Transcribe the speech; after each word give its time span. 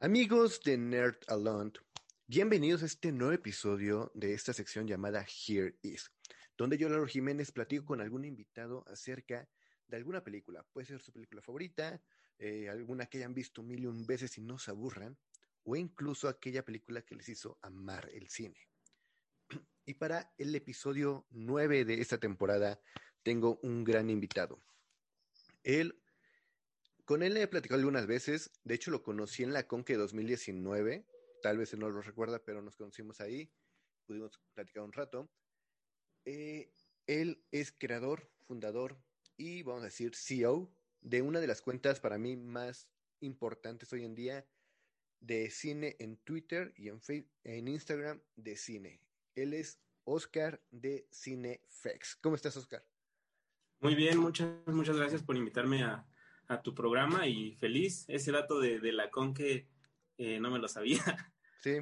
Amigos 0.00 0.60
de 0.64 0.76
Nerd 0.76 1.18
Alone, 1.28 1.70
bienvenidos 2.26 2.82
a 2.82 2.86
este 2.86 3.12
nuevo 3.12 3.32
episodio 3.32 4.10
de 4.12 4.34
esta 4.34 4.52
sección 4.52 4.88
llamada 4.88 5.24
Here 5.24 5.78
Is, 5.82 6.10
donde 6.58 6.76
yo, 6.76 6.88
Lauro 6.88 7.06
Jiménez, 7.06 7.52
platico 7.52 7.84
con 7.84 8.00
algún 8.00 8.24
invitado 8.24 8.84
acerca 8.88 9.48
de 9.86 9.96
alguna 9.96 10.24
película. 10.24 10.64
Puede 10.72 10.88
ser 10.88 11.00
su 11.00 11.12
película 11.12 11.42
favorita, 11.42 12.02
eh, 12.40 12.68
alguna 12.68 13.06
que 13.06 13.18
hayan 13.18 13.34
visto 13.34 13.62
mil 13.62 13.84
y 13.84 13.86
un 13.86 14.04
veces 14.04 14.36
y 14.38 14.40
no 14.40 14.58
se 14.58 14.72
aburran, 14.72 15.16
o 15.62 15.76
incluso 15.76 16.28
aquella 16.28 16.64
película 16.64 17.02
que 17.02 17.14
les 17.14 17.28
hizo 17.28 17.56
amar 17.62 18.10
el 18.12 18.28
cine. 18.28 18.66
Y 19.84 19.94
para 19.94 20.34
el 20.38 20.52
episodio 20.56 21.24
9 21.30 21.84
de 21.84 22.00
esta 22.00 22.18
temporada 22.18 22.80
tengo 23.22 23.60
un 23.62 23.84
gran 23.84 24.10
invitado. 24.10 24.60
Él 25.62 26.00
con 27.06 27.22
él 27.22 27.36
he 27.36 27.46
platicado 27.46 27.78
algunas 27.78 28.06
veces, 28.06 28.50
de 28.64 28.74
hecho 28.74 28.90
lo 28.90 29.04
conocí 29.04 29.44
en 29.44 29.52
la 29.52 29.68
Conque 29.68 29.94
2019, 29.96 31.06
tal 31.40 31.56
vez 31.56 31.72
él 31.72 31.78
no 31.78 31.88
lo 31.88 32.02
recuerda, 32.02 32.44
pero 32.44 32.60
nos 32.62 32.76
conocimos 32.76 33.20
ahí, 33.20 33.48
pudimos 34.06 34.40
platicar 34.54 34.82
un 34.82 34.92
rato. 34.92 35.30
Eh, 36.24 36.72
él 37.06 37.44
es 37.52 37.70
creador, 37.70 38.28
fundador 38.48 38.98
y 39.36 39.62
vamos 39.62 39.82
a 39.82 39.86
decir 39.86 40.16
CEO 40.16 40.68
de 41.00 41.22
una 41.22 41.38
de 41.38 41.46
las 41.46 41.62
cuentas 41.62 42.00
para 42.00 42.18
mí 42.18 42.36
más 42.36 42.88
importantes 43.20 43.92
hoy 43.92 44.04
en 44.04 44.16
día 44.16 44.44
de 45.20 45.48
cine 45.50 45.94
en 46.00 46.16
Twitter 46.16 46.74
y 46.76 46.88
en, 46.88 47.00
Facebook, 47.00 47.32
en 47.44 47.68
Instagram 47.68 48.20
de 48.34 48.56
cine. 48.56 49.00
Él 49.36 49.54
es 49.54 49.80
Oscar 50.02 50.60
de 50.72 51.06
Cinefex. 51.12 52.16
¿Cómo 52.16 52.34
estás, 52.34 52.56
Oscar? 52.56 52.84
Muy 53.78 53.94
bien, 53.94 54.18
muchas, 54.18 54.48
muchas 54.66 54.96
gracias 54.96 55.22
por 55.22 55.36
invitarme 55.36 55.84
a, 55.84 56.04
a 56.48 56.62
tu 56.62 56.74
programa 56.74 57.26
y 57.26 57.52
feliz. 57.54 58.04
Ese 58.08 58.32
dato 58.32 58.60
de, 58.60 58.78
de 58.80 58.92
la 58.92 59.10
con 59.10 59.34
que 59.34 59.66
eh, 60.18 60.40
no 60.40 60.50
me 60.50 60.58
lo 60.58 60.68
sabía. 60.68 61.02
Sí, 61.62 61.78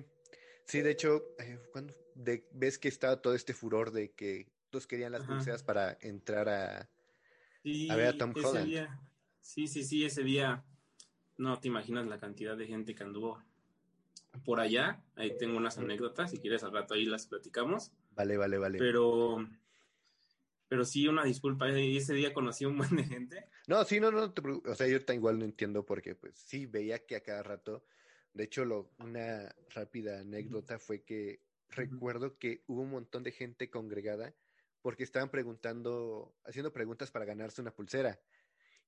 sí, 0.65 0.81
de 0.81 0.91
hecho, 0.93 1.35
eh, 1.39 1.59
cuando 1.73 1.95
de, 2.15 2.49
ves 2.53 2.79
que 2.79 2.89
estaba 2.89 3.21
todo 3.21 3.35
este 3.35 3.55
furor 3.55 3.91
de 3.91 4.13
que 4.13 4.49
todos 4.71 4.87
querían 4.87 5.13
las 5.13 5.25
pulseras 5.25 5.63
para 5.63 5.99
entrar 6.01 6.49
a, 6.49 6.89
sí, 7.63 7.91
a 7.91 7.97
ver 7.97 8.07
a 8.09 8.19
Tom 8.19 8.33
Holland. 8.35 8.67
Día, 8.67 9.01
sí, 9.41 9.67
sí, 9.67 9.85
sí, 9.85 10.05
ese 10.05 10.23
día 10.23 10.65
no 11.37 11.61
te 11.61 11.69
imaginas 11.69 12.07
la 12.07 12.19
cantidad 12.19 12.57
de 12.57 12.67
gente 12.67 12.95
que 12.95 13.03
anduvo 13.03 13.43
por 14.45 14.61
allá. 14.61 15.05
Ahí 15.17 15.37
tengo 15.39 15.57
unas 15.57 15.79
anécdotas, 15.79 16.31
si 16.31 16.39
quieres 16.39 16.65
al 16.65 16.73
rato 16.73 16.95
ahí 16.95 17.05
las 17.05 17.27
platicamos. 17.27 17.93
Vale, 18.13 18.37
vale, 18.37 18.59
vale. 18.59 18.79
Pero 18.79 19.47
pero 20.69 20.85
sí, 20.85 21.07
una 21.09 21.25
disculpa, 21.25 21.69
ese 21.69 22.15
día 22.15 22.33
conocí 22.33 22.65
a 22.65 22.69
un 22.69 22.79
buen 22.79 22.97
de 22.97 23.05
gente. 23.05 23.49
No, 23.67 23.85
sí, 23.85 24.01
no, 24.01 24.11
no, 24.11 24.33
te, 24.33 24.43
o 24.43 24.75
sea, 24.75 24.87
yo 24.87 24.99
igual 25.15 25.39
no 25.39 25.45
entiendo 25.45 25.87
porque, 25.87 26.15
pues, 26.15 26.37
sí, 26.37 26.67
veía 26.67 27.07
que 27.07 27.17
a 27.17 27.23
cada 27.23 27.43
rato, 27.43 27.87
de 28.33 28.45
hecho, 28.45 28.65
lo, 28.65 28.93
una 28.99 29.55
rápida 29.71 30.21
anécdota 30.21 30.79
fue 30.79 31.05
que 31.05 31.41
recuerdo 31.69 32.39
que 32.39 32.63
hubo 32.67 32.83
un 32.83 32.91
montón 32.91 33.23
de 33.23 33.33
gente 33.33 33.71
congregada 33.71 34.35
porque 34.83 35.03
estaban 35.03 35.31
preguntando, 35.31 36.37
haciendo 36.45 36.73
preguntas 36.73 37.11
para 37.11 37.25
ganarse 37.25 37.63
una 37.63 37.75
pulsera. 37.75 38.21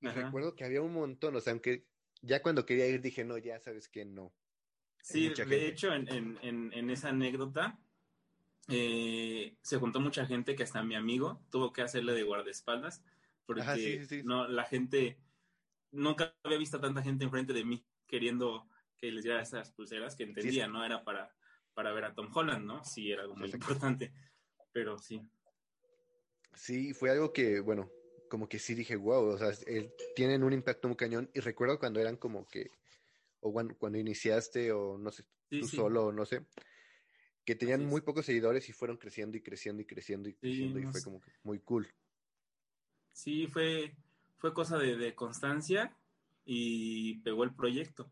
Y 0.00 0.08
Ajá. 0.08 0.24
recuerdo 0.24 0.54
que 0.54 0.64
había 0.64 0.82
un 0.82 0.92
montón, 0.92 1.36
o 1.36 1.40
sea, 1.40 1.52
aunque 1.52 1.88
ya 2.20 2.42
cuando 2.42 2.66
quería 2.66 2.86
ir 2.86 3.00
dije, 3.00 3.24
no, 3.24 3.38
ya 3.38 3.58
sabes 3.60 3.88
que 3.88 4.04
no. 4.04 4.34
Sí, 5.00 5.28
de 5.28 5.36
gente. 5.36 5.68
hecho, 5.68 5.92
en, 5.92 6.38
en, 6.42 6.72
en 6.72 6.90
esa 6.90 7.10
anécdota, 7.10 7.78
eh, 8.68 9.56
se 9.62 9.76
juntó 9.76 10.00
mucha 10.00 10.26
gente 10.26 10.56
que 10.56 10.64
hasta 10.64 10.82
mi 10.82 10.96
amigo 10.96 11.40
tuvo 11.50 11.72
que 11.72 11.82
hacerle 11.82 12.14
de 12.14 12.24
guardaespaldas 12.24 13.02
porque 13.44 13.62
Ajá, 13.62 13.76
sí, 13.76 13.98
sí, 14.00 14.06
sí. 14.06 14.22
no 14.24 14.48
la 14.48 14.64
gente 14.64 15.18
nunca 15.92 16.34
había 16.42 16.58
visto 16.58 16.78
a 16.78 16.80
tanta 16.80 17.02
gente 17.02 17.24
enfrente 17.24 17.52
de 17.52 17.64
mí 17.64 17.84
queriendo 18.06 18.68
que 18.98 19.12
les 19.12 19.22
diera 19.22 19.40
esas 19.40 19.70
pulseras 19.70 20.16
que 20.16 20.24
entendía 20.24 20.66
no 20.66 20.84
era 20.84 21.04
para 21.04 21.32
para 21.74 21.92
ver 21.92 22.06
a 22.06 22.14
Tom 22.14 22.28
Holland 22.34 22.64
no 22.64 22.84
sí 22.84 23.12
era 23.12 23.22
algo 23.22 23.36
muy 23.36 23.50
importante 23.50 24.12
pero 24.72 24.98
sí. 24.98 25.22
Sí 26.54 26.92
fue 26.92 27.10
algo 27.10 27.32
que 27.32 27.60
bueno 27.60 27.88
como 28.28 28.48
que 28.48 28.58
sí 28.58 28.74
dije 28.74 28.96
wow 28.96 29.26
o 29.26 29.38
sea 29.38 29.52
eh, 29.66 29.94
tienen 30.16 30.42
un 30.42 30.52
impacto 30.52 30.88
muy 30.88 30.96
cañón 30.96 31.30
y 31.34 31.40
recuerdo 31.40 31.78
cuando 31.78 32.00
eran 32.00 32.16
como 32.16 32.48
que 32.48 32.72
o 33.40 33.52
cuando, 33.52 33.76
cuando 33.76 33.98
iniciaste 33.98 34.72
o 34.72 34.98
no 34.98 35.12
sé 35.12 35.24
tú 35.48 35.68
solo 35.68 36.12
no 36.12 36.26
sé 36.26 36.44
que 37.46 37.54
tenían 37.56 37.80
Así 37.80 37.86
es. 37.86 37.90
muy 37.90 38.02
pocos 38.02 38.26
seguidores 38.26 38.68
y 38.68 38.74
fueron 38.74 38.98
creciendo 38.98 39.38
y 39.38 39.42
creciendo 39.42 39.82
y 39.82 39.86
creciendo 39.86 40.28
y 40.28 40.34
creciendo 40.34 40.80
y 40.80 40.86
fue 40.86 41.02
como 41.02 41.22
que 41.22 41.32
muy 41.44 41.60
cool. 41.60 41.88
sí 43.12 43.46
fue 43.46 43.96
fue 44.38 44.52
cosa 44.52 44.78
de, 44.78 44.96
de 44.98 45.14
constancia 45.14 45.96
y 46.44 47.18
pegó 47.20 47.44
el 47.44 47.54
proyecto. 47.54 48.10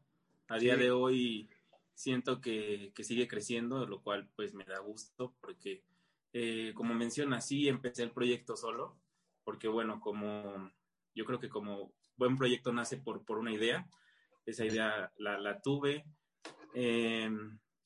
A 0.49 0.59
día 0.59 0.77
de 0.77 0.91
hoy 0.91 1.51
siento 1.95 2.41
que, 2.41 2.93
que 2.95 3.05
sigue 3.05 3.29
creciendo 3.29 3.87
lo 3.87 4.03
cual 4.03 4.31
pues 4.37 4.55
me 4.55 4.65
da 4.65 4.79
gusto 4.81 5.35
porque 5.41 5.85
eh, 6.33 6.73
como 6.75 6.95
menciona 6.95 7.41
sí 7.41 7.69
empecé 7.69 8.03
el 8.03 8.13
proyecto 8.13 8.57
solo 8.57 8.99
porque 9.45 9.69
bueno 9.69 10.01
como 10.01 10.73
yo 11.15 11.25
creo 11.25 11.39
que 11.39 11.49
como 11.49 11.93
buen 12.17 12.37
proyecto 12.37 12.73
nace 12.73 12.97
por, 12.99 13.25
por 13.25 13.39
una 13.39 13.53
idea. 13.53 13.89
Esa 14.47 14.65
idea 14.67 15.13
la, 15.19 15.39
la 15.39 15.61
tuve. 15.61 16.05
Eh, 16.75 17.31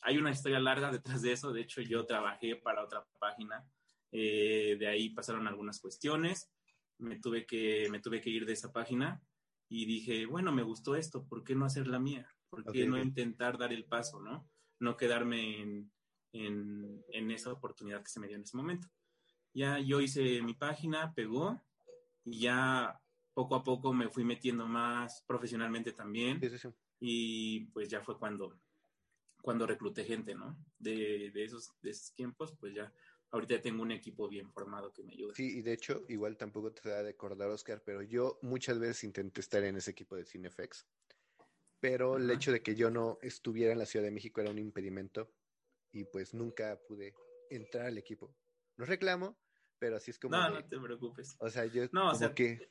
hay 0.03 0.19
una 0.19 0.31
historia 0.31 0.61
larga 0.61 0.91
detrás 0.91 1.23
de 1.23 1.33
eso. 1.33 1.53
De 1.53 1.61
hecho, 1.63 1.81
yo 1.83 2.05
trabajé 2.07 2.57
para 2.57 2.85
otra 2.85 3.07
página. 3.19 3.69
Eh, 4.13 4.77
de 4.79 4.87
ahí 4.87 5.11
pasaron 5.11 5.47
algunas 5.47 5.81
cuestiones. 5.81 6.51
Me 6.99 7.21
tuve, 7.21 7.47
que, 7.47 7.89
me 7.91 8.01
tuve 8.01 8.21
que 8.21 8.31
ir 8.31 8.45
de 8.47 8.53
esa 8.55 8.73
página 8.73 9.23
y 9.69 9.87
dije, 9.87 10.27
bueno, 10.27 10.53
me 10.53 10.63
gustó 10.63 10.97
esto. 10.97 11.27
¿Por 11.27 11.45
qué 11.45 11.55
no 11.55 11.65
hacer 11.65 11.87
la 11.87 11.99
mía? 12.01 12.29
¿Por 12.49 12.65
qué 12.65 12.83
Ok, 12.85 12.89
no 12.89 12.97
ok. 12.97 13.05
intentar 13.05 13.59
dar 13.59 13.73
el 13.73 13.85
paso? 13.85 14.21
No, 14.21 14.51
no 14.81 14.97
quedarme 14.97 15.61
en, 15.61 15.93
en, 16.33 17.05
en 17.09 17.31
esa 17.31 17.53
oportunidad 17.53 18.03
que 18.03 18.11
se 18.11 18.21
me 18.21 18.27
dio 18.27 18.37
en 18.37 18.43
ese 18.43 18.57
momento. 18.57 18.89
Ya 19.55 19.79
yo 19.79 20.01
hice 20.01 20.43
mi 20.43 20.55
página, 20.55 21.13
pegó 21.15 21.61
y 22.25 22.41
ya 22.41 23.01
poco 23.35 23.55
a 23.55 23.63
poco 23.63 23.93
me 23.93 24.09
fui 24.09 24.25
metiendo 24.25 24.67
más 24.67 25.23
profesionalmente 25.27 25.93
también 25.93 26.41
Sí, 26.41 26.51
sí, 26.51 26.59
sí. 26.59 26.69
y 27.01 27.61
pues 27.67 27.89
ya 27.89 28.01
fue 28.03 28.19
cuando 28.19 28.61
cuando 29.43 29.67
recluté 29.67 30.05
gente, 30.05 30.35
¿no? 30.35 30.57
De, 30.79 31.31
de, 31.33 31.45
esos, 31.45 31.71
de 31.83 31.91
esos 31.91 32.15
tiempos, 32.15 32.55
pues 32.59 32.75
ya 32.75 32.93
ahorita 33.31 33.61
tengo 33.61 33.83
un 33.83 33.93
equipo 33.93 34.29
bien 34.29 34.51
formado 34.51 34.93
que 34.93 35.03
me 35.05 35.13
ayuda. 35.13 35.35
Sí, 35.35 35.59
y 35.59 35.63
de 35.63 35.73
hecho, 35.73 36.05
igual 36.09 36.37
tampoco 36.37 36.73
te 36.73 36.89
da 36.89 37.03
de 37.03 37.11
acordar, 37.11 37.49
Oscar, 37.51 37.83
pero 37.85 38.03
yo 38.03 38.39
muchas 38.43 38.79
veces 38.79 39.05
intenté 39.05 39.41
estar 39.41 39.63
en 39.65 39.77
ese 39.77 39.91
equipo 39.91 40.17
de 40.17 40.25
Cinefex, 40.25 40.87
pero 41.81 42.17
el 42.17 42.31
hecho 42.31 42.51
de 42.53 42.63
que 42.63 42.75
yo 42.75 42.91
no 42.91 43.19
estuviera 43.23 43.73
en 43.73 43.79
la 43.79 43.87
Ciudad 43.87 44.05
de 44.05 44.11
México 44.11 44.41
era 44.41 44.51
un 44.51 44.59
impedimento 44.59 45.33
y 45.93 46.05
pues 46.05 46.35
nunca 46.35 46.79
pude 46.89 47.15
entrar 47.51 47.87
al 47.87 47.99
equipo. 47.99 48.35
No 48.77 48.85
reclamo, 48.85 49.39
pero 49.79 49.97
así 49.97 50.11
es 50.11 50.19
como... 50.19 50.37
no, 50.37 50.51
de- 50.51 50.63
no 50.63 50.69
te 50.69 50.79
preocupes. 50.81 51.37
O 51.41 51.49
sea, 51.51 51.67
yo 51.67 51.85
No, 51.93 52.09
o 52.09 52.11
como 52.11 52.19
sea- 52.19 52.35
que 52.35 52.71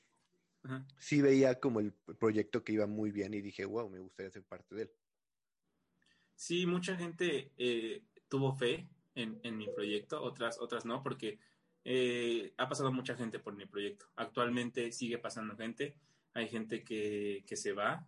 Ajá. 0.63 0.85
sí 0.99 1.21
veía 1.21 1.59
como 1.59 1.79
el 1.79 1.93
proyecto 1.93 2.63
que 2.63 2.73
iba 2.73 2.85
muy 2.87 3.11
bien 3.11 3.33
y 3.33 3.41
dije, 3.41 3.65
wow, 3.65 3.89
me 3.89 3.99
gustaría 3.99 4.31
ser 4.31 4.43
parte 4.43 4.75
de 4.75 4.81
él. 4.83 4.91
Sí, 6.37 6.67
mucha 6.67 6.95
gente 6.95 7.51
eh, 7.57 8.03
tuvo 8.29 8.53
fe 8.53 8.87
en, 9.15 9.39
en, 9.41 9.57
mi 9.57 9.65
proyecto, 9.65 10.21
otras, 10.21 10.59
otras 10.61 10.85
no, 10.85 11.01
porque 11.01 11.39
eh, 11.83 12.53
ha 12.57 12.69
pasado 12.69 12.91
mucha 12.93 13.15
gente 13.15 13.39
por 13.39 13.55
mi 13.55 13.65
proyecto. 13.65 14.05
Actualmente 14.15 14.91
sigue 14.91 15.17
pasando 15.17 15.57
gente, 15.57 15.97
hay 16.35 16.47
gente 16.47 16.83
que, 16.83 17.43
que 17.47 17.55
se 17.55 17.73
va, 17.73 18.07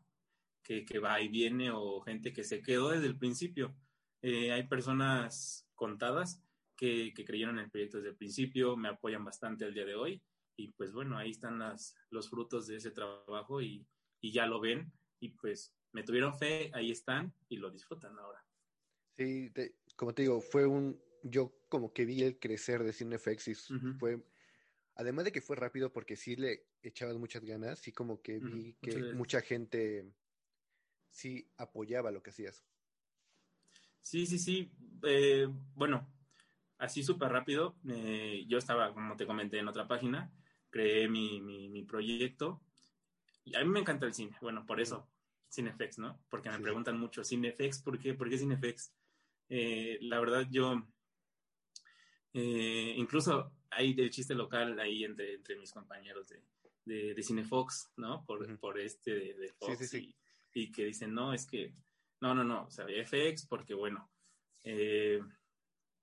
que, 0.61 0.85
que, 0.85 0.99
va 0.99 1.19
y 1.19 1.27
viene, 1.27 1.71
o 1.71 2.01
gente 2.01 2.31
que 2.31 2.43
se 2.43 2.61
quedó 2.61 2.89
desde 2.89 3.07
el 3.07 3.17
principio. 3.17 3.75
Eh, 4.21 4.51
hay 4.51 4.67
personas 4.67 5.67
contadas 5.73 6.39
que, 6.75 7.11
que, 7.15 7.25
creyeron 7.25 7.57
en 7.57 7.65
el 7.65 7.71
proyecto 7.71 7.97
desde 7.97 8.11
el 8.11 8.15
principio, 8.15 8.77
me 8.77 8.89
apoyan 8.89 9.25
bastante 9.25 9.65
el 9.65 9.73
día 9.73 9.85
de 9.85 9.95
hoy, 9.95 10.21
y 10.55 10.67
pues 10.73 10.93
bueno, 10.93 11.17
ahí 11.17 11.31
están 11.31 11.57
las, 11.57 11.95
los 12.11 12.29
frutos 12.29 12.67
de 12.67 12.75
ese 12.75 12.91
trabajo 12.91 13.59
y, 13.59 13.87
y 14.21 14.31
ya 14.31 14.45
lo 14.45 14.59
ven, 14.59 14.93
y 15.19 15.29
pues 15.29 15.73
me 15.91 16.03
tuvieron 16.03 16.37
fe, 16.37 16.71
ahí 16.73 16.91
están 16.91 17.33
y 17.47 17.57
lo 17.57 17.69
disfrutan 17.69 18.17
ahora. 18.17 18.45
Sí, 19.17 19.49
te, 19.51 19.75
como 19.95 20.13
te 20.13 20.21
digo, 20.23 20.39
fue 20.41 20.65
un, 20.65 21.01
yo 21.23 21.53
como 21.67 21.93
que 21.93 22.05
vi 22.05 22.23
el 22.23 22.39
crecer 22.39 22.83
de 22.83 22.93
Cinefx 22.93 23.47
y 23.47 23.51
uh 23.51 23.77
-huh. 23.77 23.99
fue, 23.99 24.23
además 24.95 25.25
de 25.25 25.31
que 25.31 25.41
fue 25.41 25.55
rápido 25.55 25.91
porque 25.91 26.15
sí 26.15 26.35
le 26.35 26.67
echabas 26.81 27.17
muchas 27.17 27.43
ganas, 27.43 27.79
sí 27.79 27.91
como 27.91 28.21
que 28.21 28.39
vi 28.39 28.71
uh 28.71 28.73
-huh. 28.73 28.79
que 28.81 29.13
mucha 29.13 29.41
gente 29.41 30.13
sí 31.09 31.51
apoyaba 31.57 32.11
lo 32.11 32.21
que 32.23 32.29
hacías. 32.29 32.65
Sí, 34.01 34.25
sí, 34.25 34.39
sí, 34.39 34.71
eh, 35.03 35.47
bueno, 35.75 36.07
así 36.77 37.03
súper 37.03 37.29
rápido, 37.31 37.75
eh, 37.87 38.45
yo 38.47 38.57
estaba, 38.57 38.93
como 38.93 39.17
te 39.17 39.27
comenté, 39.27 39.59
en 39.59 39.67
otra 39.67 39.87
página, 39.87 40.31
creé 40.69 41.09
mi, 41.09 41.41
mi, 41.41 41.69
mi, 41.69 41.83
proyecto, 41.83 42.61
y 43.43 43.55
a 43.55 43.63
mí 43.63 43.69
me 43.69 43.81
encanta 43.81 44.05
el 44.05 44.13
cine, 44.13 44.37
bueno, 44.41 44.65
por 44.65 44.79
eso 44.79 45.09
Cinefex, 45.51 45.97
¿no? 45.99 46.23
Porque 46.29 46.49
me 46.49 46.57
sí. 46.57 46.63
preguntan 46.63 46.99
mucho, 46.99 47.23
¿Cinefex? 47.23 47.81
¿Por 47.81 47.99
qué? 47.99 48.13
¿Por 48.13 48.29
qué 48.29 48.37
Cinefex? 48.37 48.93
Eh, 49.49 49.97
la 50.01 50.19
verdad, 50.19 50.47
yo, 50.49 50.87
eh, 52.33 52.93
incluso 52.97 53.51
hay 53.71 53.95
el 53.97 54.09
chiste 54.09 54.35
local 54.35 54.79
ahí 54.79 55.03
entre, 55.03 55.35
entre 55.35 55.57
mis 55.57 55.71
compañeros 55.71 56.29
de, 56.29 56.43
de, 56.85 57.13
de 57.13 57.23
Cinefox, 57.23 57.91
¿no? 57.97 58.25
Por, 58.25 58.59
por 58.59 58.79
este 58.79 59.33
de, 59.33 59.53
Fox. 59.57 59.93
Y, 60.51 60.71
que 60.71 60.85
dicen, 60.85 61.13
no, 61.13 61.31
es 61.31 61.45
que, 61.45 61.75
no, 62.21 62.33
no, 62.33 62.43
no, 62.43 62.65
o 62.65 62.71
sea, 62.71 62.85
FX 62.85 63.45
porque, 63.47 63.73
bueno, 63.73 64.11
eh, 64.63 65.21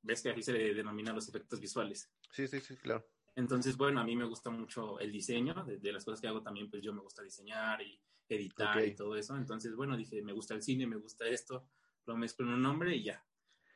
ves 0.03 0.23
que 0.23 0.31
aquí 0.31 0.43
se 0.43 0.53
le 0.53 0.73
denomina 0.73 1.13
los 1.13 1.29
efectos 1.29 1.61
visuales. 1.61 2.11
Sí, 2.31 2.47
sí, 2.47 2.61
sí, 2.61 2.77
claro. 2.77 3.07
Entonces, 3.35 3.77
bueno, 3.77 4.01
a 4.01 4.05
mí 4.05 4.17
me 4.17 4.25
gusta 4.25 4.49
mucho 4.49 4.99
el 4.99 5.13
diseño, 5.13 5.53
de, 5.65 5.93
las 5.93 6.05
cosas 6.05 6.21
que 6.21 6.29
hago 6.29 6.43
también, 6.43 6.71
pues 6.71 6.83
yo 6.83 6.95
me 6.95 7.03
gusta 7.03 7.23
diseñar 7.23 7.83
y 7.83 8.01
editar 8.29 8.85
y 8.85 8.95
todo 8.95 9.17
eso. 9.17 9.37
Entonces, 9.37 9.75
bueno, 9.75 9.97
dije, 9.97 10.23
me 10.23 10.33
gusta 10.33 10.55
el 10.55 10.63
cine, 10.63 10.87
me 10.87 10.97
gusta 10.97 11.27
esto, 11.29 11.69
lo 12.07 12.17
mezclo 12.17 12.47
en 12.47 12.55
un 12.55 12.63
nombre 12.63 12.95
y 12.95 13.05
ya. 13.05 13.25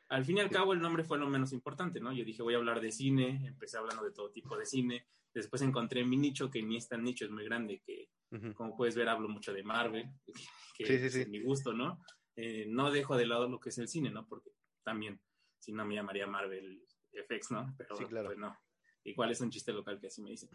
Al 0.09 0.25
fin 0.25 0.37
y 0.37 0.41
al 0.41 0.49
cabo, 0.49 0.73
el 0.73 0.81
nombre 0.81 1.03
fue 1.03 1.17
lo 1.17 1.29
menos 1.29 1.53
importante, 1.53 2.01
¿no? 2.01 2.11
Yo 2.11 2.25
dije, 2.25 2.43
voy 2.43 2.53
a 2.53 2.57
hablar 2.57 2.81
de 2.81 2.91
cine, 2.91 3.47
empecé 3.47 3.77
hablando 3.77 4.03
de 4.03 4.11
todo 4.11 4.29
tipo 4.31 4.57
de 4.57 4.65
cine. 4.65 5.07
Después 5.33 5.61
encontré 5.61 6.03
mi 6.03 6.17
nicho, 6.17 6.51
que 6.51 6.61
ni 6.61 6.75
es 6.75 6.89
tan 6.89 7.03
nicho, 7.03 7.23
es 7.23 7.31
muy 7.31 7.45
grande, 7.45 7.81
que 7.85 8.09
como 8.55 8.75
puedes 8.75 8.95
ver, 8.95 9.09
hablo 9.09 9.29
mucho 9.29 9.53
de 9.53 9.63
Marvel, 9.63 10.09
que 10.77 11.05
es 11.05 11.27
mi 11.29 11.41
gusto, 11.41 11.73
¿no? 11.73 12.03
Eh, 12.35 12.65
no 12.67 12.91
dejo 12.91 13.17
de 13.17 13.25
lado 13.25 13.47
lo 13.47 13.59
que 13.59 13.69
es 13.69 13.77
el 13.77 13.87
cine, 13.87 14.09
¿no? 14.09 14.27
Porque 14.27 14.51
también, 14.83 15.21
si 15.59 15.71
no 15.71 15.85
me 15.85 15.95
llamaría 15.95 16.27
Marvel 16.27 16.81
FX, 17.13 17.51
¿no? 17.51 17.73
Pero 17.77 17.95
sí, 17.95 18.05
claro. 18.05 18.27
pues 18.27 18.37
no. 18.37 18.57
Igual 19.03 19.31
es 19.31 19.41
un 19.41 19.49
chiste 19.49 19.73
local 19.73 19.99
que 19.99 20.07
así 20.07 20.21
me 20.21 20.31
dicen. 20.31 20.49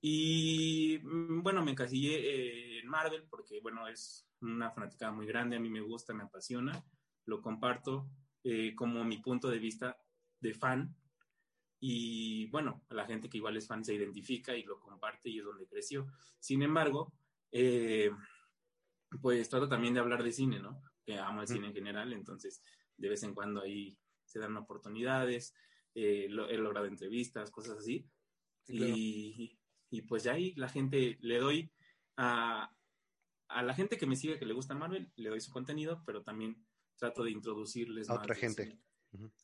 Y 0.00 1.00
mm, 1.02 1.42
bueno, 1.42 1.64
me 1.64 1.72
encasillé 1.72 2.14
eh, 2.18 2.80
en 2.80 2.88
Marvel 2.88 3.24
porque, 3.28 3.60
bueno, 3.60 3.88
es 3.88 4.28
una 4.40 4.70
fanática 4.70 5.10
muy 5.10 5.26
grande, 5.26 5.56
a 5.56 5.60
mí 5.60 5.68
me 5.68 5.80
gusta, 5.80 6.14
me 6.14 6.24
apasiona, 6.24 6.84
lo 7.24 7.40
comparto 7.40 8.08
eh, 8.44 8.74
como 8.74 9.04
mi 9.04 9.18
punto 9.18 9.48
de 9.48 9.58
vista 9.58 9.96
de 10.40 10.54
fan. 10.54 10.94
Y 11.80 12.46
bueno, 12.50 12.84
la 12.90 13.04
gente 13.04 13.28
que 13.28 13.38
igual 13.38 13.56
es 13.56 13.66
fan 13.66 13.84
se 13.84 13.94
identifica 13.94 14.56
y 14.56 14.62
lo 14.62 14.80
comparte 14.80 15.28
y 15.28 15.38
es 15.38 15.44
donde 15.44 15.66
creció. 15.66 16.06
Sin 16.38 16.62
embargo, 16.62 17.12
eh, 17.52 18.10
pues 19.20 19.48
trato 19.48 19.68
también 19.68 19.94
de 19.94 20.00
hablar 20.00 20.22
de 20.22 20.32
cine, 20.32 20.58
¿no? 20.58 20.82
Que 21.04 21.18
amo 21.18 21.42
el 21.42 21.48
cine 21.48 21.68
en 21.68 21.74
general, 21.74 22.12
entonces 22.12 22.62
de 22.96 23.08
vez 23.08 23.22
en 23.22 23.34
cuando 23.34 23.62
ahí 23.62 23.98
se 24.24 24.38
dan 24.38 24.56
oportunidades, 24.56 25.54
eh, 25.94 26.26
he 26.26 26.56
logrado 26.56 26.86
entrevistas, 26.86 27.50
cosas 27.50 27.78
así. 27.78 28.08
y, 28.68 29.58
y, 29.90 30.02
pues 30.02 30.24
ya 30.24 30.32
ahí 30.32 30.54
la 30.56 30.68
gente 30.68 31.18
le 31.20 31.38
doy 31.38 31.72
a, 32.16 32.74
a 33.48 33.62
la 33.62 33.74
gente 33.74 33.96
que 33.96 34.06
me 34.06 34.16
sigue 34.16 34.38
que 34.38 34.46
le 34.46 34.54
gusta 34.54 34.74
Marvel, 34.74 35.12
le 35.16 35.28
doy 35.30 35.40
su 35.40 35.52
contenido, 35.52 36.02
pero 36.04 36.22
también 36.22 36.66
trato 36.96 37.24
de 37.24 37.30
introducirles 37.30 38.08
a 38.10 38.14
otra 38.14 38.34
gente. 38.34 38.78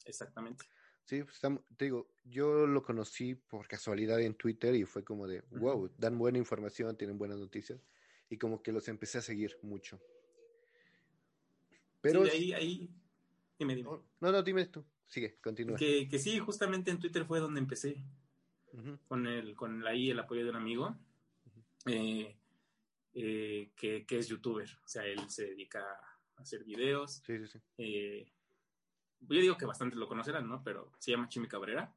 Exactamente. 0.05 0.65
Sí, 1.05 1.23
pues, 1.25 1.41
te 1.77 1.85
digo, 1.85 2.09
yo 2.25 2.67
lo 2.67 2.83
conocí 2.83 3.35
por 3.35 3.67
casualidad 3.67 4.21
en 4.21 4.35
Twitter 4.35 4.75
y 4.75 4.85
fue 4.85 5.05
como 5.05 5.27
de, 5.27 5.43
wow, 5.51 5.91
dan 5.99 6.17
buena 6.17 6.39
información, 6.39 6.97
tienen 6.97 7.19
buenas 7.19 7.39
noticias 7.39 7.81
y 8.29 8.39
como 8.39 8.63
que 8.63 8.73
los 8.73 8.89
empecé 8.89 9.19
a 9.19 9.23
seguir 9.23 9.59
mucho. 9.63 10.01
Pero... 12.01 12.25
Sí, 12.25 12.31
ahí, 12.31 12.53
ahí, 12.53 12.91
dime, 13.59 13.75
dime. 13.75 13.91
No, 14.21 14.33
no, 14.33 14.43
dime 14.43 14.67
tú, 14.67 14.85
sigue, 15.07 15.39
continúa. 15.41 15.77
Que, 15.77 16.09
que 16.09 16.19
sí, 16.19 16.39
justamente 16.39 16.91
en 16.91 16.99
Twitter 16.99 17.25
fue 17.25 17.41
donde 17.41 17.61
empecé, 17.61 18.05
con, 19.07 19.27
el, 19.27 19.55
con 19.55 19.83
la 19.83 19.95
I, 19.95 20.11
el 20.11 20.19
apoyo 20.19 20.45
de 20.45 20.51
un 20.51 20.57
amigo, 20.57 20.97
eh, 21.87 22.37
eh, 23.15 23.71
que, 23.77 24.07
que 24.07 24.19
es 24.19 24.29
youtuber, 24.29 24.69
o 24.85 24.89
sea, 24.89 25.05
él 25.05 25.29
se 25.29 25.47
dedica 25.49 25.81
a 26.37 26.43
hacer 26.43 26.65
videos. 26.65 27.23
Sí, 27.27 27.39
sí, 27.39 27.47
sí. 27.47 27.59
Eh, 27.79 28.33
yo 29.21 29.41
digo 29.41 29.57
que 29.57 29.67
bastante 29.67 29.97
lo 29.97 30.09
conocerán, 30.09 30.49
¿no? 30.49 30.63
Pero 30.63 30.93
se 30.99 31.13
llama 31.13 31.29
Chimi 31.29 31.49
Cabrera. 31.49 31.95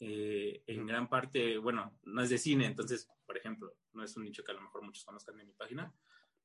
Eh, 0.00 0.62
en 0.66 0.86
gran 0.86 1.08
parte, 1.08 1.58
bueno, 1.58 1.98
no 2.04 2.22
es 2.22 2.30
de 2.30 2.38
cine, 2.38 2.66
entonces, 2.66 3.08
por 3.26 3.36
ejemplo, 3.36 3.74
no 3.94 4.04
es 4.04 4.16
un 4.16 4.24
nicho 4.24 4.44
que 4.44 4.52
a 4.52 4.54
lo 4.54 4.60
mejor 4.60 4.82
muchos 4.82 5.04
conozcan 5.04 5.38
en 5.40 5.46
mi 5.46 5.52
página. 5.54 5.92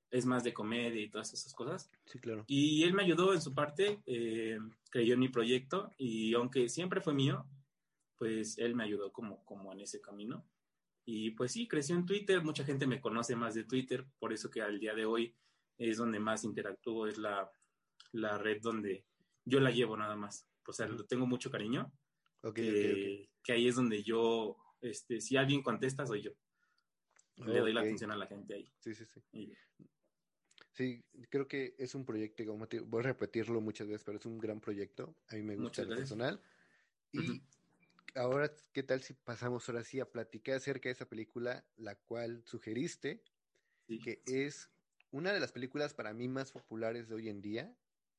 Es 0.10 0.26
más 0.26 0.44
de 0.44 0.54
comedia 0.54 1.02
y 1.02 1.10
todas 1.10 1.34
esas 1.34 1.54
cosas. 1.54 1.90
Sí, 2.06 2.20
claro. 2.20 2.46
Y 2.48 2.84
él 2.84 2.94
me 2.94 3.04
ayudó 3.04 3.34
en 3.34 3.42
su 3.42 3.54
parte, 3.54 4.02
eh, 4.06 4.60
creyó 4.90 5.16
en 5.16 5.20
mi 5.20 5.30
proyecto 5.30 5.92
y 5.98 6.34
aunque 6.36 6.70
siempre 6.70 7.02
fue 7.02 7.14
mío, 7.14 7.46
pues 8.24 8.58
él 8.58 8.74
me 8.74 8.86
ayudó 8.86 9.12
como, 9.12 9.44
como 9.44 9.74
en 9.74 9.82
ese 9.82 10.00
camino. 10.00 10.48
Y 11.04 11.32
pues 11.32 11.52
sí, 11.52 11.68
creció 11.68 11.94
en 11.98 12.06
Twitter, 12.06 12.42
mucha 12.42 12.64
gente 12.64 12.88
me 12.88 13.02
conoce 13.02 13.36
más 13.36 13.54
de 13.54 13.66
Twitter, 13.66 14.06
por 14.18 14.32
eso 14.32 14.50
que 14.50 14.62
al 14.62 14.80
día 14.80 14.96
de 14.96 15.04
hoy 15.04 15.36
es 15.78 15.98
donde 15.98 16.22
más 16.22 16.46
interactúo, 16.46 17.06
es 17.08 17.18
la, 17.18 17.52
la 18.14 18.38
red 18.38 18.62
donde 18.62 19.06
yo 19.44 19.60
la 19.60 19.72
llevo 19.72 19.98
nada 19.98 20.16
más. 20.16 20.48
O 20.66 20.72
sea, 20.72 20.88
lo 20.88 21.06
tengo 21.06 21.28
mucho 21.28 21.52
cariño. 21.52 21.92
Okay, 22.42 23.30
que, 23.44 23.52
ahí 23.52 23.68
es 23.68 23.76
donde 23.76 24.04
yo, 24.04 24.56
este, 24.80 25.20
si 25.20 25.36
alguien 25.36 25.62
contesta, 25.62 26.06
soy 26.06 26.22
yo. 26.22 26.32
Le 27.36 27.60
doy 27.60 27.74
la 27.74 27.82
atención 27.82 28.12
a 28.12 28.16
la 28.16 28.28
gente 28.28 28.54
ahí. 28.54 28.72
Sí, 28.80 28.96
sí, 28.96 29.04
sí. 29.04 29.54
Sí, 30.72 31.04
creo 31.30 31.46
que 31.46 31.76
es 31.78 31.94
un 31.94 32.06
proyecto, 32.06 32.46
como 32.46 32.68
voy 32.86 33.00
a 33.02 33.04
repetirlo 33.04 33.60
muchas 33.60 33.88
veces, 33.88 34.06
pero 34.06 34.18
es 34.18 34.26
un 34.26 34.40
gran 34.40 34.62
proyecto. 34.62 35.18
A 35.28 35.36
mí 35.36 35.42
me 35.42 35.58
gusta 35.58 35.82
el 35.82 35.90
personal. 35.90 36.42
Y 37.12 37.44
ahora, 38.16 38.52
¿qué 38.72 38.84
tal 38.84 39.02
si 39.02 39.14
pasamos 39.14 39.68
ahora 39.68 39.84
sí 39.84 40.00
a 40.00 40.12
platicar 40.12 40.56
acerca 40.56 40.90
de 40.90 40.94
esa 40.94 41.08
película, 41.08 41.66
la 41.78 41.96
cual 41.96 42.44
sugeriste, 42.46 43.24
que 44.04 44.22
es 44.26 44.70
una 45.12 45.34
de 45.34 45.40
las 45.40 45.52
películas 45.52 45.94
para 45.94 46.14
mí 46.14 46.28
más 46.28 46.52
populares 46.52 47.08
de 47.08 47.16
hoy 47.16 47.30
en 47.30 47.42
día, 47.42 47.76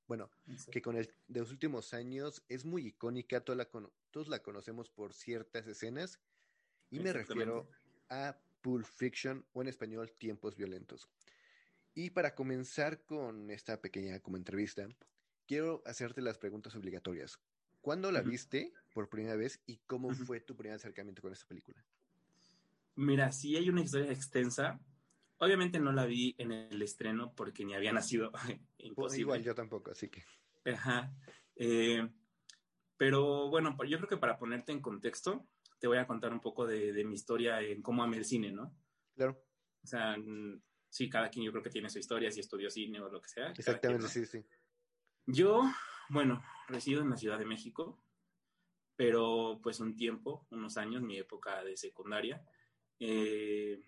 bueno, 0.07 0.31
que 0.71 0.83
con 0.83 0.97
el 0.97 1.13
de 1.29 1.41
los 1.41 1.51
últimos 1.51 1.95
años 1.95 2.45
es 2.49 2.65
muy 2.65 2.87
icónica, 2.87 3.41
toda 3.41 3.57
la 3.57 3.91
todos 4.11 4.29
la 4.29 4.43
conocemos 4.43 4.91
por 4.91 5.15
ciertas 5.15 5.67
escenas, 5.67 6.21
y 6.91 7.01
me 7.01 7.13
refiero 7.13 7.69
a 8.11 8.39
Pulp 8.61 8.87
Fiction 8.87 9.45
o 9.53 9.63
en 9.63 9.69
español 9.69 10.13
Tiempos 10.13 10.57
Violentos. 10.57 11.09
Y 11.95 12.11
para 12.11 12.35
comenzar 12.35 13.05
con 13.05 13.51
esta 13.51 13.81
pequeña 13.81 14.21
como 14.21 14.37
entrevista, 14.37 14.89
quiero 15.47 15.83
hacerte 15.87 16.21
las 16.21 16.39
preguntas 16.39 16.75
obligatorias. 16.75 17.39
¿Cuándo 17.81 18.11
la 18.11 18.23
viste 18.23 18.73
por 18.95 19.11
primera 19.11 19.37
vez 19.37 19.61
y 19.67 19.77
cómo 19.87 20.15
fue 20.15 20.41
tu 20.41 20.57
primer 20.57 20.77
acercamiento 20.77 21.21
con 21.21 21.33
esta 21.33 21.47
película? 21.47 21.85
Mira, 22.95 23.31
sí 23.33 23.57
hay 23.57 23.69
una 23.69 23.83
historia 23.83 24.11
extensa, 24.11 24.81
Obviamente 25.39 25.81
no 25.81 25.93
la 25.93 26.07
vi 26.07 26.35
en 26.39 26.53
el 26.53 26.81
estreno 26.81 27.35
porque 27.35 27.65
ni 27.65 27.75
había 27.75 27.93
nacido. 27.93 28.31
Imposible. 28.79 29.21
Igual 29.21 29.43
yo 29.43 29.55
tampoco, 29.55 29.91
así 29.91 30.09
que. 30.09 30.23
Ajá. 30.73 31.13
Eh, 31.57 32.09
pero 32.97 33.49
bueno, 33.51 33.77
yo 33.85 33.99
creo 33.99 34.09
que 34.09 34.17
para 34.17 34.39
ponerte 34.39 34.73
en 34.73 34.81
contexto, 34.81 35.47
te 35.79 35.87
voy 35.87 35.99
a 35.99 36.07
contar 36.07 36.33
un 36.33 36.41
poco 36.41 36.67
de, 36.67 37.05
mi 37.05 37.15
historia 37.15 37.61
en 37.61 37.83
cómo 37.83 38.03
amé 38.03 38.19
el 38.19 38.25
cine, 38.25 38.53
¿no? 38.53 38.75
Claro. 39.15 39.45
O 39.83 39.87
sea, 39.87 40.17
sí, 40.89 41.11
cada 41.11 41.29
quien 41.29 41.45
yo 41.45 41.51
creo 41.51 41.63
que 41.63 41.71
tiene 41.71 41.91
su 41.91 41.99
historia, 41.99 42.31
si 42.31 42.41
estudió 42.41 42.71
cine 42.71 43.01
o 43.01 43.11
lo 43.11 43.21
que 43.21 43.29
sea. 43.29 43.49
Exactamente, 43.51 44.09
sí, 44.09 44.25
sí. 44.25 44.43
Yo, 45.27 45.63
bueno, 46.09 46.43
resido 46.69 47.03
en 47.03 47.11
la 47.11 47.17
Ciudad 47.17 47.39
de 47.39 47.45
México, 47.45 48.01
pero 48.97 49.61
pues 49.63 49.81
un 49.81 49.97
tiempo, 49.97 50.47
unos 50.51 50.77
años, 50.77 51.03
mi 51.03 51.19
época 51.19 51.63
de 51.65 51.77
secundaria, 51.77 52.45
eh, 53.01 53.83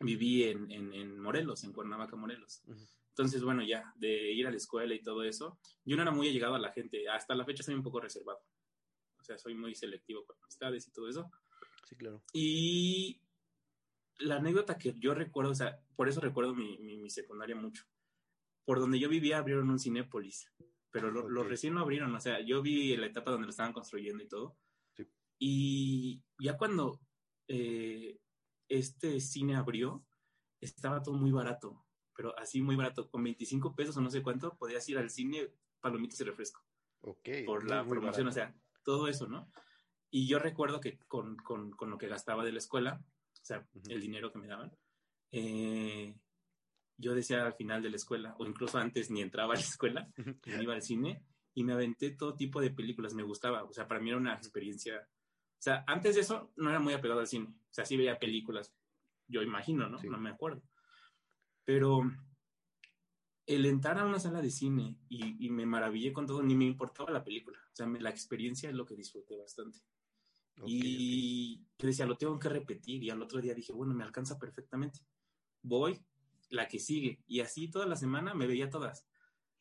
viví 0.00 0.44
en, 0.44 0.70
en, 0.70 1.18
Morelos, 1.18 1.64
en 1.64 1.72
Cuernavaca, 1.72 2.16
Morelos. 2.16 2.62
Entonces, 3.10 3.42
bueno, 3.42 3.62
ya, 3.62 3.92
de 3.96 4.32
ir 4.32 4.46
a 4.46 4.50
la 4.50 4.56
escuela 4.56 4.94
y 4.94 5.02
todo 5.02 5.22
eso, 5.22 5.58
yo 5.84 5.96
no 5.96 6.02
era 6.02 6.10
muy 6.10 6.28
allegado 6.28 6.54
a 6.54 6.58
la 6.58 6.72
gente. 6.72 7.08
Hasta 7.08 7.34
la 7.34 7.44
fecha 7.44 7.62
soy 7.62 7.74
un 7.74 7.82
poco 7.82 8.00
reservado. 8.00 8.40
O 9.18 9.24
sea, 9.24 9.38
soy 9.38 9.54
muy 9.54 9.74
selectivo 9.74 10.24
con 10.26 10.36
amistades 10.42 10.86
y 10.86 10.92
todo 10.92 11.08
eso. 11.08 11.30
Sí, 11.84 11.96
claro. 11.96 12.22
Y 12.32 13.20
la 14.18 14.36
anécdota 14.36 14.78
que 14.78 14.94
yo 14.98 15.14
recuerdo, 15.14 15.52
o 15.52 15.54
sea, 15.54 15.80
por 15.94 16.08
eso 16.08 16.20
recuerdo 16.20 16.54
mi, 16.54 16.78
mi, 16.78 17.08
secundaria 17.10 17.56
mucho. 17.56 17.84
Por 18.64 18.80
donde 18.80 18.98
yo 18.98 19.08
vivía 19.08 19.38
abrieron 19.38 19.70
un 19.70 19.78
Cinépolis, 19.78 20.50
pero 20.90 21.10
lo, 21.10 21.44
recién 21.44 21.74
lo 21.74 21.80
abrieron, 21.80 22.14
o 22.14 22.20
sea, 22.20 22.40
yo 22.40 22.62
vi 22.62 22.96
la 22.96 23.06
etapa 23.06 23.30
donde 23.30 23.46
lo 23.46 23.50
estaban 23.50 23.72
construyendo 23.72 24.22
y 24.22 24.28
todo. 24.28 24.56
Sí. 24.94 25.06
Y 25.38 26.22
ya 26.38 26.56
cuando 26.56 27.00
eh, 27.48 28.18
este 28.68 29.20
cine 29.20 29.56
abrió, 29.56 30.04
estaba 30.60 31.02
todo 31.02 31.14
muy 31.14 31.30
barato, 31.30 31.84
pero 32.14 32.36
así 32.38 32.62
muy 32.62 32.76
barato, 32.76 33.10
con 33.10 33.22
25 33.22 33.74
pesos 33.74 33.96
o 33.96 34.00
no 34.00 34.10
sé 34.10 34.22
cuánto, 34.22 34.56
podías 34.56 34.88
ir 34.88 34.98
al 34.98 35.10
cine, 35.10 35.52
palomitas 35.80 36.20
y 36.20 36.24
refresco. 36.24 36.62
Ok. 37.02 37.28
Por 37.44 37.68
la 37.68 37.84
promoción, 37.84 38.28
o 38.28 38.32
sea, 38.32 38.54
todo 38.82 39.08
eso, 39.08 39.26
¿no? 39.26 39.50
Y 40.10 40.26
yo 40.26 40.38
recuerdo 40.38 40.80
que 40.80 40.98
con, 41.08 41.36
con, 41.36 41.72
con 41.72 41.90
lo 41.90 41.98
que 41.98 42.08
gastaba 42.08 42.44
de 42.44 42.52
la 42.52 42.58
escuela, 42.58 43.04
o 43.32 43.44
sea, 43.44 43.68
el 43.88 44.00
dinero 44.00 44.32
que 44.32 44.38
me 44.38 44.46
daban, 44.46 44.72
eh, 45.30 46.16
yo 46.98 47.14
decía 47.14 47.44
al 47.44 47.54
final 47.54 47.82
de 47.82 47.90
la 47.90 47.96
escuela, 47.96 48.34
o 48.38 48.46
incluso 48.46 48.78
antes 48.78 49.10
ni 49.10 49.22
entraba 49.22 49.54
a 49.54 49.56
la 49.56 49.62
escuela, 49.62 50.08
me 50.46 50.62
iba 50.62 50.74
al 50.74 50.82
cine 50.82 51.22
y 51.54 51.64
me 51.64 51.72
aventé 51.72 52.10
todo 52.10 52.36
tipo 52.36 52.60
de 52.60 52.70
películas, 52.70 53.14
me 53.14 53.22
gustaba, 53.22 53.64
o 53.64 53.72
sea, 53.72 53.88
para 53.88 54.00
mí 54.00 54.10
era 54.10 54.18
una 54.18 54.34
experiencia 54.34 55.08
o 55.58 55.62
sea, 55.62 55.84
antes 55.86 56.14
de 56.14 56.20
eso 56.20 56.52
no 56.56 56.70
era 56.70 56.78
muy 56.78 56.92
apegado 56.92 57.20
al 57.20 57.26
cine. 57.26 57.46
O 57.48 57.74
sea, 57.74 57.84
sí 57.84 57.96
veía 57.96 58.18
películas, 58.18 58.74
yo 59.26 59.42
imagino, 59.42 59.88
¿no? 59.88 59.98
No 60.02 60.18
me 60.18 60.30
acuerdo. 60.30 60.62
Pero 61.64 62.02
el 63.46 63.64
entrar 63.66 63.98
a 63.98 64.04
una 64.04 64.20
sala 64.20 64.42
de 64.42 64.50
cine 64.50 64.98
y, 65.08 65.48
me 65.50 65.66
maravillé 65.66 66.12
con 66.12 66.26
todo, 66.26 66.42
ni 66.42 66.54
me 66.54 66.66
importaba 66.66 67.10
la 67.10 67.24
película. 67.24 67.58
O 67.72 67.74
sea, 67.74 67.86
la 67.86 68.10
experiencia 68.10 68.68
es 68.68 68.76
lo 68.76 68.84
que 68.84 68.96
disfruté 68.96 69.36
bastante. 69.36 69.80
y 70.66 71.58
yo 71.78 71.86
decía, 71.86 72.06
lo 72.06 72.16
tengo 72.16 72.38
que 72.38 72.48
repetir. 72.48 73.02
Y 73.02 73.10
al 73.10 73.22
otro 73.22 73.40
día 73.40 73.54
dije, 73.54 73.72
bueno, 73.72 73.94
me 73.94 74.04
alcanza 74.04 74.38
perfectamente. 74.38 75.00
Voy, 75.62 75.98
la 76.48 76.68
que 76.68 76.78
sigue. 76.78 77.22
Y 77.26 77.40
así 77.40 77.68
toda 77.68 77.86
la 77.86 77.96
semana 77.96 78.34
me 78.34 78.46
veía 78.46 78.70
todas. 78.70 79.06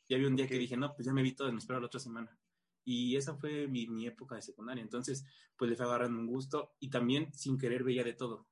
Y 0.08 0.14
había 0.14 0.28
un 0.28 0.36
día 0.36 0.48
que 0.48 0.58
dije, 0.58 0.78
no, 0.78 0.94
pues 0.94 1.06
ya 1.06 1.14
me 1.14 1.24
vi 1.24 1.34
todas, 1.34 1.54
me 1.54 1.60
espero 1.60 1.80
la 1.80 1.88
otra 1.88 2.00
semana. 2.00 2.38
Y 2.84 3.16
esa 3.16 3.36
fue 3.36 3.68
mi, 3.68 3.88
mi, 3.88 4.06
época 4.06 4.36
de 4.36 4.44
secundaria. 4.44 4.84
Entonces, 4.84 5.26
pues 5.56 5.70
le 5.70 5.76
fue 5.76 5.88
agarrando 5.88 6.20
un 6.20 6.28
gusto 6.28 6.76
y 6.80 6.90
también 6.90 7.34
sin 7.34 7.58
querer 7.58 7.84
veía 7.84 8.04
de 8.04 8.14
todo. 8.14 8.48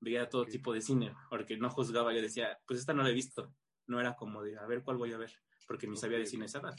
Veía 0.00 0.28
todo 0.28 0.46
tipo 0.46 0.72
de 0.72 0.80
cine, 0.80 1.14
porque 1.28 1.58
no 1.58 1.68
juzgaba. 1.68 2.14
Yo 2.14 2.22
decía, 2.22 2.58
pues 2.66 2.80
esta 2.80 2.94
no 2.94 3.02
la 3.02 3.10
he 3.10 3.14
visto. 3.14 3.54
No 3.86 4.00
era 4.00 4.16
como 4.16 4.42
de, 4.42 4.58
a 4.58 4.66
ver 4.66 4.82
cuál 4.82 4.96
voy 4.96 5.12
a 5.12 5.18
ver, 5.18 5.32
porque 5.68 5.86
ni 5.86 5.96
sabía 5.96 6.18
de 6.18 6.26
cine 6.26 6.46
esa 6.46 6.60
edad. 6.60 6.74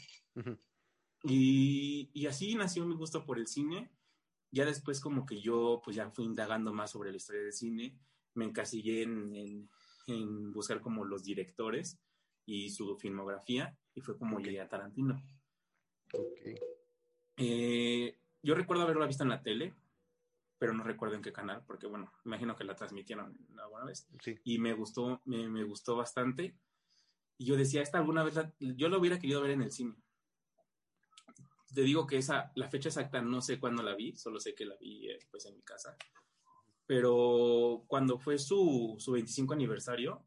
y, 1.22 2.10
y 2.12 2.26
así 2.26 2.56
nació 2.56 2.84
mi 2.84 2.96
gusto 2.96 3.24
por 3.24 3.38
el 3.38 3.46
cine. 3.46 3.92
Ya 4.50 4.64
después 4.64 5.00
como 5.00 5.24
que 5.24 5.40
yo 5.40 5.80
pues 5.84 5.96
ya 5.96 6.10
fui 6.10 6.24
indagando 6.24 6.72
más 6.72 6.90
sobre 6.90 7.10
la 7.10 7.16
historia 7.16 7.42
del 7.42 7.52
cine. 7.52 7.96
Me 8.34 8.44
encasillé 8.44 9.02
en, 9.02 9.34
en, 9.36 9.70
buscar 10.52 10.80
como 10.80 11.04
los 11.04 11.24
directores 11.24 11.98
y 12.44 12.70
su 12.70 12.96
filmografía 12.96 13.76
y 13.94 14.00
fue 14.00 14.16
como 14.16 14.38
llegué 14.38 14.60
a 14.60 14.68
Tarantino. 14.68 15.22
Okay. 16.12 16.54
Eh, 17.36 18.18
yo 18.42 18.54
recuerdo 18.54 18.84
haberla 18.84 19.06
visto 19.06 19.24
en 19.24 19.30
la 19.30 19.42
tele, 19.42 19.74
pero 20.58 20.72
no 20.72 20.84
recuerdo 20.84 21.16
en 21.16 21.22
qué 21.22 21.32
canal, 21.32 21.64
porque 21.66 21.86
bueno, 21.86 22.12
imagino 22.24 22.56
que 22.56 22.64
la 22.64 22.76
transmitieron 22.76 23.36
alguna 23.58 23.84
vez. 23.84 24.06
Sí. 24.22 24.38
Y 24.44 24.58
me 24.58 24.72
gustó, 24.72 25.20
me, 25.24 25.48
me, 25.48 25.64
gustó 25.64 25.96
bastante. 25.96 26.56
Y 27.38 27.46
yo 27.46 27.56
decía, 27.56 27.82
esta 27.82 27.98
alguna 27.98 28.22
vez, 28.22 28.36
la, 28.36 28.52
yo 28.58 28.88
lo 28.88 28.98
hubiera 28.98 29.18
querido 29.18 29.42
ver 29.42 29.50
en 29.50 29.62
el 29.62 29.72
cine. 29.72 29.96
Te 31.74 31.82
digo 31.82 32.06
que 32.06 32.18
esa, 32.18 32.52
la 32.54 32.70
fecha 32.70 32.88
exacta 32.88 33.20
no 33.20 33.42
sé 33.42 33.58
cuándo 33.58 33.82
la 33.82 33.94
vi, 33.94 34.16
solo 34.16 34.40
sé 34.40 34.54
que 34.54 34.64
la 34.64 34.76
vi 34.76 35.10
eh, 35.10 35.18
pues 35.30 35.44
en 35.46 35.56
mi 35.56 35.62
casa. 35.62 35.96
Pero 36.86 37.84
cuando 37.88 38.18
fue 38.18 38.38
su, 38.38 38.96
su 38.98 39.12
25 39.12 39.54
aniversario, 39.54 40.24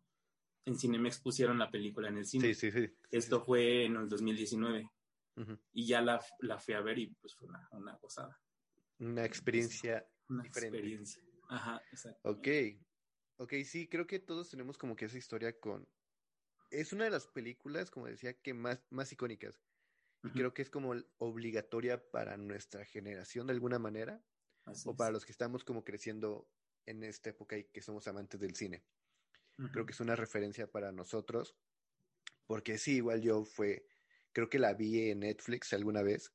en 0.65 0.77
Cinemex 0.77 1.19
pusieron 1.19 1.57
la 1.57 1.71
película 1.71 2.09
en 2.09 2.17
el 2.17 2.25
cine. 2.25 2.53
Sí, 2.53 2.53
sí, 2.53 2.71
sí. 2.71 2.93
Esto 3.11 3.41
fue 3.41 3.85
en 3.85 3.95
el 3.95 4.09
2019. 4.09 4.89
Y 5.71 5.87
ya 5.87 6.01
la, 6.01 6.21
la, 6.39 6.59
fui 6.59 6.73
a 6.73 6.81
ver 6.81 6.99
y 6.99 7.07
pues 7.21 7.33
fue 7.33 7.47
una, 7.47 7.65
una 7.71 7.95
gozada. 7.95 8.37
Una 8.99 9.23
experiencia 9.23 10.05
una 10.27 10.43
diferente. 10.43 10.77
experiencia. 10.77 11.23
Ajá, 11.47 11.81
exacto. 11.91 12.29
Ok, 12.29 12.47
ok, 13.37 13.53
sí, 13.63 13.87
creo 13.87 14.05
que 14.05 14.19
todos 14.19 14.49
tenemos 14.49 14.77
como 14.77 14.95
que 14.95 15.05
esa 15.05 15.17
historia 15.17 15.57
con... 15.59 15.87
Es 16.71 16.93
una 16.93 17.05
de 17.05 17.09
las 17.09 17.27
películas, 17.27 17.89
como 17.89 18.07
decía, 18.07 18.33
que 18.33 18.53
más, 18.53 18.85
más 18.89 19.11
icónicas. 19.11 19.55
Y 20.23 20.27
uh 20.27 20.29
-huh. 20.29 20.33
creo 20.33 20.53
que 20.53 20.61
es 20.61 20.69
como 20.69 20.93
obligatoria 21.17 22.03
para 22.11 22.37
nuestra 22.37 22.85
generación 22.85 23.47
de 23.47 23.53
alguna 23.53 23.79
manera. 23.79 24.21
Así 24.69 24.87
o 24.89 24.95
para 24.95 25.11
los 25.11 25.25
que 25.25 25.31
estamos 25.31 25.63
como 25.63 25.83
creciendo 25.83 26.47
en 26.85 27.03
esta 27.03 27.29
época 27.29 27.57
y 27.57 27.65
que 27.65 27.81
somos 27.81 28.07
amantes 28.07 28.39
del 28.39 28.55
cine. 28.55 28.83
Uh 29.57 29.63
-huh. 29.63 29.71
Creo 29.71 29.85
que 29.85 29.93
es 29.93 29.99
una 29.99 30.15
referencia 30.15 30.67
para 30.67 30.91
nosotros. 30.91 31.55
Porque 32.47 32.77
sí, 32.77 32.95
igual 32.95 33.21
yo 33.21 33.43
fue 33.43 33.85
creo 34.31 34.49
que 34.49 34.59
la 34.59 34.73
vi 34.73 35.09
en 35.09 35.21
Netflix 35.21 35.73
alguna 35.73 36.01
vez, 36.01 36.31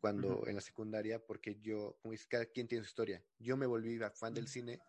cuando 0.00 0.28
uh 0.28 0.42
-huh. 0.42 0.48
en 0.48 0.54
la 0.56 0.60
secundaria, 0.60 1.24
porque 1.24 1.58
yo, 1.60 1.98
como 2.02 2.12
dice, 2.12 2.26
cada 2.28 2.46
quien 2.46 2.68
tiene 2.68 2.84
su 2.84 2.88
historia. 2.88 3.22
Yo 3.38 3.56
me 3.56 3.66
volví 3.66 3.98
fan 4.14 4.34
del 4.34 4.48
cine 4.48 4.80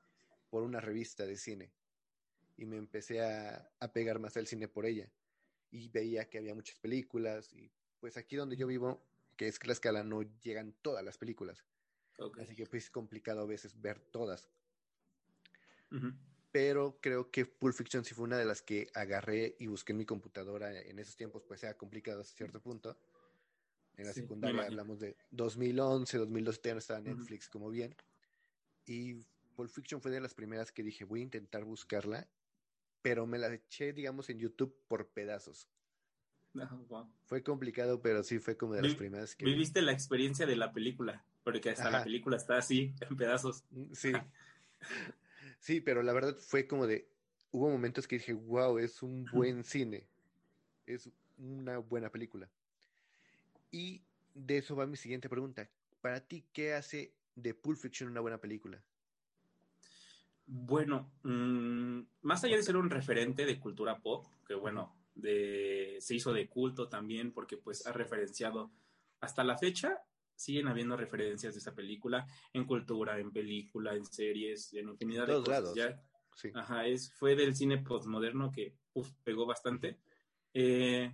por 0.50 0.64
una 0.64 0.80
revista 0.80 1.26
de 1.26 1.38
cine 1.38 1.72
y 2.58 2.66
me 2.66 2.78
empecé 2.78 3.22
a, 3.22 3.70
a 3.80 3.92
pegar 3.92 4.20
más 4.20 4.36
al 4.38 4.48
cine 4.48 4.68
por 4.68 4.86
ella. 4.86 5.12
Y 5.72 5.90
veía 5.90 6.30
que 6.30 6.38
había 6.38 6.56
muchas 6.56 6.80
películas 6.80 7.54
y 7.54 7.72
pues 8.00 8.18
aquí 8.18 8.36
donde 8.36 8.56
yo 8.56 8.68
vivo, 8.68 9.02
que 9.36 9.48
es 9.48 9.60
Tlaxcala, 9.60 10.04
no 10.04 10.22
llegan 10.42 10.74
todas 10.82 11.04
las 11.04 11.18
películas. 11.18 11.64
Okay. 12.18 12.44
Así 12.44 12.56
que 12.56 12.66
pues 12.66 12.86
es 12.86 12.90
complicado 12.90 13.42
a 13.42 13.46
veces 13.46 13.80
ver 13.80 14.00
todas. 14.00 14.50
Uh 15.92 15.96
-huh 15.96 16.18
pero 16.58 16.98
creo 17.02 17.30
que 17.30 17.46
Pulp 17.46 17.76
Fiction 17.76 18.04
sí 18.04 18.16
fue 18.16 18.26
una 18.26 18.38
de 18.38 18.46
las 18.46 18.64
que 18.64 18.90
agarré 18.96 19.56
y 19.60 19.68
busqué 19.68 19.92
en 19.92 20.00
mi 20.00 20.06
computadora 20.06 20.76
en 20.82 20.98
esos 20.98 21.16
tiempos, 21.16 21.44
pues 21.44 21.64
era 21.64 21.76
complicado 21.76 22.22
hasta 22.22 22.36
cierto 22.36 22.60
punto. 22.60 22.98
En 23.96 24.08
la 24.08 24.14
sí, 24.14 24.22
secundaria 24.22 24.64
hablamos 24.64 25.00
de 25.00 25.18
2011, 25.30 26.18
2012, 26.18 26.62
ya 26.64 26.74
no 26.74 26.80
estaba 26.80 27.00
Netflix 27.00 27.46
uh 27.46 27.50
-huh. 27.50 27.52
como 27.52 27.70
bien. 27.70 27.96
Y 28.88 29.16
Pulp 29.56 29.70
Fiction 29.70 30.02
fue 30.02 30.10
de 30.10 30.20
las 30.20 30.34
primeras 30.34 30.72
que 30.72 30.82
dije, 30.82 31.04
voy 31.04 31.20
a 31.20 31.24
intentar 31.24 31.64
buscarla, 31.64 32.28
pero 33.04 33.28
me 33.28 33.38
la 33.38 33.54
eché, 33.54 33.94
digamos, 33.94 34.30
en 34.30 34.40
YouTube 34.40 34.76
por 34.88 35.10
pedazos. 35.10 35.68
Wow. 36.54 37.08
Fue 37.26 37.44
complicado, 37.44 38.02
pero 38.02 38.24
sí 38.24 38.40
fue 38.40 38.58
como 38.58 38.74
de 38.74 38.82
las 38.82 38.96
primeras 38.96 39.36
que... 39.36 39.46
Viviste 39.46 39.84
la 39.84 39.92
experiencia 39.92 40.48
de 40.48 40.56
la 40.56 40.74
película, 40.74 41.24
porque 41.48 41.70
hasta 41.70 41.88
Ajá. 41.88 42.00
la 42.00 42.04
película 42.04 42.36
está 42.36 42.58
así, 42.58 42.94
en 43.00 43.16
pedazos. 43.16 43.64
Sí. 43.94 44.12
Sí, 45.60 45.82
pero 45.82 46.04
la 46.04 46.14
verdad 46.14 46.38
fue 46.38 46.68
como 46.68 46.86
de, 46.86 47.10
hubo 47.52 47.70
momentos 47.70 48.08
que 48.08 48.18
dije, 48.18 48.34
wow, 48.34 48.78
es 48.78 49.02
un 49.02 49.26
buen 49.32 49.64
cine, 49.64 50.06
es 50.86 51.10
una 51.38 51.80
buena 51.80 52.12
película. 52.12 52.48
Y 53.72 54.04
de 54.36 54.60
eso 54.60 54.76
va 54.76 54.86
mi 54.86 54.98
siguiente 54.98 55.30
pregunta. 55.30 55.68
Para 56.00 56.20
ti, 56.20 56.46
¿qué 56.54 56.74
hace 56.76 57.14
de 57.36 57.56
Pulp 57.56 57.80
Fiction 57.80 58.10
una 58.12 58.22
buena 58.22 58.38
película? 58.38 58.84
Bueno, 60.46 61.10
mmm, 61.24 62.02
más 62.22 62.44
allá 62.44 62.58
de 62.58 62.64
ser 62.64 62.78
un 62.78 62.90
referente 62.90 63.46
de 63.46 63.60
cultura 63.60 63.98
pop, 63.98 64.28
que 64.46 64.54
bueno, 64.54 64.96
de, 65.16 65.98
se 66.02 66.14
hizo 66.14 66.34
de 66.34 66.48
culto 66.48 66.88
también 66.88 67.32
porque 67.32 67.58
pues 67.58 67.88
ha 67.88 67.94
referenciado 67.94 68.70
hasta 69.22 69.44
la 69.44 69.58
fecha 69.58 70.04
siguen 70.38 70.68
habiendo 70.68 70.96
referencias 70.96 71.54
de 71.54 71.60
esa 71.60 71.76
película 71.76 72.26
en 72.54 72.66
cultura, 72.66 73.20
en 73.20 73.32
película, 73.32 73.94
en 73.94 74.06
series, 74.06 74.74
en 74.74 74.88
infinidad 74.90 75.28
de 75.28 75.34
cosas. 75.34 75.50
Lados. 75.50 75.76
Ya, 75.76 76.02
sí. 76.36 76.52
ajá, 76.54 76.86
es, 76.86 77.12
fue 77.14 77.36
del 77.36 77.56
cine 77.56 77.80
postmoderno 77.80 78.52
que 78.52 78.78
uf, 78.94 79.12
pegó 79.24 79.46
bastante. 79.46 80.00
Eh, 80.54 81.14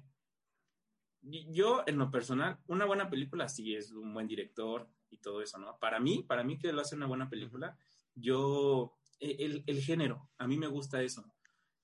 yo, 1.21 1.83
en 1.87 1.97
lo 1.97 2.11
personal, 2.11 2.59
una 2.67 2.85
buena 2.85 3.09
película 3.09 3.47
sí 3.47 3.75
es 3.75 3.91
un 3.93 4.13
buen 4.13 4.27
director 4.27 4.87
y 5.09 5.17
todo 5.17 5.41
eso, 5.41 5.57
¿no? 5.57 5.79
Para 5.79 5.99
mí, 5.99 6.23
para 6.23 6.43
mí 6.43 6.57
que 6.57 6.73
lo 6.73 6.81
hace 6.81 6.95
una 6.95 7.07
buena 7.07 7.29
película, 7.29 7.77
yo, 8.13 8.97
el, 9.19 9.63
el 9.65 9.81
género, 9.81 10.29
a 10.37 10.47
mí 10.47 10.57
me 10.57 10.67
gusta 10.67 11.01
eso. 11.01 11.25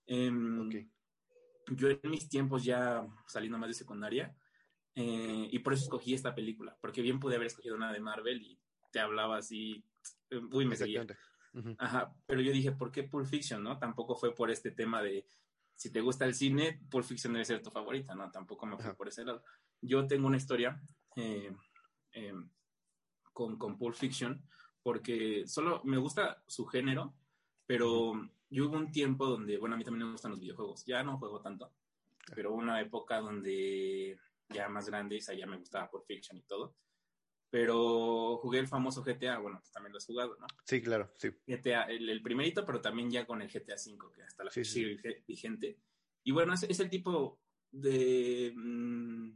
Eh, 0.05 0.31
okay. 0.65 0.89
Yo 1.71 1.89
en 1.89 2.11
mis 2.11 2.27
tiempos 2.27 2.63
ya 2.63 3.07
saliendo 3.27 3.57
más 3.57 3.69
de 3.69 3.75
secundaria, 3.75 4.35
eh, 4.95 5.47
y 5.51 5.59
por 5.59 5.73
eso 5.73 5.83
escogí 5.83 6.13
esta 6.13 6.35
película, 6.35 6.77
porque 6.81 7.01
bien 7.01 7.19
pude 7.19 7.35
haber 7.35 7.47
escogido 7.47 7.75
una 7.75 7.93
de 7.93 7.99
Marvel 7.99 8.41
y 8.41 8.59
te 8.91 8.99
hablaba 8.99 9.37
así, 9.37 9.83
uy, 10.51 10.65
me 10.65 10.75
seguía. 10.75 11.03
Uh 11.53 11.59
-huh. 11.59 11.75
Ajá, 11.79 12.13
pero 12.25 12.41
yo 12.41 12.51
dije, 12.51 12.71
¿por 12.71 12.91
qué 12.91 13.03
Pulp 13.03 13.25
Fiction, 13.25 13.63
no? 13.63 13.77
Tampoco 13.79 14.15
fue 14.15 14.35
por 14.35 14.51
este 14.51 14.71
tema 14.71 15.01
de, 15.01 15.25
si 15.75 15.91
te 15.91 16.01
gusta 16.01 16.25
el 16.25 16.33
cine, 16.35 16.81
Pulp 16.89 17.05
Fiction 17.05 17.33
debe 17.33 17.45
ser 17.45 17.61
tu 17.61 17.71
favorita, 17.71 18.13
¿no? 18.15 18.29
Tampoco 18.31 18.65
me 18.65 18.75
fui 18.75 18.85
Ajá. 18.85 18.95
por 18.95 19.07
ese 19.07 19.23
lado. 19.23 19.43
Yo 19.81 20.05
tengo 20.07 20.27
una 20.27 20.37
historia 20.37 20.81
eh, 21.15 21.55
eh, 22.11 22.33
con, 23.33 23.57
con 23.57 23.77
Pulp 23.77 23.95
Fiction, 23.95 24.43
porque 24.83 25.47
solo 25.47 25.81
me 25.83 25.97
gusta 25.97 26.43
su 26.47 26.65
género, 26.65 27.13
pero 27.65 28.11
uh 28.11 28.15
-huh. 28.15 28.31
yo 28.49 28.67
hubo 28.67 28.77
un 28.77 28.91
tiempo 28.91 29.25
donde, 29.25 29.57
bueno, 29.57 29.75
a 29.75 29.77
mí 29.77 29.83
también 29.83 30.05
me 30.05 30.11
gustan 30.11 30.31
los 30.31 30.39
videojuegos, 30.39 30.85
ya 30.85 31.03
no 31.03 31.17
juego 31.17 31.41
tanto, 31.41 31.71
pero 32.35 32.53
una 32.53 32.79
época 32.81 33.19
donde 33.19 34.19
ya 34.49 34.67
más 34.69 34.87
grande, 34.87 35.17
y 35.17 35.37
ya 35.37 35.45
me 35.45 35.57
gustaba 35.57 35.89
Pulp 35.89 36.05
Fiction 36.05 36.37
y 36.37 36.43
todo. 36.43 36.75
Pero 37.51 38.37
jugué 38.37 38.59
el 38.59 38.67
famoso 38.67 39.03
GTA, 39.03 39.39
bueno, 39.39 39.59
pues 39.59 39.71
también 39.71 39.91
lo 39.91 39.97
has 39.97 40.05
jugado, 40.05 40.37
¿no? 40.39 40.45
Sí, 40.65 40.81
claro, 40.81 41.11
sí. 41.17 41.29
GTA, 41.47 41.83
el, 41.83 42.09
el 42.09 42.21
primerito, 42.21 42.65
pero 42.65 42.79
también 42.79 43.09
ya 43.09 43.25
con 43.25 43.41
el 43.41 43.49
GTA 43.49 43.75
V, 43.75 44.13
que 44.13 44.21
hasta 44.21 44.43
la 44.43 44.51
fecha 44.51 44.69
sí, 44.69 44.83
sigue 44.85 44.97
sí. 45.01 45.23
vigente. 45.27 45.79
Y 46.23 46.31
bueno, 46.31 46.53
es, 46.53 46.63
es 46.63 46.79
el 46.79 46.89
tipo 46.89 47.41
de... 47.71 48.53
Mmm, 48.55 49.31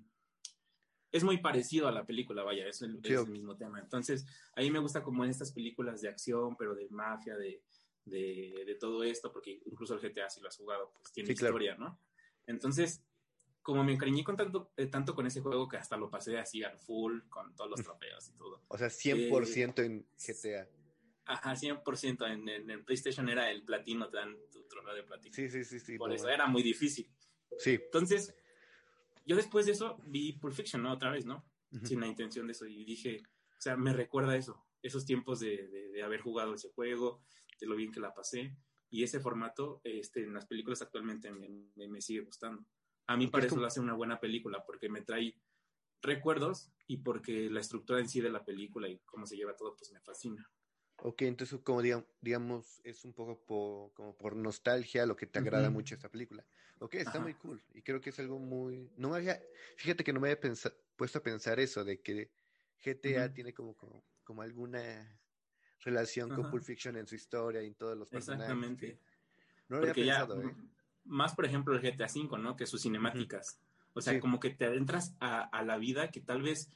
es 1.13 1.23
muy 1.23 1.37
parecido 1.37 1.87
a 1.87 1.91
la 1.91 2.05
película, 2.05 2.43
vaya, 2.43 2.67
es, 2.67 2.81
el, 2.81 2.99
sí, 3.03 3.13
es 3.13 3.21
el, 3.21 3.31
mismo 3.31 3.55
tema. 3.55 3.79
Entonces, 3.79 4.25
a 4.55 4.61
mí 4.61 4.71
me 4.71 4.79
gusta 4.79 5.03
como 5.03 5.23
en 5.23 5.29
estas 5.29 5.51
películas 5.51 6.01
de 6.01 6.09
acción, 6.09 6.57
pero 6.57 6.73
de 6.73 6.89
mafia, 6.89 7.37
de, 7.37 7.63
de, 8.03 8.63
de 8.65 8.75
todo 8.75 9.03
esto, 9.03 9.31
porque 9.31 9.61
incluso 9.65 9.93
el 9.93 10.01
GTA, 10.01 10.27
si 10.29 10.41
lo 10.41 10.47
has 10.47 10.57
jugado, 10.57 10.91
pues 10.91 11.13
tiene 11.13 11.31
historia, 11.31 11.75
claro. 11.75 11.91
¿no? 11.91 11.99
Entonces, 12.47 13.03
como 13.63 13.83
me 13.83 13.93
encariñé 13.93 14.23
con 14.23 14.35
tanto, 14.35 14.73
eh, 14.75 14.87
tanto 14.87 15.15
con 15.15 15.25
ese 15.25 15.41
juego 15.41 15.67
que 15.69 15.77
hasta 15.77 15.95
lo 15.97 16.09
pasé 16.09 16.37
así 16.37 16.63
al 16.63 16.77
full, 16.77 17.21
con 17.29 17.55
todos 17.55 17.71
los 17.71 17.81
trofeos 17.81 18.29
y 18.29 18.33
todo. 18.33 18.61
O 18.67 18.77
sea, 18.77 18.89
100% 18.89 19.79
eh, 19.79 19.85
en 19.85 20.05
GTA. 20.17 20.69
Ajá, 21.25 21.53
100%. 21.53 22.29
En, 22.29 22.49
en, 22.49 22.69
en, 22.69 22.83
PlayStation 22.83 23.29
era 23.29 23.49
el 23.49 23.63
platino, 23.63 24.09
te 24.09 24.17
dan 24.17 24.35
tu 24.51 24.63
trofeo 24.67 24.93
de 24.93 25.03
platino. 25.03 25.33
Sí, 25.33 25.49
sí, 25.49 25.63
sí. 25.63 25.79
sí 25.79 25.97
Por 25.97 26.09
no, 26.09 26.15
eso 26.15 26.27
era 26.27 26.45
muy 26.45 26.61
difícil. 26.61 27.09
Sí. 27.57 27.79
Entonces, 27.81 28.35
yo 29.25 29.37
después 29.37 29.65
de 29.65 29.71
eso 29.71 29.97
vi 30.05 30.33
Pulp 30.33 30.53
Fiction, 30.53 30.83
¿no? 30.83 30.91
Otra 30.91 31.09
vez, 31.09 31.25
¿no? 31.25 31.45
Uh 31.71 31.77
-huh. 31.77 31.87
Sin 31.87 32.01
la 32.01 32.07
intención 32.07 32.45
de 32.47 32.51
eso. 32.51 32.65
Y 32.65 32.83
dije, 32.83 33.23
o 33.57 33.61
sea, 33.61 33.77
me 33.77 33.93
recuerda 33.93 34.35
eso, 34.35 34.61
esos 34.81 35.05
tiempos 35.05 35.39
de, 35.39 35.69
de, 35.69 35.89
de 35.89 36.03
haber 36.03 36.19
jugado 36.19 36.53
ese 36.53 36.69
juego, 36.69 37.23
de 37.61 37.67
lo 37.67 37.77
bien 37.77 37.93
que 37.93 38.01
la 38.01 38.13
pasé. 38.13 38.57
Y 38.89 39.03
ese 39.03 39.21
formato 39.21 39.79
este, 39.85 40.23
en 40.23 40.33
las 40.33 40.45
películas 40.45 40.81
actualmente 40.81 41.31
me, 41.31 41.49
me, 41.75 41.87
me 41.87 42.01
sigue 42.01 42.19
gustando. 42.19 42.65
A 43.07 43.17
mí 43.17 43.27
para 43.27 43.45
eso 43.45 43.57
lo 43.57 43.67
hace 43.67 43.79
una 43.79 43.93
buena 43.93 44.19
película, 44.19 44.63
porque 44.65 44.89
me 44.89 45.01
trae 45.01 45.35
recuerdos 46.01 46.71
y 46.87 46.97
porque 46.97 47.49
la 47.49 47.59
estructura 47.59 47.99
en 47.99 48.09
sí 48.09 48.21
de 48.21 48.29
la 48.29 48.43
película 48.43 48.87
y 48.87 48.99
cómo 48.99 49.25
se 49.25 49.35
lleva 49.35 49.55
todo, 49.55 49.75
pues 49.75 49.91
me 49.91 49.99
fascina. 50.01 50.49
Ok, 50.97 51.23
entonces 51.23 51.59
como 51.61 51.81
digamos, 52.21 52.79
es 52.83 53.03
un 53.03 53.13
poco 53.13 53.43
por, 53.43 53.93
como 53.93 54.15
por 54.15 54.35
nostalgia 54.35 55.05
lo 55.05 55.15
que 55.15 55.25
te 55.25 55.39
agrada 55.39 55.69
mucho 55.69 55.95
esta 55.95 56.09
película. 56.09 56.45
Ok, 56.79 56.95
está 56.95 57.19
muy 57.19 57.33
cool. 57.35 57.61
Y 57.73 57.81
creo 57.81 58.01
que 58.01 58.09
es 58.09 58.19
algo 58.19 58.39
muy... 58.39 58.91
No 58.97 59.09
me 59.09 59.17
había... 59.17 59.41
Fíjate 59.77 60.03
que 60.03 60.13
no 60.13 60.19
me 60.19 60.29
había 60.29 60.53
puesto 60.95 61.19
a 61.19 61.23
pensar 61.23 61.59
eso, 61.59 61.83
de 61.83 62.01
que 62.01 62.31
GTA 62.83 63.33
tiene 63.33 63.53
como, 63.53 63.75
como, 63.75 64.41
alguna 64.41 65.19
relación 65.79 66.29
con 66.29 66.49
Pulp 66.49 66.63
Fiction 66.63 66.97
en 66.97 67.07
su 67.07 67.15
historia 67.15 67.61
y 67.63 67.67
en 67.67 67.75
todos 67.75 67.97
los 67.97 68.09
personajes. 68.09 68.51
Exactamente. 68.51 68.99
No 69.69 69.77
lo 69.77 69.83
había 69.83 69.93
pensado, 69.93 70.41
¿eh? 70.41 70.55
Más, 71.05 71.35
por 71.35 71.45
ejemplo, 71.45 71.75
el 71.75 71.81
GTA 71.81 72.07
V, 72.07 72.37
¿no? 72.39 72.55
Que 72.55 72.65
sus 72.65 72.81
cinemáticas. 72.81 73.59
O 73.93 74.01
sea, 74.01 74.19
como 74.19 74.39
que 74.39 74.49
te 74.49 74.65
adentras 74.65 75.15
a, 75.19 75.41
a 75.41 75.63
la 75.63 75.77
vida 75.77 76.09
que 76.09 76.19
tal 76.19 76.41
vez 76.41 76.71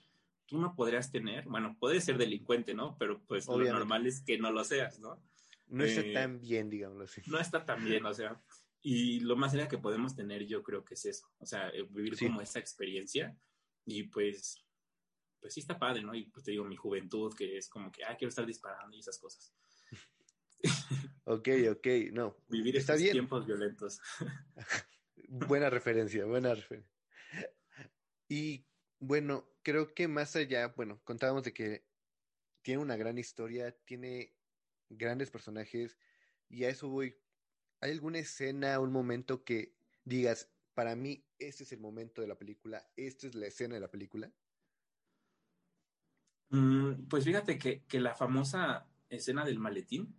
tú 0.48 0.60
no 0.60 0.76
podrías 0.76 1.12
tener, 1.12 1.46
bueno, 1.46 1.76
puedes 1.80 2.04
ser 2.04 2.18
delincuente, 2.18 2.74
¿no? 2.74 2.98
Pero 2.98 3.22
pues 3.28 3.48
lo 3.48 3.58
normal 3.58 4.08
es 4.08 4.22
que 4.22 4.38
no 4.38 4.52
lo 4.52 4.64
seas, 4.64 5.00
¿no? 5.00 5.22
No 5.68 5.84
está 5.84 6.02
eh, 6.02 6.14
tan 6.14 6.40
bien, 6.40 6.70
digámoslo 6.70 7.04
así. 7.04 7.22
No 7.28 7.40
está 7.40 7.66
tan 7.66 7.84
bien, 7.84 8.06
o 8.06 8.14
sea, 8.14 8.42
y 8.82 9.20
lo 9.20 9.36
más 9.36 9.52
sería 9.52 9.68
que 9.68 9.78
podemos 9.78 10.16
tener 10.16 10.46
yo 10.48 10.64
creo 10.64 10.84
que 10.86 10.94
es 10.94 11.06
eso, 11.06 11.30
o 11.40 11.46
sea, 11.46 11.70
eh, 11.70 11.86
vivir 11.90 12.18
como 12.18 12.42
esa 12.42 12.60
experiencia 12.60 13.38
y 13.86 14.04
pues, 14.04 14.66
pues 15.42 15.54
sí 15.54 15.60
está 15.60 15.78
padre, 15.78 16.02
¿no? 16.02 16.16
Y 16.16 16.24
pues 16.26 16.46
te 16.46 16.52
digo, 16.52 16.64
mi 16.64 16.78
juventud, 16.78 17.34
que 17.36 17.58
es 17.58 17.68
como 17.68 17.92
que, 17.92 18.06
ah, 18.06 18.16
quiero 18.18 18.30
estar 18.30 18.46
disparando 18.46 18.96
y 18.96 19.00
esas 19.00 19.20
cosas. 19.20 19.54
Ok, 21.26 21.50
ok, 21.72 21.88
no. 22.12 22.38
Vivir 22.48 22.78
está 22.78 22.96
estos 22.96 23.12
tiempos 23.12 23.46
violentos. 23.46 24.00
buena 25.28 25.70
referencia, 25.70 26.26
buena 26.26 26.54
referencia. 26.54 26.92
Y 28.28 28.66
bueno, 29.00 29.50
creo 29.64 29.94
que 29.94 30.08
más 30.08 30.36
allá, 30.36 30.74
bueno, 30.76 31.02
contábamos 31.04 31.44
de 31.44 31.54
que 31.54 31.86
tiene 32.62 32.82
una 32.82 32.98
gran 32.98 33.18
historia, 33.18 33.72
tiene 33.86 34.36
grandes 34.90 35.32
personajes, 35.32 35.98
y 36.50 36.64
a 36.64 36.70
eso 36.70 36.90
voy. 36.90 37.18
¿Hay 37.80 37.92
alguna 37.92 38.20
escena, 38.20 38.80
un 38.80 38.92
momento 38.92 39.44
que 39.44 39.76
digas, 40.04 40.50
para 40.74 40.96
mí, 40.96 41.26
este 41.40 41.64
es 41.64 41.72
el 41.72 41.80
momento 41.80 42.22
de 42.22 42.28
la 42.28 42.38
película, 42.38 42.88
esta 42.96 43.28
es 43.28 43.36
la 43.36 43.48
escena 43.48 43.76
de 43.76 43.82
la 43.82 43.92
película? 43.92 44.32
Mm, 46.50 47.08
pues 47.08 47.26
fíjate 47.26 47.58
que, 47.58 47.84
la 48.00 48.16
famosa 48.16 48.88
escena 49.10 49.44
del 49.46 49.60
maletín, 49.60 50.16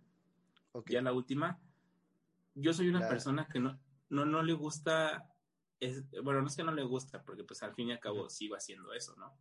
ya 0.87 1.01
la 1.01 1.13
última, 1.13 1.59
yo 2.55 2.73
soy 2.73 2.89
una 2.89 3.07
persona 3.07 3.47
que 3.47 3.59
no, 3.59 3.79
no, 4.09 4.25
no 4.25 4.43
le 4.43 4.53
gusta 4.53 5.29
bueno, 6.23 6.41
no 6.41 6.47
es 6.47 6.55
que 6.55 6.63
no 6.63 6.73
le 6.73 6.83
gusta, 6.83 7.23
porque 7.23 7.43
pues 7.43 7.63
al 7.63 7.73
fin 7.73 7.89
y 7.89 7.91
al 7.91 7.99
cabo 7.99 8.29
sigo 8.29 8.55
haciendo 8.55 8.93
eso, 8.93 9.15
¿no? 9.15 9.37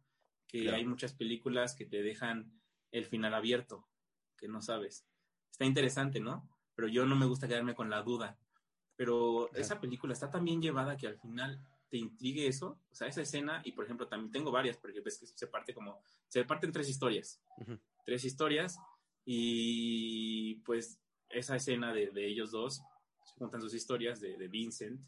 Que 0.46 0.70
hay 0.70 0.84
muchas 0.84 1.12
películas 1.12 1.74
que 1.74 1.84
te 1.84 2.02
dejan 2.02 2.52
el 2.92 3.04
final 3.04 3.34
abierto, 3.34 3.86
que 4.36 4.48
no 4.48 4.62
sabes. 4.62 5.04
Está 5.50 5.64
interesante, 5.64 6.20
¿no? 6.20 6.48
Pero 6.74 6.88
yo 6.88 7.04
no 7.06 7.16
me 7.16 7.26
gusta 7.26 7.48
quedarme 7.48 7.74
con 7.74 7.90
la 7.90 8.02
duda. 8.02 8.38
Pero 8.96 9.52
esa 9.54 9.80
película 9.80 10.12
está 10.12 10.30
tan 10.30 10.44
bien 10.44 10.62
llevada 10.62 10.96
que 10.96 11.06
al 11.06 11.18
final 11.18 11.60
te 11.88 11.98
intrigue 11.98 12.46
eso, 12.46 12.80
o 12.90 12.94
sea, 12.94 13.08
esa 13.08 13.22
escena, 13.22 13.62
y 13.64 13.72
por 13.72 13.84
ejemplo, 13.84 14.08
también 14.08 14.30
tengo 14.30 14.50
varias, 14.50 14.76
porque 14.76 15.00
ves 15.00 15.18
que 15.18 15.26
se 15.26 15.46
parte 15.46 15.72
como, 15.72 16.02
se 16.28 16.44
parten 16.44 16.70
tres 16.70 16.88
historias, 16.88 17.40
tres 18.04 18.24
historias, 18.24 18.78
y 19.24 20.56
pues 20.56 21.00
esa 21.30 21.56
escena 21.56 21.92
de, 21.92 22.10
ellos 22.14 22.50
dos, 22.50 22.82
se 23.24 23.34
juntan 23.34 23.60
sus 23.60 23.74
historias 23.74 24.20
de, 24.20 24.36
de 24.36 24.48
Vincent 24.48 25.00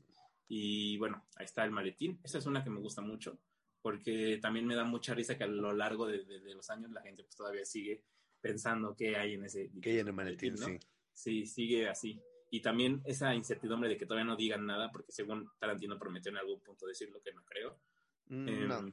y 0.48 0.96
bueno, 0.98 1.24
ahí 1.36 1.44
está 1.44 1.64
el 1.64 1.70
maletín. 1.70 2.20
Esa 2.24 2.38
es 2.38 2.46
una 2.46 2.64
que 2.64 2.70
me 2.70 2.80
gusta 2.80 3.02
mucho, 3.02 3.38
porque 3.82 4.38
también 4.42 4.66
me 4.66 4.74
da 4.74 4.84
mucha 4.84 5.14
risa 5.14 5.38
que 5.38 5.44
a 5.44 5.46
lo 5.46 5.72
largo 5.72 6.06
de, 6.06 6.24
los 6.54 6.68
años 6.70 6.90
la 6.90 7.02
gente 7.02 7.22
pues 7.22 7.36
todavía 7.36 7.64
sigue 7.64 8.02
pensando 8.40 8.96
qué 8.96 9.16
hay 9.16 9.34
en 9.34 9.44
ese 9.44 9.70
¿Qué 9.80 9.90
hay 9.90 9.98
en 10.00 10.08
el 10.08 10.12
maletín, 10.12 10.58
sí. 10.58 10.78
Sí, 11.12 11.46
sigue 11.46 11.88
así. 11.88 12.20
Y 12.50 12.60
también 12.60 13.00
esa 13.04 13.32
incertidumbre 13.34 13.88
de 13.88 13.96
que 13.96 14.06
todavía 14.06 14.24
no 14.24 14.36
digan 14.36 14.66
nada, 14.66 14.90
porque 14.90 15.12
según 15.12 15.48
Tarantino 15.58 15.98
prometió 15.98 16.30
en 16.30 16.38
algún 16.38 16.60
punto 16.60 16.86
decir 16.86 17.10
lo 17.10 17.22
que 17.22 17.32
no 17.32 17.44
creo. 17.44 17.78
Mm, 18.26 18.66
no, 18.66 18.78
em, 18.78 18.92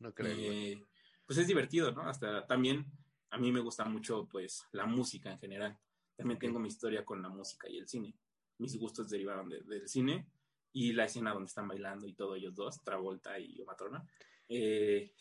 no 0.00 0.14
creo. 0.14 0.36
Eh, 0.38 0.86
pues 1.26 1.38
es 1.38 1.48
divertido, 1.48 1.90
¿no? 1.90 2.02
Hasta 2.02 2.46
también 2.46 2.86
a 3.30 3.38
mí 3.38 3.50
me 3.50 3.60
gusta 3.60 3.84
mucho 3.86 4.28
pues 4.30 4.64
la 4.70 4.86
música 4.86 5.32
en 5.32 5.38
general. 5.38 5.78
También 6.16 6.38
tengo 6.38 6.58
mi 6.58 6.68
historia 6.68 7.04
con 7.04 7.20
la 7.22 7.28
música 7.28 7.68
y 7.68 7.78
el 7.78 7.88
cine. 7.88 8.14
Mis 8.58 8.78
gustos 8.78 9.10
derivaron 9.10 9.48
del 9.48 9.88
cine 9.88 10.26
y 10.74 10.92
la 10.92 11.04
escena 11.04 11.32
donde 11.32 11.46
están 11.46 11.68
bailando 11.68 12.06
y 12.06 12.14
todos 12.14 12.36
ellos 12.36 12.54
dos, 12.54 12.82
Travolta 12.82 13.38
y 13.38 13.62
Matrona, 13.64 14.06
eh, 14.48 15.12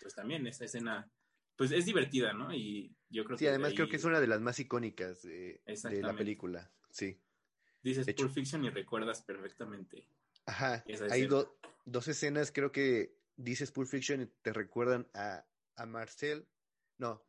pues 0.00 0.14
también 0.14 0.46
esa 0.46 0.66
escena, 0.66 1.10
pues 1.56 1.72
es 1.72 1.86
divertida, 1.86 2.32
¿no? 2.32 2.54
Y 2.54 2.94
yo 3.08 3.24
creo 3.24 3.36
sí, 3.36 3.46
además 3.46 3.72
creo 3.74 3.88
que 3.88 3.96
es 3.96 4.04
una 4.04 4.20
de 4.20 4.26
las 4.26 4.40
más 4.40 4.60
icónicas 4.60 5.22
de, 5.22 5.60
la 6.00 6.14
película, 6.14 6.70
sí. 6.90 7.18
Dices 7.82 8.06
Pulp 8.14 8.32
Fiction 8.32 8.64
y 8.64 8.70
recuerdas 8.70 9.22
perfectamente. 9.22 10.06
Ajá, 10.46 10.84
hay 11.10 11.26
dos 11.26 12.08
escenas, 12.08 12.52
creo 12.52 12.70
que 12.70 13.16
dices 13.36 13.72
Pulp 13.72 13.88
Fiction 13.88 14.22
y 14.22 14.26
te 14.26 14.52
recuerdan 14.52 15.08
a, 15.14 15.44
a 15.74 15.86
Marcel, 15.86 16.46
no, 16.98 17.24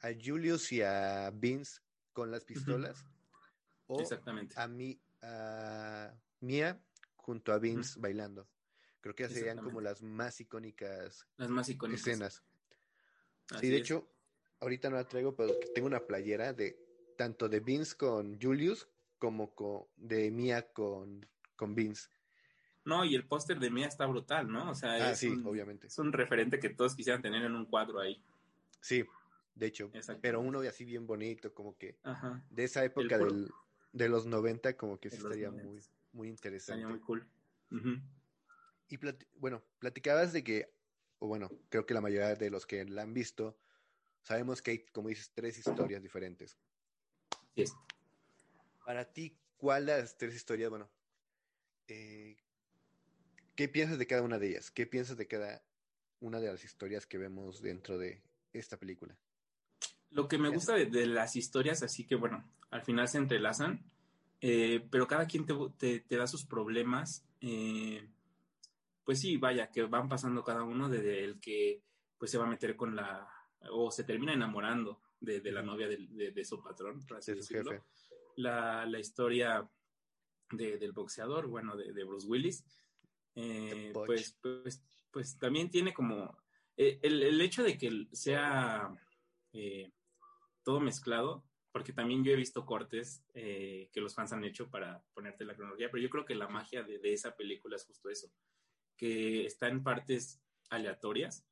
a 0.00 0.08
Julius 0.12 0.72
y 0.72 0.82
a 0.82 1.30
Vince 1.34 1.81
con 2.12 2.30
las 2.30 2.44
pistolas. 2.44 3.04
O 3.86 4.00
Exactamente. 4.00 4.54
A 4.58 4.68
mí, 4.68 5.00
a 5.22 6.14
Mia 6.40 6.80
junto 7.16 7.52
a 7.52 7.58
Vince 7.58 7.98
bailando. 8.00 8.48
Creo 9.00 9.14
que 9.14 9.28
serían 9.28 9.58
como 9.58 9.80
las 9.80 10.02
más 10.02 10.40
icónicas, 10.40 11.26
las 11.36 11.50
más 11.50 11.68
icónicas. 11.68 12.06
escenas. 12.06 12.42
sí, 13.58 13.68
de 13.68 13.76
hecho, 13.76 14.08
ahorita 14.60 14.90
no 14.90 14.96
la 14.96 15.08
traigo, 15.08 15.34
pero 15.34 15.52
tengo 15.74 15.88
una 15.88 16.06
playera 16.06 16.52
de 16.52 16.78
tanto 17.16 17.48
de 17.48 17.60
Vince 17.60 17.96
con 17.96 18.40
Julius 18.40 18.88
como 19.18 19.54
con, 19.54 19.84
de 19.96 20.30
Mia 20.30 20.72
con, 20.72 21.26
con 21.56 21.74
Vince. 21.74 22.08
No, 22.84 23.04
y 23.04 23.14
el 23.14 23.24
póster 23.26 23.58
de 23.58 23.70
Mia 23.70 23.86
está 23.86 24.06
brutal, 24.06 24.50
¿no? 24.50 24.70
O 24.70 24.74
sea, 24.74 25.10
ah, 25.10 25.14
sí, 25.14 25.40
obviamente. 25.44 25.86
Es 25.86 25.98
un 25.98 26.12
referente 26.12 26.58
que 26.58 26.70
todos 26.70 26.94
quisieran 26.96 27.22
tener 27.22 27.44
en 27.44 27.54
un 27.54 27.66
cuadro 27.66 28.00
ahí. 28.00 28.20
Sí, 28.80 29.04
de 29.54 29.66
hecho. 29.66 29.90
Pero 30.20 30.40
uno 30.40 30.60
de 30.60 30.68
así 30.68 30.84
bien 30.84 31.06
bonito, 31.06 31.54
como 31.54 31.76
que 31.76 31.98
de 32.50 32.64
esa 32.64 32.84
época 32.84 33.18
del, 33.18 33.50
de 33.92 34.08
los 34.08 34.26
90, 34.26 34.76
como 34.76 34.98
que 34.98 35.10
sí 35.10 35.16
estaría 35.16 35.50
muy, 35.50 35.82
muy 36.12 36.28
interesante. 36.28 36.86
muy 36.86 37.00
cool. 37.00 37.28
Y 38.88 38.98
bueno, 39.38 39.64
platicabas 39.78 40.32
de 40.32 40.44
que, 40.44 40.74
o 41.18 41.26
bueno, 41.26 41.50
creo 41.70 41.86
que 41.86 41.94
la 41.94 42.00
mayoría 42.00 42.34
de 42.34 42.50
los 42.50 42.66
que 42.66 42.84
la 42.84 43.02
han 43.02 43.14
visto, 43.14 43.58
sabemos 44.22 44.60
que 44.60 44.72
hay, 44.72 44.84
como 44.86 45.08
dices, 45.08 45.32
tres 45.32 45.58
historias 45.58 46.02
diferentes. 46.02 46.58
Sí. 47.56 47.64
Para 48.84 49.10
ti, 49.12 49.38
¿cuál 49.56 49.86
de 49.86 49.98
las 49.98 50.16
tres 50.16 50.34
historias, 50.34 50.68
bueno, 50.68 50.90
eh, 51.88 52.36
qué 53.54 53.68
piensas 53.68 53.98
de 53.98 54.06
cada 54.06 54.22
una 54.22 54.38
de 54.38 54.48
ellas? 54.48 54.70
¿Qué 54.70 54.86
piensas 54.86 55.16
de 55.16 55.26
cada 55.26 55.64
una 56.20 56.40
de 56.40 56.48
las 56.48 56.64
historias 56.64 57.06
que 57.06 57.18
vemos 57.18 57.62
dentro 57.62 57.98
de 57.98 58.22
esta 58.52 58.76
película? 58.76 59.16
Lo 60.12 60.28
que 60.28 60.38
me 60.38 60.50
gusta 60.50 60.74
de, 60.74 61.06
las 61.06 61.36
historias, 61.36 61.82
así 61.82 62.04
que 62.04 62.16
bueno, 62.16 62.44
al 62.70 62.82
final 62.82 63.08
se 63.08 63.18
entrelazan, 63.18 63.82
eh, 64.40 64.86
pero 64.90 65.06
cada 65.06 65.26
quien 65.26 65.46
te, 65.46 66.04
da 66.10 66.26
sus 66.26 66.44
problemas. 66.44 67.24
Eh, 67.40 68.06
pues 69.04 69.20
sí, 69.20 69.36
vaya, 69.36 69.70
que 69.70 69.82
van 69.82 70.08
pasando 70.08 70.44
cada 70.44 70.64
uno 70.64 70.88
desde 70.88 71.24
el 71.24 71.40
que 71.40 71.82
pues 72.18 72.30
se 72.30 72.38
va 72.38 72.44
a 72.44 72.50
meter 72.50 72.76
con 72.76 72.94
la, 72.94 73.28
o 73.70 73.90
se 73.90 74.04
termina 74.04 74.32
enamorando 74.32 75.00
de, 75.20 75.40
la 75.50 75.62
novia 75.62 75.88
de, 75.88 76.44
su 76.44 76.62
patrón, 76.62 77.00
La, 78.36 78.86
la, 78.86 78.98
historia 78.98 79.68
del 80.50 80.92
boxeador, 80.92 81.46
bueno, 81.46 81.76
de, 81.76 82.04
Bruce 82.04 82.26
Willis, 82.26 82.64
eh, 83.34 83.90
pues, 83.92 84.36
pues, 84.40 84.82
pues 85.10 85.38
también 85.38 85.70
tiene 85.70 85.92
como 85.92 86.36
el, 86.76 87.22
el, 87.22 87.40
hecho 87.40 87.62
de 87.62 87.78
que 87.78 88.06
sea 88.12 88.92
todo 90.62 90.80
mezclado, 90.80 91.44
porque 91.72 91.92
también 91.92 92.22
yo 92.22 92.32
he 92.32 92.36
visto 92.36 92.66
cortes 92.66 93.24
eh, 93.34 93.88
que 93.92 94.00
los 94.00 94.14
fans 94.14 94.32
han 94.32 94.44
hecho 94.44 94.70
para 94.70 95.02
ponerte 95.14 95.44
la 95.44 95.54
cronología, 95.54 95.90
pero 95.90 96.02
yo 96.02 96.10
creo 96.10 96.24
que 96.24 96.34
la 96.34 96.48
magia 96.48 96.82
de, 96.82 97.00
esa 97.12 97.34
película 97.34 97.76
es 97.76 97.86
justo 97.86 98.10
eso, 98.10 98.30
que 98.96 99.46
está 99.46 99.68
en 99.68 99.82
partes 99.82 100.40
aleatorias, 100.68 101.46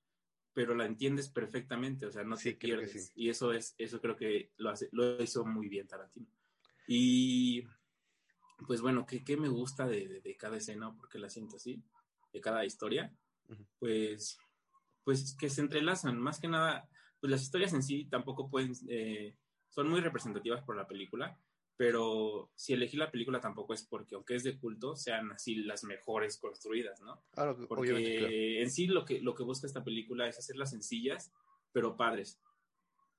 pero 0.52 0.74
la 0.74 0.84
entiendes 0.84 1.28
perfectamente, 1.28 2.06
o 2.06 2.12
sea, 2.12 2.24
no 2.24 2.36
te 2.36 2.52
pierdes. 2.52 3.12
Y 3.14 3.30
eso 3.30 3.52
es, 3.52 3.74
eso 3.78 4.00
creo 4.00 4.16
que 4.16 4.52
lo, 4.56 4.70
hace, 4.70 4.88
lo 4.92 5.22
hizo 5.22 5.44
muy 5.44 5.68
bien 5.68 5.86
Tarantino. 5.86 6.26
Y 6.86 7.64
pues 8.66 8.80
bueno, 8.82 9.06
¿qué, 9.06 9.24
qué 9.24 9.36
me 9.36 9.48
gusta 9.48 9.86
de, 9.86 10.20
de, 10.20 10.36
cada 10.36 10.56
escena? 10.56 10.94
Porque 10.94 11.18
la 11.18 11.30
siento 11.30 11.56
así, 11.56 11.82
de 12.32 12.40
cada 12.40 12.64
historia, 12.64 13.14
pues, 13.78 14.38
pues 15.04 15.34
que 15.36 15.48
se 15.48 15.60
entrelazan, 15.60 16.18
más 16.18 16.40
que 16.40 16.48
nada, 16.48 16.88
pues 17.20 17.30
las 17.30 17.42
historias 17.42 17.72
en 17.72 17.82
sí 17.82 18.06
tampoco 18.06 18.48
pueden, 18.48 18.72
eh, 18.88 19.36
son 19.68 19.88
muy 19.88 20.00
representativas 20.00 20.62
por 20.62 20.76
la 20.76 20.86
película, 20.86 21.38
pero 21.76 22.50
si 22.54 22.74
elegí 22.74 22.96
la 22.96 23.10
película 23.10 23.40
tampoco 23.40 23.72
es 23.72 23.84
porque, 23.84 24.14
aunque 24.14 24.34
es 24.34 24.44
de 24.44 24.58
culto, 24.58 24.96
sean 24.96 25.32
así 25.32 25.54
las 25.56 25.84
mejores 25.84 26.38
construidas, 26.38 27.00
¿no? 27.00 27.24
Ah, 27.36 27.54
porque 27.68 28.60
en 28.60 28.70
sí 28.70 28.86
lo 28.86 29.04
que, 29.04 29.20
lo 29.20 29.34
que 29.34 29.44
busca 29.44 29.66
esta 29.66 29.82
película 29.82 30.28
es 30.28 30.38
hacerlas 30.38 30.70
sencillas, 30.70 31.32
pero 31.72 31.96
padres, 31.96 32.38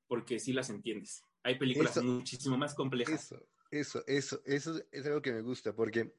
porque 0.07 0.39
sí 0.39 0.53
las 0.53 0.69
entiendes. 0.69 1.23
Hay 1.43 1.57
películas 1.57 2.03
muchísimo 2.03 2.57
más 2.57 2.75
complejas. 2.75 3.31
Eso, 3.31 3.45
eso, 3.71 4.03
eso, 4.05 4.43
eso 4.45 4.83
es 4.91 5.05
algo 5.05 5.21
que 5.21 5.31
me 5.31 5.41
gusta, 5.41 5.73
porque 5.73 6.13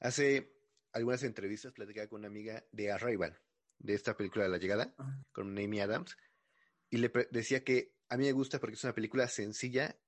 hace 0.00 0.56
algunas 0.92 1.22
entrevistas 1.22 1.72
platicaba 1.72 2.08
con 2.08 2.20
una 2.20 2.28
amiga 2.28 2.64
de 2.72 2.90
Arrival, 2.90 3.38
de 3.78 3.94
esta 3.94 4.16
película 4.16 4.44
de 4.44 4.50
La 4.50 4.58
Llegada, 4.58 4.94
con 5.32 5.56
Amy 5.56 5.80
Adams, 5.80 6.16
y 6.90 6.98
le 6.98 7.10
decía 7.30 7.64
que 7.64 7.94
a 8.08 8.16
mí 8.16 8.24
me 8.24 8.32
gusta 8.32 8.60
porque 8.60 8.74
es 8.74 8.84
una 8.84 8.94
película 8.94 9.28
sencilla 9.28 9.98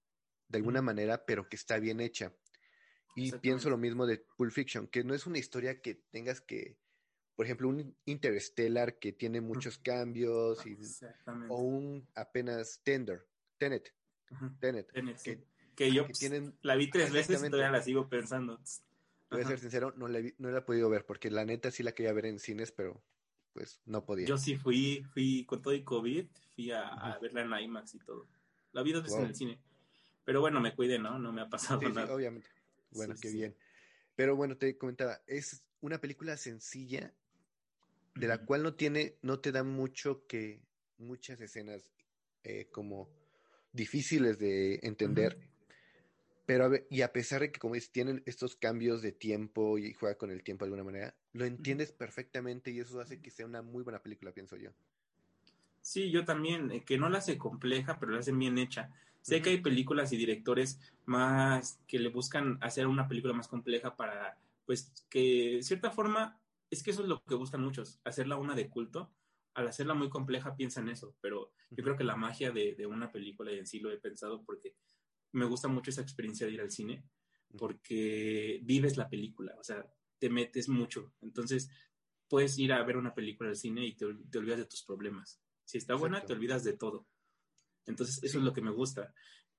de 0.48 0.58
alguna 0.58 0.82
manera, 0.82 1.24
pero 1.26 1.48
que 1.48 1.56
está 1.56 1.78
bien 1.78 2.00
hecha. 2.00 2.32
Y 3.16 3.32
pienso 3.32 3.68
lo 3.68 3.76
mismo 3.76 4.06
de 4.06 4.24
Pulp 4.36 4.52
Fiction, 4.52 4.86
que 4.86 5.02
no 5.02 5.14
es 5.14 5.26
una 5.26 5.38
historia 5.38 5.80
que 5.80 5.96
tengas 6.10 6.40
que, 6.40 6.78
por 7.34 7.46
ejemplo, 7.46 7.68
un 7.68 7.96
Interstellar 8.04 8.98
que 8.98 9.12
tiene 9.12 9.40
muchos 9.40 9.78
cambios, 9.78 10.64
y, 10.64 10.78
o 11.48 11.56
un 11.56 12.08
apenas 12.14 12.80
Tender, 12.84 13.26
Tenet, 13.58 13.92
Tenet, 14.60 14.88
que, 15.74 15.92
yo 15.92 16.06
la 16.62 16.76
vi 16.76 16.90
tres 16.90 17.12
veces 17.12 17.42
y 17.42 17.50
todavía 17.50 17.70
la 17.70 17.82
sigo 17.82 18.08
pensando. 18.08 18.60
Voy 19.30 19.42
a 19.42 19.46
ser 19.46 19.58
sincero, 19.58 19.92
no 19.96 20.08
la, 20.08 20.20
no 20.38 20.50
la 20.50 20.58
he 20.58 20.62
podido 20.62 20.88
ver, 20.88 21.04
porque 21.04 21.30
la 21.30 21.44
neta 21.44 21.70
sí 21.70 21.82
la 21.82 21.92
quería 21.92 22.12
ver 22.12 22.26
en 22.26 22.38
cines, 22.38 22.72
pero 22.72 23.02
pues 23.58 23.80
no 23.86 24.04
podía. 24.04 24.24
Yo 24.24 24.38
sí 24.38 24.56
fui, 24.56 25.04
fui 25.12 25.44
con 25.44 25.60
todo 25.60 25.74
el 25.74 25.82
COVID, 25.82 26.26
fui 26.54 26.70
a, 26.70 27.18
verla 27.20 27.42
en 27.42 27.64
IMAX 27.64 27.96
y 27.96 27.98
todo. 27.98 28.28
La 28.70 28.84
vi 28.84 28.92
dos 28.92 29.02
veces 29.02 29.18
en 29.18 29.24
el 29.26 29.34
cine. 29.34 29.58
Pero 30.24 30.40
bueno, 30.40 30.60
me 30.60 30.76
cuide, 30.76 30.96
¿no? 30.96 31.18
No 31.18 31.32
me 31.32 31.40
ha 31.40 31.48
pasado 31.48 31.80
nada. 31.88 32.06
Sí, 32.06 32.12
obviamente. 32.12 32.48
Bueno, 32.92 33.16
qué 33.20 33.32
bien. 33.32 33.56
Pero 34.14 34.36
bueno, 34.36 34.56
te 34.56 34.78
comentaba, 34.78 35.20
es 35.26 35.64
una 35.80 36.00
película 36.00 36.36
sencilla 36.36 37.12
de 38.14 38.28
la 38.28 38.44
cual 38.44 38.62
no 38.62 38.74
tiene, 38.74 39.16
no 39.22 39.40
te 39.40 39.50
da 39.50 39.64
mucho 39.64 40.24
que, 40.28 40.60
muchas 40.98 41.40
escenas 41.40 41.92
eh, 42.44 42.68
como 42.70 43.10
difíciles 43.72 44.38
de 44.38 44.78
entender. 44.84 45.36
Pero 46.46 46.64
a 46.64 46.68
ver, 46.68 46.86
y 46.90 47.02
a 47.02 47.12
pesar 47.12 47.40
de 47.40 47.50
que 47.50 47.58
como 47.58 47.74
dices, 47.74 47.90
tienen 47.90 48.22
estos 48.24 48.54
cambios 48.54 49.02
de 49.02 49.10
tiempo 49.10 49.78
y 49.78 49.94
juega 49.94 50.16
con 50.16 50.30
el 50.30 50.44
tiempo 50.44 50.64
de 50.64 50.68
alguna 50.68 50.84
manera, 50.84 51.16
lo 51.32 51.44
entiendes 51.44 51.92
perfectamente 51.92 52.70
y 52.70 52.80
eso 52.80 53.00
hace 53.00 53.20
que 53.20 53.30
sea 53.30 53.46
una 53.46 53.62
muy 53.62 53.82
buena 53.82 54.02
película, 54.02 54.32
pienso 54.32 54.56
yo. 54.56 54.70
Sí, 55.80 56.10
yo 56.10 56.24
también, 56.24 56.70
eh, 56.70 56.84
que 56.84 56.98
no 56.98 57.08
la 57.08 57.18
hace 57.18 57.38
compleja, 57.38 57.98
pero 57.98 58.12
la 58.12 58.18
hacen 58.18 58.38
bien 58.38 58.58
hecha. 58.58 58.90
Sé 59.22 59.42
que 59.42 59.50
hay 59.50 59.60
películas 59.60 60.12
y 60.12 60.16
directores 60.16 60.80
más 61.06 61.80
que 61.86 61.98
le 61.98 62.08
buscan 62.08 62.58
hacer 62.60 62.86
una 62.86 63.08
película 63.08 63.34
más 63.34 63.48
compleja 63.48 63.96
para, 63.96 64.38
pues, 64.66 64.92
que 65.08 65.56
de 65.56 65.62
cierta 65.62 65.90
forma, 65.90 66.40
es 66.70 66.82
que 66.82 66.90
eso 66.90 67.02
es 67.02 67.08
lo 67.08 67.22
que 67.24 67.34
buscan 67.34 67.62
muchos, 67.62 68.00
hacerla 68.04 68.36
una 68.36 68.54
de 68.54 68.68
culto. 68.68 69.10
Al 69.54 69.66
hacerla 69.66 69.94
muy 69.94 70.08
compleja 70.08 70.54
piensan 70.54 70.88
eso, 70.88 71.16
pero 71.20 71.52
yo 71.70 71.82
creo 71.82 71.96
que 71.96 72.04
la 72.04 72.16
magia 72.16 72.52
de, 72.52 72.74
de 72.74 72.86
una 72.86 73.10
película, 73.10 73.50
y 73.50 73.58
en 73.58 73.66
sí 73.66 73.80
lo 73.80 73.90
he 73.90 73.98
pensado 73.98 74.44
porque 74.44 74.74
me 75.32 75.46
gusta 75.46 75.68
mucho 75.68 75.90
esa 75.90 76.02
experiencia 76.02 76.46
de 76.46 76.52
ir 76.52 76.60
al 76.60 76.70
cine, 76.70 77.02
porque 77.56 78.60
vives 78.62 78.96
la 78.96 79.08
película, 79.08 79.56
o 79.58 79.64
sea, 79.64 79.84
te 80.18 80.30
metes 80.30 80.68
mucho. 80.68 81.12
Entonces, 81.20 81.70
puedes 82.28 82.58
ir 82.58 82.72
a 82.72 82.82
ver 82.82 82.96
una 82.96 83.14
película 83.14 83.50
al 83.50 83.56
cine 83.56 83.86
y 83.86 83.96
te, 83.96 84.06
te 84.30 84.38
olvidas 84.38 84.58
de 84.58 84.66
tus 84.66 84.82
problemas. 84.82 85.40
Si 85.64 85.78
está 85.78 85.94
buena, 85.94 86.24
te 86.24 86.32
olvidas 86.32 86.64
de 86.64 86.74
todo. 86.74 87.06
Entonces, 87.86 88.22
eso 88.22 88.38
es 88.38 88.44
lo 88.44 88.52
que 88.52 88.62
me 88.62 88.70
gusta. 88.70 89.14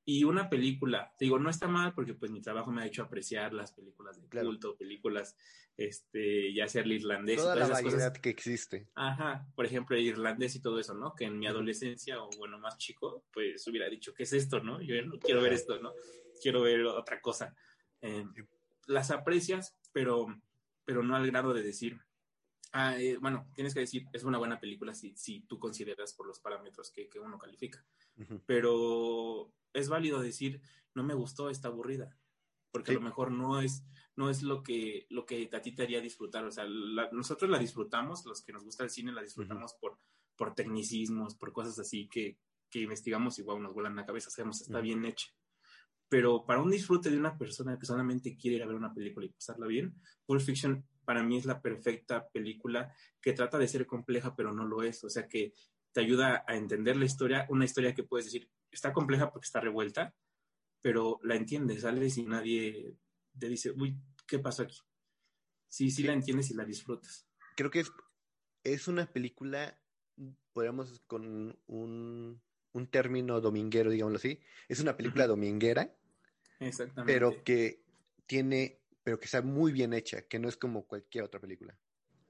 Y 0.06 0.24
una 0.24 0.50
película, 0.50 1.14
te 1.20 1.26
digo, 1.26 1.38
no 1.38 1.52
está 1.52 1.68
mal 1.68 1.94
porque 1.94 2.16
pues 2.16 2.32
mi 2.32 2.42
trabajo 2.42 2.72
me 2.72 2.82
ha 2.82 2.88
hecho 2.88 3.04
apreciar 3.04 3.54
las 3.54 3.74
películas 3.74 4.20
de 4.20 4.28
culto, 4.28 4.76
películas, 4.76 5.36
este, 5.78 6.52
ya 6.52 6.68
sea 6.68 6.82
el 6.82 6.94
irlandés. 6.94 7.38
Toda 7.38 7.56
la 7.56 7.68
variedad 7.68 8.14
que 8.14 8.30
existe. 8.32 8.88
Ajá, 8.96 9.48
por 9.56 9.68
ejemplo, 9.68 9.96
el 9.96 10.04
irlandés 10.04 10.56
y 10.56 10.62
todo 10.62 10.80
eso, 10.80 10.96
¿no? 10.96 11.14
Que 11.14 11.26
en 11.26 11.38
mi 11.38 11.46
adolescencia 11.46 12.24
o 12.24 12.30
bueno, 12.40 12.58
más 12.58 12.78
chico, 12.78 13.26
pues 13.32 13.68
hubiera 13.68 13.88
dicho, 13.88 14.14
¿qué 14.16 14.24
es 14.24 14.34
esto, 14.34 14.62
no? 14.62 14.82
Yo 14.82 15.00
no 15.06 15.20
quiero 15.20 15.44
ver 15.44 15.54
esto, 15.54 15.80
¿no? 15.80 15.94
Quiero 16.42 16.62
ver 16.64 16.86
otra 16.86 17.22
cosa. 17.22 17.56
Eh, 18.02 18.26
las 18.88 19.12
aprecias, 19.12 19.78
pero, 19.94 20.26
pero 20.90 21.04
no 21.04 21.16
al 21.16 21.28
grado 21.28 21.54
de 21.54 21.62
decir, 21.62 22.02
ah, 22.72 22.98
eh, 22.98 23.18
bueno, 23.18 23.48
tienes 23.54 23.76
que 23.76 23.82
decir, 23.82 24.08
es 24.12 24.24
una 24.24 24.40
buena 24.40 24.60
película 24.60 24.96
si, 24.96 25.16
si 25.16 25.42
tú 25.42 25.60
consideras 25.60 26.14
por 26.14 26.26
los 26.26 26.40
parámetros 26.40 26.90
que, 26.90 27.08
que 27.08 27.20
uno 27.20 27.38
califica 27.38 27.86
pero 28.48 29.54
es 29.72 29.88
válido 29.88 30.20
decir, 30.20 30.64
no 30.96 31.04
me 31.04 31.14
gustó, 31.14 31.52
está 31.52 31.68
aburrida, 31.68 32.18
porque 32.72 32.90
a 32.90 32.96
lo 32.96 33.02
mejor 33.02 33.30
no 33.30 33.62
es, 33.62 33.84
no 34.16 34.32
es 34.32 34.42
lo 34.42 34.64
que, 34.64 35.06
lo 35.12 35.28
que 35.28 35.48
a 35.54 35.62
ti 35.62 35.74
te 35.74 35.84
haría 35.84 36.02
disfrutar, 36.02 36.44
o 36.44 36.52
sea, 36.52 36.66
nosotros 37.12 37.52
la 37.52 37.60
disfrutamos, 37.60 38.26
los 38.26 38.42
que 38.42 38.52
nos 38.52 38.64
gusta 38.64 38.84
el 38.84 38.90
cine 38.90 39.12
la 39.12 39.22
disfrutamos 39.22 39.76
por, 39.76 40.00
por 40.36 40.56
tecnicismos, 40.56 41.36
por 41.36 41.54
cosas 41.54 41.78
así 41.78 42.10
que, 42.10 42.40
que 42.68 42.80
investigamos 42.80 43.38
y 43.38 43.44
wow, 43.44 43.60
nos 43.60 43.76
vuelan 43.76 43.96
la 43.96 44.08
cabeza, 44.08 44.32
sabemos, 44.32 44.60
está 44.60 44.82
bien 44.82 45.06
hecha. 45.06 45.28
Pero 46.10 46.44
para 46.44 46.62
un 46.62 46.72
disfrute 46.72 47.12
de 47.12 47.18
una 47.18 47.38
persona 47.38 47.78
que 47.78 47.86
solamente 47.86 48.36
quiere 48.36 48.58
ir 48.58 48.64
a 48.64 48.66
ver 48.66 48.76
una 48.76 48.94
película 48.94 49.28
y 49.28 49.30
pasarla 49.30 49.68
bien, 49.68 49.94
Pulp 50.26 50.42
Fiction 50.42 50.84
para 51.06 51.24
mí 51.24 51.38
es 51.38 51.46
la 51.46 51.62
perfecta 51.62 52.30
película 52.30 52.94
que 53.22 53.34
trata 53.34 53.58
de 53.58 53.68
ser 53.68 53.86
compleja, 53.86 54.36
pero 54.36 54.52
no 54.52 54.66
lo 54.66 54.84
es. 54.84 55.04
O 55.04 55.10
sea, 55.10 55.28
que 55.28 55.54
te 55.92 56.02
ayuda 56.02 56.44
a 56.48 56.56
entender 56.56 56.98
la 56.98 57.06
historia, 57.06 57.46
una 57.50 57.66
historia 57.66 57.94
que 57.94 58.04
puedes 58.04 58.26
decir, 58.26 58.50
está 58.72 58.92
compleja 58.92 59.32
porque 59.32 59.46
está 59.46 59.60
revuelta, 59.60 60.16
pero 60.82 61.20
la 61.24 61.36
entiendes, 61.36 61.82
sales 61.82 62.18
y 62.18 62.24
nadie 62.24 62.96
te 63.38 63.50
dice, 63.50 63.72
uy, 63.72 63.98
¿qué 64.28 64.40
pasó 64.40 64.64
aquí? 64.64 64.78
Sí, 65.68 65.92
sí, 65.92 66.04
la 66.04 66.14
entiendes 66.14 66.50
y 66.52 66.56
la 66.56 66.66
disfrutas. 66.66 67.28
Creo 67.56 67.70
que 67.70 67.82
es, 67.82 67.92
es 68.64 68.88
una 68.88 69.12
película, 69.12 69.80
podríamos 70.54 71.02
con 71.08 71.58
un, 71.68 72.42
un 72.74 72.88
término 72.88 73.42
dominguero, 73.42 73.92
digámoslo 73.92 74.18
así, 74.18 74.40
es 74.68 74.80
una 74.80 74.96
película 74.96 75.28
dominguera, 75.28 75.96
Exactamente. 76.60 77.14
pero 77.14 77.44
que 77.44 77.82
tiene, 78.26 78.80
pero 79.04 79.20
que 79.20 79.26
está 79.26 79.42
muy 79.42 79.72
bien 79.72 79.94
hecha, 79.94 80.24
que 80.24 80.40
no 80.40 80.50
es 80.50 80.58
como 80.58 80.86
cualquier 80.86 81.24
otra 81.24 81.40
película. 81.40 81.76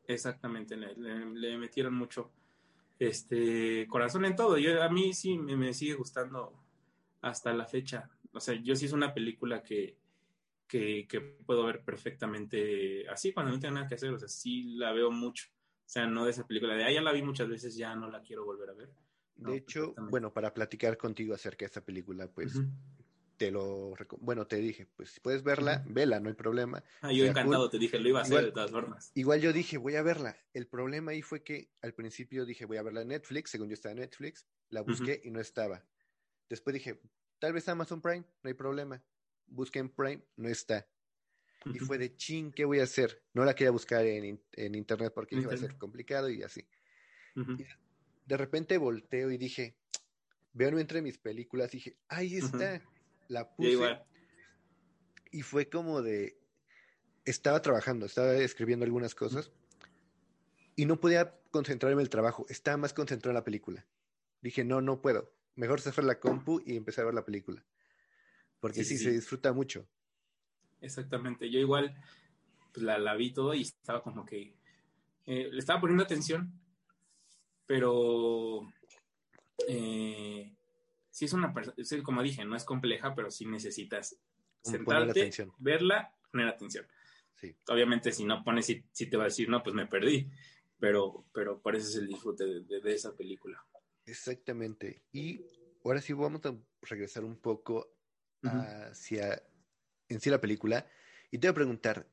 Exactamente, 0.07 0.75
le 0.75 1.57
metieron 1.57 1.93
mucho 1.93 2.31
este, 2.99 3.87
corazón 3.87 4.25
en 4.25 4.35
todo. 4.35 4.57
Yo, 4.57 4.83
a 4.83 4.89
mí 4.89 5.13
sí 5.13 5.37
me, 5.37 5.73
sigue 5.73 5.93
gustando 5.93 6.53
hasta 7.21 7.53
la 7.53 7.65
fecha. 7.65 8.09
O 8.33 8.39
sea, 8.39 8.55
yo 8.55 8.75
sí 8.75 8.85
es 8.85 8.93
una 8.93 9.13
película 9.13 9.63
que, 9.63 9.97
que, 10.67 11.07
puedo 11.45 11.65
ver 11.65 11.83
perfectamente 11.83 13.07
así 13.09 13.31
cuando 13.31 13.53
no 13.53 13.59
tengo 13.59 13.75
nada 13.75 13.87
que 13.87 13.95
hacer. 13.95 14.13
O 14.13 14.19
sea, 14.19 14.27
sí 14.27 14.75
la 14.75 14.91
veo 14.91 15.11
mucho. 15.11 15.47
O 15.49 15.91
sea, 15.91 16.05
no 16.05 16.25
de 16.25 16.31
esa 16.31 16.45
película 16.45 16.75
de, 16.75 16.83
ah, 16.83 16.91
ya 16.91 17.01
la 17.01 17.13
vi 17.13 17.23
muchas 17.23 17.47
veces, 17.47 17.75
ya 17.75 17.95
no 17.95 18.11
la 18.11 18.21
quiero 18.21 18.45
volver 18.45 18.69
a 18.69 18.73
ver. 18.73 18.89
de 19.37 19.55
hecho, 19.55 19.95
bueno, 20.11 20.31
para 20.31 20.53
platicar 20.53 20.97
contigo 20.97 21.33
acerca 21.33 21.59
de 21.59 21.67
esta 21.67 21.81
película, 21.81 22.27
pues 22.27 22.53
te 23.39 23.51
lo 23.51 23.95
bueno 24.19 24.45
te 24.47 24.57
dije 24.57 24.85
pues 24.97 25.11
si 25.11 25.21
puedes 25.21 25.43
verla 25.43 25.81
vela 25.87 26.19
no 26.19 26.27
hay 26.27 26.35
problema. 26.35 26.83
Ah, 26.99 27.13
yo 27.13 27.25
encantado 27.25 27.69
te 27.69 27.79
dije 27.79 27.97
lo 27.97 28.09
iba 28.09 28.19
a 28.19 28.23
hacer 28.23 28.45
de 28.45 28.51
todas 28.51 28.69
formas. 28.69 29.11
igual 29.15 29.39
yo 29.39 29.53
dije 29.53 29.77
voy 29.77 29.95
a 29.95 30.03
verla 30.03 30.37
el 30.53 30.67
problema 30.67 31.11
ahí 31.11 31.21
fue 31.21 31.41
que 31.41 31.71
al 31.81 31.93
principio 31.93 32.45
dije 32.45 32.65
voy 32.65 32.77
a 32.77 32.83
verla 32.83 33.01
en 33.01 33.07
Netflix 33.07 33.51
según 33.51 33.69
yo 33.69 33.75
estaba 33.75 33.93
en 33.93 33.99
Netflix 33.99 34.45
la 34.69 34.81
busqué 34.81 35.19
y 35.23 35.31
no 35.31 35.39
estaba. 35.39 35.83
Después 36.49 36.73
dije 36.73 36.99
tal 37.39 37.53
vez 37.53 37.67
Amazon 37.69 38.01
Prime 38.01 38.25
no 38.43 38.49
hay 38.49 38.53
problema 38.55 39.01
busqué 39.47 39.79
en 39.79 39.89
Prime 39.89 40.21
no 40.35 40.49
está 40.49 40.85
y 41.65 41.79
fue 41.79 41.97
de 41.97 42.17
ching 42.17 42.51
qué 42.51 42.65
voy 42.65 42.81
a 42.81 42.83
hacer 42.83 43.23
no 43.33 43.45
la 43.45 43.55
quería 43.55 43.71
buscar 43.71 44.05
en, 44.05 44.43
en 44.51 44.75
internet 44.75 45.13
porque 45.15 45.37
iba 45.37 45.53
a 45.53 45.57
ser 45.57 45.77
complicado 45.77 46.29
y 46.29 46.43
así. 46.43 46.67
De 48.25 48.35
repente 48.35 48.77
volteo 48.77 49.31
y 49.31 49.37
dije 49.37 49.77
veo 50.51 50.77
entre 50.77 51.01
mis 51.01 51.17
películas 51.17 51.73
y 51.73 51.77
dije 51.77 51.97
ahí 52.09 52.35
está 52.35 52.81
la 53.29 53.49
puse. 53.55 54.01
Y 55.31 55.41
fue 55.43 55.69
como 55.69 56.01
de. 56.01 56.37
Estaba 57.23 57.61
trabajando, 57.61 58.05
estaba 58.05 58.33
escribiendo 58.33 58.83
algunas 58.85 59.15
cosas 59.15 59.51
y 60.75 60.85
no 60.85 60.99
podía 60.99 61.37
concentrarme 61.51 61.95
en 62.01 62.05
el 62.05 62.09
trabajo, 62.09 62.45
estaba 62.47 62.77
más 62.77 62.93
concentrado 62.93 63.31
en 63.31 63.35
la 63.35 63.43
película. 63.43 63.85
Dije, 64.41 64.63
no, 64.63 64.81
no 64.81 65.01
puedo. 65.01 65.31
Mejor 65.55 65.81
cerrar 65.81 66.05
la 66.05 66.19
compu 66.19 66.61
y 66.65 66.77
empezar 66.77 67.03
a 67.03 67.07
ver 67.07 67.15
la 67.15 67.25
película. 67.25 67.63
Porque 68.61 68.85
sí, 68.85 68.97
se 68.97 69.11
disfruta 69.11 69.51
mucho. 69.51 69.87
Exactamente. 70.79 71.49
Yo 71.51 71.59
igual 71.59 71.93
pues, 72.73 72.83
la, 72.83 72.97
la, 72.97 73.15
vi 73.15 73.33
todo 73.33 73.53
y 73.53 73.61
estaba 73.63 74.01
como 74.01 74.25
que. 74.25 74.55
Eh, 75.25 75.49
le 75.51 75.59
estaba 75.59 75.81
poniendo 75.81 76.03
atención, 76.03 76.51
pero. 77.65 78.61
Eh, 79.67 80.55
si 81.19 81.25
es 81.25 81.33
una 81.33 81.53
persona, 81.53 81.75
como 82.01 82.23
dije, 82.23 82.45
no 82.45 82.55
es 82.55 82.63
compleja, 82.63 83.13
pero 83.13 83.29
sí 83.29 83.45
necesitas 83.45 84.17
sentarte, 84.61 85.29
verla, 85.57 86.15
poner 86.31 86.47
atención. 86.47 86.87
Sí. 87.35 87.53
Obviamente, 87.67 88.13
si 88.13 88.23
no 88.23 88.41
pones, 88.41 88.67
si, 88.67 89.05
te 89.05 89.17
va 89.17 89.23
a 89.23 89.25
decir, 89.25 89.49
no, 89.49 89.61
pues 89.61 89.75
me 89.75 89.85
perdí, 89.85 90.31
pero, 90.79 91.25
pero 91.33 91.61
por 91.61 91.75
eso 91.75 91.89
es 91.89 91.95
el 91.97 92.07
disfrute 92.07 92.45
de, 92.45 92.93
esa 92.93 93.17
película. 93.17 93.61
Exactamente. 94.05 95.03
Y 95.11 95.41
ahora 95.83 95.99
sí 95.99 96.13
vamos 96.13 96.39
a 96.45 96.55
regresar 96.83 97.25
un 97.25 97.35
poco 97.35 97.93
hacia 98.41 99.43
en 100.07 100.21
sí 100.21 100.29
la 100.29 100.39
película 100.39 100.87
y 101.31 101.37
te 101.37 101.47
voy 101.47 101.51
a 101.51 101.55
preguntar, 101.55 102.07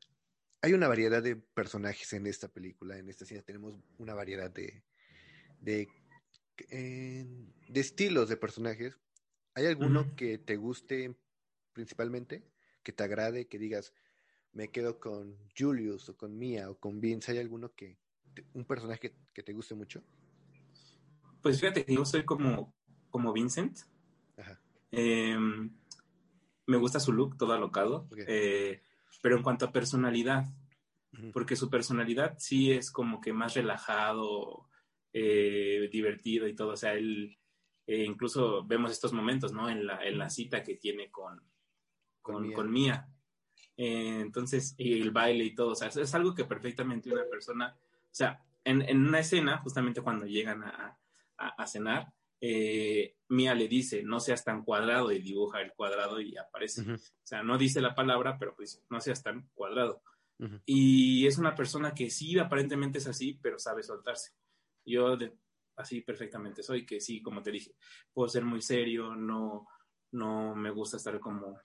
hay 0.63 0.73
una 0.73 0.89
variedad 0.89 1.23
de 1.23 1.37
personajes 1.37 2.13
en 2.13 2.27
esta 2.27 2.49
película, 2.49 2.99
en 2.99 3.09
esta 3.09 3.25
cine 3.25 3.43
tenemos 3.43 3.73
una 3.99 4.15
variedad 4.15 4.51
de, 4.51 4.83
de, 5.61 5.89
de 6.57 7.81
estilos 7.81 8.29
de 8.29 8.37
personajes. 8.37 8.99
¿Hay 9.55 9.67
alguno 9.67 10.15
que 10.17 10.39
te 10.39 10.57
guste 10.57 11.15
principalmente, 11.73 12.45
que 12.83 12.93
te 12.93 13.05
agrade, 13.05 13.49
que 13.49 13.59
digas, 13.59 13.95
me 14.53 14.71
quedo 14.71 14.99
con 15.01 15.37
Julius 15.57 16.09
o 16.09 16.17
con 16.17 16.39
Mia 16.39 16.71
o 16.71 16.79
con 16.79 17.01
Vince? 17.01 17.33
¿Hay 17.33 17.39
alguno 17.39 17.75
que, 17.75 17.99
te- 18.35 18.45
un 18.55 18.65
personaje 18.65 19.15
que 19.33 19.43
te 19.43 19.53
guste 19.53 19.75
mucho? 19.75 20.03
Pues 21.43 21.61
fíjate 21.61 21.85
que 21.85 21.95
yo 21.95 22.05
soy 22.05 22.25
como, 22.25 22.75
como 23.11 23.33
Vincent. 23.33 23.79
Ajá. 24.37 24.61
Eh, 24.91 25.39
me 26.67 26.77
gusta 26.77 27.01
su 27.01 27.13
look, 27.13 27.37
todo 27.39 27.53
alocado. 27.53 28.09
Eh, 28.27 28.83
pero 29.23 29.37
en 29.37 29.43
cuanto 29.43 29.65
a 29.65 29.73
personalidad, 29.73 30.45
porque 31.33 31.57
su 31.57 31.71
personalidad 31.71 32.37
sí 32.39 32.73
es 32.73 32.91
como 32.91 33.21
que 33.21 33.33
más 33.33 33.55
relajado, 33.55 34.69
eh, 35.19 35.89
divertido 35.91 36.47
y 36.47 36.55
todo. 36.55 36.73
O 36.73 36.77
sea, 36.77 36.93
él, 36.93 37.39
eh, 37.87 38.05
incluso 38.05 38.63
vemos 38.67 38.93
estos 38.93 39.15
momentos, 39.15 39.51
¿no? 39.51 39.71
En 39.71 39.87
la, 39.87 40.05
en 40.07 40.19
la 40.19 40.29
cita 40.29 40.63
que 40.63 40.75
tiene 40.75 41.11
con, 41.11 41.43
Con 42.21 42.53
con, 42.53 42.71
Mia. 42.71 43.09
Eh, 43.79 44.21
entonces, 44.21 44.75
y 44.77 45.01
el 45.01 45.13
baile 45.13 45.45
y 45.45 45.55
todo. 45.55 45.71
O 45.71 45.75
sea, 45.75 45.89
es, 45.89 46.15
algo 46.15 46.35
que 46.35 46.45
perfectamente 46.45 47.11
una 47.11 47.25
persona, 47.31 47.75
o 47.79 48.15
sea, 48.15 48.45
en, 48.63 48.83
en 48.83 49.07
una 49.07 49.21
escena, 49.21 49.57
justamente 49.59 50.03
cuando 50.03 50.27
llegan 50.27 50.63
a, 50.63 50.99
a, 51.39 51.49
a 51.49 51.67
cenar, 51.67 52.13
eh, 52.39 53.17
Mia 53.29 53.55
le 53.55 53.69
dice, 53.69 54.03
no 54.03 54.21
seas 54.21 54.45
tan 54.45 54.65
cuadrado 54.65 55.11
y 55.13 55.21
dibuja 55.21 55.63
el 55.63 55.73
cuadrado 55.73 56.21
y 56.21 56.37
aparece. 56.37 56.83
O 56.83 56.99
sea, 57.23 57.43
no 57.43 57.57
dice 57.57 57.81
la 57.81 57.95
palabra, 57.95 58.37
pero 58.39 58.55
pues 58.55 58.85
no 58.91 59.01
seas 59.01 59.23
tan 59.23 59.49
cuadrado. 59.55 60.03
Ujú. 60.39 60.61
Y 60.67 61.27
es 61.27 61.39
una 61.39 61.55
persona 61.55 61.95
que 61.95 62.11
sí, 62.11 62.39
aparentemente 62.39 62.99
es 62.99 63.07
así, 63.07 63.39
pero 63.43 63.59
sabe 63.59 63.83
soltarse. 63.83 64.33
Yo 64.87 65.17
de- 65.17 65.33
así 65.77 66.01
perfectamente 66.01 66.63
soy, 66.63 66.87
que 66.87 67.01
sí, 67.01 67.21
como 67.23 67.43
te 67.43 67.51
dije, 67.51 67.75
puedo 68.13 68.29
ser 68.29 68.45
muy 68.45 68.63
serio, 68.63 69.15
no, 69.15 69.67
no 70.13 70.55
me 70.55 70.71
gusta 70.71 70.97
estar 70.97 71.19
como... 71.21 71.61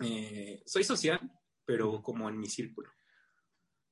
eh, 0.00 0.62
soy 0.66 0.84
social, 0.84 1.20
pero 1.64 2.02
como 2.02 2.28
en 2.28 2.38
mi 2.38 2.46
círculo. 2.48 2.90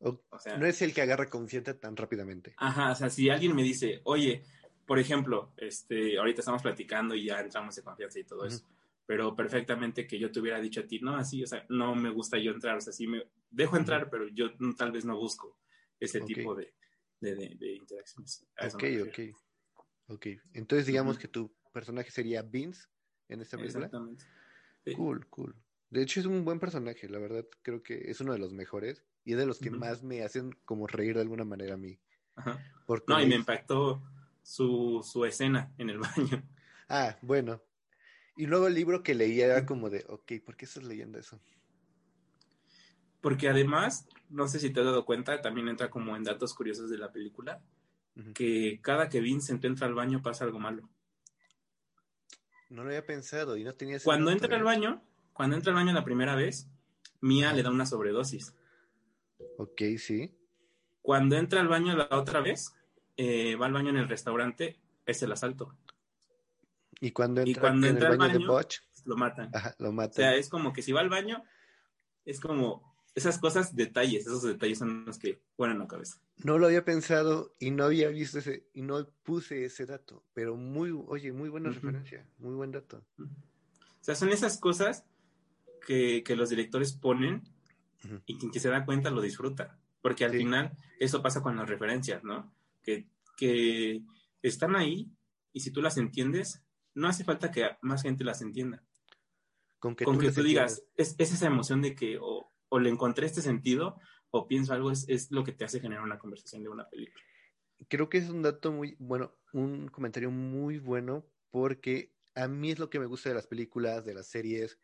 O- 0.00 0.20
O 0.30 0.38
sea, 0.38 0.56
no 0.56 0.66
es 0.66 0.80
el 0.82 0.94
que 0.94 1.02
agarra 1.02 1.28
confianza 1.28 1.78
tan 1.78 1.96
rápidamente. 1.96 2.54
Ajá, 2.56 2.92
o 2.92 2.94
sea, 2.94 3.10
si 3.10 3.28
alguien 3.28 3.54
me 3.54 3.62
dice, 3.62 4.00
oye, 4.04 4.42
por 4.86 4.98
ejemplo, 4.98 5.52
este, 5.56 6.18
ahorita 6.18 6.40
estamos 6.40 6.62
platicando 6.62 7.14
y 7.14 7.26
ya 7.26 7.40
entramos 7.40 7.76
en 7.78 7.84
confianza 7.84 8.18
y 8.18 8.24
todo 8.24 8.44
eso, 8.46 8.64
pero 9.06 9.36
perfectamente 9.36 10.06
que 10.06 10.18
yo 10.18 10.30
te 10.32 10.40
hubiera 10.40 10.60
dicho 10.60 10.80
a 10.80 10.86
ti, 10.86 11.00
no, 11.00 11.16
así, 11.16 11.42
o 11.42 11.46
sea, 11.46 11.64
no 11.68 11.94
me 11.94 12.10
gusta 12.10 12.38
yo 12.38 12.52
entrar, 12.52 12.76
o 12.76 12.80
sea, 12.80 12.92
sí 12.92 13.06
me 13.06 13.22
dejo 13.50 13.76
entrar, 13.76 14.08
pero 14.10 14.28
yo 14.28 14.50
tal 14.76 14.90
vez 14.92 15.04
no 15.04 15.16
busco 15.16 15.58
ese 15.98 16.20
tipo 16.22 16.54
de, 16.54 16.74
de, 17.20 17.34
de- 17.36 17.54
de 17.56 17.72
interacciones. 17.74 18.46
Ok, 18.74 18.84
ok. 19.08 19.36
Ok. 20.08 20.26
Entonces 20.54 20.86
digamos 20.86 21.18
que 21.18 21.28
tu 21.28 21.52
personaje 21.72 22.10
sería 22.10 22.42
Vince 22.42 22.86
en 23.28 23.40
esta 23.40 23.56
película. 23.56 23.86
Exactamente. 23.86 24.24
Sí. 24.84 24.94
Cool, 24.94 25.26
cool. 25.28 25.54
De 25.90 26.02
hecho 26.02 26.20
es 26.20 26.26
un 26.26 26.44
buen 26.44 26.58
personaje, 26.60 27.08
la 27.08 27.18
verdad 27.18 27.46
creo 27.62 27.82
que 27.82 28.10
es 28.10 28.20
uno 28.20 28.32
de 28.32 28.38
los 28.38 28.52
mejores 28.52 29.04
y 29.24 29.32
es 29.32 29.38
de 29.38 29.46
los 29.46 29.58
que 29.58 29.70
más 29.70 30.02
me 30.02 30.22
hacen 30.22 30.52
como 30.64 30.86
reír 30.86 31.14
de 31.16 31.20
alguna 31.22 31.44
manera 31.44 31.74
a 31.74 31.76
mí. 31.76 31.98
Ajá. 32.36 32.58
Porque 32.86 33.12
No, 33.12 33.20
y 33.20 33.26
me 33.26 33.34
es- 33.34 33.40
impactó 33.40 34.02
su, 34.42 35.02
su 35.04 35.24
escena 35.24 35.72
en 35.78 35.90
el 35.90 35.98
baño. 36.38 36.42
Ah, 36.88 37.18
bueno. 37.22 37.62
Y 38.36 38.46
luego 38.46 38.68
el 38.68 38.74
libro 38.74 39.02
que 39.02 39.14
leía 39.14 39.46
era 39.46 39.66
como 39.66 39.90
de, 39.90 40.04
ok, 40.08 40.32
¿por 40.44 40.56
qué 40.56 40.64
estás 40.64 40.82
leyendo 40.84 41.18
eso? 41.18 41.40
Porque 43.20 43.48
además, 43.48 44.08
no 44.28 44.48
sé 44.48 44.58
si 44.60 44.70
te 44.70 44.80
has 44.80 44.86
dado 44.86 45.04
cuenta, 45.04 45.40
también 45.42 45.68
entra 45.68 45.90
como 45.90 46.16
en 46.16 46.24
datos 46.24 46.54
curiosos 46.54 46.88
de 46.90 46.98
la 46.98 47.12
película, 47.12 47.60
que 48.34 48.80
cada 48.82 49.08
que 49.08 49.20
Vincent 49.20 49.64
entra 49.64 49.86
al 49.86 49.94
baño 49.94 50.22
pasa 50.22 50.44
algo 50.44 50.58
malo. 50.58 50.88
No 52.68 52.82
lo 52.82 52.90
había 52.90 53.04
pensado 53.04 53.56
y 53.56 53.64
no 53.64 53.74
tenía 53.74 53.96
ese 53.96 54.04
Cuando 54.04 54.30
entra 54.30 54.56
al 54.56 54.62
baño, 54.62 55.02
cuando 55.32 55.56
entra 55.56 55.72
al 55.72 55.76
baño 55.76 55.92
la 55.92 56.04
primera 56.04 56.34
vez, 56.34 56.68
Mia 57.20 57.52
le 57.52 57.62
da 57.62 57.70
una 57.70 57.86
sobredosis. 57.86 58.54
Ok, 59.58 59.82
sí. 59.98 60.34
Cuando 61.02 61.36
entra 61.36 61.60
al 61.60 61.68
baño 61.68 61.96
la 61.96 62.08
otra 62.10 62.40
vez, 62.40 62.72
eh, 63.16 63.56
va 63.56 63.66
al 63.66 63.72
baño 63.72 63.90
en 63.90 63.96
el 63.96 64.08
restaurante, 64.08 64.78
es 65.06 65.22
el 65.22 65.32
asalto. 65.32 65.76
Y 67.00 67.10
cuando 67.12 67.42
Y 67.42 67.50
entra 67.50 67.68
en 67.68 67.84
al 67.84 68.18
baño, 68.18 68.32
de 68.32 68.38
baño, 68.38 68.52
Butch, 68.52 68.80
Lo 69.04 69.16
matan. 69.16 69.50
ajá, 69.54 69.74
lo 69.78 69.88
O 69.88 69.92
mata. 69.92 70.12
sea, 70.14 70.34
es 70.34 70.48
como 70.48 70.72
que 70.72 70.82
si 70.82 70.92
va 70.92 71.00
al 71.00 71.08
baño, 71.08 71.42
es 72.24 72.38
como 72.38 72.89
esas 73.14 73.38
cosas, 73.38 73.74
detalles, 73.74 74.22
esos 74.26 74.42
detalles 74.42 74.78
son 74.78 75.04
los 75.04 75.18
que 75.18 75.40
ponen 75.56 75.78
la 75.78 75.86
cabeza. 75.88 76.20
No 76.44 76.58
lo 76.58 76.66
había 76.66 76.84
pensado 76.84 77.54
y 77.58 77.70
no 77.70 77.84
había 77.84 78.08
visto 78.08 78.38
ese, 78.38 78.66
y 78.72 78.82
no 78.82 79.06
puse 79.24 79.64
ese 79.64 79.84
dato, 79.86 80.24
pero 80.32 80.56
muy, 80.56 80.90
oye, 81.08 81.32
muy 81.32 81.48
buena 81.48 81.70
referencia, 81.70 82.26
muy 82.38 82.54
buen 82.54 82.70
dato. 82.70 83.04
O 83.18 84.02
sea, 84.04 84.14
son 84.14 84.30
esas 84.30 84.58
cosas 84.58 85.04
que, 85.86 86.22
que 86.24 86.36
los 86.36 86.50
directores 86.50 86.92
ponen 86.92 87.42
y 88.26 88.38
quien 88.38 88.50
que 88.50 88.60
se 88.60 88.68
da 88.68 88.84
cuenta 88.84 89.10
lo 89.10 89.20
disfruta. 89.20 89.78
Porque 90.00 90.24
al 90.24 90.30
Sí. 90.32 90.38
final 90.38 90.72
eso 90.98 91.20
pasa 91.20 91.42
con 91.42 91.56
las 91.56 91.68
referencias, 91.68 92.24
¿no? 92.24 92.50
Que, 92.82 93.06
que 93.36 94.02
están 94.40 94.74
ahí 94.76 95.10
y 95.52 95.60
si 95.60 95.70
tú 95.70 95.82
las 95.82 95.98
entiendes, 95.98 96.62
no 96.94 97.06
hace 97.08 97.24
falta 97.24 97.50
que 97.50 97.68
más 97.82 98.02
gente 98.02 98.24
las 98.24 98.40
entienda. 98.40 98.82
Con 99.78 99.94
que 99.94 100.04
Con 100.06 100.14
tú 100.16 100.22
que 100.22 100.32
tú 100.32 100.42
digas, 100.42 100.82
es, 100.96 101.14
es 101.18 101.32
esa 101.32 101.46
emoción 101.48 101.82
de 101.82 101.94
que 101.94 102.18
o 102.70 102.78
le 102.78 102.88
encontré 102.88 103.26
este 103.26 103.42
sentido 103.42 103.98
o 104.30 104.48
pienso 104.48 104.72
algo, 104.72 104.90
es, 104.90 105.06
es 105.08 105.30
lo 105.30 105.44
que 105.44 105.52
te 105.52 105.64
hace 105.64 105.80
generar 105.80 106.02
una 106.04 106.18
conversación 106.18 106.62
de 106.62 106.70
una 106.70 106.88
película. 106.88 107.22
Creo 107.88 108.08
que 108.08 108.18
es 108.18 108.30
un 108.30 108.42
dato 108.42 108.72
muy, 108.72 108.96
bueno, 108.98 109.34
un 109.52 109.88
comentario 109.88 110.30
muy 110.30 110.78
bueno 110.78 111.26
porque 111.50 112.14
a 112.34 112.48
mí 112.48 112.70
es 112.70 112.78
lo 112.78 112.88
que 112.88 113.00
me 113.00 113.06
gusta 113.06 113.28
de 113.28 113.34
las 113.34 113.46
películas, 113.46 114.04
de 114.04 114.14
las 114.14 114.26
series, 114.28 114.78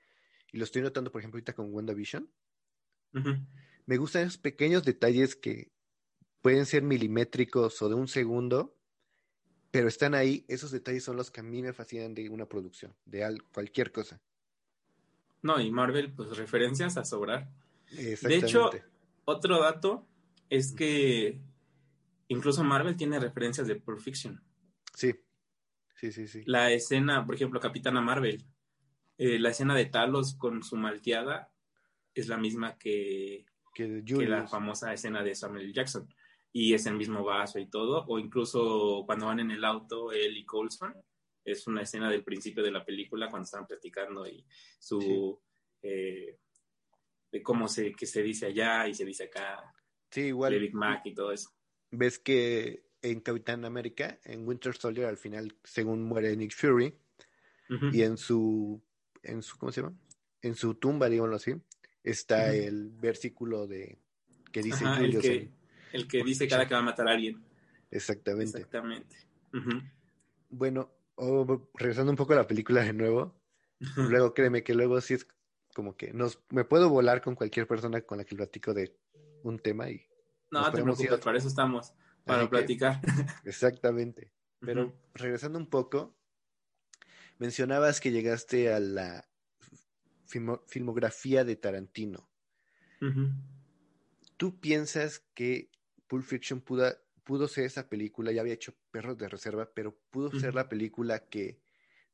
y 0.52 0.58
lo 0.58 0.64
estoy 0.64 0.82
notando, 0.82 1.10
por 1.12 1.20
ejemplo, 1.20 1.36
ahorita 1.38 1.54
con 1.54 1.72
WandaVision. 1.72 2.28
Me 3.86 3.96
gustan 3.96 4.22
esos 4.22 4.38
pequeños 4.38 4.84
detalles 4.84 5.36
que 5.36 5.70
pueden 6.42 6.66
ser 6.66 6.82
milimétricos 6.82 7.80
o 7.82 7.88
de 7.88 7.94
un 7.94 8.08
segundo, 8.08 8.76
pero 9.70 9.88
están 9.88 10.14
ahí. 10.14 10.44
Esos 10.48 10.70
detalles 10.70 11.04
son 11.04 11.16
los 11.16 11.30
que 11.30 11.40
a 11.40 11.44
mí 11.44 11.62
me 11.62 11.72
fascinan 11.72 12.14
de 12.14 12.28
una 12.30 12.46
producción, 12.46 12.96
de 13.04 13.24
al- 13.24 13.42
cualquier 13.44 13.92
cosa. 13.92 14.20
No, 15.42 15.60
y 15.60 15.70
Marvel, 15.70 16.12
pues 16.12 16.36
referencias 16.36 16.96
a 16.96 17.04
sobrar. 17.04 17.48
Exactamente. 17.92 18.46
hecho, 18.46 18.70
Otro 19.24 19.60
dato 19.60 20.06
es 20.48 20.72
que 20.72 21.40
incluso 22.28 22.62
Marvel 22.64 22.96
tiene 22.96 23.18
referencias 23.18 23.66
de 23.66 23.76
Pulp 23.76 24.00
Fiction. 24.00 24.42
sí, 24.94 25.14
sí, 25.94 26.12
sí, 26.12 26.28
sí. 26.28 26.42
La 26.46 26.72
escena, 26.72 27.24
por 27.24 27.34
ejemplo, 27.34 27.60
Capitana 27.60 28.00
Marvel, 28.00 28.44
eh, 29.18 29.38
la 29.38 29.50
escena 29.50 29.74
de 29.74 29.86
Talos 29.86 30.34
con 30.34 30.62
su 30.62 30.76
malteada 30.76 31.50
es 32.14 32.28
la 32.28 32.36
misma 32.36 32.78
que, 32.78 33.46
Que 33.74 34.02
que 34.04 34.26
la 34.26 34.46
famosa 34.46 34.92
escena 34.92 35.22
de 35.22 35.34
Samuel. 35.34 35.72
Jackson. 35.72 36.08
Y 36.52 36.72
es 36.72 36.86
el 36.86 36.94
mismo 36.96 37.22
vaso 37.22 37.58
y 37.58 37.66
todo. 37.68 38.04
O 38.08 38.18
incluso 38.18 39.02
cuando 39.06 39.26
van 39.26 39.40
en 39.40 39.50
el 39.50 39.64
auto, 39.64 40.12
él 40.12 40.36
y 40.36 40.44
Colson, 40.46 40.94
es 41.44 41.66
una 41.66 41.82
escena 41.82 42.10
del 42.10 42.24
principio 42.24 42.62
de 42.62 42.70
la 42.70 42.84
película 42.84 43.28
cuando 43.28 43.44
están 43.44 43.66
platicando 43.66 44.26
y 44.26 44.44
su... 44.78 45.38
eh, 45.82 46.38
de 47.32 47.42
cómo 47.42 47.68
se, 47.68 47.92
que 47.92 48.06
se 48.06 48.22
dice 48.22 48.46
allá 48.46 48.86
y 48.88 48.94
se 48.94 49.04
dice 49.04 49.24
acá, 49.24 49.74
sí, 50.10 50.32
de. 50.32 50.58
Big 50.58 50.74
Mac 50.74 51.02
y 51.06 51.14
todo 51.14 51.32
eso. 51.32 51.50
ves 51.90 52.18
que 52.18 52.86
en 53.02 53.20
Capitán 53.20 53.64
América, 53.64 54.18
en 54.24 54.46
Winter 54.46 54.74
Soldier, 54.76 55.06
al 55.06 55.16
final, 55.18 55.54
según 55.64 56.02
muere 56.02 56.36
Nick 56.36 56.52
Fury, 56.54 56.94
y 57.92 58.02
en 58.02 58.16
su, 58.16 58.82
en 59.22 59.42
su, 59.42 59.58
¿cómo 59.58 59.72
se 59.72 59.82
llama? 59.82 59.96
En 60.42 60.54
su 60.54 60.74
tumba, 60.74 61.08
digámoslo 61.08 61.36
así, 61.36 61.54
está 62.04 62.52
el 62.54 62.90
versículo 62.90 63.66
de 63.66 63.98
que 64.52 64.62
dice 64.62 64.84
Ajá, 64.84 65.00
el 65.04 65.18
que, 65.20 65.34
en- 65.36 65.52
el 65.92 66.08
que 66.08 66.22
dice 66.24 66.46
cada 66.48 66.66
que 66.66 66.74
va 66.74 66.80
a 66.80 66.84
matar 66.84 67.08
a 67.08 67.12
alguien. 67.12 67.42
exactamente. 67.90 68.58
Exactamente. 68.58 69.16
Bueno, 70.48 70.90
oh, 71.16 71.68
regresando 71.74 72.10
un 72.12 72.16
poco 72.16 72.32
a 72.32 72.36
la 72.36 72.46
película 72.46 72.82
de 72.82 72.92
nuevo, 72.92 73.34
luego 73.96 74.32
créeme 74.34 74.62
que 74.62 74.74
luego 74.74 75.00
sí 75.00 75.14
es 75.14 75.26
como 75.76 75.94
que 75.94 76.14
nos, 76.14 76.40
me 76.48 76.64
puedo 76.64 76.88
volar 76.88 77.20
con 77.20 77.34
cualquier 77.34 77.66
persona 77.66 78.00
con 78.00 78.16
la 78.16 78.24
que 78.24 78.34
platico 78.34 78.72
de 78.72 78.96
un 79.42 79.58
tema 79.58 79.90
y 79.90 80.08
No, 80.50 80.62
te 80.70 80.78
ir 80.78 80.84
preocupes, 80.84 81.18
para 81.20 81.36
eso 81.36 81.48
estamos, 81.48 81.92
para 82.24 82.38
Así 82.40 82.46
que- 82.46 82.50
platicar. 82.56 83.00
exactamente. 83.44 84.32
Pero 84.60 84.96
regresando 85.12 85.58
un 85.58 85.68
poco, 85.68 86.16
mencionabas 87.38 88.00
que 88.00 88.10
llegaste 88.10 88.72
a 88.72 88.80
la 88.80 89.28
filmo- 90.24 90.62
filmografía 90.66 91.44
de 91.44 91.56
Tarantino. 91.56 92.26
¿Tú 94.38 94.58
piensas 94.58 95.20
que 95.34 95.70
Pulp 96.06 96.24
Fiction 96.24 96.62
pudo, 96.62 96.90
pudo 97.22 97.48
ser 97.48 97.64
esa 97.64 97.88
película? 97.90 98.32
Ya 98.32 98.40
había 98.40 98.54
hecho 98.54 98.74
Perros 98.90 99.18
de 99.18 99.28
Reserva, 99.28 99.70
pero 99.74 99.94
pudo 100.10 100.30
ser 100.40 100.54
la 100.54 100.70
película 100.70 101.20
que 101.28 101.60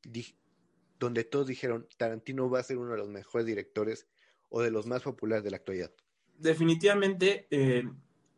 di- 0.03 0.37
donde 1.03 1.25
todos 1.25 1.49
dijeron 1.49 1.89
Tarantino 1.97 2.49
va 2.49 2.61
a 2.61 2.63
ser 2.63 2.79
uno 2.79 2.93
de 2.93 2.99
los 2.99 3.09
mejores 3.09 3.45
directores 3.45 4.07
o 4.49 4.63
de 4.63 4.71
los 4.71 4.87
más 4.87 5.03
populares 5.03 5.43
de 5.43 5.51
la 5.51 5.57
actualidad? 5.57 5.91
Definitivamente, 6.39 7.49
eh, 7.51 7.85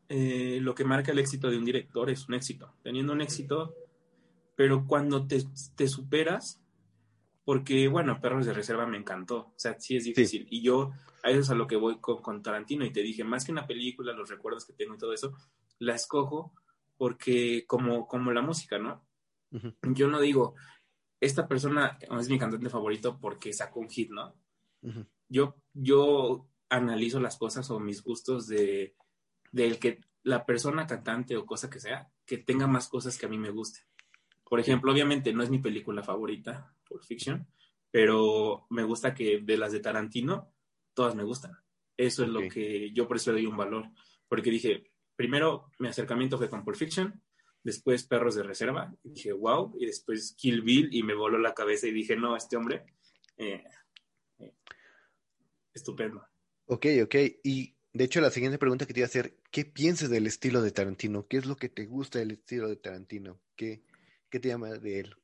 eh, 0.09 0.59
lo 0.63 0.75
que 0.75 0.85
marca 0.85 1.13
el 1.13 1.19
éxito 1.19 1.51
de 1.51 1.59
un 1.59 1.65
director 1.67 2.09
es 2.09 2.27
un 2.27 2.35
éxito. 2.35 2.75
Teniendo 2.83 3.13
un 3.13 3.21
éxito, 3.21 3.75
pero 4.57 4.87
cuando 4.87 5.27
te, 5.27 5.45
te 5.77 5.89
superas, 5.89 6.63
porque, 7.45 7.87
bueno, 7.89 8.19
Perros 8.23 8.47
de 8.47 8.55
Reserva 8.55 8.87
me 8.87 8.97
encantó. 8.97 9.39
O 9.39 9.55
sea, 9.59 9.79
sí 9.79 9.97
es 9.97 10.05
difícil. 10.05 10.47
Y 10.51 10.63
yo, 10.63 10.93
a 11.23 11.31
eso 11.31 11.41
es 11.41 11.51
a 11.51 11.55
lo 11.55 11.67
que 11.67 11.77
voy 11.77 11.99
con, 12.01 12.23
con, 12.23 12.43
Tarantino. 12.43 12.87
Y 12.87 12.93
te 12.93 13.03
dije, 13.03 13.25
más 13.25 13.45
que 13.45 13.53
una 13.53 13.67
película, 13.67 14.15
los 14.15 14.31
recuerdos 14.31 14.65
que 14.65 14.73
tengo 14.73 14.95
y 14.95 14.99
todo 14.99 15.13
eso, 15.13 15.35
la 15.79 15.95
escojo 15.95 16.55
porque, 16.97 17.67
como, 17.67 18.09
como 18.09 18.33
la 18.33 18.41
música, 18.41 18.79
¿no? 18.79 19.05
Yo 19.83 20.09
no 20.09 20.21
digo, 20.21 20.55
esta 21.21 21.49
persona 21.49 21.99
es 22.21 22.29
mi 22.29 22.39
cantante 22.39 22.69
favorito 22.69 23.19
porque 23.19 23.53
sacó 23.53 23.81
un 23.81 23.89
hit, 23.89 24.11
¿no? 24.11 24.35
yo, 25.29 25.57
yo 25.73 26.47
analizo 26.69 27.19
las 27.19 27.39
cosas 27.39 27.71
o 27.71 27.81
mis 27.81 28.03
gustos 28.03 28.47
de 28.47 28.95
del 29.51 29.79
que 29.79 30.01
la 30.25 30.45
persona 30.45 30.87
cantante 30.87 31.37
o 31.37 31.47
cosa 31.47 31.71
que 31.71 31.79
sea, 31.79 32.11
que 32.27 32.39
tenga 32.39 32.67
más 32.67 32.89
cosas 32.89 33.17
que 33.17 33.27
a 33.27 33.29
mí 33.29 33.39
me 33.39 33.51
gusten. 33.51 33.85
Por 34.43 34.59
ejemplo, 34.59 34.91
obviamente 34.91 35.33
no 35.33 35.43
es 35.43 35.51
mi 35.51 35.59
película 35.59 36.03
favorita, 36.03 36.75
por 36.89 37.05
Fiction, 37.05 37.47
pero 37.91 38.67
me 38.71 38.83
gusta 38.83 39.15
que 39.15 39.41
de 39.41 39.57
las 39.57 39.71
de 39.73 39.81
Tarantino, 39.81 40.53
todas 40.93 41.15
me 41.15 41.23
gustan. 41.23 41.53
Eso 41.97 42.25
es 42.25 42.31
lo 42.31 42.41
que 42.49 42.91
yo 42.93 43.07
por 43.07 43.17
eso 43.17 43.31
le 43.31 43.41
doy 43.41 43.47
un 43.47 43.57
valor. 43.57 43.91
Porque 44.29 44.51
dije, 44.51 44.91
primero 45.15 45.71
mi 45.79 45.89
acercamiento 45.89 46.37
fue 46.37 46.51
con 46.51 46.65
Pulp 46.65 46.77
Fiction, 46.77 47.23
después 47.65 48.05
Perros 48.05 48.37
de 48.37 48.45
Reserva, 48.45 48.95
y 49.03 49.11
dije, 49.11 49.33
wow, 49.33 49.75
y 49.79 49.87
después 49.87 50.35
Kill 50.39 50.63
Bill, 50.63 50.91
y 50.93 51.03
me 51.03 51.15
voló 51.15 51.39
la 51.39 51.55
cabeza 51.55 51.89
y 51.89 51.93
dije, 51.93 52.17
no, 52.17 52.37
este 52.37 52.57
hombre, 52.57 52.85
eh, 53.37 53.65
eh, 54.39 54.55
estupendo. 55.73 56.25
Ok, 56.67 56.87
ok. 57.03 57.15
Y 57.43 57.75
de 57.93 58.05
hecho, 58.05 58.21
la 58.21 58.31
siguiente 58.31 58.59
pregunta 58.59 58.87
que 58.87 58.93
te 58.93 59.01
iba 59.01 59.07
a 59.07 59.09
hacer, 59.09 59.37
¿qué 59.51 59.65
piensas 59.65 60.11
del 60.11 60.27
estilo 60.27 60.63
de 60.63 60.71
Tarantino? 60.71 61.27
¿Qué 61.27 61.39
es 61.39 61.47
lo 61.47 61.57
que 61.57 61.69
te 61.69 61.87
gusta 61.87 62.19
del 62.19 62.33
estilo 62.33 62.69
de 62.69 62.77
Tarantino? 62.77 63.41
¿Qué, 63.57 63.83
qué 64.31 64.41
te 64.41 64.49
llama 64.49 64.71
de 64.71 65.01
él? 65.01 65.17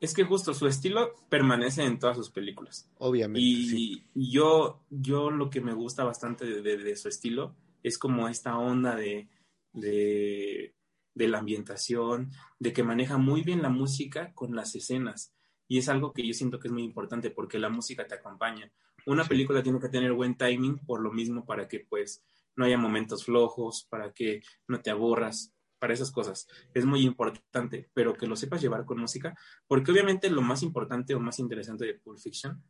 Es 0.00 0.14
que 0.14 0.24
justo 0.24 0.52
su 0.52 0.66
estilo 0.66 1.14
permanece 1.28 1.84
en 1.84 2.00
todas 2.00 2.16
sus 2.16 2.30
películas. 2.30 2.90
Obviamente. 2.98 3.40
Y 3.40 4.02
yo, 4.14 4.84
yo 4.90 5.30
lo 5.30 5.48
que 5.48 5.60
me 5.60 5.74
gusta 5.74 6.02
bastante 6.02 6.44
de, 6.44 6.96
su 6.96 7.08
estilo 7.08 7.54
es 7.84 7.98
como 7.98 8.28
esta 8.28 8.58
onda 8.58 8.96
de, 8.96 9.28
de, 9.72 10.74
de, 11.14 11.28
la 11.28 11.38
ambientación, 11.38 12.30
de 12.58 12.72
que 12.72 12.82
maneja 12.82 13.18
muy 13.18 13.42
bien 13.42 13.62
la 13.62 13.68
música 13.68 14.32
con 14.34 14.54
las 14.54 14.74
escenas. 14.74 15.34
Y 15.68 15.78
es 15.78 15.88
algo 15.88 16.12
que 16.12 16.26
yo 16.26 16.34
siento 16.34 16.58
que 16.58 16.68
es 16.68 16.72
muy 16.72 16.82
importante 16.82 17.30
porque 17.30 17.58
la 17.58 17.68
música 17.68 18.06
te 18.06 18.14
acompaña. 18.14 18.70
Una 19.06 19.24
película 19.24 19.62
tiene 19.62 19.80
que 19.80 19.88
tener 19.88 20.12
buen 20.12 20.36
timing 20.36 20.78
por 20.78 21.00
lo 21.00 21.12
mismo 21.12 21.44
para 21.44 21.66
que 21.66 21.80
pues 21.80 22.24
no 22.56 22.64
haya 22.64 22.78
momentos 22.78 23.24
flojos, 23.24 23.86
para 23.88 24.12
que 24.12 24.42
no 24.68 24.80
te 24.80 24.90
aburras, 24.90 25.54
para 25.82 25.94
esas 25.94 26.12
cosas. 26.12 26.46
Es 26.74 26.84
muy 26.84 27.04
importante, 27.04 27.90
pero 27.92 28.14
que 28.14 28.28
lo 28.28 28.36
sepas 28.36 28.62
llevar 28.62 28.84
con 28.84 29.00
música, 29.00 29.36
porque 29.66 29.90
obviamente 29.90 30.30
lo 30.30 30.40
más 30.40 30.62
importante 30.62 31.12
o 31.12 31.18
más 31.18 31.40
interesante 31.40 31.84
de 31.84 31.94
Pulp 31.94 32.20
Fiction 32.20 32.62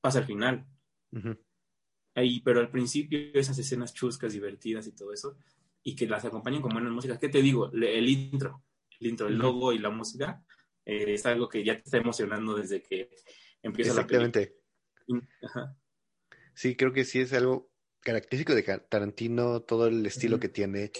pasa 0.00 0.20
al 0.20 0.24
final. 0.24 0.66
Ahí, 2.14 2.40
pero 2.40 2.60
al 2.60 2.70
principio 2.70 3.18
esas 3.34 3.58
escenas 3.58 3.92
chuscas, 3.92 4.32
divertidas 4.32 4.86
y 4.86 4.92
todo 4.92 5.12
eso, 5.12 5.36
y 5.84 5.94
que 5.94 6.06
las 6.06 6.24
acompañen 6.24 6.62
con 6.62 6.72
buenas 6.72 6.92
músicas. 6.92 7.18
¿Qué 7.18 7.28
te 7.28 7.42
digo? 7.42 7.70
El 7.70 8.08
intro, 8.08 8.64
el 8.98 9.06
intro, 9.06 9.28
el 9.28 9.36
logo 9.36 9.72
y 9.72 9.78
la 9.78 9.90
música 9.90 10.42
eh, 10.84 11.14
es 11.14 11.26
algo 11.26 11.48
que 11.48 11.62
ya 11.62 11.74
te 11.74 11.82
está 11.82 11.98
emocionando 11.98 12.56
desde 12.56 12.82
que 12.82 13.10
empieza 13.62 13.94
la 13.94 14.06
película. 14.06 14.48
Sí, 16.54 16.74
creo 16.74 16.92
que 16.92 17.04
sí 17.04 17.20
es 17.20 17.32
algo 17.34 17.70
característico 18.00 18.54
de 18.54 18.62
Tarantino, 18.88 19.62
todo 19.62 19.86
el 19.86 20.04
estilo 20.06 20.40
que 20.40 20.48
tiene. 20.48 20.90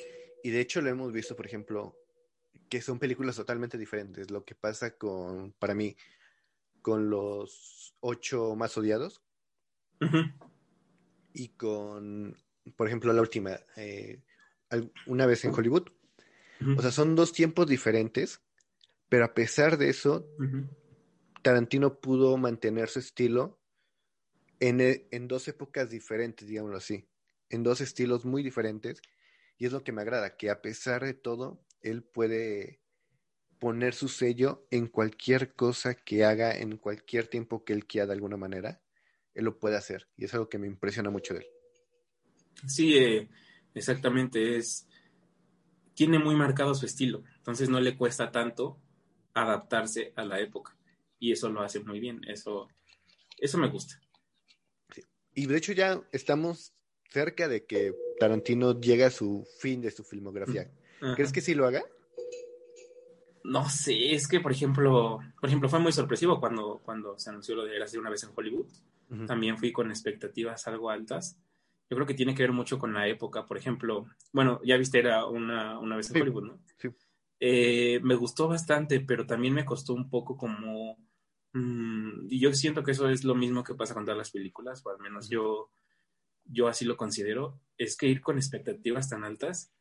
Y 0.42 0.50
de 0.50 0.60
hecho 0.60 0.82
lo 0.82 0.90
hemos 0.90 1.12
visto, 1.12 1.34
por 1.34 1.46
ejemplo, 1.46 1.96
que 2.68 2.82
son 2.82 2.98
películas 2.98 3.36
totalmente 3.36 3.78
diferentes. 3.78 4.30
Lo 4.30 4.44
que 4.44 4.54
pasa 4.54 4.96
con, 4.96 5.52
para 5.52 5.74
mí, 5.74 5.96
con 6.82 7.08
los 7.08 7.94
ocho 8.00 8.54
más 8.54 8.76
odiados. 8.76 9.22
Y 11.32 11.48
con, 11.50 12.36
por 12.76 12.86
ejemplo, 12.86 13.12
la 13.14 13.22
última, 13.22 13.58
eh, 13.76 14.22
una 15.06 15.26
vez 15.26 15.44
en 15.44 15.54
Hollywood. 15.54 15.88
O 16.76 16.80
sea, 16.80 16.90
son 16.90 17.14
dos 17.14 17.32
tiempos 17.32 17.66
diferentes, 17.66 18.40
pero 19.08 19.24
a 19.24 19.34
pesar 19.34 19.76
de 19.76 19.90
eso, 19.90 20.26
Tarantino 21.42 22.00
pudo 22.00 22.36
mantener 22.36 22.88
su 22.88 23.00
estilo 23.00 23.60
e, 24.60 25.08
en, 25.10 25.28
dos 25.28 25.46
épocas 25.48 25.90
diferentes, 25.90 26.48
digámoslo 26.48 26.78
así, 26.78 27.06
en 27.50 27.62
dos 27.62 27.80
estilos 27.80 28.24
muy 28.24 28.42
diferentes. 28.42 29.02
Y 29.58 29.66
es 29.66 29.72
lo 29.72 29.84
que 29.84 29.92
me 29.92 30.02
agrada, 30.02 30.36
que 30.36 30.50
a 30.50 30.62
pesar 30.62 31.04
de 31.04 31.14
todo, 31.14 31.64
él 31.82 32.02
puede 32.02 32.80
poner 33.58 33.94
su 33.94 34.08
sello 34.08 34.66
en 34.70 34.88
cualquier 34.88 35.54
cosa 35.54 35.94
que 35.94 36.24
haga, 36.24 36.56
en 36.56 36.76
cualquier 36.76 37.28
tiempo 37.28 37.64
que 37.64 37.72
él 37.72 37.86
quiera 37.86 38.06
de 38.06 38.14
alguna 38.14 38.36
manera, 38.36 38.82
él 39.34 39.44
lo 39.44 39.58
puede 39.58 39.76
hacer. 39.76 40.08
Y 40.16 40.24
es 40.24 40.34
algo 40.34 40.48
que 40.48 40.58
me 40.58 40.66
impresiona 40.66 41.10
mucho 41.10 41.34
de 41.34 41.40
él. 41.40 41.46
Sí, 42.66 42.96
eh, 42.96 43.28
exactamente. 43.74 44.56
Es. 44.56 44.86
Tiene 45.94 46.18
muy 46.18 46.34
marcado 46.34 46.74
su 46.74 46.86
estilo. 46.86 47.22
Entonces 47.36 47.68
no 47.68 47.80
le 47.80 47.96
cuesta 47.96 48.32
tanto 48.32 48.80
adaptarse 49.32 50.12
a 50.16 50.24
la 50.24 50.40
época. 50.40 50.76
Y 51.18 51.32
eso 51.32 51.48
lo 51.48 51.62
hace 51.62 51.80
muy 51.80 52.00
bien. 52.00 52.20
Eso, 52.26 52.68
eso 53.38 53.58
me 53.58 53.68
gusta. 53.68 54.00
Y 55.34 55.46
de 55.46 55.56
hecho 55.56 55.72
ya 55.72 56.02
estamos 56.12 56.74
cerca 57.10 57.48
de 57.48 57.64
que 57.64 57.94
Tarantino 58.18 58.80
llegue 58.80 59.04
a 59.04 59.10
su 59.10 59.46
fin 59.58 59.80
de 59.80 59.90
su 59.90 60.04
filmografía. 60.04 60.70
¿Crees 61.14 61.32
que 61.32 61.40
sí 61.40 61.54
lo 61.54 61.66
haga? 61.66 61.84
No 63.44 63.68
sé, 63.68 64.14
es 64.14 64.26
que 64.26 64.40
por 64.40 64.52
ejemplo, 64.52 65.18
por 65.38 65.48
ejemplo, 65.48 65.68
fue 65.68 65.78
muy 65.78 65.92
sorpresivo 65.92 66.40
cuando, 66.40 66.80
cuando 66.84 67.18
se 67.18 67.30
anunció 67.30 67.54
lo 67.54 67.64
de 67.64 67.82
hacer 67.82 68.00
una 68.00 68.10
vez 68.10 68.24
en 68.24 68.30
Hollywood. 68.34 68.66
También 69.26 69.58
fui 69.58 69.70
con 69.70 69.90
expectativas 69.90 70.66
algo 70.66 70.90
altas. 70.90 71.36
Yo 71.90 71.96
creo 71.96 72.06
que 72.06 72.14
tiene 72.14 72.34
que 72.34 72.42
ver 72.42 72.52
mucho 72.52 72.78
con 72.78 72.94
la 72.94 73.06
época. 73.08 73.46
Por 73.46 73.58
ejemplo, 73.58 74.06
bueno, 74.32 74.60
ya 74.64 74.76
viste, 74.76 74.98
era 74.98 75.26
una, 75.26 75.78
una 75.78 75.96
vez 75.96 76.10
en 76.10 76.22
Hollywood, 76.22 76.44
¿no? 76.44 76.58
Sí. 76.78 76.88
Eh, 77.40 78.00
me 78.02 78.14
gustó 78.14 78.48
bastante, 78.48 79.00
pero 79.00 79.26
también 79.26 79.54
me 79.54 79.64
costó 79.64 79.92
un 79.92 80.08
poco 80.08 80.36
como 80.36 80.96
Mm, 81.54 82.26
y 82.30 82.40
yo 82.40 82.52
siento 82.52 82.82
que 82.82 82.90
eso 82.90 83.08
es 83.08 83.22
lo 83.24 83.36
mismo 83.36 83.62
que 83.62 83.74
pasa 83.74 83.94
con 83.94 84.04
todas 84.04 84.18
las 84.18 84.32
películas, 84.32 84.84
o 84.84 84.90
al 84.90 84.98
menos 84.98 85.30
yo, 85.30 85.70
yo 86.44 86.66
así 86.68 86.84
lo 86.84 86.96
considero, 86.96 87.60
es 87.78 87.96
que 87.96 88.08
ir 88.08 88.20
con 88.20 88.36
expectativas 88.36 89.08
tan 89.08 89.24
altas 89.24 89.72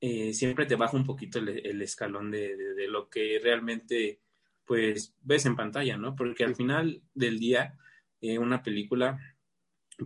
eh, 0.00 0.34
siempre 0.34 0.66
te 0.66 0.76
baja 0.76 0.96
un 0.96 1.04
poquito 1.04 1.38
el, 1.38 1.82
escalón 1.82 2.30
de, 2.30 2.56
de, 2.56 2.88
lo 2.88 3.08
que 3.10 3.38
realmente 3.42 4.20
pues 4.64 5.14
ves 5.22 5.46
en 5.46 5.56
pantalla, 5.56 5.96
¿no? 5.98 6.16
Porque 6.16 6.44
al 6.44 6.56
final 6.56 7.02
del 7.14 7.38
día 7.38 7.78
eh, 8.20 8.38
una 8.38 8.62
película 8.62 9.18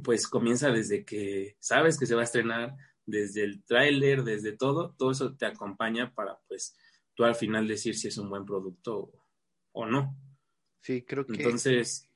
pues 0.02 0.28
comienza 0.28 0.70
desde 0.70 1.04
que 1.04 1.56
sabes 1.60 1.98
que 1.98 2.06
se 2.06 2.14
va 2.14 2.22
a 2.22 2.24
estrenar, 2.24 2.76
desde 3.06 3.44
el 3.44 3.64
tráiler, 3.64 4.24
desde 4.24 4.56
todo, 4.56 4.94
todo 4.98 5.10
eso 5.10 5.36
te 5.36 5.46
acompaña 5.46 6.12
para 6.14 6.38
pues 6.48 6.76
tú 7.14 7.24
al 7.24 7.34
final 7.34 7.68
decir 7.68 7.96
si 7.96 8.08
es 8.08 8.18
un 8.18 8.28
buen 8.28 8.44
producto 8.44 9.12
o 9.72 9.86
no. 9.86 10.16
Sí, 10.80 11.02
creo 11.02 11.26
que. 11.26 11.34
Entonces. 11.34 12.08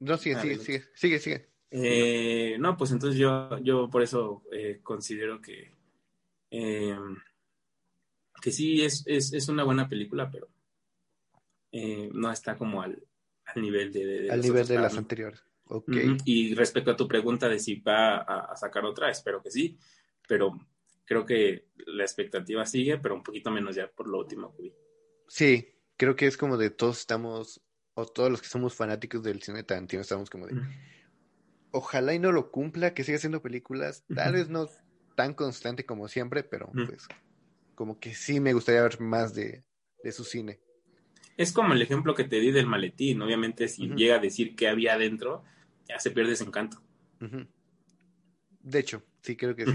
No, 0.00 0.18
sigue, 0.18 0.40
sigue, 0.40 0.58
sigue, 0.58 0.84
sigue, 0.94 1.18
sigue. 1.18 1.50
Eh, 1.70 2.56
no, 2.58 2.76
pues 2.76 2.92
entonces 2.92 3.18
yo, 3.18 3.58
yo 3.58 3.88
por 3.88 4.02
eso 4.02 4.42
eh, 4.52 4.80
considero 4.82 5.40
que. 5.40 5.72
Eh, 6.50 6.96
que 8.40 8.52
sí 8.52 8.82
es, 8.82 9.02
es, 9.06 9.32
es, 9.32 9.48
una 9.48 9.64
buena 9.64 9.88
película, 9.88 10.30
pero 10.30 10.50
no 12.12 12.30
está 12.30 12.56
como 12.56 12.82
al, 12.82 13.02
al 13.46 13.62
nivel 13.62 13.90
de, 13.90 14.30
al 14.30 14.42
nivel 14.42 14.66
de 14.66 14.74
las 14.74 14.96
anteriores. 14.98 15.42
Okay. 15.66 16.16
Y 16.24 16.54
respecto 16.54 16.90
a 16.90 16.96
tu 16.96 17.08
pregunta 17.08 17.48
de 17.48 17.58
si 17.58 17.76
va 17.76 18.18
a, 18.18 18.52
a, 18.52 18.56
sacar 18.56 18.84
otra, 18.84 19.10
espero 19.10 19.42
que 19.42 19.50
sí, 19.50 19.78
pero 20.28 20.52
creo 21.04 21.24
que 21.24 21.68
la 21.86 22.04
expectativa 22.04 22.66
sigue, 22.66 22.98
pero 22.98 23.14
un 23.14 23.22
poquito 23.22 23.50
menos 23.50 23.74
ya 23.74 23.90
por 23.90 24.06
lo 24.06 24.18
último 24.18 24.54
que 24.54 24.62
vi. 24.62 24.74
Sí, 25.28 25.74
creo 25.96 26.16
que 26.16 26.26
es 26.26 26.36
como 26.36 26.56
de 26.56 26.70
todos 26.70 27.00
estamos, 27.00 27.62
o 27.94 28.06
todos 28.06 28.30
los 28.30 28.42
que 28.42 28.48
somos 28.48 28.74
fanáticos 28.74 29.22
del 29.22 29.42
cine 29.42 29.58
de 29.58 29.64
Tarantino, 29.64 30.02
estamos 30.02 30.30
como 30.30 30.46
de, 30.46 30.54
ojalá 31.70 32.14
y 32.14 32.18
no 32.18 32.32
lo 32.32 32.50
cumpla, 32.50 32.94
que 32.94 33.04
siga 33.04 33.16
haciendo 33.16 33.42
películas, 33.42 34.04
tal 34.14 34.34
vez 34.34 34.48
no 34.48 34.68
tan 35.16 35.34
constante 35.34 35.86
como 35.86 36.08
siempre, 36.08 36.42
pero 36.42 36.70
pues 36.72 37.06
como 37.74 37.98
que 37.98 38.14
sí 38.14 38.40
me 38.40 38.52
gustaría 38.52 38.82
ver 38.82 39.00
más 39.00 39.34
de, 39.34 39.64
su 40.12 40.24
cine. 40.24 40.60
Es 41.36 41.52
como 41.52 41.74
el 41.74 41.82
ejemplo 41.82 42.14
que 42.14 42.24
te 42.24 42.40
di 42.40 42.50
del 42.50 42.66
maletín, 42.66 43.20
obviamente 43.22 43.68
si 43.68 43.88
llega 43.88 44.16
a 44.16 44.20
decir 44.20 44.54
qué 44.54 44.68
había 44.68 44.94
adentro, 44.94 45.44
ya 45.88 45.98
se 45.98 46.10
pierde 46.10 46.32
ese 46.32 46.44
encanto. 46.44 46.80
De 48.60 48.78
hecho, 48.78 49.02
sí 49.22 49.36
creo 49.36 49.56
que 49.56 49.66
sí. 49.66 49.72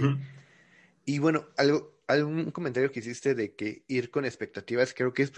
Y 1.06 1.20
bueno, 1.20 1.48
algo, 1.58 2.00
algún 2.08 2.52
comentario 2.52 2.92
que 2.92 3.00
hiciste 3.00 3.36
de 3.36 3.56
que 3.56 3.84
ir 3.88 4.10
con 4.10 4.26
expectativas, 4.26 4.94
creo 4.94 5.14
que 5.14 5.24
es 5.24 5.32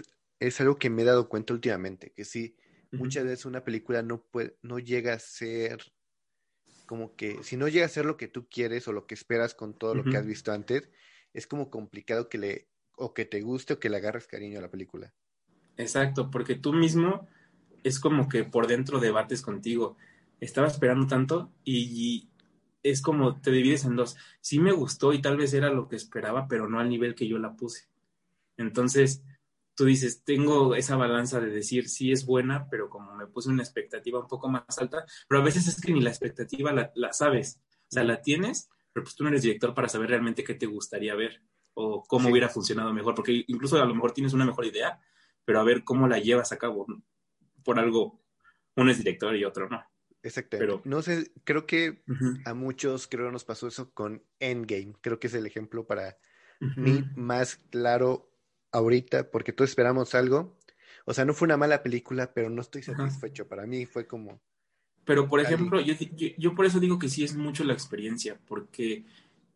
es 0.46 0.60
algo 0.60 0.76
que 0.76 0.90
me 0.90 1.02
he 1.02 1.04
dado 1.04 1.28
cuenta 1.28 1.54
últimamente, 1.54 2.12
que 2.12 2.24
sí, 2.24 2.56
muchas 2.90 3.24
veces 3.24 3.46
una 3.46 3.64
película 3.64 4.02
no, 4.02 4.22
puede, 4.22 4.56
no 4.62 4.78
llega 4.78 5.14
a 5.14 5.18
ser 5.18 5.92
como 6.86 7.14
que 7.14 7.42
si 7.42 7.56
no 7.56 7.68
llega 7.68 7.86
a 7.86 7.88
ser 7.88 8.04
lo 8.04 8.16
que 8.16 8.28
tú 8.28 8.48
quieres 8.50 8.86
o 8.88 8.92
lo 8.92 9.06
que 9.06 9.14
esperas 9.14 9.54
con 9.54 9.78
todo 9.78 9.94
lo 9.94 10.04
que 10.04 10.16
has 10.16 10.26
visto 10.26 10.52
antes, 10.52 10.90
es 11.32 11.46
como 11.46 11.70
complicado 11.70 12.28
que 12.28 12.38
le, 12.38 12.68
o 12.96 13.14
que 13.14 13.24
te 13.24 13.40
guste 13.40 13.74
o 13.74 13.78
que 13.78 13.88
le 13.88 13.96
agarres 13.96 14.26
cariño 14.26 14.58
a 14.58 14.62
la 14.62 14.70
película. 14.70 15.14
Exacto, 15.76 16.30
porque 16.30 16.54
tú 16.54 16.72
mismo 16.72 17.28
es 17.82 17.98
como 17.98 18.28
que 18.28 18.44
por 18.44 18.66
dentro 18.66 19.00
debates 19.00 19.42
contigo. 19.42 19.96
Estaba 20.40 20.66
esperando 20.66 21.06
tanto 21.06 21.52
y, 21.64 22.28
es 22.82 23.00
como 23.00 23.40
te 23.40 23.50
divides 23.50 23.84
en 23.84 23.96
dos. 23.96 24.16
Sí 24.40 24.58
me 24.58 24.72
gustó 24.72 25.12
y 25.12 25.22
tal 25.22 25.36
vez 25.36 25.54
era 25.54 25.70
lo 25.70 25.88
que 25.88 25.96
esperaba, 25.96 26.48
pero 26.48 26.68
no 26.68 26.80
al 26.80 26.88
nivel 26.88 27.14
que 27.14 27.28
yo 27.28 27.38
la 27.38 27.54
puse. 27.54 27.88
Entonces, 28.56 29.22
tú 29.74 29.84
dices, 29.84 30.24
tengo 30.24 30.74
esa 30.74 30.96
balanza 30.96 31.40
de 31.40 31.50
decir, 31.50 31.88
sí 31.88 32.12
es 32.12 32.26
buena, 32.26 32.68
pero 32.68 32.90
como 32.90 33.14
me 33.14 33.26
puse 33.26 33.48
una 33.48 33.62
expectativa 33.62 34.18
un 34.18 34.26
poco 34.26 34.48
más 34.48 34.78
alta, 34.78 35.04
pero 35.28 35.40
a 35.40 35.44
veces 35.44 35.68
es 35.68 35.80
que 35.80 35.92
ni 35.92 36.00
la 36.00 36.10
expectativa 36.10 36.72
la, 36.72 36.92
la 36.94 37.12
sabes. 37.12 37.60
O 37.88 37.92
sea, 37.92 38.04
la 38.04 38.20
tienes, 38.20 38.68
pero 38.92 39.04
pues 39.04 39.14
tú 39.14 39.24
no 39.24 39.30
eres 39.30 39.42
director 39.42 39.74
para 39.74 39.88
saber 39.88 40.10
realmente 40.10 40.44
qué 40.44 40.54
te 40.54 40.66
gustaría 40.66 41.14
ver 41.14 41.42
o 41.74 42.04
cómo 42.04 42.28
hubiera 42.28 42.48
funcionado 42.48 42.92
mejor, 42.92 43.14
porque 43.14 43.44
incluso 43.46 43.80
a 43.80 43.86
lo 43.86 43.94
mejor 43.94 44.12
tienes 44.12 44.34
una 44.34 44.44
mejor 44.44 44.66
idea, 44.66 45.00
pero 45.44 45.60
a 45.60 45.64
ver 45.64 45.84
cómo 45.84 46.08
la 46.08 46.18
llevas 46.18 46.52
a 46.52 46.58
cabo 46.58 46.86
por 47.64 47.78
algo, 47.78 48.20
uno 48.76 48.90
es 48.90 48.98
director 48.98 49.36
y 49.36 49.44
otro 49.44 49.68
no. 49.68 49.82
Exacto. 50.22 50.56
Pero, 50.58 50.82
no 50.84 51.02
sé, 51.02 51.32
creo 51.44 51.66
que 51.66 52.02
a 52.44 52.54
muchos 52.54 53.08
creo 53.08 53.30
nos 53.32 53.44
pasó 53.44 53.66
eso 53.66 53.92
con 53.92 54.22
Endgame. 54.38 54.94
Creo 55.00 55.18
que 55.18 55.26
es 55.26 55.34
el 55.34 55.46
ejemplo 55.46 55.86
para 55.86 56.16
mí 56.76 57.04
más 57.16 57.56
claro 57.56 58.30
ahorita, 58.70 59.30
porque 59.30 59.52
todos 59.52 59.70
esperamos 59.70 60.14
algo. 60.14 60.58
O 61.04 61.14
sea, 61.14 61.24
no 61.24 61.34
fue 61.34 61.46
una 61.46 61.56
mala 61.56 61.82
película, 61.82 62.32
pero 62.32 62.50
no 62.50 62.62
estoy 62.62 62.82
satisfecho. 62.82 63.48
Para 63.48 63.66
mí 63.66 63.86
fue 63.86 64.06
como. 64.06 64.40
Pero, 65.04 65.28
por 65.28 65.40
ejemplo, 65.40 65.80
yo, 65.80 65.94
yo, 66.38 66.54
por 66.54 66.66
eso 66.66 66.78
digo 66.78 66.98
que 66.98 67.08
sí 67.08 67.24
es 67.24 67.34
mucho 67.34 67.64
la 67.64 67.72
experiencia, 67.72 68.38
porque 68.46 69.04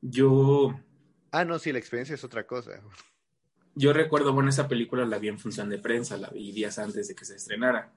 yo. 0.00 0.80
Ah, 1.30 1.44
no, 1.44 1.60
sí, 1.60 1.70
la 1.70 1.78
experiencia 1.78 2.14
es 2.14 2.24
otra 2.24 2.46
cosa. 2.46 2.82
Yo 3.78 3.92
recuerdo, 3.92 4.32
bueno, 4.32 4.48
esa 4.48 4.68
película 4.68 5.04
la 5.04 5.18
vi 5.18 5.28
en 5.28 5.38
función 5.38 5.68
de 5.68 5.78
prensa, 5.78 6.16
la 6.16 6.30
vi 6.30 6.50
días 6.50 6.78
antes 6.78 7.08
de 7.08 7.14
que 7.14 7.26
se 7.26 7.36
estrenara. 7.36 7.92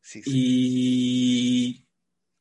Sí, 0.00 0.20
sí. 0.20 0.30
Y 0.34 1.86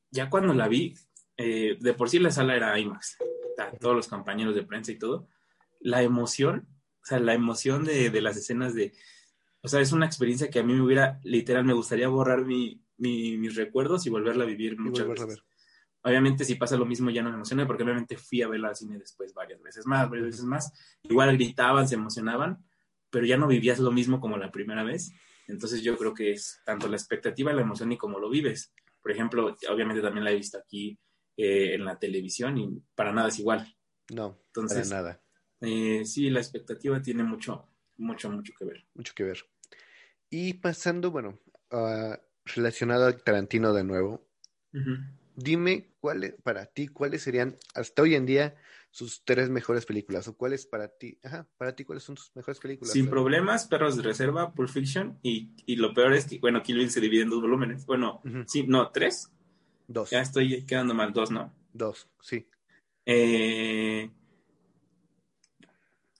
ya 0.09 0.31
cuando 0.31 0.51
la 0.51 0.67
vi, 0.67 0.95
eh, 1.37 1.77
de 1.79 1.93
por 1.93 2.09
sí 2.09 2.17
la 2.17 2.31
sala 2.31 2.55
era 2.55 2.77
IMAX, 2.79 3.17
todos 3.79 3.95
los 3.95 4.07
compañeros 4.07 4.55
de 4.55 4.63
prensa 4.63 4.91
y 4.91 4.97
todo, 4.97 5.29
la 5.79 6.01
emoción, 6.01 6.67
o 7.03 7.05
sea, 7.05 7.19
la 7.19 7.35
emoción 7.35 7.85
de, 7.85 8.09
las 8.19 8.35
escenas 8.35 8.73
de, 8.73 8.93
o 9.61 9.67
sea, 9.67 9.79
es 9.79 9.91
una 9.91 10.07
experiencia 10.07 10.49
que 10.49 10.57
a 10.57 10.63
mí 10.63 10.73
me 10.73 10.81
hubiera, 10.81 11.19
literal, 11.23 11.65
me 11.65 11.73
gustaría 11.73 12.07
borrar 12.07 12.45
mis 12.45 13.55
recuerdos 13.55 14.07
y 14.07 14.09
volverla 14.09 14.43
a 14.43 14.47
vivir 14.47 14.79
muchas 14.79 15.07
veces. 15.07 15.43
Obviamente, 16.05 16.45
si 16.45 16.53
pasa 16.53 16.77
lo 16.77 16.85
mismo, 16.85 17.09
ya 17.09 17.23
no 17.23 17.29
me 17.29 17.35
emociona, 17.35 17.65
porque 17.65 17.81
obviamente 17.81 18.15
fui 18.15 18.43
a 18.43 18.47
verla 18.47 18.67
al 18.67 18.75
cine 18.75 18.99
después 18.99 19.33
varias 19.33 19.59
veces 19.59 19.87
más, 19.87 20.07
varias 20.07 20.27
veces 20.27 20.43
más. 20.43 20.71
Igual 21.01 21.35
gritaban, 21.35 21.87
se 21.87 21.95
emocionaban, 21.95 22.63
pero 23.09 23.25
ya 23.25 23.37
no 23.37 23.47
vivías 23.47 23.79
lo 23.79 23.91
mismo 23.91 24.21
como 24.21 24.37
la 24.37 24.51
primera 24.51 24.83
vez. 24.83 25.11
Entonces, 25.47 25.81
yo 25.81 25.97
creo 25.97 26.13
que 26.13 26.31
es 26.31 26.61
tanto 26.63 26.87
la 26.87 26.95
expectativa, 26.95 27.51
la 27.53 27.63
emoción 27.63 27.91
y 27.91 27.97
cómo 27.97 28.19
lo 28.19 28.29
vives. 28.29 28.71
Por 29.01 29.13
ejemplo, 29.13 29.57
obviamente 29.67 30.03
también 30.03 30.25
la 30.25 30.31
he 30.31 30.35
visto 30.35 30.59
aquí 30.59 30.95
eh, 31.37 31.73
en 31.73 31.83
la 31.83 31.97
televisión 31.97 32.55
y 32.59 32.83
para 32.93 33.11
nada 33.11 33.29
es 33.29 33.39
igual. 33.39 33.75
No, 34.13 34.37
Entonces, 34.45 34.87
para 34.87 35.01
nada. 35.01 35.23
Eh, 35.61 36.05
sí, 36.05 36.29
la 36.29 36.39
expectativa 36.39 37.01
tiene 37.01 37.23
mucho, 37.23 37.67
mucho, 37.97 38.29
mucho 38.29 38.53
que 38.55 38.65
ver. 38.65 38.85
Mucho 38.93 39.13
que 39.15 39.23
ver. 39.23 39.39
Y 40.29 40.53
pasando, 40.53 41.09
bueno, 41.09 41.39
relacionado 42.45 43.07
a 43.07 43.17
Tarantino 43.17 43.73
de 43.73 43.83
nuevo, 43.83 44.27
dime 45.35 45.91
cuáles, 45.99 46.35
para 46.43 46.65
ti, 46.65 46.87
cuáles 46.87 47.23
serían 47.23 47.55
hasta 47.73 48.01
hoy 48.01 48.15
en 48.15 48.25
día 48.25 48.55
sus 48.95 49.25
tres 49.25 49.49
mejores 49.49 49.85
películas 49.85 50.27
o 50.29 50.37
cuáles 50.37 50.65
para 50.65 50.87
ti, 50.87 51.19
ajá, 51.21 51.45
para 51.57 51.75
ti 51.75 51.83
cuáles 51.83 52.03
son 52.03 52.15
sus 52.15 52.33
mejores 52.33 52.59
películas. 52.59 52.93
Sin 52.93 53.09
problemas, 53.09 53.67
Perros 53.67 53.97
de 53.97 54.03
Reserva, 54.03 54.53
Pulp 54.53 54.69
Fiction 54.69 55.19
y, 55.21 55.51
y, 55.65 55.75
lo 55.75 55.93
peor 55.93 56.13
es 56.13 56.25
que, 56.25 56.39
bueno, 56.39 56.63
Kill 56.63 56.77
Bill 56.77 56.89
se 56.89 57.01
divide 57.01 57.23
en 57.23 57.29
dos 57.29 57.41
volúmenes. 57.41 57.85
Bueno, 57.85 58.21
sí, 58.47 58.63
no, 58.63 58.91
tres. 58.91 59.29
Dos. 59.87 60.11
Ya 60.11 60.21
estoy 60.21 60.65
quedando 60.65 60.93
mal, 60.93 61.11
dos, 61.11 61.29
¿no? 61.29 61.53
Dos, 61.73 62.07
sí. 62.21 62.47
Eh, 63.05 64.09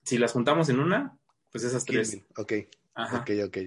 si 0.03 0.18
las 0.18 0.34
juntamos 0.34 0.68
en 0.68 0.80
una, 0.80 1.18
pues 1.51 1.63
esas 1.63 1.86
Kill 1.86 1.95
tres. 1.95 2.11
Bill. 2.11 2.26
Ok, 2.38 2.53
ajá. 2.93 3.20
ok, 3.20 3.32
ok. 3.45 3.57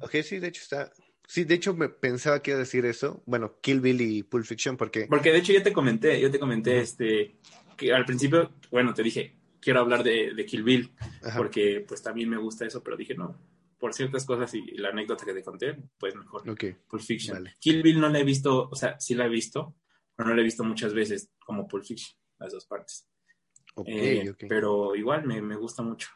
Ok, 0.00 0.16
sí, 0.22 0.38
de 0.38 0.48
hecho 0.48 0.60
está, 0.62 0.92
Sí, 1.26 1.44
de 1.44 1.54
hecho 1.54 1.74
me 1.74 1.88
pensaba 1.88 2.42
que 2.42 2.50
iba 2.50 2.58
a 2.58 2.60
decir 2.60 2.84
eso. 2.84 3.22
Bueno, 3.26 3.58
Kill 3.60 3.80
Bill 3.80 4.00
y 4.00 4.22
Pulp 4.22 4.44
Fiction, 4.44 4.76
porque. 4.76 5.06
Porque 5.08 5.32
de 5.32 5.38
hecho 5.38 5.52
yo 5.52 5.62
te 5.62 5.72
comenté, 5.72 6.20
yo 6.20 6.30
te 6.30 6.38
comenté 6.38 6.78
este 6.80 7.36
que 7.76 7.92
al 7.92 8.04
principio, 8.04 8.52
bueno, 8.70 8.94
te 8.94 9.02
dije, 9.02 9.36
quiero 9.60 9.80
hablar 9.80 10.02
de, 10.02 10.34
de 10.34 10.46
Kill 10.46 10.62
Bill, 10.62 10.92
porque 11.36 11.84
pues 11.86 12.02
también 12.02 12.28
me 12.28 12.36
gusta 12.36 12.66
eso, 12.66 12.82
pero 12.82 12.96
dije, 12.96 13.14
no, 13.14 13.38
por 13.78 13.94
ciertas 13.94 14.24
cosas 14.24 14.54
y, 14.54 14.62
la 14.76 14.90
anécdota 14.90 15.24
que 15.24 15.34
te 15.34 15.42
conté, 15.42 15.76
pues 15.98 16.14
mejor. 16.14 16.42
Pulp 16.44 17.02
Fiction. 17.02 17.48
Kill 17.58 17.82
Bill 17.82 18.00
no 18.00 18.08
la 18.08 18.20
he 18.20 18.24
visto, 18.24 18.68
o 18.68 18.76
sea, 18.76 19.00
sí 19.00 19.14
la 19.14 19.26
he 19.26 19.28
visto, 19.28 19.74
pero 20.14 20.28
no 20.28 20.34
la 20.34 20.40
he 20.40 20.44
visto 20.44 20.64
muchas 20.64 20.94
veces 20.94 21.30
como 21.44 21.66
Pulp 21.66 21.84
Fiction, 21.84 22.16
las 22.38 22.52
dos 22.52 22.66
partes. 22.66 23.08
Eh, 23.86 24.34
pero 24.48 24.94
igual 24.94 25.26
me, 25.26 25.40
me 25.40 25.56
gusta 25.56 25.82
mucho. 25.82 26.10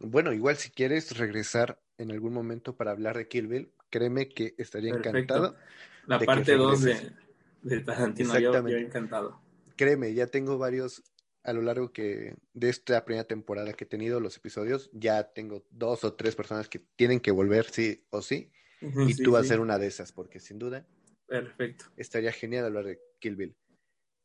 Bueno, 0.00 0.32
igual 0.32 0.56
si 0.56 0.70
quieres 0.70 1.16
regresar 1.18 1.82
en 1.98 2.10
algún 2.10 2.32
momento 2.32 2.76
para 2.76 2.92
hablar 2.92 3.16
de 3.16 3.28
Kill 3.28 3.48
Bill, 3.48 3.73
créeme 3.94 4.28
que 4.28 4.56
estaría 4.58 4.92
encantado. 4.92 5.54
La 6.06 6.18
parte 6.18 6.56
2 6.56 6.82
de, 6.82 7.12
de, 7.62 7.80
Tarantino, 7.80 8.36
yo, 8.40 8.68
yo, 8.68 8.76
encantado. 8.76 9.40
Créeme, 9.76 10.12
ya 10.14 10.26
tengo 10.26 10.58
varios 10.58 11.04
a 11.44 11.52
lo 11.52 11.62
largo 11.62 11.92
que 11.92 12.34
de 12.54 12.70
esta 12.70 13.04
primera 13.04 13.22
temporada 13.22 13.72
que 13.74 13.84
he 13.84 13.86
tenido 13.86 14.18
los 14.18 14.36
episodios, 14.36 14.90
ya 14.92 15.32
tengo 15.32 15.64
dos 15.70 16.02
o 16.02 16.14
tres 16.14 16.34
personas 16.34 16.68
que 16.68 16.80
tienen 16.96 17.20
que 17.20 17.30
volver 17.30 17.66
sí 17.70 18.04
o 18.10 18.20
sí, 18.20 18.50
y 18.80 19.14
tú 19.22 19.30
vas 19.30 19.44
a 19.44 19.48
ser 19.48 19.60
una 19.60 19.78
de 19.78 19.86
esas, 19.86 20.10
porque 20.10 20.40
sin 20.40 20.58
duda. 20.58 20.84
Perfecto. 21.28 21.84
Estaría 21.96 22.32
genial 22.32 22.64
hablar 22.64 22.86
de 22.86 23.00
Kill 23.20 23.36
Bill. 23.36 23.56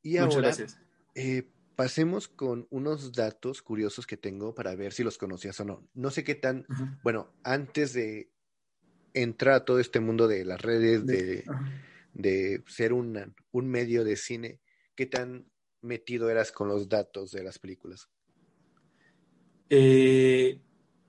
Y 0.01 0.13
Muchas 0.13 0.35
ahora, 0.35 0.47
gracias. 0.47 0.79
Eh, 1.13 1.43
pasemos 1.75 2.27
con 2.27 2.65
unos 2.71 3.13
datos 3.13 3.61
curiosos 3.61 4.07
que 4.07 4.17
tengo 4.17 4.55
para 4.55 4.75
ver 4.75 4.93
si 4.93 5.03
los 5.03 5.19
conocías 5.19 5.59
o 5.59 5.65
no. 5.65 5.87
No 5.93 6.09
sé 6.09 6.23
qué 6.23 6.33
tan, 6.33 6.65
bueno, 7.03 7.31
antes 7.43 7.93
de 7.93 8.31
entrar 9.21 9.55
a 9.55 9.65
todo 9.65 9.79
este 9.79 9.99
mundo 9.99 10.27
de 10.27 10.45
las 10.45 10.61
redes, 10.61 11.05
de, 11.05 11.43
de 12.13 12.63
ser 12.67 12.93
un 12.93 13.33
medio 13.53 14.03
de 14.03 14.15
cine, 14.15 14.59
¿qué 14.95 15.05
tan 15.05 15.45
metido 15.81 16.29
eras 16.29 16.51
con 16.51 16.67
los 16.67 16.89
datos 16.89 17.31
de 17.31 17.43
las 17.43 17.59
películas? 17.59 18.09
Eh, 19.69 20.59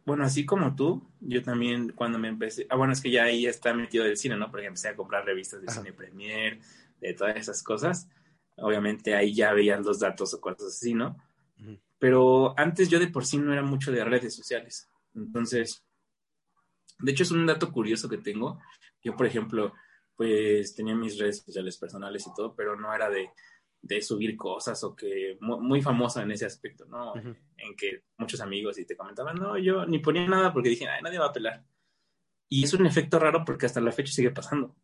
bueno, 0.04 0.24
así 0.24 0.44
como 0.44 0.74
tú, 0.74 1.10
yo 1.20 1.42
también 1.42 1.92
cuando 1.92 2.18
me 2.18 2.28
empecé, 2.28 2.66
ah, 2.68 2.76
bueno, 2.76 2.92
es 2.92 3.00
que 3.00 3.10
ya 3.10 3.24
ahí 3.24 3.46
está 3.46 3.72
metido 3.74 4.04
del 4.04 4.16
cine, 4.16 4.36
¿no? 4.36 4.50
Porque 4.50 4.66
empecé 4.66 4.88
a 4.88 4.96
comprar 4.96 5.24
revistas 5.24 5.62
de 5.62 5.70
cine 5.70 5.92
premier, 5.92 6.58
de 7.00 7.14
todas 7.14 7.36
esas 7.36 7.62
cosas. 7.62 8.08
Obviamente 8.56 9.14
ahí 9.14 9.34
ya 9.34 9.52
veían 9.52 9.82
los 9.82 10.00
datos 10.00 10.34
o 10.34 10.40
cosas 10.40 10.68
así, 10.68 10.94
¿no? 10.94 11.16
Pero 11.98 12.58
antes 12.58 12.88
yo 12.88 12.98
de 12.98 13.08
por 13.08 13.26
sí 13.26 13.38
no 13.38 13.52
era 13.52 13.62
mucho 13.62 13.92
de 13.92 14.04
redes 14.04 14.34
sociales. 14.34 14.88
Entonces, 15.14 15.84
de 17.02 17.12
hecho, 17.12 17.22
es 17.22 17.30
un 17.30 17.46
dato 17.46 17.72
curioso 17.72 18.08
que 18.08 18.18
tengo. 18.18 18.60
Yo, 19.02 19.16
por 19.16 19.26
ejemplo, 19.26 19.72
pues 20.16 20.74
tenía 20.74 20.94
mis 20.94 21.18
redes 21.18 21.42
sociales 21.42 21.78
personales 21.78 22.26
y 22.26 22.34
todo, 22.34 22.54
pero 22.54 22.78
no 22.78 22.94
era 22.94 23.08
de, 23.08 23.30
subir 24.02 24.36
cosas 24.36 24.84
o 24.84 24.94
que 24.94 25.38
muy, 25.40 25.80
famosa 25.80 26.22
en 26.22 26.30
ese 26.32 26.44
aspecto, 26.44 26.84
¿no? 26.84 27.14
En 27.14 27.74
que 27.76 28.04
muchos 28.18 28.40
amigos 28.40 28.78
y 28.78 28.84
te 28.84 28.96
comentaban, 28.96 29.36
no, 29.36 29.56
yo 29.56 29.86
ni 29.86 29.98
ponía 29.98 30.26
nada 30.26 30.52
porque 30.52 30.68
dije, 30.68 30.86
ay, 30.86 31.02
nadie 31.02 31.18
va 31.18 31.28
a 31.28 31.32
pelar. 31.32 31.64
Y 32.48 32.64
es 32.64 32.74
un 32.74 32.84
efecto 32.84 33.18
raro 33.18 33.44
porque 33.46 33.64
hasta 33.66 33.80
la 33.80 33.92
fecha 33.92 34.12
sigue 34.12 34.30
pasando. 34.30 34.76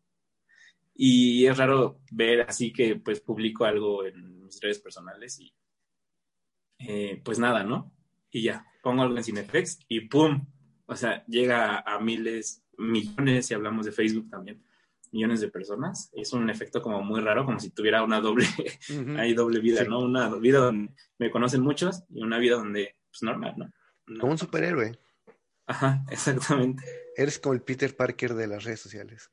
Y 0.95 1.45
es 1.45 1.55
raro 1.55 1.99
ver 2.09 2.41
así 2.41 2.73
que 2.73 2.95
pues 2.95 3.21
publico 3.21 3.65
algo 3.65 4.03
en 4.05 4.43
mis 4.43 4.59
redes 4.59 4.79
personales 4.79 5.39
y 5.39 5.53
eh, 6.79 7.21
pues 7.23 7.37
nada, 7.37 7.63
¿no? 7.63 7.91
Y 8.31 8.41
ya, 8.41 8.65
pongo 8.81 9.03
algo 9.03 9.17
en 9.17 9.23
Cineflex 9.23 9.79
y 9.87 10.01
¡pum! 10.07 10.47
O 10.87 10.95
sea, 10.95 11.23
llega 11.27 11.79
a 11.79 11.99
miles, 11.99 12.63
millones, 12.77 13.45
si 13.45 13.53
hablamos 13.53 13.85
de 13.85 13.91
Facebook 13.91 14.29
también, 14.29 14.63
millones 15.11 15.41
de 15.41 15.49
personas. 15.49 16.09
Es 16.13 16.33
un 16.33 16.49
efecto 16.49 16.81
como 16.81 17.03
muy 17.03 17.21
raro, 17.21 17.45
como 17.45 17.59
si 17.59 17.69
tuviera 17.69 18.03
una 18.03 18.21
doble, 18.21 18.47
hay 19.17 19.33
doble 19.35 19.59
vida, 19.59 19.83
¿no? 19.83 19.99
Una 19.99 20.29
vida 20.35 20.59
donde 20.59 20.93
me 21.19 21.29
conocen 21.29 21.61
muchos 21.61 22.03
y 22.09 22.23
una 22.23 22.37
vida 22.39 22.55
donde, 22.55 22.95
pues 23.11 23.21
normal, 23.21 23.53
¿no? 23.57 23.71
como 24.19 24.31
un 24.31 24.37
superhéroe. 24.37 24.97
Ajá, 25.65 26.03
exactamente. 26.11 26.83
Eres 27.15 27.39
como 27.39 27.53
el 27.53 27.61
Peter 27.61 27.95
Parker 27.95 28.33
de 28.33 28.47
las 28.47 28.63
redes 28.63 28.79
sociales. 28.79 29.29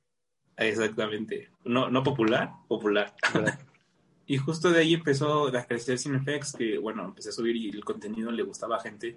Exactamente. 0.56 1.50
No, 1.64 1.90
no 1.90 2.02
popular, 2.02 2.52
popular. 2.68 3.14
y 4.26 4.36
justo 4.38 4.70
de 4.70 4.80
ahí 4.80 4.94
empezó 4.94 5.46
a 5.56 5.64
crecer 5.64 5.98
Cinefx, 5.98 6.54
que 6.54 6.78
bueno, 6.78 7.04
empecé 7.04 7.28
a 7.28 7.32
subir 7.32 7.56
y 7.56 7.70
el 7.70 7.84
contenido 7.84 8.30
le 8.30 8.42
gustaba 8.42 8.76
a 8.76 8.80
gente 8.80 9.16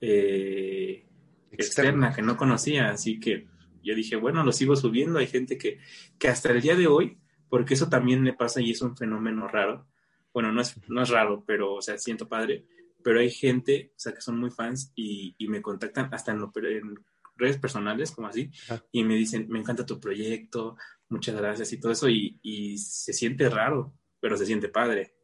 eh, 0.00 1.06
externa 1.50 2.12
que 2.12 2.22
no 2.22 2.36
conocía, 2.36 2.90
así 2.90 3.20
que 3.20 3.46
yo 3.82 3.94
dije, 3.94 4.16
bueno, 4.16 4.44
lo 4.44 4.52
sigo 4.52 4.76
subiendo, 4.76 5.18
hay 5.18 5.26
gente 5.26 5.56
que, 5.56 5.78
que 6.18 6.28
hasta 6.28 6.52
el 6.52 6.60
día 6.60 6.76
de 6.76 6.86
hoy 6.86 7.18
porque 7.50 7.74
eso 7.74 7.88
también 7.90 8.22
me 8.22 8.32
pasa 8.32 8.62
y 8.62 8.70
es 8.70 8.80
un 8.80 8.96
fenómeno 8.96 9.46
raro. 9.48 9.86
Bueno, 10.32 10.52
no 10.52 10.62
es, 10.62 10.76
no 10.88 11.02
es 11.02 11.10
raro, 11.10 11.44
pero, 11.44 11.74
o 11.74 11.82
sea, 11.82 11.98
siento 11.98 12.28
padre, 12.28 12.64
pero 13.02 13.18
hay 13.18 13.30
gente, 13.30 13.92
o 13.96 13.98
sea, 13.98 14.14
que 14.14 14.20
son 14.20 14.38
muy 14.38 14.50
fans 14.50 14.92
y, 14.94 15.34
y 15.36 15.48
me 15.48 15.60
contactan 15.60 16.08
hasta 16.14 16.30
en, 16.30 16.38
lo, 16.38 16.52
en 16.54 16.94
redes 17.36 17.58
personales, 17.58 18.12
como 18.12 18.28
así, 18.28 18.50
y 18.92 19.02
me 19.02 19.16
dicen, 19.16 19.46
me 19.48 19.58
encanta 19.58 19.84
tu 19.84 19.98
proyecto, 19.98 20.76
muchas 21.08 21.34
gracias 21.34 21.72
y 21.72 21.80
todo 21.80 21.90
eso, 21.90 22.08
y, 22.08 22.38
y 22.42 22.78
se 22.78 23.12
siente 23.12 23.48
raro, 23.48 23.92
pero 24.20 24.36
se 24.36 24.46
siente 24.46 24.68
padre. 24.68 25.16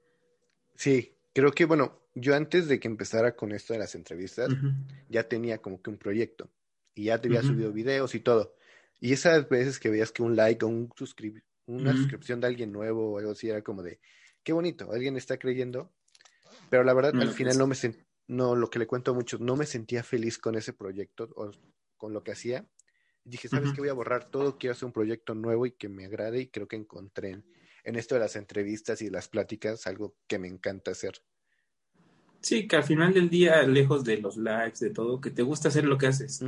Sí, 0.75 1.16
creo 1.37 1.53
que, 1.53 1.67
bueno, 1.67 2.01
yo 2.15 2.35
antes 2.35 2.67
de 2.67 2.81
que 2.81 2.89
empezara 2.89 3.37
con 3.37 3.53
esto 3.53 3.75
de 3.75 3.79
las 3.79 3.95
entrevistas, 3.95 4.49
ya 5.11 5.29
tenía 5.29 5.59
como 5.59 5.83
que 5.83 5.91
un 5.91 5.99
proyecto 5.99 6.51
y 6.95 7.05
ya 7.05 7.21
te 7.21 7.29
había 7.29 7.43
subido 7.43 7.75
videos 7.75 8.15
y 8.15 8.21
todo. 8.21 8.57
Y 9.01 9.13
esas 9.13 9.47
veces 9.47 9.79
que 9.79 9.91
veías 9.91 10.13
que 10.13 10.23
un 10.23 10.35
like 10.35 10.65
o 10.65 10.69
un 10.69 10.91
una 11.67 11.93
suscripción 11.93 12.41
de 12.41 12.47
alguien 12.47 12.73
nuevo 12.73 13.13
o 13.13 13.19
algo 13.19 13.33
así 13.33 13.51
era 13.51 13.61
como 13.61 13.83
de, 13.83 14.01
qué 14.43 14.55
bonito, 14.55 14.91
alguien 14.91 15.19
está 15.19 15.37
creyendo. 15.37 15.93
Pero 16.71 16.85
la 16.85 16.95
verdad, 16.95 17.15
al 17.21 17.33
final 17.33 17.59
no 17.59 17.67
me 17.67 17.77
no, 18.29 18.57
lo 18.57 18.71
que 18.71 18.79
le 18.79 18.87
cuento 18.87 19.11
a 19.11 19.15
muchos, 19.15 19.39
no 19.39 19.57
me 19.57 19.67
sentía 19.67 20.03
feliz 20.03 20.39
con 20.39 20.55
ese 20.55 20.73
proyecto 20.73 21.29
o 21.37 21.51
con 21.99 22.15
lo 22.15 22.23
que 22.23 22.33
hacía. 22.33 22.67
dije, 23.25 23.49
¿sabes 23.49 23.73
qué? 23.75 23.83
Voy 23.83 23.91
a 23.91 23.93
borrar 23.93 24.31
todo, 24.31 24.57
quiero 24.57 24.73
hacer 24.73 24.87
un 24.87 24.93
proyecto 24.93 25.35
nuevo 25.35 25.67
y 25.67 25.73
que 25.73 25.91
me 25.91 26.07
agrade 26.07 26.41
y 26.41 26.47
creo 26.47 26.67
que 26.67 26.77
encontré 26.77 27.43
en, 27.87 27.97
esto 27.97 28.15
de 28.15 28.21
las 28.21 28.37
entrevistas 28.37 29.01
y 29.03 29.11
las 29.11 29.29
pláticas 29.29 29.87
algo 29.87 30.17
que 30.27 30.39
me 30.39 30.49
encanta 30.49 30.91
hacer. 30.91 31.15
Sí, 32.41 32.69
que 32.69 32.77
al 32.77 32.85
final 32.85 33.15
del 33.15 33.31
día, 33.31 33.63
lejos 33.63 34.05
de 34.05 34.19
los 34.19 34.37
likes, 34.37 34.85
de 34.85 34.91
todo, 34.91 35.21
que 35.21 35.31
te 35.31 35.43
gusta 35.43 35.69
hacer 35.69 35.85
lo 35.85 35.99
que 35.99 36.07
haces. 36.07 36.45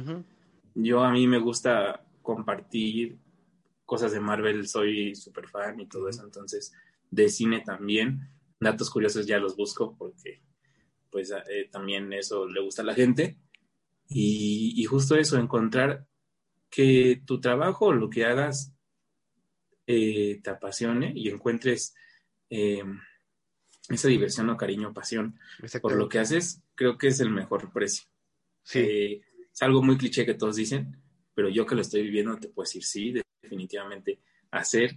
Yo 0.75 1.03
a 1.03 1.11
mí 1.11 1.27
me 1.27 1.39
gusta 1.39 2.05
compartir 2.23 3.19
cosas 3.85 4.13
de 4.13 4.21
Marvel, 4.21 4.69
soy 4.69 5.15
súper 5.15 5.49
fan 5.49 5.81
y 5.81 5.89
todo 5.89 6.09
eso, 6.09 6.23
entonces 6.23 6.73
de 7.11 7.29
cine 7.29 7.63
también. 7.65 8.31
Datos 8.61 8.91
curiosos 8.91 9.27
ya 9.27 9.39
los 9.39 9.57
busco 9.57 9.97
porque 9.97 10.43
pues 11.11 11.31
eh, 11.31 11.69
también 11.71 12.13
eso 12.13 12.47
le 12.47 12.61
gusta 12.61 12.83
a 12.83 12.85
la 12.85 12.95
gente. 12.95 13.39
Y, 14.11 14.83
justo 14.85 15.17
eso, 15.17 15.39
encontrar 15.39 16.07
que 16.71 17.23
tu 17.27 17.41
trabajo, 17.41 17.93
lo 17.93 18.09
que 18.09 18.25
hagas, 18.25 18.75
eh, 19.91 20.39
te 20.43 20.51
apasione 20.51 21.15
y 21.17 21.31
encuentres 21.31 21.95
eh, 22.51 22.85
esa 23.89 24.09
diversión 24.09 24.51
o 24.51 24.57
cariño 24.59 24.91
o 24.91 24.93
pasión 24.93 25.41
por 25.81 25.97
lo 25.97 26.11
que 26.11 26.19
haces, 26.19 26.63
creo 26.75 26.99
que 26.99 27.09
es 27.09 27.21
el 27.21 27.31
mejor 27.31 27.73
precio. 27.73 28.07
Sí. 28.63 28.81
Eh, 28.81 29.23
es 29.51 29.63
algo 29.63 29.83
muy 29.83 29.97
cliché 29.97 30.27
que 30.27 30.35
todos 30.35 30.57
dicen, 30.57 31.01
pero 31.35 31.49
yo 31.49 31.65
que 31.65 31.75
lo 31.75 31.81
estoy 31.81 32.03
viviendo 32.03 32.37
te 32.37 32.49
puedo 32.49 32.67
decir 32.67 32.85
sí, 32.85 33.15
definitivamente 33.41 34.21
hacer 34.51 34.95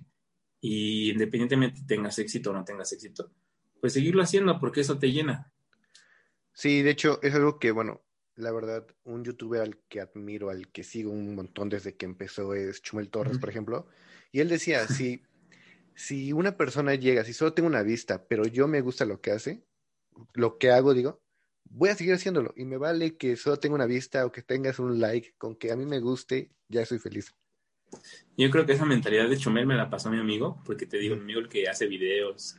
y 0.60 1.12
independientemente 1.12 1.84
tengas 1.88 2.20
éxito 2.20 2.52
o 2.52 2.54
no 2.54 2.66
tengas 2.66 2.92
éxito, 2.92 3.32
pues 3.80 3.94
seguirlo 3.94 4.22
haciendo 4.22 4.60
porque 4.60 4.82
eso 4.82 5.00
te 5.00 5.10
llena. 5.10 5.54
Sí, 6.52 6.82
de 6.82 6.90
hecho 6.90 7.22
es 7.24 7.34
algo 7.34 7.60
que, 7.60 7.72
bueno, 7.72 8.02
la 8.36 8.52
verdad, 8.52 8.86
un 9.06 9.24
youtuber 9.24 9.62
al 9.62 9.78
que 9.88 10.02
admiro, 10.02 10.50
al 10.50 10.68
que 10.68 10.84
sigo 10.84 11.12
un 11.12 11.34
montón 11.34 11.70
desde 11.70 11.96
que 11.96 12.06
empezó 12.06 12.54
es 12.54 12.82
Chumel 12.82 13.10
Torres, 13.10 13.40
por 13.40 13.50
ejemplo, 13.50 13.88
y 14.32 14.40
él 14.40 14.50
decía, 14.50 14.88
sí 14.88 15.22
si 16.02 16.34
una 16.34 16.58
persona 16.58 16.96
llega, 16.96 17.24
si 17.24 17.34
solo 17.34 17.54
tengo 17.54 17.68
una 17.68 17.84
vista, 17.84 18.26
pero 18.28 18.46
yo 18.46 18.68
me 18.68 18.82
gusta 18.82 19.06
lo 19.06 19.22
que 19.22 19.32
hace, 19.32 19.64
lo 20.34 20.58
que 20.58 20.72
hago, 20.72 20.96
digo, 20.96 21.22
voy 21.70 21.90
a 21.90 21.96
seguir 21.96 22.16
haciéndolo. 22.16 22.54
Y 22.56 22.66
me 22.66 22.78
vale 22.78 23.18
que 23.18 23.36
solo 23.36 23.58
tenga 23.58 23.76
una 23.76 23.86
vista 23.86 24.26
o 24.26 24.32
que 24.32 24.42
tengas 24.42 24.80
un 24.80 25.00
like, 25.00 25.36
con 25.38 25.56
que 25.56 25.72
a 25.72 25.76
mí 25.76 25.86
me 25.86 26.00
guste, 26.00 26.50
ya 26.70 26.86
soy 26.88 26.98
feliz. 26.98 27.34
Yo 28.36 28.50
creo 28.50 28.66
que 28.66 28.74
esa 28.74 28.86
mentalidad 28.86 29.30
de 29.30 29.38
Chumel 29.38 29.68
me 29.68 29.76
la 29.76 29.92
pasó 29.92 30.10
a 30.10 30.12
mi 30.12 30.20
amigo, 30.20 30.60
porque 30.66 30.88
te 30.88 30.98
digo, 30.98 31.16
mi 31.16 31.22
amigo 31.22 31.40
el 31.42 31.50
que 31.50 31.68
hace 31.68 31.86
videos 31.86 32.56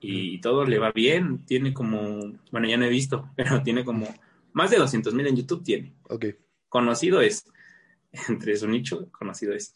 y 0.00 0.40
todo 0.40 0.64
le 0.64 0.78
va 0.78 0.92
bien, 0.92 1.44
tiene 1.46 1.74
como, 1.74 2.38
bueno, 2.52 2.68
ya 2.68 2.76
no 2.76 2.84
he 2.84 2.90
visto, 2.90 3.28
pero 3.36 3.62
tiene 3.62 3.84
como 3.84 4.06
más 4.52 4.70
de 4.70 4.76
200 4.76 5.14
mil 5.14 5.26
en 5.26 5.36
YouTube 5.36 5.64
tiene. 5.64 5.94
Ok. 6.04 6.26
Conocido 6.68 7.20
es. 7.22 7.44
entre 8.28 8.56
su 8.56 8.68
nicho 8.68 9.10
conocido 9.10 9.54
es. 9.54 9.74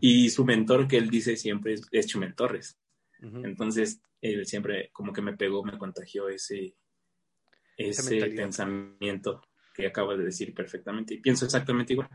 Y 0.00 0.30
su 0.30 0.44
mentor 0.44 0.86
que 0.86 0.96
él 0.96 1.10
dice 1.10 1.36
siempre 1.36 1.74
es, 1.90 2.06
Chumel 2.06 2.34
Torres. 2.34 2.78
Entonces, 3.20 4.00
él 4.20 4.46
siempre 4.46 4.90
como 4.92 5.12
que 5.12 5.22
me 5.22 5.36
pegó, 5.36 5.64
me 5.64 5.76
contagió 5.76 6.28
ese, 6.28 6.76
ese 7.76 8.26
pensamiento 8.30 9.42
que 9.74 9.86
acabas 9.86 10.18
de 10.18 10.24
decir 10.24 10.54
perfectamente. 10.54 11.14
Y 11.14 11.18
pienso 11.18 11.44
exactamente 11.44 11.92
igual. 11.94 12.08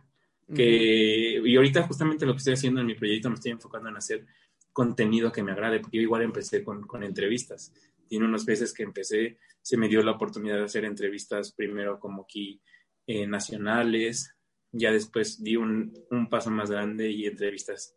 Que, 0.54 1.42
y 1.44 1.56
ahorita 1.56 1.84
justamente 1.84 2.26
lo 2.26 2.34
que 2.34 2.40
estoy 2.40 2.54
haciendo 2.54 2.82
en 2.82 2.88
mi 2.88 2.96
proyecto 2.96 3.30
me 3.30 3.36
estoy 3.36 3.52
enfocando 3.52 3.90
en 3.90 3.98
hacer 3.98 4.26
contenido 4.74 5.32
que 5.32 5.44
me 5.44 5.54
agrade, 5.54 5.80
porque 5.80 5.98
yo 5.98 6.04
igual 6.04 6.24
empecé 6.24 6.64
con, 6.64 6.86
con 6.86 7.04
entrevistas. 7.04 7.74
Tiene 8.08 8.26
unos 8.26 8.46
meses 8.46 8.74
que 8.74 8.84
empecé, 8.84 9.38
se 9.62 9.78
me 9.78 9.88
dio 9.88 10.04
la 10.04 10.12
oportunidad 10.12 10.58
de 10.58 10.66
hacer 10.66 10.84
entrevistas 10.84 11.54
primero 11.54 12.00
como 12.00 12.24
aquí 12.24 12.62
eh, 13.08 13.28
nacionales, 13.28 14.36
ya 14.74 14.92
después 14.92 15.42
di 15.42 15.56
un, 15.56 15.94
paso 16.30 16.50
más 16.50 16.70
grande 16.70 17.10
y 17.10 17.26
entrevistas 17.26 17.96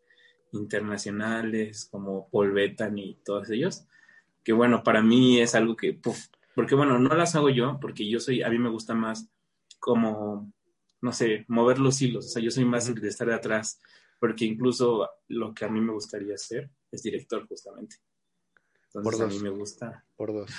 internacionales 0.53 1.89
como 1.91 2.29
Paul 2.29 2.53
Betan 2.53 2.97
y 2.97 3.15
todos 3.25 3.49
ellos, 3.49 3.85
que 4.43 4.53
bueno, 4.53 4.83
para 4.83 5.01
mí 5.01 5.41
es 5.41 5.55
algo 5.55 5.75
que, 5.75 5.99
porque 6.55 6.75
bueno, 6.75 6.99
no 6.99 7.13
las 7.15 7.35
hago 7.35 7.49
yo, 7.49 7.79
porque 7.81 8.07
yo 8.07 8.19
soy, 8.19 8.43
a 8.43 8.49
mí 8.49 8.59
me 8.59 8.69
gusta 8.69 8.93
más 8.93 9.29
como, 9.79 10.53
no 11.01 11.11
sé, 11.11 11.45
mover 11.47 11.79
los 11.79 12.01
hilos, 12.01 12.27
o 12.27 12.29
sea, 12.29 12.41
yo 12.41 12.51
soy 12.51 12.63
más 12.63 12.93
de 12.93 13.07
estar 13.07 13.27
de 13.27 13.33
atrás, 13.33 13.81
porque 14.19 14.45
incluso 14.45 15.09
lo 15.27 15.53
que 15.53 15.65
a 15.65 15.69
mí 15.69 15.81
me 15.81 15.93
gustaría 15.93 16.35
hacer 16.35 16.69
es 16.91 17.03
director 17.03 17.45
justamente. 17.47 17.97
Entonces 18.93 19.21
a 19.21 19.27
mí 19.27 19.39
me 19.39 19.49
gusta. 19.49 20.05
Por 20.15 20.33
dos. 20.33 20.51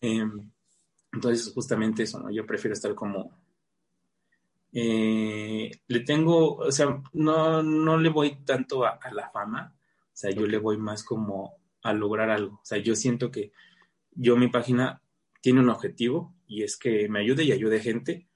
Em, 0.00 0.50
entonces 1.12 1.52
justamente 1.52 2.02
eso, 2.02 2.20
¿no? 2.20 2.30
Yo 2.30 2.46
prefiero 2.46 2.74
estar 2.74 2.94
como 2.94 3.43
eh, 4.76 5.70
le 5.86 6.00
tengo, 6.00 6.56
o 6.56 6.72
sea, 6.72 7.00
no, 7.12 7.62
no 7.62 7.96
le 7.96 8.08
voy 8.08 8.44
tanto 8.44 8.84
a, 8.84 8.98
la 9.12 9.30
fama, 9.30 9.72
o 9.78 10.10
sea, 10.12 10.32
yo 10.32 10.48
le 10.48 10.58
voy 10.58 10.76
más 10.78 11.04
como 11.04 11.54
a 11.82 11.92
lograr 11.92 12.28
algo. 12.28 12.56
O 12.56 12.64
sea, 12.64 12.78
yo 12.78 12.96
siento 12.96 13.30
que 13.30 13.52
yo 14.10 14.36
mi 14.36 14.48
página 14.48 15.00
tiene 15.40 15.60
un 15.60 15.70
objetivo 15.70 16.34
y 16.48 16.64
es 16.64 16.76
que 16.76 17.08
me 17.08 17.20
ayude 17.20 17.44
y 17.44 17.52
ayude 17.52 17.78
gente 17.78 18.28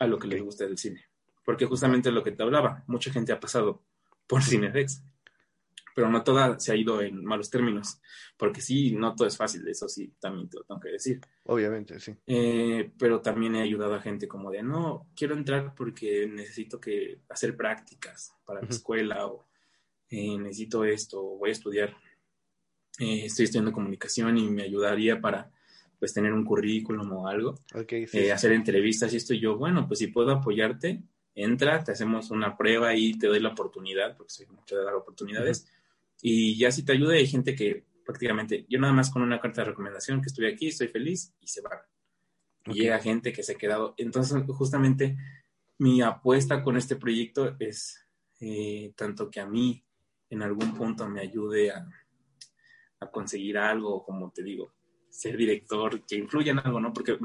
a 0.00 0.08
lo 0.08 0.18
que 0.18 0.26
les 0.26 0.42
gusta 0.42 0.64
del 0.64 0.76
cine. 0.76 1.04
Porque 1.44 1.66
justamente 1.66 2.10
lo 2.10 2.24
que 2.24 2.32
te 2.32 2.42
hablaba, 2.42 2.82
mucha 2.88 3.12
gente 3.12 3.32
ha 3.32 3.38
pasado 3.38 3.84
por 4.26 4.42
Cinedex 4.42 5.04
pero 5.96 6.10
no 6.10 6.22
toda 6.22 6.60
se 6.60 6.72
ha 6.72 6.76
ido 6.76 7.00
en 7.00 7.24
malos 7.24 7.48
términos, 7.48 8.02
porque 8.36 8.60
sí, 8.60 8.92
no 8.92 9.14
todo 9.16 9.26
es 9.26 9.34
fácil, 9.38 9.66
eso 9.66 9.88
sí, 9.88 10.12
también 10.20 10.46
te 10.46 10.58
lo 10.58 10.64
tengo 10.64 10.78
que 10.78 10.90
decir. 10.90 11.22
Obviamente, 11.44 11.98
sí. 11.98 12.14
Eh, 12.26 12.92
pero 12.98 13.22
también 13.22 13.56
he 13.56 13.62
ayudado 13.62 13.94
a 13.94 14.02
gente 14.02 14.28
como 14.28 14.50
de, 14.50 14.62
no, 14.62 15.08
quiero 15.16 15.34
entrar 15.34 15.74
porque 15.74 16.26
necesito 16.26 16.78
que 16.78 17.20
hacer 17.30 17.56
prácticas 17.56 18.34
para 18.44 18.60
la 18.60 18.68
escuela 18.68 19.26
o 19.26 19.46
eh, 20.10 20.36
necesito 20.36 20.84
esto, 20.84 21.18
o 21.18 21.38
voy 21.38 21.48
a 21.48 21.52
estudiar, 21.52 21.96
eh, 22.98 23.24
estoy 23.24 23.46
estudiando 23.46 23.72
comunicación 23.72 24.36
y 24.36 24.50
me 24.50 24.64
ayudaría 24.64 25.18
para 25.18 25.50
pues 25.98 26.12
tener 26.12 26.34
un 26.34 26.44
currículum 26.44 27.10
o 27.10 27.26
algo, 27.26 27.58
hacer 28.34 28.52
entrevistas 28.52 29.14
y 29.14 29.16
esto 29.16 29.32
y 29.32 29.40
yo, 29.40 29.56
bueno, 29.56 29.86
pues 29.88 30.00
si 30.00 30.08
puedo 30.08 30.30
apoyarte, 30.30 31.02
entra, 31.34 31.82
te 31.82 31.92
hacemos 31.92 32.30
una 32.30 32.54
prueba 32.54 32.94
y 32.94 33.18
te 33.18 33.28
doy 33.28 33.40
la 33.40 33.50
oportunidad, 33.50 34.14
porque 34.14 34.32
soy 34.32 34.46
mucho 34.48 34.76
de 34.76 34.84
dar 34.84 34.94
oportunidades, 34.94 35.66
y 36.22 36.58
ya 36.58 36.70
si 36.70 36.84
te 36.84 36.92
ayuda, 36.92 37.14
hay 37.14 37.26
gente 37.26 37.54
que 37.54 37.84
prácticamente, 38.04 38.64
yo 38.68 38.78
nada 38.78 38.92
más 38.92 39.10
con 39.10 39.22
una 39.22 39.40
carta 39.40 39.62
de 39.62 39.70
recomendación 39.70 40.20
que 40.22 40.28
estoy 40.28 40.46
aquí, 40.46 40.68
estoy 40.68 40.88
feliz 40.88 41.34
y 41.40 41.48
se 41.48 41.60
va. 41.60 41.86
Y 42.66 42.74
llega 42.74 42.98
gente 43.00 43.32
que 43.32 43.42
se 43.42 43.52
ha 43.52 43.58
quedado. 43.58 43.94
Entonces, 43.98 44.42
justamente 44.48 45.16
mi 45.78 46.00
apuesta 46.02 46.62
con 46.62 46.76
este 46.76 46.96
proyecto 46.96 47.56
es 47.58 48.06
eh, 48.40 48.92
tanto 48.96 49.30
que 49.30 49.40
a 49.40 49.46
mí 49.46 49.84
en 50.30 50.42
algún 50.42 50.74
punto 50.74 51.08
me 51.08 51.20
ayude 51.20 51.70
a, 51.70 51.86
conseguir 53.12 53.56
algo, 53.56 54.02
como 54.02 54.32
te 54.32 54.42
digo, 54.42 54.74
ser 55.08 55.36
director, 55.36 56.04
que 56.04 56.16
influya 56.16 56.50
en 56.50 56.58
algo, 56.58 56.80
¿no? 56.80 56.92
Porque 56.92 57.16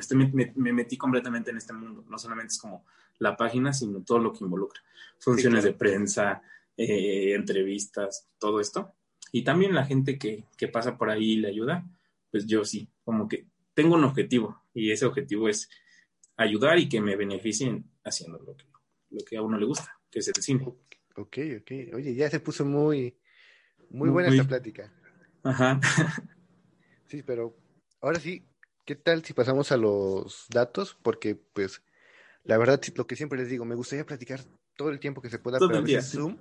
me, 0.56 0.74
metí 0.74 0.96
completamente 0.96 1.50
en 1.50 1.58
este 1.58 1.74
mundo. 1.74 2.06
No 2.08 2.20
solamente 2.20 2.54
es 2.54 2.60
como 2.60 2.86
la 3.18 3.36
página, 3.36 3.74
sino 3.74 4.04
todo 4.04 4.20
lo 4.20 4.32
que 4.32 4.44
involucra. 4.44 4.80
Funciones 5.18 5.64
de 5.64 5.74
prensa, 5.74 6.44
eh, 6.84 7.36
entrevistas, 7.36 8.28
todo 8.40 8.60
esto. 8.60 8.96
Y 9.32 9.44
también 9.44 9.74
la 9.74 9.86
gente 9.86 10.18
que, 10.18 10.46
pasa 10.72 10.98
por 10.98 11.10
ahí 11.10 11.34
y 11.34 11.36
le 11.38 11.50
ayuda, 11.50 11.86
pues 12.32 12.46
yo 12.48 12.66
sí, 12.66 12.90
como 13.04 13.28
que 13.28 13.48
tengo 13.74 13.96
un 13.96 14.04
objetivo 14.04 14.64
y 14.74 14.92
ese 14.92 15.06
objetivo 15.06 15.48
es 15.48 15.70
ayudar 16.38 16.80
y 16.80 16.90
que 16.90 17.02
me 17.02 17.16
beneficien 17.16 17.90
haciendo 18.04 18.40
lo 18.40 18.56
que, 18.58 18.66
lo 19.12 19.24
que 19.24 19.38
a 19.38 19.42
uno 19.42 19.58
le 19.58 19.66
gusta, 19.66 20.00
que 20.10 20.20
es 20.20 20.28
el 20.28 20.42
cine. 20.42 20.66
Ok, 21.16 21.38
ok. 21.60 21.72
Oye, 21.94 22.16
ya 22.16 22.30
se 22.30 22.40
puso 22.40 22.66
muy, 22.66 23.18
muy 23.90 24.10
buena 24.10 24.30
esta 24.30 24.48
plática. 24.48 24.92
Ajá. 25.44 25.80
sí, 27.08 27.22
pero 27.24 27.56
ahora 28.02 28.20
sí, 28.20 28.44
¿qué 28.86 28.96
tal 28.96 29.24
si 29.24 29.34
pasamos 29.34 29.72
a 29.72 29.78
los 29.78 30.48
datos? 30.50 30.98
Porque, 31.02 31.36
pues, 31.36 31.84
la 32.44 32.58
verdad, 32.58 32.82
lo 32.96 33.08
que 33.08 33.16
siempre 33.16 33.40
les 33.40 33.50
digo, 33.50 33.66
me 33.66 33.76
gustaría 33.76 34.06
platicar 34.06 34.42
todo 34.76 34.90
el 34.90 35.00
tiempo 35.00 35.22
que 35.22 35.30
se 35.30 35.40
pueda, 35.40 35.60
pero 35.60 35.78
a 35.78 36.02
Zoom 36.02 36.38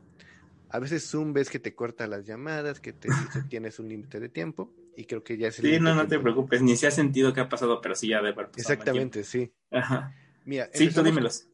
A 0.71 0.79
veces 0.79 1.09
Zoom 1.09 1.33
ves 1.33 1.51
que 1.51 1.59
te 1.59 1.75
corta 1.75 2.07
las 2.07 2.27
llamadas, 2.27 2.81
que 2.81 2.93
te 2.93 3.09
dice 3.09 3.43
tienes 3.49 3.79
un 3.79 3.89
límite 3.89 4.21
de 4.21 4.29
tiempo 4.29 4.73
y 4.97 5.05
creo 5.05 5.23
que 5.23 5.37
ya 5.37 5.49
es 5.49 5.59
el 5.59 5.67
Sí, 5.67 5.81
no, 5.81 5.95
no 5.95 6.07
te 6.07 6.19
preocupes, 6.19 6.63
ni 6.63 6.77
se 6.77 6.87
ha 6.87 6.91
sentido 6.91 7.33
que 7.33 7.41
ha 7.41 7.49
pasado, 7.49 7.81
pero 7.81 7.95
sí 7.95 8.09
ya 8.09 8.19
debe 8.19 8.31
haber 8.31 8.51
Exactamente, 8.57 9.25
sí. 9.25 9.53
Ajá. 9.71 10.15
Mira, 10.45 10.71
sí, 10.73 10.89
tú 10.91 11.03
dímelos. 11.03 11.49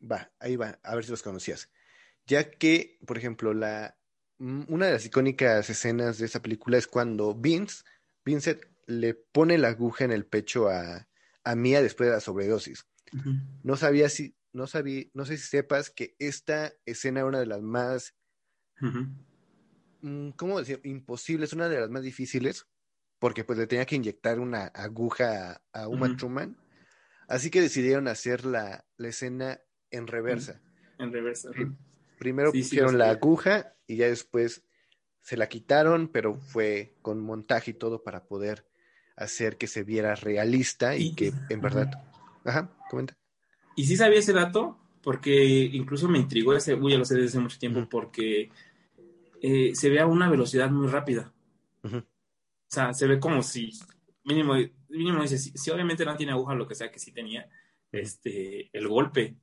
Va, 0.00 0.30
ahí 0.38 0.56
va, 0.56 0.78
a 0.82 0.94
ver 0.94 1.04
si 1.04 1.10
los 1.10 1.22
conocías. 1.22 1.70
Ya 2.26 2.50
que, 2.50 2.98
por 3.06 3.18
ejemplo, 3.18 3.52
la 3.54 3.96
una 4.40 4.86
de 4.86 4.92
las 4.92 5.04
icónicas 5.04 5.68
escenas 5.68 6.18
de 6.18 6.24
esa 6.24 6.40
película 6.40 6.78
es 6.78 6.86
cuando 6.86 7.34
Vince, 7.34 7.84
Vincent 8.24 8.62
le 8.86 9.14
pone 9.14 9.58
la 9.58 9.68
aguja 9.68 10.04
en 10.04 10.12
el 10.12 10.24
pecho 10.24 10.70
a, 10.70 11.08
a 11.44 11.54
Mia 11.54 11.82
después 11.82 12.08
de 12.08 12.14
la 12.14 12.20
sobredosis. 12.20 12.86
No 13.62 13.76
sabía 13.76 14.08
si, 14.08 14.34
no 14.52 14.66
sabía, 14.66 15.04
no 15.12 15.26
sé 15.26 15.36
si 15.36 15.46
sepas 15.46 15.90
que 15.90 16.16
esta 16.18 16.72
escena 16.86 17.20
era 17.20 17.28
una 17.28 17.40
de 17.40 17.46
las 17.46 17.60
más, 17.60 18.14
mm, 18.80 20.30
¿cómo 20.30 20.58
decir? 20.58 20.80
Imposibles, 20.84 21.52
una 21.52 21.68
de 21.68 21.80
las 21.80 21.90
más 21.90 22.02
difíciles, 22.02 22.66
porque 23.18 23.44
pues 23.44 23.58
le 23.58 23.66
tenía 23.66 23.86
que 23.86 23.96
inyectar 23.96 24.40
una 24.40 24.66
aguja 24.66 25.62
a, 25.72 25.88
Uma 25.88 26.16
Truman. 26.16 26.56
Así 27.28 27.50
que 27.50 27.60
decidieron 27.60 28.08
hacer 28.08 28.44
la, 28.44 28.84
la 28.96 29.08
escena 29.08 29.60
en 29.90 30.06
reversa. 30.06 30.60
En 30.98 31.12
reversa. 31.12 31.50
Primero 32.18 32.52
pusieron 32.52 32.98
la 32.98 33.10
aguja 33.10 33.74
y 33.86 33.96
ya 33.96 34.06
después 34.06 34.64
se 35.22 35.36
la 35.36 35.48
quitaron, 35.48 36.08
pero 36.08 36.36
fue 36.36 36.96
con 37.02 37.20
montaje 37.20 37.72
y 37.72 37.74
todo 37.74 38.02
para 38.02 38.24
poder 38.24 38.66
hacer 39.16 39.58
que 39.58 39.66
se 39.66 39.84
viera 39.84 40.14
realista 40.14 40.96
y, 40.96 41.14
que 41.14 41.32
en 41.48 41.60
verdad. 41.60 41.90
Ajá, 42.44 42.74
comenta. 42.88 43.16
Y 43.76 43.84
sí 43.84 43.96
sabía 43.96 44.18
ese 44.18 44.32
dato, 44.32 44.78
porque 45.02 45.44
incluso 45.72 46.08
me 46.08 46.18
intrigó 46.18 46.54
ese, 46.54 46.74
uy, 46.74 46.92
ya 46.92 46.98
lo 46.98 47.04
sé 47.04 47.14
desde 47.14 47.28
hace 47.28 47.38
mucho 47.38 47.58
tiempo, 47.58 47.86
porque 47.88 48.50
eh, 49.40 49.74
se 49.74 49.90
ve 49.90 50.00
a 50.00 50.06
una 50.06 50.28
velocidad 50.28 50.70
muy 50.70 50.86
rápida. 50.88 51.32
O 51.82 52.02
sea, 52.68 52.94
se 52.94 53.06
ve 53.06 53.18
como 53.18 53.42
si, 53.42 53.72
mínimo, 54.24 54.54
mínimo 54.88 55.22
dice, 55.22 55.38
si, 55.38 55.70
obviamente 55.70 56.04
no 56.04 56.16
tiene 56.16 56.32
aguja, 56.32 56.54
lo 56.54 56.68
que 56.68 56.74
sea 56.74 56.90
que 56.90 56.98
sí 56.98 57.12
tenía, 57.12 57.48
este, 57.90 58.70
el 58.72 58.86
golpe. 58.88 59.36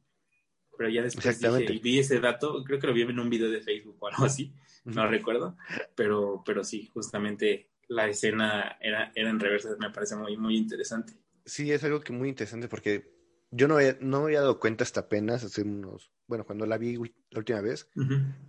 Pero 0.77 0.89
ya 0.89 1.01
después 1.01 1.39
dije, 1.39 1.79
vi 1.81 1.99
ese 1.99 2.19
dato, 2.19 2.63
creo 2.63 2.79
que 2.79 2.87
lo 2.87 2.93
vi 2.93 3.01
en 3.01 3.19
un 3.19 3.29
video 3.29 3.49
de 3.49 3.61
Facebook 3.61 3.97
o 3.99 4.07
algo 4.07 4.25
así, 4.25 4.53
no 4.85 5.07
recuerdo, 5.07 5.57
pero, 5.95 6.43
pero 6.45 6.63
sí, 6.63 6.89
justamente 6.93 7.71
la 7.87 8.07
escena 8.07 8.77
era, 8.79 9.11
era 9.15 9.29
en 9.29 9.39
reversa, 9.39 9.75
me 9.79 9.89
parece 9.89 10.15
muy, 10.15 10.37
muy 10.37 10.55
interesante. 10.55 11.13
Sí, 11.45 11.71
es 11.71 11.83
algo 11.83 12.01
que 12.01 12.13
muy 12.13 12.29
interesante 12.29 12.67
porque 12.67 13.16
yo 13.51 13.67
no, 13.67 13.77
no 14.01 14.19
me 14.19 14.25
había 14.25 14.41
dado 14.41 14.59
cuenta 14.59 14.83
hasta 14.83 15.01
apenas 15.01 15.43
hace 15.43 15.61
unos, 15.61 16.11
bueno, 16.27 16.45
cuando 16.45 16.65
la 16.65 16.77
vi 16.77 16.95
la 16.95 17.39
última 17.39 17.61
vez, 17.61 17.89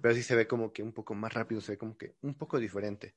pero 0.00 0.14
sí 0.14 0.22
se 0.22 0.34
ve 0.34 0.46
como 0.46 0.72
que 0.72 0.82
un 0.82 0.92
poco 0.92 1.14
más 1.14 1.32
rápido, 1.32 1.60
se 1.60 1.72
ve 1.72 1.78
como 1.78 1.96
que 1.96 2.16
un 2.22 2.34
poco 2.34 2.58
diferente. 2.58 3.14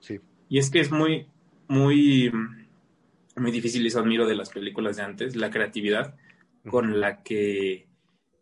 Sí. 0.00 0.20
Y 0.48 0.58
es 0.58 0.70
que 0.70 0.80
es 0.80 0.90
muy, 0.90 1.28
muy, 1.68 2.30
muy 3.36 3.50
difícil, 3.50 3.84
eso 3.86 4.00
admiro 4.00 4.26
de 4.26 4.36
las 4.36 4.50
películas 4.50 4.96
de 4.96 5.02
antes, 5.02 5.36
la 5.36 5.50
creatividad 5.50 6.14
con 6.68 7.00
la 7.00 7.22
que 7.22 7.88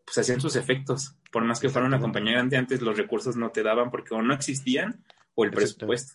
pues 0.04 0.18
hacían 0.18 0.40
sus 0.40 0.56
efectos. 0.56 1.16
Por 1.32 1.44
más 1.44 1.60
que 1.60 1.68
fuera 1.68 1.86
una 1.86 2.00
compañía 2.00 2.32
grande, 2.34 2.56
antes 2.56 2.80
los 2.80 2.96
recursos 2.96 3.36
no 3.36 3.50
te 3.50 3.62
daban 3.62 3.90
porque 3.90 4.14
o 4.14 4.22
no 4.22 4.34
existían 4.34 5.04
o 5.34 5.44
el 5.44 5.50
presupuesto. 5.50 6.14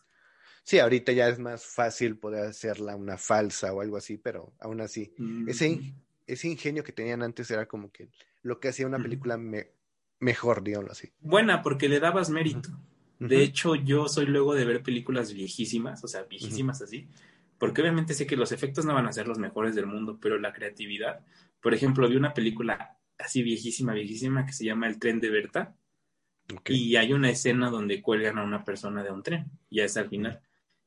Sí, 0.63 0.79
ahorita 0.79 1.11
ya 1.11 1.29
es 1.29 1.39
más 1.39 1.65
fácil 1.65 2.17
poder 2.17 2.47
hacerla 2.47 2.95
una 2.95 3.17
falsa 3.17 3.73
o 3.73 3.81
algo 3.81 3.97
así, 3.97 4.17
pero 4.17 4.53
aún 4.59 4.81
así, 4.81 5.13
ese, 5.47 5.93
ese 6.27 6.47
ingenio 6.47 6.83
que 6.83 6.91
tenían 6.91 7.23
antes 7.23 7.49
era 7.51 7.67
como 7.67 7.91
que 7.91 8.09
lo 8.41 8.59
que 8.59 8.69
hacía 8.69 8.87
una 8.87 8.99
película 8.99 9.39
mejor, 10.19 10.63
digámoslo 10.63 10.91
así. 10.91 11.11
Buena, 11.19 11.61
porque 11.61 11.89
le 11.89 11.99
dabas 11.99 12.29
mérito. 12.29 12.69
De 13.19 13.41
hecho, 13.41 13.75
yo 13.75 14.07
soy 14.07 14.27
luego 14.27 14.55
de 14.55 14.63
ver 14.63 14.81
películas 14.81 15.33
viejísimas, 15.33 16.03
o 16.03 16.07
sea, 16.07 16.23
viejísimas 16.23 16.81
así, 16.81 17.07
porque 17.57 17.81
obviamente 17.81 18.13
sé 18.13 18.25
que 18.25 18.37
los 18.37 18.53
efectos 18.53 18.85
no 18.85 18.93
van 18.93 19.07
a 19.07 19.11
ser 19.11 19.27
los 19.27 19.39
mejores 19.39 19.75
del 19.75 19.87
mundo, 19.87 20.17
pero 20.21 20.39
la 20.39 20.53
creatividad, 20.53 21.19
por 21.61 21.73
ejemplo, 21.73 22.07
vi 22.07 22.15
una 22.15 22.33
película 22.33 22.97
así 23.17 23.43
viejísima, 23.43 23.93
viejísima, 23.93 24.45
que 24.45 24.53
se 24.53 24.63
llama 24.63 24.87
El 24.87 24.99
tren 24.99 25.19
de 25.19 25.29
Berta, 25.29 25.75
y 26.65 26.95
hay 26.95 27.11
una 27.11 27.29
escena 27.29 27.69
donde 27.69 28.01
cuelgan 28.01 28.37
a 28.37 28.43
una 28.43 28.63
persona 28.63 29.03
de 29.03 29.11
un 29.11 29.21
tren, 29.21 29.51
ya 29.69 29.83
es 29.83 29.97
al 29.97 30.09
final 30.09 30.41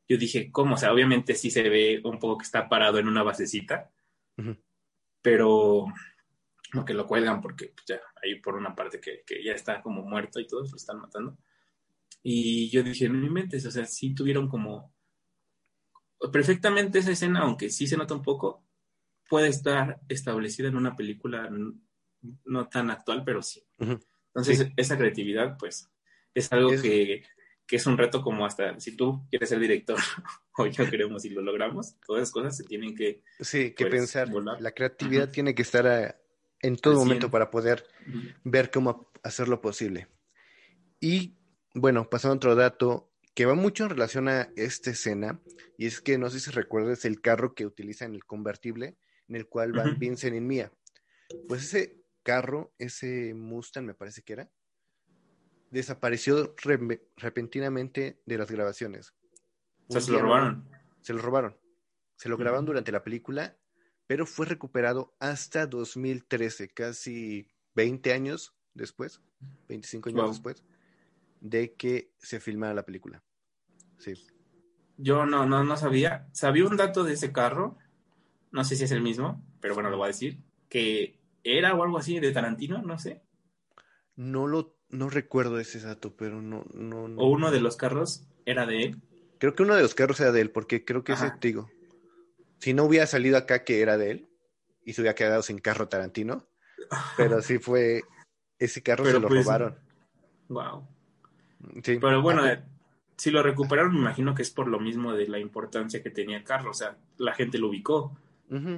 yo 0.09 0.17
dije, 0.17 0.51
¿cómo? 0.51 0.75
O 0.75 0.79
sea, 0.79 0.93
obviamente 0.93 1.35
sí 1.35 1.51
se 1.51 1.69
ve 1.69 2.01
un 2.05 2.19
poco 2.19 2.39
que 2.39 2.45
está 2.45 2.69
parado 2.69 2.99
en 2.99 3.09
una 3.09 3.23
basecita, 3.23 3.91
pero 5.21 5.87
no 6.73 6.85
que 6.85 6.95
lo 6.95 7.07
cuelgan 7.07 7.41
porque 7.41 7.73
pues, 7.75 7.87
ya 7.87 8.01
hay 8.23 8.41
por 8.41 8.55
una 8.55 8.75
parte 8.75 9.01
que, 9.01 9.25
ya 9.43 9.53
está 9.53 9.81
como 9.83 10.03
muerto 10.03 10.41
y 10.41 10.47
todos 10.47 10.71
lo 10.71 10.77
están 10.77 10.99
matando. 10.99 11.39
Y 12.23 12.71
yo 12.71 12.83
dije, 12.83 13.09
no 13.09 13.19
me 13.19 13.27
inventes, 13.27 13.67
o 13.67 13.71
sea, 13.71 13.87
sí 13.87 14.15
tuvieron 14.15 14.49
como 14.49 14.95
perfectamente 16.33 17.01
esa 17.01 17.11
escena, 17.11 17.41
aunque 17.41 17.71
sí 17.71 17.87
se 17.87 17.97
nota 17.97 18.15
un 18.15 18.23
poco, 18.23 18.65
puede 19.29 19.49
estar 19.49 20.01
establecida 20.09 20.69
en 20.69 20.77
una 20.77 20.95
película 20.95 21.51
no 22.45 22.69
tan 22.69 22.91
actual, 22.91 23.25
pero 23.25 23.43
sí. 23.43 23.65
Entonces, 23.79 24.71
esa 24.77 24.97
creatividad, 24.97 25.57
pues, 25.59 25.91
es 26.35 26.53
algo 26.53 26.71
que 26.81 27.25
que 27.73 27.77
es 27.77 27.87
un 27.87 27.97
reto 27.97 28.21
como 28.21 28.45
hasta 28.45 28.79
si 28.81 28.95
tú 28.95 29.27
quieres 29.31 29.49
ser 29.49 29.59
director 29.59 29.97
o 30.59 30.67
yo 30.67 30.91
queremos 30.91 31.25
y 31.25 31.31
lo 31.31 31.41
logramos, 31.41 31.97
todas 32.07 32.25
esas 32.25 32.33
cosas 32.35 32.55
se 32.55 32.65
tienen 32.65 32.95
que... 32.95 33.23
Sí, 33.41 33.71
que 33.71 33.87
pues, 33.87 33.95
pensar. 33.95 34.29
La 34.61 34.73
creatividad 34.73 35.31
tiene 35.31 35.55
que 35.55 35.63
estar 35.63 36.21
en 36.61 36.77
todo 36.77 36.97
momento 36.97 37.31
para 37.31 37.51
poder 37.51 37.87
ver 38.45 38.71
cómo 38.71 39.11
hacerlo 39.23 39.63
posible. 39.63 40.07
Y 41.01 41.39
bueno, 41.73 42.11
pasando 42.11 42.35
a 42.35 42.37
otro 42.37 42.55
dato 42.57 43.11
que 43.35 43.47
va 43.47 43.55
mucho 43.55 43.85
en 43.85 43.91
relación 43.91 44.29
a 44.29 44.51
esta 44.55 44.91
escena, 44.91 45.41
y 45.79 45.87
es 45.87 46.03
que 46.03 46.19
no 46.19 46.29
sé 46.29 46.41
si 46.41 46.51
recuerdas 46.51 47.07
el 47.07 47.23
carro 47.23 47.55
que 47.55 47.65
utiliza 47.65 48.05
en 48.05 48.15
el 48.15 48.27
convertible, 48.27 48.99
en 49.29 49.37
el 49.37 49.47
cual 49.47 49.73
van 49.73 49.99
Vincent 49.99 50.37
y 50.37 50.43
Mia. 50.43 50.71
Pues 51.49 51.63
ese 51.63 52.03
carro, 52.23 52.75
ese 52.77 53.33
Mustang 53.33 53.87
me 53.87 53.95
parece 53.95 54.21
que 54.21 54.35
era, 54.35 54.51
desapareció 55.73 56.55
repentinamente 57.17 58.21
de 58.27 58.39
las 58.39 58.51
grabaciones. 58.51 59.15
O 59.89 59.93
sea, 59.93 60.03
se 60.03 60.13
lo 60.13 60.21
robaron. 60.21 60.69
Se 61.01 61.15
lo 61.15 61.21
robaron. 61.21 61.57
Se 62.17 62.29
lo 62.29 62.37
grabaron 62.37 62.67
durante 62.67 62.93
la 62.93 63.03
película, 63.03 63.57
pero 64.07 64.27
fue 64.27 64.47
recuperado 64.47 65.17
hasta 65.19 65.67
2013, 65.67 66.69
casi 66.69 67.49
20 67.75 68.13
años 68.13 68.55
después, 68.75 69.23
25 69.69 70.11
años 70.11 70.31
después, 70.33 70.63
de 71.41 71.75
que 71.75 72.13
se 72.19 72.39
filmara 72.39 72.75
la 72.75 72.85
película. 72.85 73.25
Sí. 73.99 74.13
Yo 74.99 75.25
no, 75.25 75.47
no, 75.47 75.65
no 75.65 75.77
sabía. 75.79 76.29
Sabía 76.33 76.67
un 76.67 76.77
dato 76.77 77.03
de 77.03 77.15
ese 77.15 77.33
carro, 77.33 77.79
no 78.51 78.63
sé 78.63 78.77
si 78.77 78.85
es 78.85 78.93
el 78.93 79.03
mismo, 79.03 79.43
pero 79.61 79.73
bueno, 79.75 79.89
lo 79.89 79.97
voy 79.97 80.05
a 80.05 80.09
decir, 80.09 80.39
que 80.69 81.19
era 81.43 81.75
o 81.75 81.83
algo 81.83 81.97
así 81.97 82.21
de 82.21 82.31
Tarantino, 82.31 82.83
no 82.83 82.99
sé. 82.99 83.23
No 84.15 84.47
lo 84.47 84.77
no 84.93 85.09
recuerdo 85.09 85.59
ese 85.59 85.81
dato, 85.81 86.15
pero 86.15 86.41
no, 86.41 86.65
no, 86.75 87.05
¿O 87.17 87.29
uno 87.29 87.51
de 87.51 87.61
los 87.61 87.77
carros 87.77 88.25
era 88.45 88.67
de 88.67 88.85
él? 88.85 89.03
Creo 89.39 89.55
que 89.55 89.65
uno 89.65 89.75
de 89.75 89.83
los 89.83 89.95
carros 89.95 90.21
era 90.21 90.31
de 90.31 90.43
él, 90.43 90.51
porque 90.51 90.85
creo 90.85 91.03
que 91.03 91.15
ese, 91.15 91.33
digo, 91.41 91.69
si 92.59 92.75
no 92.75 92.85
hubiera 92.85 93.07
salido 93.07 93.37
acá 93.37 93.65
que 93.65 93.81
era 93.81 93.97
de 93.97 94.13
él, 94.13 94.29
y 94.85 94.93
se 94.93 95.01
hubiera 95.01 95.15
quedado 95.15 95.43
sin 95.43 95.59
carro 95.59 95.89
Tarantino, 95.89 96.47
pero 97.17 97.43
sí 97.43 97.59
fue, 97.59 98.03
ese 98.59 98.83
carro 98.83 99.07
se 99.07 99.19
lo 99.19 99.29
pues, 99.29 99.45
robaron. 99.45 99.77
Wow. 100.49 100.87
Sí. 101.83 101.99
Pero 101.99 102.21
bueno, 102.21 102.43
si 103.17 103.31
lo 103.31 103.43
recuperaron, 103.43 103.95
me 103.95 104.01
imagino 104.01 104.35
que 104.35 104.43
es 104.43 104.51
por 104.51 104.69
lo 104.69 104.79
mismo 104.79 105.15
de 105.15 105.27
la 105.27 105.39
importancia 105.39 106.03
que 106.03 106.11
tenía 106.11 106.37
el 106.37 106.45
carro, 106.45 106.71
o 106.71 106.75
sea, 106.75 106.99
la 107.17 107.33
gente 107.33 107.59
lo 107.59 107.69
ubicó. 107.69 108.17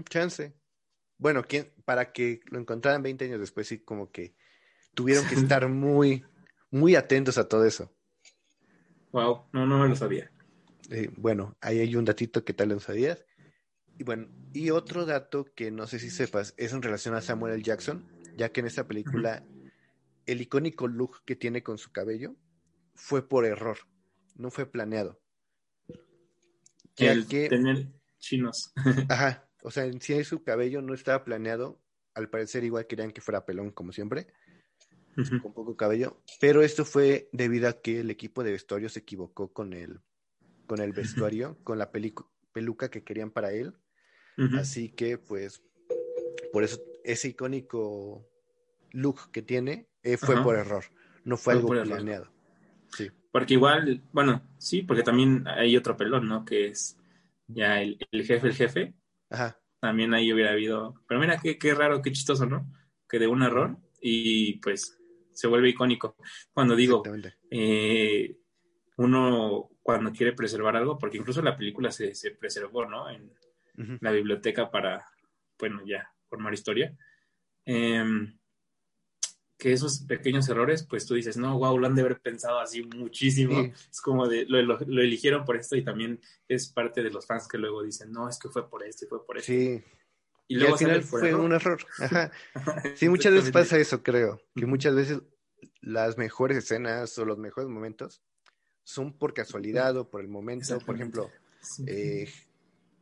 chance. 0.09 0.55
Bueno, 1.19 1.45
¿quién, 1.45 1.73
para 1.85 2.12
que 2.12 2.41
lo 2.47 2.59
encontraran 2.59 3.03
20 3.03 3.25
años 3.25 3.41
después, 3.41 3.67
sí, 3.67 3.79
como 3.81 4.11
que 4.11 4.35
tuvieron 4.95 5.26
que 5.26 5.34
estar 5.34 5.68
muy, 5.68 6.24
muy 6.70 6.97
atentos 6.97 7.38
a 7.38 7.49
todo 7.49 7.64
eso. 7.64 7.92
Wow, 9.12 9.47
no, 9.53 9.66
no 9.66 9.86
lo 9.86 9.95
sabía. 9.95 10.30
Eh, 10.90 11.11
bueno, 11.16 11.57
ahí 11.61 11.78
hay 11.78 11.97
un 11.97 12.05
datito 12.05 12.45
que 12.45 12.53
tal 12.53 12.70
lo 12.70 12.80
sabías. 12.80 13.24
Y 13.99 14.05
bueno, 14.05 14.28
y 14.53 14.70
otro 14.70 15.07
dato 15.07 15.47
que 15.55 15.70
no 15.70 15.86
sé 15.86 15.99
si 15.99 16.11
sepas 16.11 16.55
es 16.57 16.72
en 16.72 16.82
relación 16.82 17.14
a 17.14 17.20
Samuel 17.20 17.55
L. 17.55 17.62
Jackson, 17.62 18.05
ya 18.36 18.51
que 18.51 18.61
en 18.61 18.66
esta 18.66 18.88
película 18.88 19.45
el 20.26 20.40
icónico 20.40 20.88
look 20.88 21.22
que 21.24 21.36
tiene 21.36 21.62
con 21.62 21.78
su 21.78 21.92
cabello 21.92 22.34
fue 22.95 23.28
por 23.28 23.45
error, 23.45 23.78
no 24.36 24.51
fue 24.51 24.66
planeado. 24.66 25.20
el 26.97 27.26
que 27.26 27.49
tener 27.49 27.88
chinos. 28.18 28.72
ajá, 29.09 29.49
o 29.62 29.70
sea, 29.70 29.84
en 29.84 30.01
sí 30.01 30.22
su 30.24 30.42
cabello 30.42 30.82
no 30.82 30.95
estaba 30.95 31.24
planeado, 31.24 31.80
al 32.14 32.30
parecer 32.30 32.64
igual 32.64 32.86
querían 32.86 33.12
que 33.12 33.20
fuera 33.20 33.45
pelón 33.45 33.70
como 33.70 33.92
siempre, 33.92 34.26
con 35.43 35.53
poco 35.53 35.77
cabello, 35.77 36.21
pero 36.41 36.62
esto 36.62 36.85
fue 36.85 37.29
debido 37.33 37.69
a 37.69 37.81
que 37.81 38.01
el 38.01 38.11
equipo 38.11 38.43
de 38.43 38.53
vestuario 38.53 38.89
se 38.89 39.01
equivocó 39.01 39.53
con 39.53 39.73
el, 39.73 40.01
con 40.67 40.81
el 40.81 40.93
vestuario, 40.93 41.59
con 41.65 41.79
la 41.79 41.91
peluca 41.91 42.91
que 42.91 43.05
querían 43.05 43.31
para 43.31 43.53
él. 43.53 43.75
Así 44.59 44.89
que, 44.89 45.17
pues, 45.17 45.62
por 46.53 46.65
eso 46.65 46.83
ese 47.05 47.29
icónico 47.29 48.29
look 48.91 49.31
que 49.31 49.43
tiene 49.43 49.89
eh, 50.03 50.17
fue 50.17 50.43
por 50.43 50.57
error. 50.57 50.85
No 51.25 51.37
fue, 51.37 51.55
algo 51.55 51.69
planeado. 51.69 52.29
Sí. 52.89 53.11
Porque 53.31 53.55
igual, 53.55 54.03
bueno, 54.12 54.43
sí, 54.59 54.83
porque 54.83 55.03
también 55.03 55.47
hay 55.47 55.77
otro 55.77 55.97
pelón, 55.97 56.29
¿no? 56.29 56.45
Que 56.45 56.69
es 56.69 56.99
ya 57.47 57.81
el, 57.81 57.99
jefe, 58.12 58.49
el 58.49 58.55
jefe. 58.55 58.95
Ajá. 59.31 59.59
También 59.81 60.15
ahí 60.15 60.33
hubiera 60.33 60.53
habido. 60.53 61.03
Pero 61.07 61.21
mira 61.21 61.39
qué, 61.41 61.59
qué 61.59 61.75
raro, 61.75 62.03
qué 62.03 62.12
chistoso, 62.12 62.47
¿no? 62.47 62.71
Que 63.09 63.19
de 63.19 63.27
un 63.27 63.43
error 63.43 63.77
y 64.01 64.59
pues 64.59 64.99
se 65.35 65.47
vuelve 65.47 65.70
icónico. 65.70 66.16
Cuando 66.53 66.74
digo, 66.74 67.03
eh, 67.51 68.37
uno 68.97 69.70
cuando 69.82 70.12
quiere 70.12 70.32
preservar 70.32 70.76
algo, 70.76 70.99
porque 70.99 71.18
incluso 71.18 71.43
la 71.43 71.57
película 71.57 71.91
se, 71.91 72.14
se 72.14 72.30
preservó, 72.30 72.87
¿no? 72.87 73.11
En 73.11 73.30
la 74.01 74.12
biblioteca 74.12 74.70
para, 74.70 75.05
bueno, 75.59 75.82
ya, 75.85 76.09
formar 76.28 76.55
historia. 76.55 76.97
Em, 77.66 78.39
que 79.59 79.72
esos 79.72 80.01
pequeños 80.01 80.49
errores, 80.49 80.87
pues 80.89 81.07
tú 81.07 81.14
dices, 81.14 81.37
no, 81.37 81.59
wow, 81.59 81.78
lo 81.78 81.87
han 81.87 81.95
de 81.95 82.03
haber 82.03 82.20
pensado 82.20 82.59
así 82.59 82.82
muchísimo. 82.82 83.61
Es 83.91 84.01
como 84.01 84.28
de, 84.28 84.47
lo, 84.47 84.62
lo, 84.62 85.03
eligieron 85.03 85.45
por 85.45 85.57
esto 85.57 85.76
y 85.76 85.85
también 85.85 86.20
es 86.49 86.68
parte 86.68 87.03
de 87.03 87.11
los 87.11 87.26
fans 87.26 87.49
que 87.49 87.59
luego 87.59 87.82
dicen, 87.82 88.12
no, 88.12 88.28
es 88.28 88.39
que 88.39 88.49
fue 88.49 88.68
por 88.68 88.85
esto 88.85 89.05
y 89.05 89.09
fue 89.09 89.24
por 89.24 89.39
esto. 89.39 89.53
Sí. 89.53 89.82
Y, 90.47 90.57
luego 90.57 90.74
al 90.74 90.78
final 90.78 91.03
fue 91.03 91.34
un 91.34 91.53
error. 91.53 91.84
Ajá. 91.99 92.30
Sí, 92.97 93.09
muchas 93.09 93.32
veces 93.32 93.51
pasa 93.51 93.78
eso, 93.78 94.03
creo. 94.03 94.40
Que 94.55 94.66
muchas 94.66 94.95
veces 94.95 95.22
las 95.80 96.18
mejores 96.18 96.59
escenas 96.59 97.16
o 97.18 97.24
los 97.24 97.38
mejores 97.38 97.68
momentos 97.68 98.22
son 98.82 99.16
por 99.16 99.32
casualidad 99.32 99.97
o 99.97 100.11
por 100.11 100.20
el 100.20 100.28
momento. 100.28 100.78
Por 100.80 100.97
ejemplo, 100.97 101.30
eh, 101.86 102.28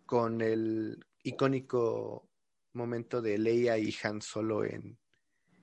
con 0.07 0.40
el 0.40 1.05
icónico 1.24 2.28
momento 2.72 3.20
de 3.20 3.38
Leia 3.38 3.78
y 3.78 3.95
Han 4.03 4.22
Solo 4.22 4.64
en 4.64 4.99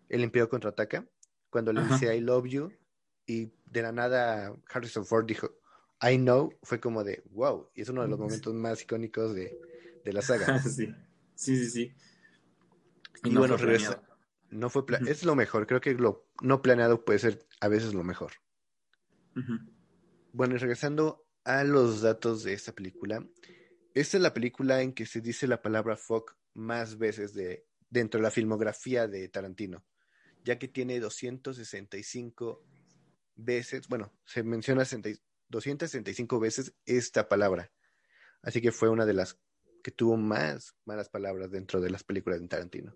El 0.09 0.21
Imperio 0.21 0.49
Contraataca, 0.49 1.07
cuando 1.49 1.73
le 1.73 1.83
dice 1.83 2.15
I 2.15 2.21
love 2.21 2.45
you 2.47 2.71
y 3.25 3.51
de 3.65 3.81
la 3.81 3.91
nada 3.91 4.55
Harrison 4.69 5.05
Ford 5.05 5.25
dijo 5.25 5.59
I 6.01 6.17
know, 6.17 6.51
fue 6.63 6.79
como 6.79 7.03
de 7.03 7.23
wow, 7.31 7.69
y 7.73 7.81
es 7.81 7.89
uno 7.89 8.03
de 8.03 8.07
los 8.07 8.19
momentos 8.19 8.53
más 8.53 8.81
icónicos 8.81 9.35
de, 9.35 9.57
la 10.05 10.21
saga. 10.21 10.59
sí, 10.63 10.93
sí, 11.39 11.55
sí. 11.55 11.69
sí. 11.69 11.93
Y, 13.23 13.35
bueno, 13.35 13.57
regresa. 13.57 14.01
No 14.49 14.69
fue 14.69 14.83
Es 15.07 15.23
lo 15.23 15.35
mejor, 15.35 15.67
creo 15.67 15.81
que 15.81 15.93
lo 15.93 16.27
no 16.41 16.61
planeado 16.61 17.05
puede 17.05 17.19
ser 17.19 17.45
a 17.59 17.67
veces 17.67 17.93
lo 17.93 18.03
mejor. 18.03 18.31
Bueno, 20.33 20.55
y 20.55 20.57
regresando 20.57 21.25
a 21.43 21.63
los 21.63 22.01
datos 22.01 22.43
de 22.43 22.53
esta 22.53 22.73
película, 22.73 23.25
esta 23.93 24.17
es 24.17 24.23
la 24.23 24.33
película 24.33 24.81
en 24.81 24.93
que 24.93 25.05
se 25.05 25.21
dice 25.21 25.47
la 25.47 25.61
palabra 25.61 25.95
fuck 25.95 26.35
más 26.53 26.97
veces 26.97 27.33
de, 27.33 27.65
dentro 27.89 28.19
de 28.19 28.23
la 28.23 28.31
filmografía 28.31 29.07
de 29.07 29.29
Tarantino, 29.29 29.85
ya 30.43 30.59
que 30.59 30.67
tiene 30.67 30.99
265 30.99 32.63
veces, 33.35 33.87
bueno, 33.87 34.11
se 34.25 34.43
menciona 34.43 34.83
265 35.47 36.39
veces 36.39 36.73
esta 36.85 37.29
palabra. 37.29 37.71
Así 38.41 38.61
que 38.61 38.71
fue 38.71 38.89
una 38.89 39.05
de 39.05 39.13
las 39.13 39.39
que 39.81 39.91
tuvo 39.91 40.17
más 40.17 40.75
malas 40.85 41.09
palabras 41.09 41.51
dentro 41.51 41.81
de 41.81 41.89
las 41.89 42.03
películas 42.03 42.41
de 42.41 42.47
Tarantino. 42.47 42.95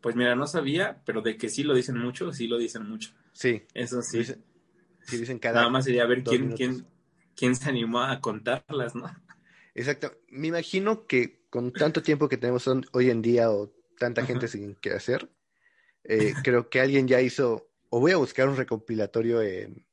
Pues 0.00 0.14
mira, 0.14 0.34
no 0.36 0.46
sabía, 0.46 1.02
pero 1.04 1.22
de 1.22 1.36
que 1.36 1.48
sí 1.48 1.64
lo 1.64 1.74
dicen 1.74 1.98
mucho, 1.98 2.32
sí 2.32 2.46
lo 2.46 2.58
dicen 2.58 2.88
mucho. 2.88 3.10
Sí. 3.32 3.62
Eso 3.74 4.00
sí. 4.02 4.24
sí 4.24 5.16
dicen 5.16 5.38
cada 5.38 5.60
Nada 5.60 5.70
más 5.70 5.84
sería 5.84 6.06
ver 6.06 6.22
quién, 6.22 6.52
quién, 6.52 6.86
quién 7.34 7.56
se 7.56 7.68
animó 7.68 8.02
a 8.02 8.20
contarlas, 8.20 8.94
¿no? 8.94 9.10
Exacto. 9.74 10.12
Me 10.28 10.48
imagino 10.48 11.06
que 11.06 11.46
con 11.50 11.72
tanto 11.72 12.02
tiempo 12.02 12.28
que 12.28 12.36
tenemos 12.36 12.68
hoy 12.92 13.10
en 13.10 13.22
día 13.22 13.50
o 13.50 13.72
tanta 13.98 14.24
gente 14.24 14.48
sin 14.48 14.74
qué 14.76 14.90
hacer, 14.90 15.28
eh, 16.04 16.34
creo 16.42 16.68
que 16.70 16.80
alguien 16.80 17.08
ya 17.08 17.20
hizo, 17.20 17.70
o 17.90 18.00
voy 18.00 18.12
a 18.12 18.16
buscar 18.16 18.48
un 18.48 18.56
recopilatorio 18.56 19.42
en, 19.42 19.86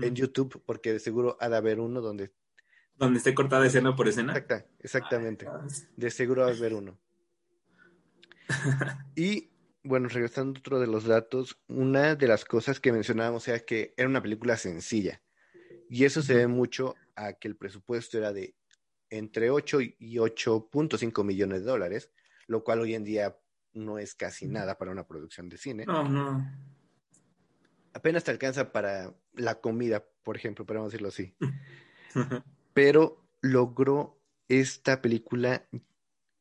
en 0.00 0.14
YouTube, 0.14 0.62
porque 0.66 0.92
de 0.92 1.00
seguro 1.00 1.36
ha 1.40 1.48
de 1.48 1.56
haber 1.56 1.80
uno 1.80 2.00
donde... 2.00 2.32
Donde 3.00 3.16
esté 3.16 3.34
cortada 3.34 3.66
escena 3.66 3.96
por 3.96 4.08
escena. 4.08 4.32
Exacta, 4.34 4.66
exactamente. 4.78 5.46
De 5.96 6.10
seguro 6.10 6.42
va 6.42 6.48
a 6.48 6.50
haber 6.50 6.74
uno. 6.74 6.98
y 9.16 9.50
bueno, 9.82 10.08
regresando 10.08 10.58
a 10.58 10.60
otro 10.60 10.78
de 10.78 10.86
los 10.86 11.04
datos, 11.04 11.58
una 11.66 12.14
de 12.14 12.28
las 12.28 12.44
cosas 12.44 12.78
que 12.78 12.92
mencionábamos 12.92 13.48
era 13.48 13.60
que 13.60 13.94
era 13.96 14.06
una 14.06 14.20
película 14.20 14.58
sencilla. 14.58 15.22
Y 15.88 16.04
eso 16.04 16.20
se 16.20 16.34
ve 16.34 16.46
mucho 16.46 16.94
a 17.16 17.32
que 17.32 17.48
el 17.48 17.56
presupuesto 17.56 18.18
era 18.18 18.34
de 18.34 18.54
entre 19.08 19.48
8 19.48 19.80
y 19.80 20.16
8.5 20.16 21.24
millones 21.24 21.60
de 21.60 21.70
dólares, 21.70 22.12
lo 22.48 22.62
cual 22.62 22.80
hoy 22.80 22.94
en 22.94 23.04
día 23.04 23.34
no 23.72 23.98
es 23.98 24.14
casi 24.14 24.46
nada 24.46 24.76
para 24.76 24.90
una 24.90 25.06
producción 25.06 25.48
de 25.48 25.56
cine. 25.56 25.86
No, 25.86 26.06
no. 26.06 26.46
Apenas 27.94 28.24
te 28.24 28.30
alcanza 28.30 28.72
para 28.72 29.14
la 29.32 29.58
comida, 29.62 30.04
por 30.22 30.36
ejemplo, 30.36 30.66
podemos 30.66 30.92
decirlo 30.92 31.08
así. 31.08 31.34
Pero 32.72 33.24
logró 33.40 34.18
esta 34.48 35.00
película, 35.00 35.68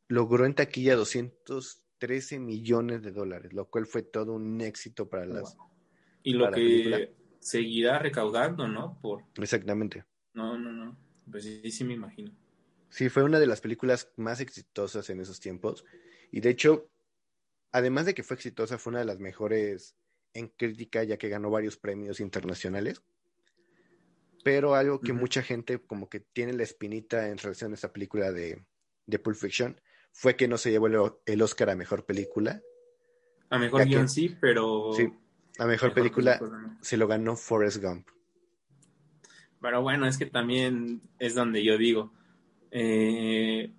logró 0.08 0.46
en 0.46 0.56
taquilla 0.56 0.96
213 0.96 2.40
millones 2.40 3.02
de 3.02 3.12
dólares, 3.12 3.54
lo 3.54 3.70
cual 3.70 3.86
fue 3.86 4.04
todo 4.04 4.34
un 4.34 4.62
éxito 4.62 5.10
para 5.10 5.26
las... 5.26 5.58
Y 6.24 6.34
lo 6.34 6.52
que 6.52 7.16
seguirá 7.40 8.00
recaudando, 8.00 8.68
¿no? 8.68 9.00
Por... 9.02 9.24
Exactamente. 9.38 10.06
No, 10.34 10.58
no, 10.58 10.72
no. 10.72 10.98
Pues 11.30 11.44
sí, 11.44 11.72
sí 11.72 11.84
me 11.84 11.94
imagino. 11.94 12.32
Sí, 12.90 13.10
fue 13.10 13.24
una 13.24 13.40
de 13.40 13.48
las 13.48 13.62
películas 13.62 14.12
más 14.18 14.42
exitosas 14.42 15.10
en 15.10 15.22
esos 15.22 15.40
tiempos. 15.40 15.86
Y 16.32 16.42
de 16.42 16.50
hecho, 16.50 16.90
además 17.72 18.06
de 18.06 18.14
que 18.14 18.24
fue 18.24 18.36
exitosa, 18.36 18.78
fue 18.78 18.92
una 18.92 19.00
de 19.00 19.06
las 19.06 19.20
mejores 19.20 19.96
en 20.34 20.48
crítica, 20.48 21.04
ya 21.04 21.18
que 21.18 21.30
ganó 21.30 21.50
varios 21.50 21.78
premios 21.78 22.20
internacionales. 22.20 23.04
Pero 24.44 24.76
algo 24.76 25.02
que 25.02 25.14
mucha 25.14 25.42
gente 25.42 25.80
como 25.80 26.10
que 26.10 26.20
tiene 26.20 26.54
la 26.54 26.64
espinita 26.64 27.28
en 27.28 27.38
relación 27.38 27.72
a 27.72 27.76
esta 27.76 27.92
película 27.92 28.32
de, 28.32 28.66
de 29.06 29.20
Pulp 29.20 29.36
Fiction 29.36 29.80
fue 30.12 30.36
que 30.36 30.48
no 30.48 30.58
se 30.58 30.72
llevó 30.72 30.88
el, 31.26 31.42
Oscar 31.42 31.70
a 31.70 31.76
Mejor 31.76 32.06
Película. 32.06 32.62
A 33.50 33.58
Mejor 33.58 33.86
guion 33.86 34.10
sí, 34.10 34.36
pero... 34.40 34.94
Sí, 34.94 35.12
a 35.58 35.66
Mejor, 35.66 35.94
película, 35.94 36.40
se 36.82 36.98
lo 36.98 37.08
ganó 37.08 37.36
Forrest 37.36 37.84
Gump. 37.84 38.08
Pero 39.62 39.82
bueno, 39.82 40.08
es 40.08 40.18
que 40.18 40.26
también 40.26 41.02
es 41.20 41.36
donde 41.36 41.64
yo 41.64 41.78
digo, 41.78 42.14
eh, 42.72 43.74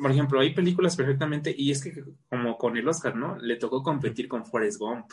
por 0.00 0.10
ejemplo, 0.10 0.40
hay 0.40 0.54
películas 0.54 0.96
perfectamente, 0.96 1.54
y 1.56 1.70
es 1.70 1.82
que 1.82 2.04
como 2.28 2.56
con 2.56 2.76
el 2.76 2.86
Oscar, 2.86 3.16
¿no? 3.16 3.36
Le 3.38 3.56
tocó 3.56 3.82
competir 3.82 4.28
con 4.28 4.44
Forrest 4.44 4.78
Gump. 4.78 5.10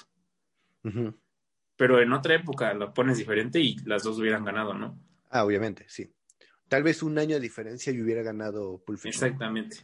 Pero 1.82 2.00
en 2.00 2.14
otra 2.14 2.36
época 2.36 2.76
lo 2.76 2.94
pones 2.94 3.18
diferente 3.18 3.60
y 3.60 3.76
las 3.86 4.04
dos 4.04 4.20
hubieran 4.20 4.46
ganado, 4.46 4.76
¿no? 4.76 5.00
Ah, 5.32 5.44
obviamente, 5.44 5.86
sí. 5.88 6.14
Tal 6.68 6.84
vez 6.84 7.02
un 7.02 7.18
año 7.18 7.34
de 7.34 7.42
diferencia 7.42 7.92
y 7.92 8.00
hubiera 8.00 8.22
ganado 8.22 8.84
Pulp 8.86 9.00
Fiction. 9.00 9.26
Exactamente. 9.26 9.78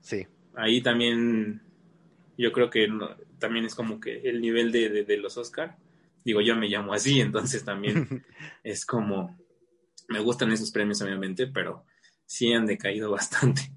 Sí. 0.00 0.28
Ahí 0.54 0.80
también, 0.80 1.60
yo 2.38 2.52
creo 2.52 2.70
que 2.70 2.86
también 3.40 3.64
es 3.64 3.74
como 3.74 3.98
que 3.98 4.20
el 4.20 4.40
nivel 4.40 4.70
de, 4.70 5.02
de 5.02 5.16
los 5.16 5.36
Oscar. 5.38 5.76
Digo, 6.24 6.40
yo 6.40 6.54
me 6.54 6.68
llamo 6.68 6.92
así, 6.92 7.20
entonces 7.20 7.64
también 7.64 8.24
es 8.62 8.86
como 8.86 9.36
me 10.06 10.20
gustan 10.20 10.52
esos 10.52 10.70
premios, 10.70 11.02
obviamente, 11.02 11.48
pero 11.48 11.84
sí 12.26 12.52
han 12.52 12.64
decaído 12.64 13.10
bastante. 13.10 13.72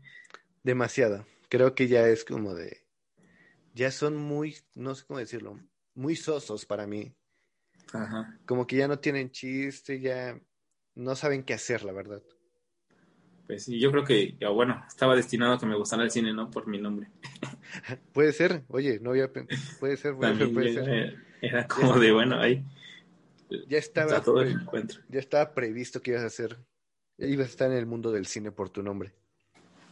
Demasiado. 0.62 1.26
Creo 1.50 1.74
que 1.74 1.88
ya 1.88 2.08
es 2.08 2.24
como 2.24 2.54
de. 2.54 2.86
Ya 3.74 3.90
son 3.90 4.16
muy, 4.16 4.58
no 4.76 4.94
sé 4.94 5.06
cómo 5.08 5.18
decirlo, 5.18 5.60
muy 5.96 6.16
sosos 6.16 6.68
para 6.68 6.86
mí. 6.86 7.16
Ajá. 7.92 8.38
Como 8.46 8.66
que 8.66 8.78
ya 8.78 8.88
no 8.88 9.00
tienen 9.00 9.32
chiste, 9.32 10.00
ya 10.00 10.40
no 10.96 11.16
saben 11.16 11.44
qué 11.44 11.54
hacer, 11.54 11.84
la 11.84 11.92
verdad. 11.92 12.22
Pues 13.48 13.66
sí, 13.66 13.80
yo 13.80 13.92
creo 13.92 14.06
que, 14.06 14.38
bueno, 14.54 14.84
estaba 14.88 15.16
destinado 15.16 15.54
a 15.54 15.60
que 15.60 15.66
me 15.66 15.76
gustara 15.76 16.04
el 16.04 16.12
cine, 16.12 16.34
¿no? 16.34 16.50
Por 16.50 16.68
mi 16.68 16.80
nombre. 16.80 17.10
puede 18.14 18.32
ser, 18.32 18.64
oye, 18.70 19.00
no 19.02 19.12
había. 19.12 19.32
Puede 19.32 19.98
ser, 19.98 20.16
puede 20.16 20.38
ser, 20.38 20.54
puede 20.54 20.74
ser. 20.74 21.18
Era 21.42 21.68
como 21.68 22.00
de, 22.00 22.14
bueno, 22.14 22.40
ahí 22.40 22.64
ya 23.68 23.78
estaba, 23.78 24.24
ya 25.10 25.20
estaba 25.20 25.54
previsto 25.54 26.02
que 26.02 26.12
ibas 26.12 26.24
a 26.24 26.28
hacer, 26.28 26.58
ibas 27.18 27.48
a 27.48 27.50
estar 27.50 27.72
en 27.72 27.78
el 27.78 27.86
mundo 27.86 28.12
del 28.12 28.26
cine 28.26 28.52
por 28.52 28.70
tu 28.70 28.82
nombre. 28.82 29.14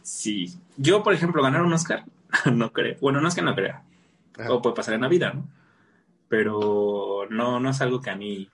Sí, 0.02 0.54
yo 0.76 1.02
por 1.02 1.14
ejemplo 1.14 1.42
ganar 1.42 1.62
un 1.62 1.72
Oscar, 1.72 2.04
no 2.52 2.72
creo, 2.72 2.96
bueno, 3.00 3.20
no 3.20 3.28
es 3.28 3.34
que 3.34 3.42
no 3.42 3.54
crea, 3.54 3.84
o 4.48 4.60
puede 4.60 4.76
pasar 4.76 4.94
en 4.94 5.02
la 5.02 5.08
vida, 5.08 5.32
¿no? 5.32 5.48
Pero 6.32 7.26
no, 7.28 7.60
no 7.60 7.68
es 7.68 7.82
algo 7.82 8.00
que 8.00 8.08
a 8.08 8.16
mí... 8.16 8.48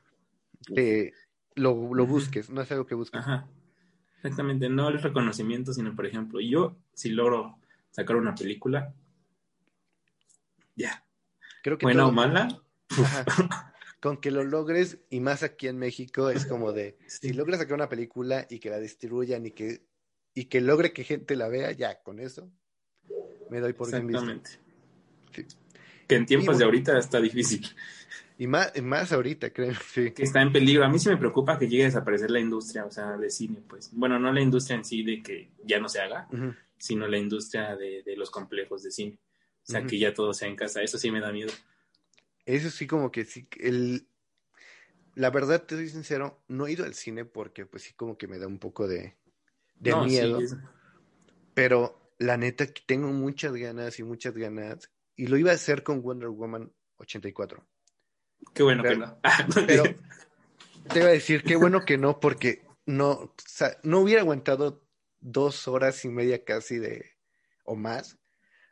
lo, 1.55 1.95
lo 1.95 2.07
busques, 2.07 2.51
no 2.51 2.61
es 2.61 2.73
algo 2.73 2.87
que 2.87 2.97
busques. 2.97 3.21
Ajá, 3.21 3.47
exactamente, 4.17 4.69
no 4.69 4.89
el 4.89 5.01
reconocimiento, 5.01 5.73
sino 5.73 5.95
por 5.95 6.05
ejemplo, 6.05 6.41
yo 6.41 6.77
si 6.93 7.11
logro 7.11 7.57
sacar 7.93 8.17
una 8.17 8.35
película, 8.35 8.93
ya. 10.75 11.05
Creo 11.63 11.79
que 11.79 11.87
Buena 11.87 12.09
o 12.09 12.11
mala, 12.11 12.49
con 14.01 14.17
que 14.17 14.33
lo 14.33 14.43
logres, 14.43 14.99
y 15.09 15.21
más 15.21 15.45
aquí 15.45 15.69
en 15.69 15.79
México, 15.79 16.31
es 16.31 16.47
como 16.47 16.73
de, 16.73 16.99
si 17.07 17.33
logras 17.33 17.61
sacar 17.61 17.75
una 17.77 17.89
película 17.89 18.45
y 18.51 18.59
que 18.59 18.71
la 18.71 18.81
distribuyan 18.81 19.47
y 19.47 19.53
que, 19.53 19.87
y 20.35 20.47
que 20.47 20.61
logre 20.61 20.93
que 20.93 21.05
gente 21.05 21.37
la 21.37 21.47
vea, 21.47 21.71
ya, 21.71 22.03
con 22.03 22.19
eso 22.19 22.51
me 23.51 23.61
doy 23.61 23.73
por 23.73 23.89
bien 23.89 24.11
Exactamente. 24.11 24.51
Sí. 25.33 25.47
Que 26.09 26.17
en 26.17 26.27
tiempos 26.27 26.59
de 26.59 26.65
ahorita 26.65 26.99
está 26.99 27.21
difícil. 27.21 27.69
Y 28.39 28.47
más, 28.47 28.73
más 28.83 29.13
ahorita, 29.13 29.53
creo, 29.53 29.75
sí. 29.93 30.13
Que 30.13 30.23
está 30.23 30.41
en 30.41 30.53
peligro. 30.53 30.85
A 30.85 30.89
mí 30.89 30.99
sí 30.99 31.09
me 31.09 31.17
preocupa 31.17 31.59
que 31.59 31.69
llegue 31.69 31.83
a 31.83 31.87
desaparecer 31.87 32.31
la 32.31 32.41
industria, 32.41 32.87
o 32.87 32.91
sea, 32.91 33.17
de 33.17 33.31
cine, 33.31 33.63
pues. 33.69 33.91
Bueno, 33.93 34.19
no 34.19 34.33
la 34.33 34.41
industria 34.41 34.77
en 34.77 34.85
sí 34.85 35.03
de 35.03 35.23
que 35.23 35.51
ya 35.65 35.79
no 35.81 35.89
se 35.89 36.01
haga, 36.01 36.29
sino 36.79 37.07
la 37.07 37.19
industria 37.19 37.77
de, 37.77 38.03
de, 38.05 38.17
los 38.17 38.31
complejos 38.31 38.83
de 38.83 38.91
cine. 38.91 39.19
O 39.69 39.71
sea, 39.71 39.85
que 39.85 39.99
ya 39.99 40.15
todo 40.15 40.33
sea 40.33 40.49
en 40.49 40.57
casa. 40.57 40.83
Eso 40.83 40.99
sí 40.99 41.11
me 41.11 41.21
da 41.21 41.31
miedo. 41.31 41.53
Eso 42.47 42.71
sí, 42.71 42.87
como 42.87 43.13
que 43.13 43.25
sí. 43.25 43.47
El... 43.59 44.07
La 45.15 45.31
verdad, 45.31 45.65
te 45.65 45.75
soy 45.75 45.89
sincero, 45.89 46.45
no 46.47 46.69
he 46.69 46.73
ido 46.73 46.85
al 46.85 46.95
cine 46.95 47.25
porque, 47.25 47.67
pues 47.67 47.83
sí, 47.83 47.93
como 47.95 48.17
que 48.17 48.29
me 48.29 48.39
da 48.39 48.47
un 48.47 48.61
poco 48.61 48.87
de, 48.87 49.17
de 49.75 49.97
miedo. 49.97 50.39
Pero 51.55 52.13
la 52.19 52.37
neta, 52.37 52.67
tengo 52.87 53.09
muchas 53.09 53.53
ganas 53.55 53.99
y 53.99 54.05
muchas 54.05 54.35
ganas. 54.35 54.93
Y 55.19 55.27
lo 55.27 55.37
iba 55.37 55.51
a 55.51 55.55
hacer 55.55 55.83
con 55.83 56.01
Wonder 56.01 56.29
Woman 56.29 56.73
84. 56.99 57.67
Qué 58.55 58.63
bueno 58.63 58.85
que 58.85 58.97
no. 58.97 59.19
pero 59.67 59.83
te 60.89 61.01
iba 61.01 61.09
a 61.09 61.13
decir, 61.13 61.43
qué 61.43 61.57
bueno 61.57 61.85
que 61.85 61.99
no, 61.99 62.21
porque 62.21 62.65
no, 62.87 63.11
o 63.11 63.35
sea, 63.45 63.77
no 63.83 63.99
hubiera 63.99 64.23
aguantado 64.23 64.87
dos 65.21 65.67
horas 65.67 66.05
y 66.05 66.09
media 66.09 66.45
casi 66.45 66.79
de, 66.79 67.05
o 67.65 67.75
más, 67.75 68.17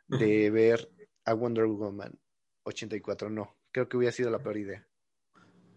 de 0.07 0.49
ver 0.49 0.89
a 1.25 1.33
Wonder 1.33 1.65
Woman 1.65 2.17
84. 2.63 3.29
No, 3.29 3.57
creo 3.73 3.89
que 3.89 3.97
hubiera 3.97 4.13
sido 4.13 4.31
la 4.31 4.39
peor 4.39 4.55
idea. 4.55 4.87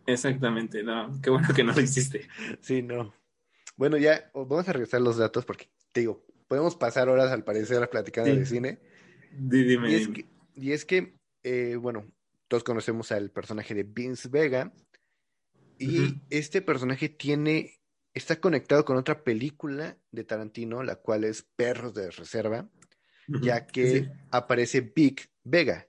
Exactamente, 0.06 0.84
no, 0.84 1.20
qué 1.20 1.30
bueno 1.30 1.48
que 1.52 1.64
no 1.64 1.72
lo 1.72 1.80
hiciste. 1.80 2.28
sí, 2.60 2.80
no. 2.80 3.12
Bueno, 3.74 3.96
ya 3.96 4.30
vamos 4.34 4.68
a 4.68 4.72
regresar 4.72 5.00
los 5.00 5.16
datos 5.16 5.44
porque 5.44 5.68
te 5.90 6.02
digo, 6.02 6.24
podemos 6.46 6.76
pasar 6.76 7.08
horas 7.08 7.32
al 7.32 7.42
parecer 7.42 7.90
platicando 7.90 8.32
de 8.32 8.46
cine. 8.46 8.78
Dime, 9.32 9.90
y, 9.90 9.94
es 9.94 10.08
que, 10.08 10.26
y 10.60 10.72
es 10.72 10.84
que, 10.84 11.16
eh, 11.42 11.76
bueno, 11.76 12.12
todos 12.48 12.64
conocemos 12.64 13.12
al 13.12 13.30
personaje 13.30 13.74
de 13.74 13.84
Vince 13.84 14.28
Vega. 14.28 14.72
Y 15.78 16.20
este 16.28 16.60
personaje 16.60 17.08
tiene, 17.08 17.80
está 18.12 18.38
conectado 18.38 18.84
con 18.84 18.98
otra 18.98 19.24
película 19.24 19.96
de 20.10 20.24
Tarantino, 20.24 20.82
la 20.82 20.96
cual 20.96 21.24
es 21.24 21.42
Perros 21.56 21.94
de 21.94 22.10
Reserva, 22.10 22.68
ya 23.26 23.66
que 23.66 24.10
aparece 24.30 24.82
Big 24.82 25.30
Vega. 25.42 25.88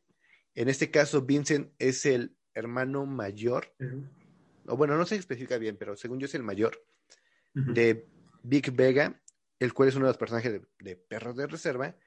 En 0.56 0.70
este 0.70 0.92
caso, 0.92 1.24
Vincent 1.24 1.74
es 1.78 2.06
el 2.06 2.38
hermano 2.54 3.06
mayor, 3.06 3.74
o 4.66 4.78
bueno, 4.78 4.98
no 4.98 5.06
se 5.06 5.18
especifica 5.18 5.58
bien, 5.58 5.76
pero 5.76 5.98
según 5.98 6.20
yo 6.20 6.26
es 6.26 6.36
el 6.36 6.44
mayor 6.44 6.82
de 7.54 8.08
Big 8.44 8.72
Vega, 8.72 9.22
el 9.60 9.74
cual 9.74 9.90
es 9.90 9.96
uno 9.96 10.06
de 10.06 10.12
los 10.12 10.18
personajes 10.18 10.62
de 10.80 10.96
Perros 10.96 11.36
de 11.36 11.48
Reserva, 11.48 11.98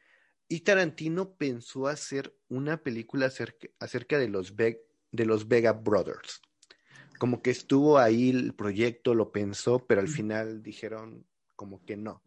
y 0.49 0.61
Tarantino 0.61 1.34
pensó 1.34 1.86
hacer 1.86 2.36
una 2.49 2.76
película 2.78 3.26
acerca, 3.26 4.18
de, 4.18 4.28
los 4.28 4.55
de 4.57 5.26
los 5.26 5.49
Vega 5.49 5.72
Brothers. 5.72 6.40
Como 7.18 7.42
que 7.42 7.51
estuvo 7.51 7.99
ahí 7.99 8.30
el 8.30 8.55
proyecto, 8.55 9.14
lo 9.14 9.32
pensó, 9.32 9.86
pero 9.86 10.01
al 10.01 10.09
final 10.09 10.62
dijeron 10.62 11.24
como 11.57 11.84
que 11.84 11.97
no. 11.97 12.22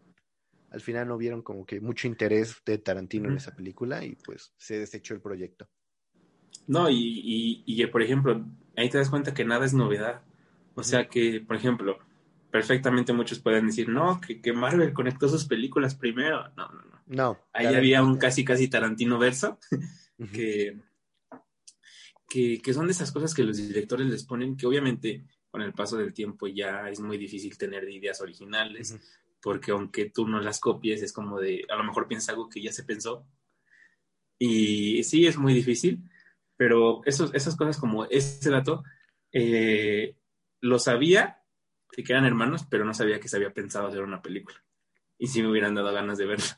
Al 0.72 0.82
final 0.82 1.08
no 1.08 1.18
vieron 1.18 1.42
como 1.42 1.66
que 1.66 1.80
mucho 1.80 2.08
interés 2.08 2.62
de 2.66 2.78
Tarantino 2.78 3.30
en 3.30 3.38
esa 3.38 3.56
película 3.56 4.04
y 4.04 4.16
pues 4.16 4.54
se 4.58 4.80
desechó 4.80 5.14
el 5.14 5.22
proyecto. 5.22 5.70
No, 6.68 6.90
y, 6.90 7.64
y, 7.66 7.86
por 7.88 8.02
ejemplo, 8.02 8.46
ahí 8.76 8.90
te 8.90 8.98
das 8.98 9.10
cuenta 9.10 9.34
que 9.34 9.46
nada 9.46 9.66
es 9.66 9.74
novedad. 9.74 10.22
O 10.76 10.84
sea 10.84 11.08
que, 11.08 11.40
por 11.40 11.56
ejemplo, 11.56 11.98
perfectamente 12.52 13.14
muchos 13.14 13.40
pueden 13.40 13.68
decir, 13.68 13.90
no, 13.90 14.20
que, 14.22 14.42
que 14.42 14.54
Marvel 14.54 14.94
conectó 14.94 15.28
sus 15.28 15.46
películas 15.46 15.96
primero. 15.96 16.50
No, 16.56 16.68
no, 16.70 16.82
no. 16.82 16.98
No. 17.08 17.40
Ahí 17.54 17.68
había 17.68 18.04
un 18.04 18.18
casi, 18.18 18.44
casi 18.44 18.68
Tarantino 18.68 19.18
verso, 19.18 19.60
que, 20.34 20.78
que, 22.30 22.74
son 22.74 22.88
de 22.88 22.92
esas 22.92 23.12
cosas 23.12 23.34
que 23.34 23.44
los 23.44 23.58
directores 23.58 24.08
les 24.08 24.26
ponen, 24.26 24.58
que 24.58 24.68
obviamente 24.68 25.26
con 25.50 25.62
el 25.62 25.74
paso 25.74 25.98
del 25.98 26.14
tiempo 26.14 26.48
ya 26.48 26.90
es 26.90 27.00
muy 27.00 27.18
difícil 27.18 27.58
tener 27.58 27.90
ideas 27.90 28.22
originales, 28.22 28.98
porque 29.42 29.72
aunque 29.72 30.10
tú 30.10 30.28
no 30.28 30.42
las 30.42 30.60
copies, 30.60 31.02
es 31.02 31.14
como 31.14 31.40
de, 31.40 31.66
a 31.70 31.78
lo 31.78 31.86
mejor 31.86 32.08
piensas 32.08 32.30
algo 32.30 32.50
que 32.50 32.62
ya 32.62 32.74
se 32.74 32.84
pensó. 32.84 33.26
Y 34.38 35.02
sí, 35.04 35.26
es 35.26 35.38
muy 35.38 35.54
difícil, 35.54 36.04
pero 36.58 37.02
esos, 37.06 37.34
esas 37.34 37.56
cosas 37.56 37.78
como 37.78 38.06
ese 38.06 38.50
dato, 38.50 38.84
eh, 39.32 40.18
lo 40.60 40.78
sabía, 40.78 41.37
que 42.04 42.14
eran 42.14 42.26
hermanos, 42.26 42.66
pero 42.70 42.86
no 42.86 42.94
sabía 42.94 43.20
que 43.20 43.28
se 43.28 43.38
había 43.38 43.54
pensado 43.54 43.88
hacer 43.88 44.02
una 44.02 44.22
película. 44.22 44.64
Y 45.18 45.28
sí 45.28 45.42
me 45.42 45.50
hubieran 45.50 45.76
dado 45.76 45.92
ganas 45.94 46.18
de 46.18 46.26
verla 46.26 46.58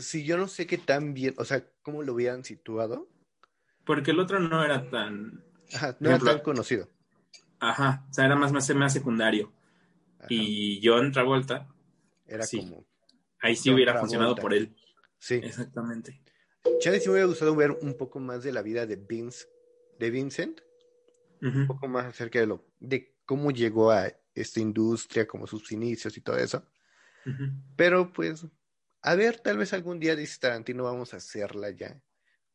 si 0.00 0.24
yo 0.24 0.36
no 0.36 0.48
sé 0.48 0.66
qué 0.66 0.78
tan 0.78 1.14
bien, 1.14 1.34
o 1.38 1.44
sea, 1.44 1.64
cómo 1.82 2.02
lo 2.02 2.14
hubieran 2.14 2.44
situado. 2.44 3.08
Porque 3.84 4.10
el 4.12 4.20
otro 4.20 4.40
no 4.40 4.64
era 4.64 4.88
tan. 4.90 5.44
Ajá, 5.74 5.96
no 6.00 6.10
era 6.10 6.18
tan 6.18 6.40
conocido. 6.40 6.88
Ajá, 7.58 8.06
o 8.08 8.14
sea, 8.14 8.26
era 8.26 8.36
más, 8.36 8.52
más, 8.52 8.68
más 8.74 8.92
secundario. 8.92 9.52
Y 10.28 10.80
John 10.82 11.12
Travolta. 11.12 11.68
Era 12.26 12.44
como. 12.46 12.86
Ahí 13.40 13.56
sí 13.56 13.70
hubiera 13.70 13.98
funcionado 13.98 14.34
por 14.34 14.52
él. 14.52 14.74
Sí. 15.18 15.34
Exactamente. 15.36 16.20
Chale, 16.80 17.00
sí 17.00 17.08
me 17.08 17.14
hubiera 17.14 17.28
gustado 17.28 17.54
ver 17.56 17.70
un 17.70 17.96
poco 17.96 18.20
más 18.20 18.42
de 18.42 18.52
la 18.52 18.62
vida 18.62 18.86
de 18.86 18.96
Vince, 18.96 19.46
de 19.98 20.10
Vincent. 20.10 20.60
Un 21.40 21.68
poco 21.68 21.86
más 21.86 22.04
acerca 22.04 22.40
de 22.40 22.48
lo, 22.48 22.66
de 22.80 23.14
cómo 23.28 23.50
llegó 23.50 23.90
a 23.90 24.10
esta 24.34 24.58
industria, 24.58 25.28
como 25.28 25.46
sus 25.46 25.70
inicios 25.70 26.16
y 26.16 26.22
todo 26.22 26.38
eso. 26.38 26.64
Pero 27.76 28.10
pues 28.10 28.46
a 29.02 29.14
ver, 29.14 29.38
tal 29.40 29.58
vez 29.58 29.74
algún 29.74 30.00
día, 30.00 30.16
dice 30.16 30.38
Tarantino, 30.40 30.84
vamos 30.84 31.12
a 31.12 31.18
hacerla 31.18 31.70
ya. 31.70 32.00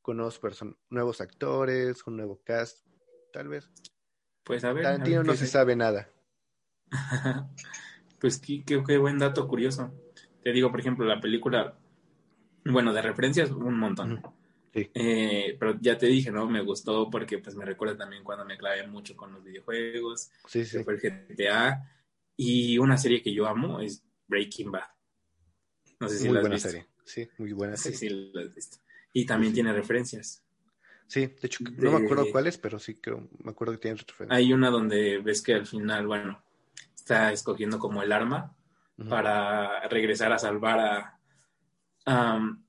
Con 0.01 0.17
nuevos, 0.17 0.41
nuevos 0.89 1.21
actores, 1.21 2.01
un 2.07 2.17
nuevo 2.17 2.41
cast, 2.43 2.79
tal 3.31 3.49
vez. 3.49 3.69
Pues 4.43 4.63
a 4.63 4.73
ver. 4.73 4.83
Tarantino 4.83 5.23
no 5.23 5.35
se 5.35 5.45
sabe 5.45 5.75
nada. 5.75 6.09
pues 8.19 8.39
qué, 8.39 8.63
qué, 8.65 8.97
buen 8.97 9.19
dato 9.19 9.47
curioso. 9.47 9.93
Te 10.43 10.51
digo, 10.53 10.71
por 10.71 10.79
ejemplo, 10.79 11.05
la 11.05 11.21
película, 11.21 11.77
bueno, 12.65 12.93
de 12.93 13.01
referencias, 13.03 13.51
un 13.51 13.77
montón. 13.77 14.23
Sí. 14.73 14.89
Eh, 14.93 15.55
pero 15.59 15.77
ya 15.79 15.97
te 15.97 16.07
dije, 16.07 16.31
¿no? 16.31 16.47
Me 16.47 16.61
gustó 16.61 17.09
porque 17.09 17.37
pues 17.37 17.55
me 17.55 17.65
recuerda 17.65 17.97
también 17.97 18.23
cuando 18.23 18.43
me 18.43 18.57
clavé 18.57 18.87
mucho 18.87 19.15
con 19.15 19.31
los 19.33 19.43
videojuegos. 19.43 20.31
Sí, 20.47 20.65
sí. 20.65 20.83
fue 20.83 20.95
el 20.95 20.99
GTA. 20.99 21.89
Y 22.35 22.77
una 22.79 22.97
serie 22.97 23.21
que 23.21 23.33
yo 23.33 23.47
amo 23.47 23.79
es 23.79 24.03
Breaking 24.27 24.71
Bad. 24.71 24.87
No 25.99 26.09
sé 26.09 26.17
si 26.17 26.25
muy 26.25 26.33
la 26.33 26.39
has 26.39 26.43
buena 26.43 26.57
serie. 26.57 26.87
Sí, 27.05 27.29
muy 27.37 27.53
buena 27.53 27.77
serie. 27.77 27.97
Sí, 27.97 28.09
sí, 28.09 28.31
la 28.33 28.41
has 28.41 28.53
visto. 28.53 28.77
Y 29.13 29.25
también 29.25 29.53
tiene 29.53 29.71
referencias. 29.73 30.43
Sí, 31.05 31.27
de 31.27 31.39
hecho, 31.43 31.63
no 31.63 31.91
me 31.91 32.05
acuerdo 32.05 32.31
cuáles, 32.31 32.57
pero 32.57 32.79
sí 32.79 32.95
creo, 32.95 33.29
me 33.43 33.51
acuerdo 33.51 33.73
que 33.73 33.79
tiene 33.79 33.97
referencias. 33.97 34.35
Hay 34.35 34.51
una 34.51 34.71
donde 34.71 35.19
ves 35.19 35.43
que 35.43 35.53
al 35.53 35.67
final, 35.67 36.07
bueno, 36.07 36.43
está 36.95 37.31
escogiendo 37.31 37.77
como 37.77 38.01
el 38.01 38.11
arma 38.11 38.55
para 39.09 39.87
regresar 39.89 40.31
a 40.31 40.39
salvar 40.39 41.19
a, 42.05 42.59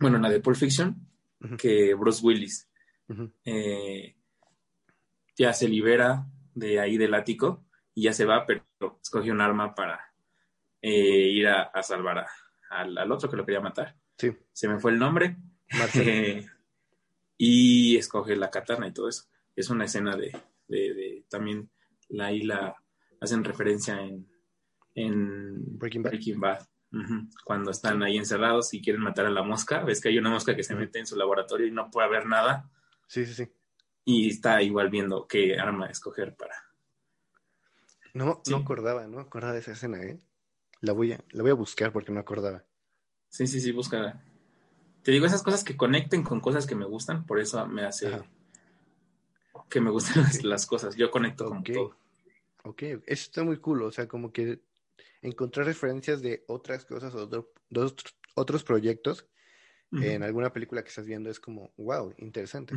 bueno, 0.00 0.18
la 0.18 0.28
de 0.28 0.40
Pulp 0.40 0.56
Fiction, 0.56 1.05
que 1.58 1.94
Bruce 1.94 2.24
Willis 2.24 2.68
eh, 3.44 4.16
ya 5.36 5.52
se 5.52 5.68
libera 5.68 6.26
de 6.54 6.80
ahí 6.80 6.96
del 6.96 7.14
ático 7.14 7.64
y 7.94 8.04
ya 8.04 8.12
se 8.12 8.24
va, 8.24 8.46
pero 8.46 8.64
escoge 9.02 9.30
un 9.30 9.40
arma 9.40 9.74
para 9.74 10.00
eh, 10.82 11.28
ir 11.30 11.48
a, 11.48 11.70
salvar 11.82 12.26
al, 12.70 13.12
otro 13.12 13.30
que 13.30 13.36
lo 13.36 13.44
quería 13.44 13.60
matar. 13.60 13.96
Sí. 14.18 14.36
Se 14.52 14.68
me 14.68 14.78
fue 14.78 14.92
el 14.92 14.98
nombre. 14.98 15.36
y 17.38 17.96
escoge 17.96 18.36
la 18.36 18.50
katana 18.50 18.86
y 18.86 18.92
todo 18.92 19.08
eso. 19.08 19.24
Es 19.54 19.70
una 19.70 19.84
escena 19.84 20.16
de, 20.16 20.32
de, 20.68 21.24
también 21.28 21.70
la 22.08 22.32
isla 22.32 22.76
hacen 23.20 23.44
referencia 23.44 24.00
en, 24.00 24.28
en 24.94 25.78
Breaking 25.78 26.40
Bad. 26.40 26.66
Cuando 27.44 27.70
están 27.70 28.02
ahí 28.02 28.16
encerrados 28.16 28.72
y 28.74 28.80
quieren 28.80 29.02
matar 29.02 29.26
a 29.26 29.30
la 29.30 29.42
mosca, 29.42 29.82
ves 29.84 30.00
que 30.00 30.08
hay 30.08 30.18
una 30.18 30.30
mosca 30.30 30.54
que 30.56 30.62
se 30.62 30.74
mete 30.74 30.98
en 30.98 31.06
su 31.06 31.16
laboratorio 31.16 31.66
y 31.66 31.70
no 31.70 31.90
puede 31.90 32.06
haber 32.06 32.26
nada. 32.26 32.70
Sí, 33.06 33.26
sí, 33.26 33.34
sí. 33.34 33.52
Y 34.04 34.28
está 34.28 34.62
igual 34.62 34.88
viendo 34.88 35.26
qué 35.26 35.58
arma 35.58 35.86
escoger 35.86 36.34
para. 36.36 36.54
No, 38.14 38.42
no 38.48 38.56
acordaba, 38.56 39.06
no 39.06 39.20
acordaba 39.20 39.52
de 39.52 39.58
esa 39.58 39.72
escena, 39.72 40.02
¿eh? 40.02 40.20
La 40.80 40.92
voy 40.92 41.12
a, 41.12 41.20
la 41.30 41.42
voy 41.42 41.50
a 41.50 41.54
buscar 41.54 41.92
porque 41.92 42.12
no 42.12 42.20
acordaba. 42.20 42.64
Sí, 43.28 43.46
sí, 43.46 43.60
sí, 43.60 43.72
búscala. 43.72 44.22
Te 45.02 45.12
digo, 45.12 45.26
esas 45.26 45.42
cosas 45.42 45.62
que 45.64 45.76
conecten 45.76 46.22
con 46.22 46.40
cosas 46.40 46.66
que 46.66 46.74
me 46.74 46.84
gustan, 46.84 47.26
por 47.26 47.38
eso 47.38 47.66
me 47.66 47.84
hace 47.84 48.10
que 49.68 49.80
me 49.80 49.90
gustan 49.92 50.24
las, 50.42 50.66
cosas. 50.66 50.96
Yo 50.96 51.10
conecto 51.10 51.46
con 51.46 51.62
todo. 51.62 51.96
Ok, 52.64 52.82
eso 52.82 53.02
está 53.06 53.44
muy 53.44 53.58
cool, 53.58 53.82
o 53.82 53.92
sea, 53.92 54.08
como 54.08 54.32
que 54.32 54.60
encontrar 55.22 55.66
referencias 55.66 56.22
de 56.22 56.44
otras 56.46 56.84
cosas 56.84 57.14
o 57.14 57.26
de, 57.26 57.42
otros 58.34 58.64
proyectos 58.64 59.26
en 59.92 60.22
alguna 60.22 60.52
película 60.52 60.82
que 60.82 60.88
estás 60.88 61.06
viendo 61.06 61.30
es 61.30 61.40
como, 61.40 61.72
wow, 61.76 62.12
interesante. 62.18 62.74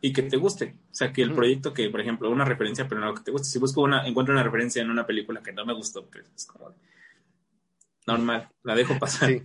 Y 0.00 0.12
que 0.12 0.22
te 0.22 0.36
guste. 0.36 0.76
O 0.90 0.94
sea, 0.94 1.12
que 1.12 1.22
el 1.22 1.32
proyecto 1.32 1.72
que, 1.72 1.88
por 1.90 2.00
ejemplo, 2.00 2.30
una 2.30 2.44
referencia, 2.44 2.88
pero 2.88 3.00
no 3.00 3.14
que 3.14 3.22
te 3.22 3.30
guste. 3.30 3.48
Si 3.48 3.58
busco 3.58 3.82
una, 3.82 4.06
encuentro 4.06 4.34
una 4.34 4.42
referencia 4.42 4.82
en 4.82 4.90
una 4.90 5.06
película 5.06 5.42
que 5.42 5.52
no 5.52 5.64
me 5.64 5.74
gustó, 5.74 6.06
pues 6.06 6.24
es 6.34 6.46
como, 6.46 6.74
normal, 8.06 8.50
la 8.62 8.74
dejo 8.74 8.98
pasar. 8.98 9.30
Sí. 9.30 9.42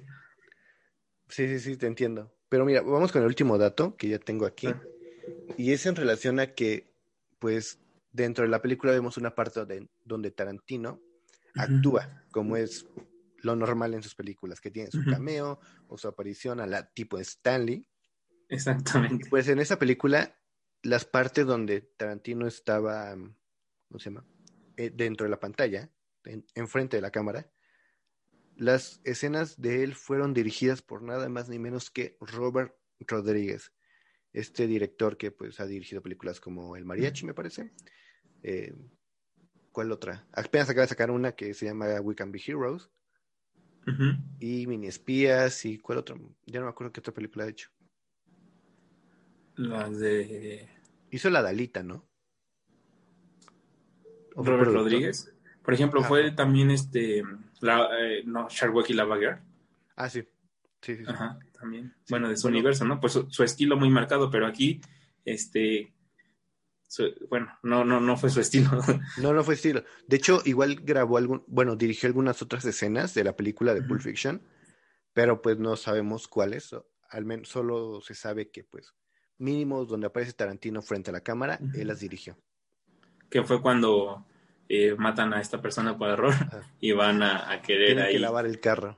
sí, 1.47 1.59
sí, 1.59 1.77
te 1.77 1.88
entiendo. 1.88 2.34
Pero 2.49 2.65
mira, 2.65 2.82
vamos 2.82 3.11
con 3.11 3.21
el 3.21 3.27
último 3.27 3.57
dato 3.57 3.95
que 3.95 4.07
ya 4.07 4.19
tengo 4.19 4.45
aquí. 4.45 4.67
Ah. 4.67 4.82
Y 5.57 5.71
es 5.71 5.86
en 5.86 5.95
relación 5.95 6.39
a 6.39 6.53
que, 6.53 6.93
pues, 7.39 7.79
dentro 8.11 8.43
de 8.43 8.49
la 8.49 8.61
película 8.61 8.91
vemos 8.91 9.17
una 9.17 9.36
parte 9.36 9.65
de- 9.65 9.88
donde 10.03 10.32
Tarantino 10.32 10.99
Actúa, 11.56 12.26
como 12.32 12.56
es 12.58 12.86
lo 13.43 13.56
normal 13.56 13.93
en 13.93 14.04
sus 14.04 14.16
películas, 14.16 14.62
que 14.62 14.72
tiene 14.72 14.91
su 14.91 15.04
cameo 15.06 15.60
o 15.88 15.97
su 15.97 16.08
aparición 16.08 16.60
a 16.60 16.68
la 16.68 16.89
tipo 16.91 17.18
Stanley. 17.18 17.88
Exactamente. 18.49 19.28
Pues 19.30 19.47
en 19.47 19.60
esa 19.60 19.80
película, 19.80 20.38
las 20.84 21.06
partes 21.06 21.45
donde 21.45 21.82
Tarantino 21.82 22.47
estaba, 22.47 23.16
mm, 23.16 23.36
¿cómo 23.88 23.99
se 23.99 24.10
llama? 24.10 24.26
Eh, 24.78 24.91
dentro 24.93 25.26
de 25.26 25.30
la 25.32 25.39
pantalla, 25.39 25.89
en- 26.24 26.45
enfrente 26.56 26.97
de 26.97 27.02
la 27.02 27.12
cámara, 27.12 27.52
las 28.56 29.02
escenas 29.04 29.60
de 29.60 29.84
él 29.84 29.95
fueron 29.95 30.34
dirigidas 30.34 30.82
por 30.82 31.02
nada 31.02 31.28
más 31.30 31.49
ni 31.49 31.58
menos 31.58 31.89
que 31.89 32.18
Robert 32.20 32.76
Rodríguez, 32.99 33.74
este 34.34 34.68
director 34.68 35.18
que 35.18 35.32
pues 35.32 35.60
ha 35.60 35.66
dirigido 35.66 36.02
películas 36.02 36.39
como 36.39 36.76
El 36.76 36.86
Mariachi, 36.86 37.26
me 37.26 37.34
parece. 37.34 37.72
Eh, 38.43 38.74
¿Cuál 39.72 39.91
otra? 39.91 40.26
Apenas 40.34 40.69
acaba 40.69 40.84
de 40.84 40.89
sacar 40.89 41.11
una 41.11 41.32
que 41.34 41.53
se 41.53 41.65
llama 41.65 41.86
We 42.01 42.15
Can 42.15 42.32
Be 42.32 42.41
Heroes 42.45 42.89
y 44.39 44.67
Mini 44.67 44.88
Espías 44.88 45.65
y 45.65 45.80
¿cuál 45.80 45.99
otra? 45.99 46.15
Ya 46.45 46.59
no 46.59 46.65
me 46.65 46.72
acuerdo 46.72 46.91
qué 46.93 46.99
otra 46.99 47.13
película 47.13 47.45
ha 47.45 47.49
hecho. 47.49 47.69
Las 49.55 49.99
de 49.99 50.67
Hizo 51.09 51.30
La 51.30 51.41
Dalita, 51.41 51.84
¿no? 51.84 52.07
¿O 54.36 54.43
fue 54.43 54.53
Robert? 54.53 54.72
Rodríguez. 54.72 55.34
Por 55.63 55.74
ejemplo, 55.74 56.03
fue 56.03 56.32
también 56.32 56.72
este, 56.72 57.24
la, 57.59 57.88
eh, 57.99 58.24
no, 58.26 58.47
Sharkboy 58.49 58.86
y 58.89 58.93
Lava 58.93 59.17
Girl. 59.17 59.39
Ah, 59.95 60.09
sí. 60.09 60.22
Sí, 60.82 60.95
sí, 60.95 61.05
sí. 61.05 61.11
Ajá, 61.11 61.38
también. 61.59 61.93
Sí, 61.99 62.05
Bueno, 62.09 62.30
de 62.30 62.36
su 62.38 62.43
bueno. 62.43 62.57
universo, 62.57 62.86
¿no? 62.86 62.99
Pues 62.99 63.13
su, 63.13 63.30
su 63.30 63.43
estilo 63.43 63.78
muy 63.78 63.89
marcado, 63.89 64.32
pero 64.32 64.47
aquí, 64.47 64.82
este, 65.26 65.93
su- 66.91 67.13
bueno, 67.29 67.47
no, 67.63 67.85
no, 67.85 68.01
no 68.01 68.17
fue 68.17 68.29
su 68.29 68.41
estilo. 68.41 68.69
No, 69.21 69.31
no 69.33 69.43
fue 69.43 69.53
estilo. 69.55 69.83
De 70.07 70.17
hecho, 70.17 70.41
igual 70.43 70.75
grabó 70.83 71.17
algún, 71.17 71.43
bueno, 71.47 71.75
dirigió 71.77 72.07
algunas 72.07 72.41
otras 72.41 72.65
escenas 72.65 73.13
de 73.13 73.23
la 73.23 73.35
película 73.37 73.73
de 73.73 73.81
Pulp. 73.81 74.01
Fiction, 74.01 74.41
pero 75.13 75.41
pues 75.41 75.57
no 75.57 75.77
sabemos 75.77 76.27
cuáles. 76.27 76.75
Al 77.09 77.23
menos 77.25 77.47
solo 77.47 78.01
se 78.01 78.13
sabe 78.13 78.49
que, 78.51 78.63
pues, 78.65 78.93
mínimo 79.37 79.85
donde 79.85 80.07
aparece 80.07 80.33
Tarantino 80.33 80.81
frente 80.81 81.11
a 81.11 81.13
la 81.13 81.21
cámara, 81.21 81.59
él 81.73 81.87
las 81.87 82.01
dirigió. 82.01 82.37
que 83.29 83.41
fue 83.43 83.61
cuando 83.61 84.25
eh, 84.67 84.93
matan 84.97 85.33
a 85.33 85.39
esta 85.39 85.61
persona 85.61 85.97
por 85.97 86.09
error 86.09 86.33
Ajá. 86.33 86.61
y 86.81 86.91
van 86.91 87.23
a, 87.23 87.51
a 87.51 87.61
querer 87.61 87.87
Tienen 87.87 88.05
ahí. 88.05 88.13
que 88.13 88.19
lavar 88.19 88.45
el 88.45 88.59
carro. 88.59 88.97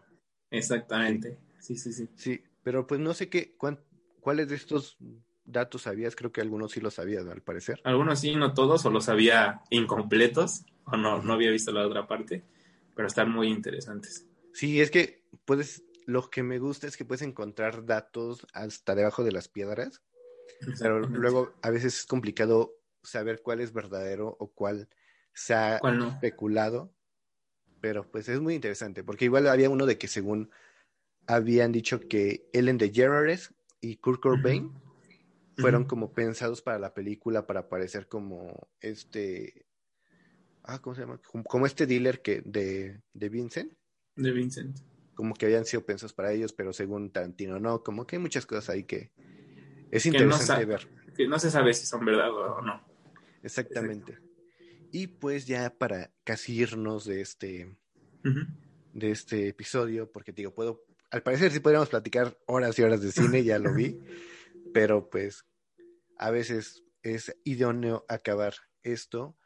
Exactamente. 0.49 1.37
Sí, 1.59 1.77
sí, 1.77 1.93
sí. 1.93 2.09
Sí, 2.15 2.43
pero 2.63 2.85
pues 2.87 2.99
no 2.99 3.13
sé 3.13 3.29
qué, 3.29 3.55
cuán- 3.57 3.79
cuáles 4.19 4.47
de 4.49 4.55
estos 4.55 4.97
datos 5.45 5.83
sabías, 5.83 6.15
creo 6.15 6.31
que 6.31 6.41
algunos 6.41 6.71
sí 6.71 6.79
los 6.79 6.95
sabías, 6.95 7.25
¿no? 7.25 7.31
al 7.31 7.41
parecer. 7.41 7.81
Algunos 7.83 8.19
sí, 8.19 8.35
no 8.35 8.53
todos, 8.53 8.85
o 8.85 8.89
los 8.89 9.09
había 9.09 9.61
incompletos, 9.69 10.65
o 10.85 10.97
no, 10.97 11.21
no 11.21 11.33
había 11.33 11.51
visto 11.51 11.71
la 11.71 11.85
otra 11.85 12.07
parte, 12.07 12.43
pero 12.95 13.07
están 13.07 13.29
muy 13.31 13.49
interesantes. 13.49 14.27
Sí, 14.53 14.81
es 14.81 14.91
que 14.91 15.23
puedes, 15.45 15.83
lo 16.05 16.29
que 16.29 16.43
me 16.43 16.59
gusta 16.59 16.87
es 16.87 16.97
que 16.97 17.05
puedes 17.05 17.21
encontrar 17.21 17.85
datos 17.85 18.45
hasta 18.53 18.95
debajo 18.95 19.23
de 19.23 19.31
las 19.31 19.47
piedras, 19.47 20.01
pero 20.79 20.99
luego 20.99 21.53
a 21.61 21.69
veces 21.69 21.99
es 21.99 22.05
complicado 22.05 22.75
saber 23.01 23.41
cuál 23.41 23.59
es 23.59 23.73
verdadero 23.73 24.35
o 24.39 24.51
cuál 24.51 24.87
se 25.33 25.53
ha 25.53 25.77
especulado, 25.77 26.93
pero 27.81 28.09
pues 28.09 28.29
es 28.29 28.39
muy 28.39 28.55
interesante, 28.55 29.03
porque 29.03 29.25
igual 29.25 29.47
había 29.47 29.69
uno 29.69 29.85
de 29.85 29.97
que 29.97 30.07
según 30.07 30.51
habían 31.27 31.71
dicho 31.71 31.99
que 32.07 32.49
Ellen 32.53 32.77
DeGeneres 32.77 33.53
y 33.81 33.97
Kurt 33.97 34.21
Cobain. 34.21 34.71
Fueron 35.57 35.85
como 35.85 36.13
pensados 36.13 36.61
para 36.61 36.79
la 36.79 36.93
película 36.93 37.45
para 37.47 37.69
parecer 37.69 38.07
como 38.07 38.67
este 38.81 39.65
ah 40.63 40.81
cómo 40.81 40.95
se 40.95 41.01
llama 41.01 41.19
como, 41.29 41.43
como 41.43 41.65
este 41.65 41.85
dealer 41.85 42.21
que 42.21 42.41
de, 42.45 43.01
de 43.13 43.29
Vincent. 43.29 43.73
De 44.15 44.31
Vincent. 44.31 44.77
como 45.15 45.33
que 45.35 45.45
habían 45.45 45.65
sido 45.65 45.85
pensados 45.85 46.13
para 46.13 46.31
ellos 46.33 46.53
pero 46.53 46.73
según 46.73 47.11
Tarantino 47.11 47.59
no 47.59 47.83
como 47.83 48.05
que 48.07 48.15
hay 48.15 48.21
muchas 48.21 48.45
cosas 48.45 48.69
ahí 48.69 48.83
que 48.83 49.11
es 49.91 50.03
Que 50.03 50.09
interesante 50.09 50.45
sa- 50.45 50.65
ver. 50.65 50.87
Que 51.15 51.27
no 51.27 51.37
se 51.37 51.51
sabe 51.51 51.73
si 51.75 51.85
son 51.85 52.03
verdad 52.05 52.31
o 52.33 52.61
no. 52.61 52.83
exactamente. 53.43 54.17
Y 54.91 55.07
pues 55.07 55.45
ya 55.45 55.69
para 55.75 56.11
casi 56.23 56.55
irnos 56.59 57.05
de 57.05 57.21
este 57.21 57.77
de 58.93 59.11
este 59.11 59.47
episodio 59.49 60.11
porque 60.11 60.31
digo 60.31 60.53
puedo 60.53 60.85
al 61.11 61.21
parecer 61.23 61.51
sí 61.51 61.59
podríamos 61.59 61.89
platicar 61.89 62.37
horas 62.47 62.77
y 62.79 62.83
horas 62.83 63.01
de 63.01 63.11
cine 63.11 63.43
ya 63.43 63.59
lo 63.59 63.73
vi 63.73 63.99
pero 64.73 65.09
pues 65.09 65.45
a 66.17 66.31
veces 66.31 66.83
es 67.01 67.35
idóneo 67.43 68.05
acabar 68.07 68.53
esto. 68.81 69.37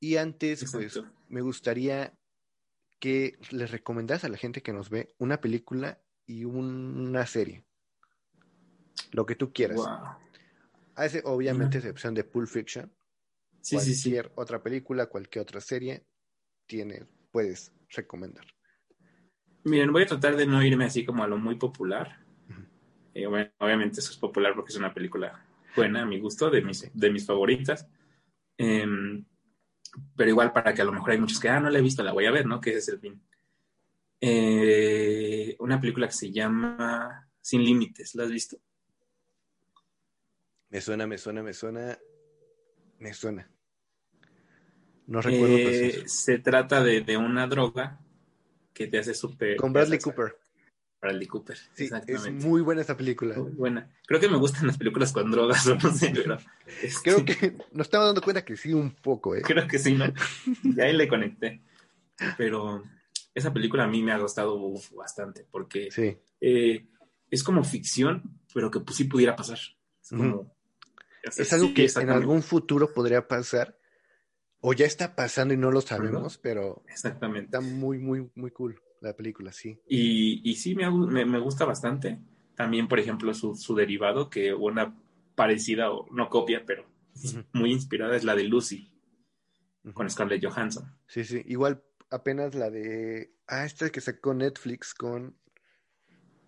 Y 0.00 0.16
antes, 0.16 0.70
pues, 0.72 1.00
me 1.28 1.40
gustaría 1.42 2.16
que 2.98 3.38
les 3.50 3.70
recomendas 3.70 4.24
a 4.24 4.28
la 4.28 4.36
gente 4.36 4.62
que 4.62 4.72
nos 4.72 4.90
ve 4.90 5.14
una 5.18 5.40
película 5.40 6.02
y 6.26 6.44
un- 6.44 6.96
una 7.08 7.26
serie. 7.26 7.64
Lo 9.12 9.26
que 9.26 9.34
tú 9.34 9.52
quieras. 9.52 9.76
Wow. 9.76 10.16
Hace 10.94 11.22
obviamente 11.24 11.78
Ujú. 11.78 11.86
excepción 11.86 12.14
de 12.14 12.24
Pulp 12.24 12.48
Fiction. 12.48 12.92
Sí, 13.62 13.78
sí, 13.80 13.94
sí. 13.94 14.10
cualquier 14.10 14.32
otra 14.36 14.62
película, 14.62 15.06
cualquier 15.06 15.42
otra 15.42 15.60
serie, 15.60 16.06
tienes, 16.66 17.04
puedes 17.30 17.72
recomendar. 17.90 18.46
Miren, 19.64 19.92
voy 19.92 20.04
a 20.04 20.06
tratar 20.06 20.36
de 20.36 20.46
no 20.46 20.62
irme 20.64 20.86
así 20.86 21.04
como 21.04 21.22
a 21.22 21.26
lo 21.26 21.36
muy 21.36 21.56
popular. 21.56 22.19
Eh, 23.14 23.26
bueno, 23.26 23.50
obviamente 23.58 24.00
eso 24.00 24.12
es 24.12 24.18
popular 24.18 24.54
porque 24.54 24.70
es 24.70 24.76
una 24.76 24.94
película 24.94 25.44
buena 25.74 26.02
a 26.02 26.06
mi 26.06 26.20
gusto, 26.20 26.50
de 26.50 26.62
mis, 26.62 26.90
de 26.92 27.10
mis 27.10 27.26
favoritas. 27.26 27.86
Em, 28.56 29.24
pero 30.16 30.30
igual 30.30 30.52
para 30.52 30.74
que 30.74 30.82
a 30.82 30.84
lo 30.84 30.92
mejor 30.92 31.10
hay 31.10 31.18
muchos 31.18 31.40
que, 31.40 31.48
ah, 31.48 31.60
no 31.60 31.70
la 31.70 31.78
he 31.78 31.82
visto, 31.82 32.02
la 32.02 32.12
voy 32.12 32.26
a 32.26 32.30
ver, 32.30 32.46
¿no? 32.46 32.60
Que 32.60 32.70
ese 32.70 32.78
es 32.78 32.88
el 32.88 33.00
fin. 33.00 33.22
Eh, 34.20 35.56
una 35.58 35.80
película 35.80 36.06
que 36.06 36.12
se 36.12 36.30
llama 36.30 37.28
Sin 37.40 37.64
Límites, 37.64 38.14
¿la 38.14 38.24
has 38.24 38.30
visto? 38.30 38.58
Me 40.68 40.80
suena, 40.80 41.06
me 41.06 41.18
suena, 41.18 41.42
me 41.42 41.52
suena, 41.52 41.98
me 42.98 43.12
suena. 43.12 43.50
No 45.06 45.20
recuerdo. 45.20 45.56
Eh, 45.56 46.04
se 46.06 46.38
trata 46.38 46.84
de, 46.84 47.00
de 47.00 47.16
una 47.16 47.48
droga 47.48 47.98
que 48.72 48.86
te 48.86 48.98
hace 48.98 49.14
súper... 49.14 49.56
Con 49.56 49.72
Bradley 49.72 49.98
Cooper. 49.98 50.38
Bradley 51.00 51.26
Cooper, 51.26 51.56
Sí, 51.72 51.88
es 52.06 52.30
muy 52.30 52.60
buena 52.60 52.82
esta 52.82 52.96
película. 52.96 53.34
Muy 53.36 53.52
buena. 53.52 53.90
Creo 54.06 54.20
que 54.20 54.28
me 54.28 54.36
gustan 54.36 54.66
las 54.66 54.76
películas 54.76 55.12
con 55.12 55.30
drogas, 55.30 55.66
o 55.66 55.74
no 55.76 55.92
sé, 55.94 56.12
pero... 56.14 56.38
este, 56.82 57.10
Creo 57.10 57.24
que 57.24 57.56
nos 57.72 57.86
estamos 57.86 58.06
dando 58.08 58.20
cuenta 58.20 58.44
que 58.44 58.56
sí, 58.56 58.74
un 58.74 58.90
poco, 58.90 59.34
¿eh? 59.34 59.42
Creo 59.42 59.66
que 59.66 59.78
sí, 59.78 59.94
¿no? 59.94 60.04
Y 60.62 60.80
ahí 60.80 60.92
le 60.94 61.08
conecté. 61.08 61.62
Pero 62.36 62.82
esa 63.34 63.52
película 63.52 63.84
a 63.84 63.88
mí 63.88 64.02
me 64.02 64.12
ha 64.12 64.18
gustado 64.18 64.54
uf, 64.56 64.92
bastante 64.92 65.46
porque 65.50 65.90
Sí. 65.90 66.18
eh, 66.40 66.86
es 67.30 67.42
como 67.42 67.64
ficción, 67.64 68.38
pero 68.52 68.70
que 68.70 68.80
pues, 68.80 68.96
sí 68.96 69.04
pudiera 69.04 69.34
pasar. 69.36 69.58
Es 70.02 70.08
como... 70.10 70.22
Ujú. 70.40 70.40
o 71.28 71.30
sea, 71.30 71.42
Es 71.44 71.52
algo 71.54 71.68
sí, 71.68 71.74
que 71.74 71.86
en 71.96 72.10
algún 72.10 72.42
futuro 72.42 72.92
podría 72.92 73.26
pasar, 73.26 73.78
o 74.60 74.74
ya 74.74 74.84
está 74.84 75.16
pasando 75.16 75.54
y 75.54 75.56
no 75.56 75.70
lo 75.70 75.80
sabemos, 75.80 76.36
pero 76.36 76.82
Exactamente. 76.88 77.46
está 77.46 77.60
muy, 77.62 77.98
muy, 77.98 78.30
muy 78.34 78.50
cool 78.50 78.78
la 79.00 79.14
película, 79.16 79.52
sí. 79.52 79.78
Y, 79.86 80.48
y 80.48 80.54
sí, 80.56 80.74
me, 80.74 80.90
me, 80.90 81.24
me 81.24 81.38
gusta 81.38 81.64
bastante. 81.64 82.18
También, 82.54 82.88
por 82.88 82.98
ejemplo, 82.98 83.32
su, 83.34 83.54
su 83.56 83.74
derivado, 83.74 84.28
que 84.30 84.52
una 84.54 84.94
parecida 85.34 85.90
o 85.90 86.06
no 86.10 86.28
copia, 86.28 86.64
pero 86.66 86.84
muy 87.52 87.72
inspirada 87.72 88.14
es 88.16 88.24
la 88.24 88.34
de 88.34 88.44
Lucy, 88.44 88.92
Ujú. 89.84 89.94
con 89.94 90.10
Scarlett 90.10 90.44
Johansson. 90.44 90.94
Sí, 91.06 91.24
sí. 91.24 91.42
Igual 91.46 91.82
apenas 92.10 92.54
la 92.54 92.70
de. 92.70 93.32
Ah, 93.46 93.64
esta 93.64 93.90
que 93.90 94.00
sacó 94.00 94.34
Netflix 94.34 94.94
con 94.94 95.36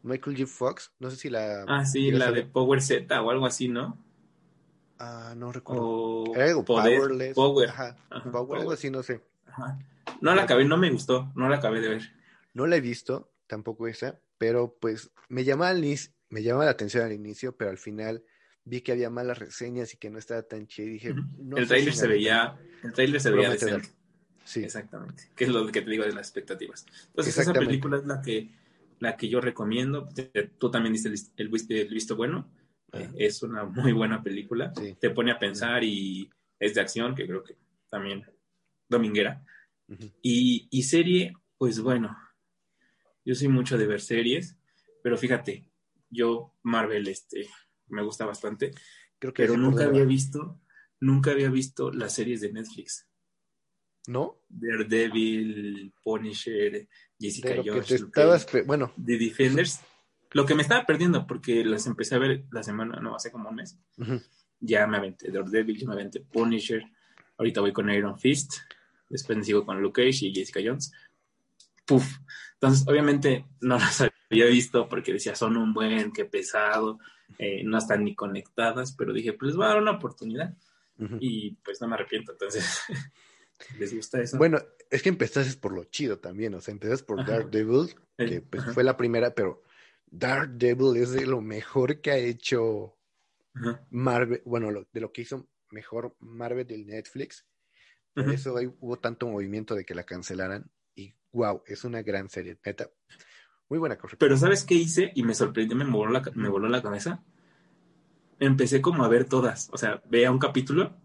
Michael 0.02 0.36
J. 0.36 0.46
Fox. 0.46 0.92
No 0.98 1.10
sé 1.10 1.16
si 1.16 1.30
la. 1.30 1.64
Ah, 1.68 1.84
sí, 1.86 2.00
¿quieres 2.02 2.20
la 2.20 2.30
de 2.32 2.44
Power 2.44 2.82
Z 2.82 3.22
o 3.22 3.30
algo 3.30 3.46
así, 3.46 3.68
¿no? 3.68 3.98
Ah, 4.98 5.34
no 5.36 5.50
recuerdo. 5.52 5.82
O 5.84 6.34
Era 6.34 6.44
algo 6.46 6.64
Poder, 6.64 6.98
Powerless. 6.98 7.34
Power. 7.34 7.68
Ajá. 7.70 7.96
Ajá, 8.10 8.30
Power, 8.30 8.46
Power. 8.46 8.60
algo 8.60 8.72
así, 8.72 8.90
no 8.90 9.02
sé. 9.02 9.22
Ajá. 9.46 9.78
No 10.20 10.34
la 10.34 10.42
acabé, 10.42 10.64
no 10.64 10.76
me 10.76 10.90
gustó, 10.90 11.32
no 11.34 11.48
la 11.48 11.56
acabé 11.56 11.80
de 11.80 11.88
ver. 11.88 12.02
No 12.54 12.66
la 12.66 12.76
he 12.76 12.80
visto, 12.80 13.32
tampoco 13.46 13.88
esa, 13.88 14.20
pero 14.38 14.76
pues 14.80 15.10
me 15.28 15.44
llama, 15.44 15.68
al 15.68 15.78
inicio, 15.84 16.12
me 16.28 16.42
llama 16.42 16.64
la 16.64 16.70
atención 16.72 17.04
al 17.04 17.12
inicio, 17.12 17.56
pero 17.56 17.70
al 17.70 17.78
final 17.78 18.24
vi 18.64 18.80
que 18.80 18.92
había 18.92 19.10
malas 19.10 19.38
reseñas 19.38 19.92
y 19.94 19.96
que 19.96 20.10
no 20.10 20.18
estaba 20.18 20.42
tan 20.42 20.66
chida 20.66 20.86
y 20.86 20.90
dije, 20.90 21.14
no 21.38 21.56
el 21.56 21.66
trailer 21.68 21.94
se 21.94 22.06
veía, 22.06 22.56
el 22.82 22.92
trailer 22.92 23.20
se 23.20 23.30
veía 23.30 23.50
decente. 23.50 23.88
Sí, 24.44 24.64
Exactamente. 24.64 25.24
Que 25.36 25.44
es 25.44 25.50
lo 25.50 25.66
que 25.70 25.82
te 25.82 25.90
digo 25.90 26.04
de 26.04 26.12
las 26.12 26.26
expectativas. 26.26 26.84
Entonces, 27.08 27.38
esa 27.38 27.52
película 27.52 27.98
es 27.98 28.04
la 28.06 28.20
que, 28.22 28.50
la 28.98 29.16
que 29.16 29.28
yo 29.28 29.40
recomiendo. 29.40 30.08
Te- 30.08 30.50
Tú 30.58 30.68
también 30.70 30.92
diste 30.92 31.08
el, 31.08 31.14
el, 31.36 31.48
vis- 31.48 31.66
el 31.70 31.88
visto 31.94 32.16
bueno. 32.16 32.50
Eh, 32.92 33.04
Ajá. 33.04 33.12
es 33.18 33.42
una 33.44 33.64
muy 33.64 33.92
buena 33.92 34.20
película. 34.22 34.72
Sí. 34.76 34.96
Te 35.00 35.10
pone 35.10 35.30
a 35.30 35.38
pensar 35.38 35.84
y 35.84 36.28
es 36.58 36.74
de 36.74 36.80
acción, 36.80 37.14
que 37.14 37.24
creo 37.26 37.44
que 37.44 37.56
también 37.88 38.24
dominguera. 38.88 39.44
Y, 40.22 40.66
y 40.70 40.82
serie, 40.82 41.34
pues 41.56 41.80
bueno, 41.80 42.16
yo 43.24 43.34
soy 43.34 43.48
mucho 43.48 43.78
de 43.78 43.86
ver 43.86 44.00
series, 44.00 44.56
pero 45.02 45.16
fíjate, 45.16 45.64
yo 46.10 46.54
Marvel 46.62 47.08
este, 47.08 47.48
me 47.88 48.02
gusta 48.02 48.26
bastante, 48.26 48.72
Creo 49.22 49.32
que 49.32 49.44
pero 49.44 49.56
nunca 49.56 49.84
había 49.84 50.04
visto, 50.04 50.60
nunca 50.98 51.30
había 51.30 51.48
visto 51.48 51.92
las 51.92 52.12
series 52.12 52.40
de 52.40 52.52
Netflix. 52.52 53.08
¿No? 54.08 54.42
Daredevil, 54.48 55.94
Punisher, 56.02 56.88
Jessica 57.20 57.50
De 57.50 57.56
lo 57.58 57.62
que 57.62 57.70
Jones, 57.70 57.86
te 57.86 57.94
estabas... 57.94 58.46
Bueno, 58.66 58.92
The 58.96 59.18
Defenders. 59.18 59.78
Lo 60.32 60.44
que 60.44 60.56
me 60.56 60.62
estaba 60.62 60.84
perdiendo, 60.84 61.24
porque 61.24 61.64
las 61.64 61.86
empecé 61.86 62.16
a 62.16 62.18
ver 62.18 62.46
la 62.50 62.64
semana, 62.64 62.98
no, 62.98 63.14
hace 63.14 63.30
como 63.30 63.50
un 63.50 63.54
mes. 63.54 63.78
Ya 64.58 64.88
me 64.88 64.96
aventé 64.96 65.30
Daredevil, 65.30 65.78
ya 65.78 65.86
me 65.86 65.92
aventé 65.92 66.18
Punisher. 66.18 66.82
Ahorita 67.38 67.60
voy 67.60 67.72
con 67.72 67.88
Iron 67.90 68.18
Fist. 68.18 68.54
Después 69.08 69.38
me 69.38 69.44
sigo 69.44 69.64
con 69.64 69.80
Luke 69.80 70.02
Cage 70.02 70.26
y 70.26 70.34
Jessica 70.34 70.58
Jones. 70.64 70.90
Entonces, 72.54 72.86
obviamente, 72.86 73.46
no 73.60 73.78
las 73.78 74.00
había 74.30 74.46
visto 74.46 74.88
porque 74.88 75.12
decía, 75.12 75.34
son 75.34 75.56
un 75.56 75.72
buen, 75.74 76.12
qué 76.12 76.24
pesado. 76.24 76.98
eh, 77.38 77.62
no 77.64 77.78
están 77.78 78.04
ni 78.04 78.14
conectadas, 78.14 78.94
pero 78.96 79.12
dije, 79.12 79.32
pues 79.32 79.48
les 79.48 79.56
voy 79.56 79.64
a 79.64 79.68
dar 79.70 79.82
una 79.82 79.92
oportunidad. 79.92 80.56
Y 81.18 81.56
pues 81.64 81.80
no 81.80 81.88
me 81.88 81.94
arrepiento. 81.94 82.30
Entonces, 82.32 82.80
¿les 83.78 83.92
gusta 83.94 84.20
eso? 84.20 84.38
Bueno, 84.38 84.58
es 84.88 85.02
que 85.02 85.08
empezaste 85.08 85.58
por 85.60 85.72
lo 85.72 85.84
chido 85.84 86.18
también, 86.20 86.54
o 86.54 86.60
sea, 86.60 86.72
empezaste 86.72 87.04
por 87.06 87.20
Ajá. 87.20 87.32
Daredevil, 87.32 87.94
Eh, 88.18 88.26
que 88.28 88.40
pues 88.42 88.64
fue 88.72 88.84
la 88.84 88.96
primera, 88.96 89.34
pero 89.34 89.62
Daredevil 90.06 90.96
es 91.02 91.10
de 91.12 91.26
lo 91.26 91.40
mejor 91.40 92.00
que 92.00 92.10
ha 92.12 92.16
hecho 92.18 92.96
ajá, 93.54 93.84
Marvel, 93.90 94.42
bueno, 94.44 94.70
lo- 94.70 94.86
de 94.92 95.00
lo 95.00 95.10
que 95.12 95.22
hizo 95.22 95.48
mejor 95.70 96.14
Marvel 96.20 96.66
del 96.66 96.86
Netflix. 96.86 97.44
Por 98.14 98.28
eso 98.30 98.56
ahí 98.58 98.66
hubo 98.80 98.98
tanto 98.98 99.26
movimiento 99.26 99.74
de 99.74 99.84
que 99.86 99.94
la 99.94 100.04
cancelaran. 100.04 100.70
Wow, 101.32 101.62
es 101.66 101.84
una 101.84 102.02
gran 102.02 102.28
serie, 102.28 102.58
neta. 102.64 102.90
Muy 103.68 103.78
buena 103.78 103.96
cosa. 103.96 104.16
Pero 104.18 104.36
¿sabes 104.36 104.64
qué 104.64 104.74
hice? 104.74 105.12
Y 105.14 105.22
me 105.22 105.34
sorprendió, 105.34 105.76
me 105.76 105.84
voló 105.86 106.12
la, 106.12 106.22
me 106.34 106.48
voló 106.48 106.68
la 106.68 106.82
cabeza. 106.82 107.24
Empecé 108.38 108.82
como 108.82 109.04
a 109.04 109.08
ver 109.08 109.26
todas. 109.28 109.70
O 109.72 109.78
sea, 109.78 110.02
veía 110.08 110.30
un 110.30 110.38
capítulo. 110.38 110.96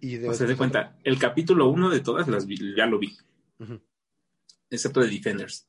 Y 0.00 0.16
de 0.16 0.28
O 0.28 0.34
sea, 0.34 0.46
de 0.46 0.56
cuenta, 0.56 0.98
el 1.04 1.18
capítulo 1.18 1.68
uno 1.68 1.90
de 1.90 2.00
todas 2.00 2.26
las 2.28 2.46
vi- 2.46 2.74
ya 2.74 2.86
lo 2.86 2.98
vi. 2.98 3.16
Excepto 4.70 5.00
de 5.00 5.08
Defenders. 5.08 5.68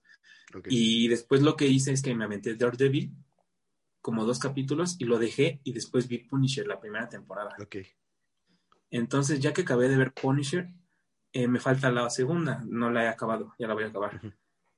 Y 0.67 1.07
después 1.07 1.41
lo 1.41 1.55
que 1.55 1.67
hice 1.67 1.91
es 1.91 2.01
que 2.01 2.13
me 2.15 2.23
aventé 2.25 2.55
Daredevil 2.55 3.13
como 3.99 4.25
dos 4.25 4.39
capítulos 4.39 4.95
y 4.99 5.05
lo 5.05 5.19
dejé 5.19 5.59
y 5.63 5.73
después 5.73 6.07
vi 6.07 6.19
Punisher 6.19 6.65
la 6.67 6.79
primera 6.79 7.09
temporada. 7.09 7.55
Ok. 7.61 7.77
Entonces, 8.89 9.39
ya 9.39 9.53
que 9.53 9.61
acabé 9.61 9.89
de 9.89 9.97
ver 9.97 10.13
Punisher, 10.13 10.69
eh, 11.33 11.47
me 11.47 11.59
falta 11.59 11.91
la 11.91 12.09
segunda, 12.09 12.63
no 12.67 12.91
la 12.91 13.05
he 13.05 13.07
acabado, 13.07 13.53
ya 13.57 13.67
la 13.67 13.73
voy 13.73 13.83
a 13.83 13.87
acabar. 13.87 14.15
Ujú. 14.17 14.31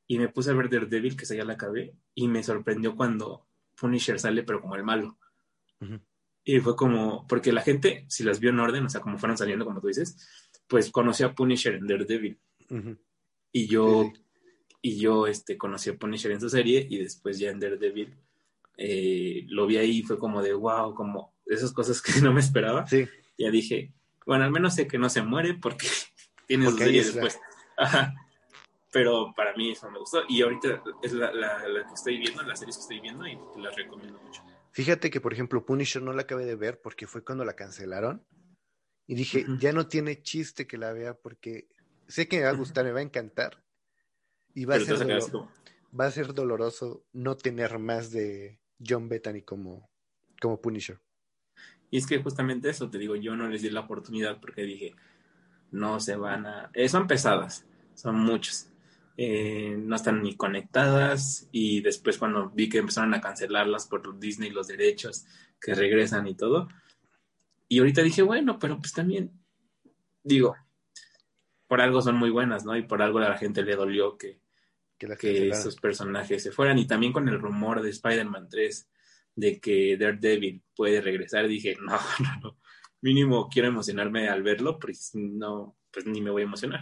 Y 0.08 0.20
me 0.20 0.30
puse 0.30 0.52
a 0.52 0.54
ver 0.54 0.70
Daredevil, 0.70 1.16
que 1.16 1.24
esa 1.24 1.36
ya 1.36 1.46
la 1.46 1.54
acabé, 1.54 1.96
y 2.14 2.28
me 2.28 2.44
sorprendió 2.44 2.96
cuando 2.96 3.48
Punisher 3.80 4.20
sale, 4.20 4.44
pero 4.44 4.62
como 4.62 4.76
el 4.76 4.84
malo. 4.84 5.18
Ujú. 5.80 6.00
Y 6.44 6.60
fue 6.60 6.76
como, 6.76 7.26
porque 7.28 7.54
la 7.54 7.62
gente, 7.62 8.06
si 8.10 8.24
las 8.24 8.40
vio 8.40 8.50
en 8.50 8.60
orden, 8.60 8.86
o 8.86 8.90
sea, 8.90 9.02
como 9.02 9.18
fueron 9.18 9.38
saliendo, 9.38 9.66
como 9.66 9.80
tú 9.80 9.88
dices, 9.88 10.52
pues 10.68 10.92
conoció 10.92 11.28
a 11.28 11.34
Punisher 11.34 11.76
en 11.76 11.88
Daredevil. 11.88 12.38
Ujú. 12.70 12.98
Y 13.52 13.68
yo, 13.68 14.12
Sí, 14.14 14.22
y 14.82 15.00
yo 15.00 15.28
este, 15.28 15.58
conocí 15.58 15.90
a 15.90 15.98
Punisher 15.98 16.32
en 16.32 16.42
su 16.42 16.50
serie, 16.50 16.86
y 16.90 16.98
después 16.98 17.40
ya 17.40 17.50
en 17.50 17.60
Daredevil 17.60 18.14
eh, 18.78 19.46
lo 19.48 19.66
vi 19.68 19.78
ahí 19.78 20.00
y 20.00 20.04
fue 20.04 20.18
como 20.18 20.42
de 20.42 20.54
wow, 20.54 20.94
como 20.94 21.34
esas 21.46 21.72
cosas 21.72 22.02
que 22.02 22.22
no 22.22 22.34
me 22.34 22.42
esperaba. 22.42 22.86
Sí, 22.88 23.06
Ya 23.38 23.50
dije, 23.50 23.94
bueno, 24.26 24.44
al 24.44 24.52
menos 24.52 24.76
sé 24.76 24.88
que 24.88 24.98
no 24.98 25.10
se 25.10 25.22
muere 25.22 25.54
porque 25.56 25.88
tiene 26.48 26.70
su 26.70 26.78
serie 26.78 27.04
después. 27.04 27.40
Ajá. 27.78 28.14
Pero 28.92 29.34
para 29.36 29.56
mí 29.56 29.72
eso 29.72 29.90
me 29.90 29.98
gustó. 30.00 30.22
Y 30.30 30.42
ahorita 30.44 30.84
es 31.02 31.14
la, 31.14 31.32
la, 31.34 31.68
la 31.68 31.88
que 31.88 31.94
estoy 31.94 32.18
viendo, 32.20 32.44
las 32.44 32.60
series 32.60 32.78
que 32.78 32.82
estoy 32.82 33.00
viendo 33.00 33.26
y 33.28 33.36
te 33.54 33.60
las 33.60 33.76
recomiendo 33.76 34.20
mucho. 34.22 34.44
Fíjate 34.72 35.10
que, 35.10 35.20
por 35.22 35.34
ejemplo, 35.34 35.66
Punisher 35.66 36.02
no 36.02 36.14
la 36.14 36.24
acabé 36.24 36.46
de 36.46 36.56
ver 36.56 36.80
porque 36.82 37.08
fue 37.08 37.24
cuando 37.24 37.44
la 37.46 37.56
cancelaron. 37.56 38.26
Y 39.08 39.16
dije, 39.16 39.44
Ujú. 39.44 39.58
ya 39.58 39.74
no 39.74 39.88
tiene 39.88 40.22
chiste 40.22 40.68
que 40.68 40.78
la 40.78 40.94
vea 40.94 41.16
porque 41.16 41.68
sé 42.08 42.28
que 42.28 42.38
me 42.38 42.44
va 42.44 42.50
a 42.52 42.54
gustar, 42.56 42.86
me 42.86 42.92
va 42.92 43.00
a 43.00 43.04
encantar. 43.04 43.64
Y 44.54 44.66
va, 44.66 44.76
a 44.76 44.78
Pero 44.78 44.86
ser, 44.86 44.94
vas 44.94 45.02
a 45.02 45.06
quedar 45.06 45.18
dolo- 45.20 45.24
así 45.24 45.32
como, 45.32 45.52
va 46.00 46.06
a 46.06 46.12
ser 46.12 46.34
doloroso 46.34 47.04
no 47.14 47.36
tener 47.36 47.80
más 47.80 48.12
de 48.12 48.60
John 48.86 49.10
Bethany 49.10 49.42
como, 49.42 49.90
como 50.40 50.62
Punisher. 50.62 51.00
Y 51.90 51.98
es 51.98 52.08
que 52.08 52.22
justamente 52.22 52.70
eso, 52.70 52.90
te 52.90 52.98
digo, 52.98 53.16
yo 53.16 53.36
no 53.36 53.48
les 53.48 53.62
di 53.62 53.70
la 53.70 53.82
oportunidad 53.82 54.40
porque 54.40 54.64
dije, 54.64 54.96
no 55.74 56.00
se 56.00 56.16
van 56.16 56.46
a... 56.46 56.70
eh, 56.74 56.88
son 56.88 57.08
pesadas, 57.08 57.66
son 57.96 58.16
muchas. 58.20 58.72
Eh, 59.18 59.76
no 59.78 59.96
están 59.96 60.24
ni 60.24 60.36
conectadas 60.36 61.48
y 61.52 61.82
después 61.82 62.18
cuando 62.18 62.50
vi 62.50 62.68
que 62.68 62.80
empezaron 62.80 63.14
a 63.14 63.22
cancelarlas 63.22 63.86
por 63.86 64.20
Disney 64.20 64.50
los 64.50 64.68
derechos, 64.68 65.26
que 65.60 65.76
regresan 65.76 66.28
y 66.28 66.36
todo. 66.36 66.68
Y 67.68 67.80
ahorita 67.80 68.02
dije, 68.02 68.22
bueno, 68.22 68.58
pero 68.60 68.78
pues 68.80 68.94
también, 68.94 69.32
digo, 70.24 70.56
por 71.68 71.82
algo 71.82 72.02
son 72.02 72.16
muy 72.16 72.30
buenas, 72.30 72.66
¿no? 72.66 72.76
Y 72.78 72.84
por 72.84 73.02
algo 73.02 73.20
a 73.20 73.30
la 73.30 73.38
gente 73.38 73.64
le 73.64 73.76
dolió 73.76 74.18
que, 74.18 74.40
Que 75.18 75.50
esos 75.50 75.76
personajes 75.76 76.44
se 76.44 76.52
fueran. 76.52 76.78
Y 76.78 76.88
también 76.88 77.14
con 77.14 77.28
el 77.28 77.40
rumor 77.40 77.82
de 77.82 77.90
Spider-Man 77.90 78.48
3 78.50 78.90
de 79.36 79.60
que 79.60 79.98
Daredevil 79.98 80.62
puede 80.76 81.02
regresar, 81.02 81.48
dije, 81.48 81.76
no, 81.82 81.98
no, 82.20 82.40
no. 82.42 82.58
Mínimo 83.04 83.50
quiero 83.50 83.68
emocionarme 83.68 84.30
al 84.30 84.44
verlo, 84.44 84.80
porque 84.80 84.96
si 84.96 85.20
no, 85.20 85.78
pues 85.92 86.06
ni 86.06 86.22
me 86.22 86.32
voy 86.32 86.44
a 86.44 86.46
emocionar. 86.46 86.80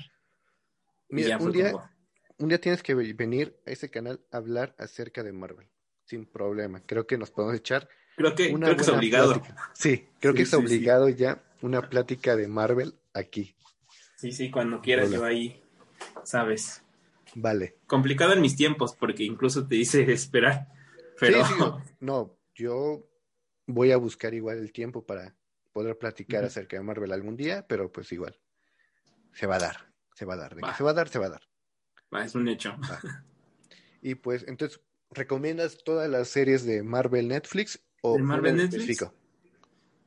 Mira, 1.10 1.38
un 1.40 1.52
día, 1.52 1.72
como, 1.72 1.90
un 2.38 2.48
día 2.50 2.62
tienes 2.62 2.84
que 2.84 2.94
ve- 2.94 3.14
venir 3.14 3.60
a 3.66 3.72
ese 3.72 3.90
canal 3.90 4.24
a 4.32 4.38
hablar 4.38 4.76
acerca 4.78 5.24
de 5.24 5.32
Marvel. 5.34 5.68
Sin 6.06 6.28
problema. 6.28 6.82
Creo 6.86 7.08
que 7.08 7.18
nos 7.18 7.32
podemos 7.32 7.56
echar 7.58 7.90
creo 8.16 8.36
que, 8.36 8.54
una 8.54 8.68
creo 8.68 8.76
que 8.78 8.84
es 8.84 8.90
obligado. 8.90 9.34
plática. 9.34 9.72
Sí, 9.74 10.08
creo 10.20 10.34
Sí, 10.34 10.38
que 10.38 10.44
es 10.44 10.50
sí, 10.50 10.56
sí. 10.58 10.62
obligado 10.64 11.10
ya 11.10 11.44
una 11.64 11.90
plática 11.90 12.36
de 12.36 12.48
Marvel 12.48 12.94
aquí. 13.14 13.56
Sí, 14.16 14.32
sí, 14.32 14.52
cuando 14.52 14.80
quieras 14.80 15.08
Hola. 15.08 15.18
yo 15.18 15.26
ahí, 15.26 15.64
sabes. 16.24 16.84
Vale. 17.34 17.78
Complicado 17.88 18.34
en 18.34 18.42
mis 18.42 18.56
tiempos, 18.56 18.96
porque 18.96 19.24
incluso 19.24 19.68
te 19.68 19.76
hice 19.76 20.04
esperar. 20.14 20.68
Pero 21.20 21.42
no, 22.00 22.38
yo 22.54 23.10
voy 23.66 23.92
a 23.92 23.98
buscar 23.98 24.36
igual 24.36 24.60
el 24.60 24.72
tiempo 24.72 25.04
para 25.04 25.36
poder 25.72 25.98
platicar 25.98 26.44
acerca 26.44 26.78
de 26.78 26.84
Marvel 26.84 27.12
algún 27.12 27.36
día, 27.36 27.66
pero 27.68 27.92
pues 27.92 28.12
igual. 28.12 28.40
Se 29.34 29.48
va 29.48 29.56
a 29.56 29.60
dar, 29.60 29.94
se 30.14 30.26
va 30.26 30.34
a 30.34 30.38
dar. 30.38 30.56
De 30.56 30.62
que 30.62 30.74
se 30.74 30.84
va 30.84 30.92
a 30.92 30.94
dar, 30.94 31.10
se 31.10 31.20
va 31.20 31.28
a 31.28 31.30
dar. 31.30 31.42
va, 32.14 32.26
es 32.26 32.36
un 32.36 32.48
hecho. 32.48 32.76
Y 34.02 34.16
pues, 34.16 34.46
entonces, 34.48 34.82
¿recomiendas 35.12 35.84
todas 35.84 36.10
las 36.10 36.28
series 36.28 36.66
de 36.66 36.84
Marvel 36.84 37.28
Netflix 37.28 37.80
o 38.02 38.18
¿De 38.18 38.24
Marvel 38.24 38.58
Netflix? 38.58 38.74
específico? 38.74 39.14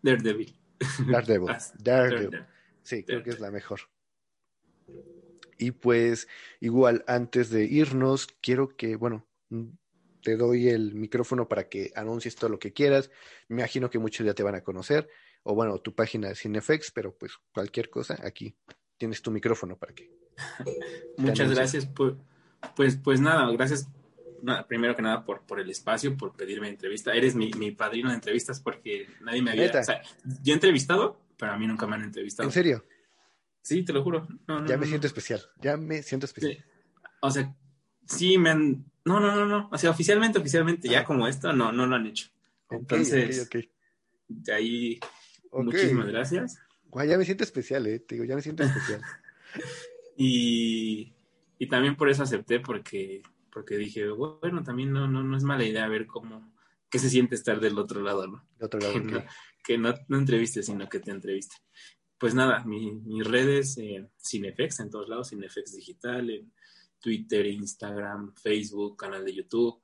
Daredevil. 0.02 0.58
Daredevil. 1.06 1.50
Ah, 1.50 1.58
Daredevil. 1.78 2.30
Daredevil. 2.30 2.46
Sí, 2.82 3.04
creo 3.04 3.22
que 3.22 3.30
es 3.30 3.40
la 3.40 3.50
mejor. 3.50 3.80
Y 5.56 5.70
pues, 5.70 6.28
igual, 6.60 7.04
antes 7.06 7.50
de 7.50 7.64
irnos, 7.64 8.26
quiero 8.42 8.76
que, 8.76 8.96
bueno, 8.96 9.26
te 10.22 10.36
doy 10.36 10.68
el 10.68 10.94
micrófono 10.94 11.48
para 11.48 11.68
que 11.68 11.92
anuncies 11.94 12.34
todo 12.34 12.50
lo 12.50 12.58
que 12.58 12.72
quieras. 12.72 13.10
Me 13.48 13.62
imagino 13.62 13.88
que 13.90 13.98
muchos 13.98 14.26
ya 14.26 14.34
te 14.34 14.42
van 14.42 14.56
a 14.56 14.64
conocer, 14.64 15.08
o 15.44 15.54
bueno, 15.54 15.78
tu 15.78 15.94
página 15.94 16.28
de 16.28 16.34
Cinefx, 16.34 16.90
pero 16.92 17.16
pues 17.16 17.32
cualquier 17.52 17.88
cosa, 17.88 18.18
aquí 18.22 18.56
tienes 18.98 19.22
tu 19.22 19.30
micrófono 19.30 19.76
para 19.78 19.94
que. 19.94 20.10
Muchas 21.16 21.54
gracias. 21.54 21.86
Pues, 21.86 22.14
pues, 22.74 22.96
pues 22.96 23.20
nada, 23.20 23.50
gracias 23.52 23.88
primero 24.68 24.94
que 24.94 25.00
nada 25.00 25.24
por, 25.24 25.46
por 25.46 25.58
el 25.58 25.70
espacio, 25.70 26.16
por 26.16 26.36
pedirme 26.36 26.68
entrevista. 26.68 27.12
Eres 27.14 27.34
mi, 27.34 27.50
mi 27.52 27.70
padrino 27.70 28.10
de 28.10 28.16
entrevistas 28.16 28.60
porque 28.60 29.06
nadie 29.22 29.40
me 29.40 29.52
había... 29.52 29.70
O 29.70 29.82
sea, 29.82 30.02
yo 30.42 30.52
he 30.52 30.54
entrevistado, 30.54 31.18
pero 31.38 31.52
a 31.52 31.58
mí 31.58 31.66
nunca 31.66 31.86
me 31.86 31.94
han 31.96 32.02
entrevistado. 32.02 32.46
En 32.48 32.52
serio, 32.52 32.84
Sí, 33.64 33.82
te 33.82 33.94
lo 33.94 34.02
juro. 34.04 34.28
No, 34.46 34.60
no, 34.60 34.66
ya 34.66 34.76
me 34.76 34.84
no. 34.84 34.88
siento 34.90 35.06
especial, 35.06 35.40
ya 35.62 35.78
me 35.78 36.02
siento 36.02 36.26
especial. 36.26 36.52
Sí. 36.52 36.62
O 37.22 37.30
sea, 37.30 37.56
sí 38.06 38.36
me 38.36 38.50
han... 38.50 38.84
No, 39.06 39.20
no, 39.20 39.34
no, 39.34 39.46
no. 39.46 39.70
O 39.72 39.78
sea, 39.78 39.88
oficialmente, 39.90 40.38
oficialmente, 40.38 40.86
ya 40.86 40.98
Ajá. 40.98 41.06
como 41.06 41.26
esto, 41.26 41.50
no, 41.54 41.72
no 41.72 41.86
lo 41.86 41.96
han 41.96 42.06
hecho. 42.06 42.28
Ok, 42.66 42.80
Entonces, 42.80 43.46
ok, 43.46 43.56
ok. 43.56 43.64
de 44.28 44.52
ahí, 44.52 45.00
Muchísimas 45.62 46.06
gracias. 46.08 46.58
Guay, 46.88 47.08
ya 47.08 47.18
me 47.18 47.24
siento 47.24 47.44
especial, 47.44 47.86
eh, 47.86 47.98
te 48.00 48.14
digo, 48.14 48.24
ya 48.24 48.36
me 48.36 48.42
siento 48.42 48.62
especial. 48.62 49.00
Y, 50.16 51.12
y 51.58 51.66
también 51.68 51.96
por 51.96 52.08
eso 52.08 52.22
acepté, 52.22 52.60
porque, 52.60 53.22
porque 53.52 53.76
dije, 53.76 54.08
bueno, 54.10 54.62
también 54.62 54.92
no, 54.92 55.08
no, 55.08 55.22
no 55.24 55.36
es 55.36 55.42
mala 55.42 55.64
idea 55.64 55.88
ver 55.88 56.06
cómo, 56.06 56.54
qué 56.88 56.98
se 56.98 57.10
siente 57.10 57.34
estar 57.34 57.60
del 57.60 57.78
otro 57.78 58.00
lado, 58.02 58.26
¿no? 58.26 58.46
De 58.58 58.66
otro 58.66 58.80
lado, 58.80 58.94
que, 58.94 59.00
no, 59.00 59.24
que 59.64 59.78
no, 59.78 59.94
no 60.08 60.18
entrevistes, 60.18 60.66
sino 60.66 60.88
que 60.88 61.00
te 61.00 61.10
entrevisten. 61.10 61.58
Pues 62.18 62.34
nada, 62.34 62.64
mi- 62.64 62.92
mis 62.94 63.26
redes, 63.26 63.76
eh, 63.78 64.08
Cinefex 64.24 64.80
en 64.80 64.90
todos 64.90 65.08
lados, 65.08 65.30
Cinefex 65.30 65.72
Digital, 65.74 66.30
en 66.30 66.52
Twitter, 67.00 67.44
Instagram, 67.46 68.34
Facebook, 68.34 68.96
canal 68.96 69.24
de 69.24 69.34
YouTube. 69.34 69.82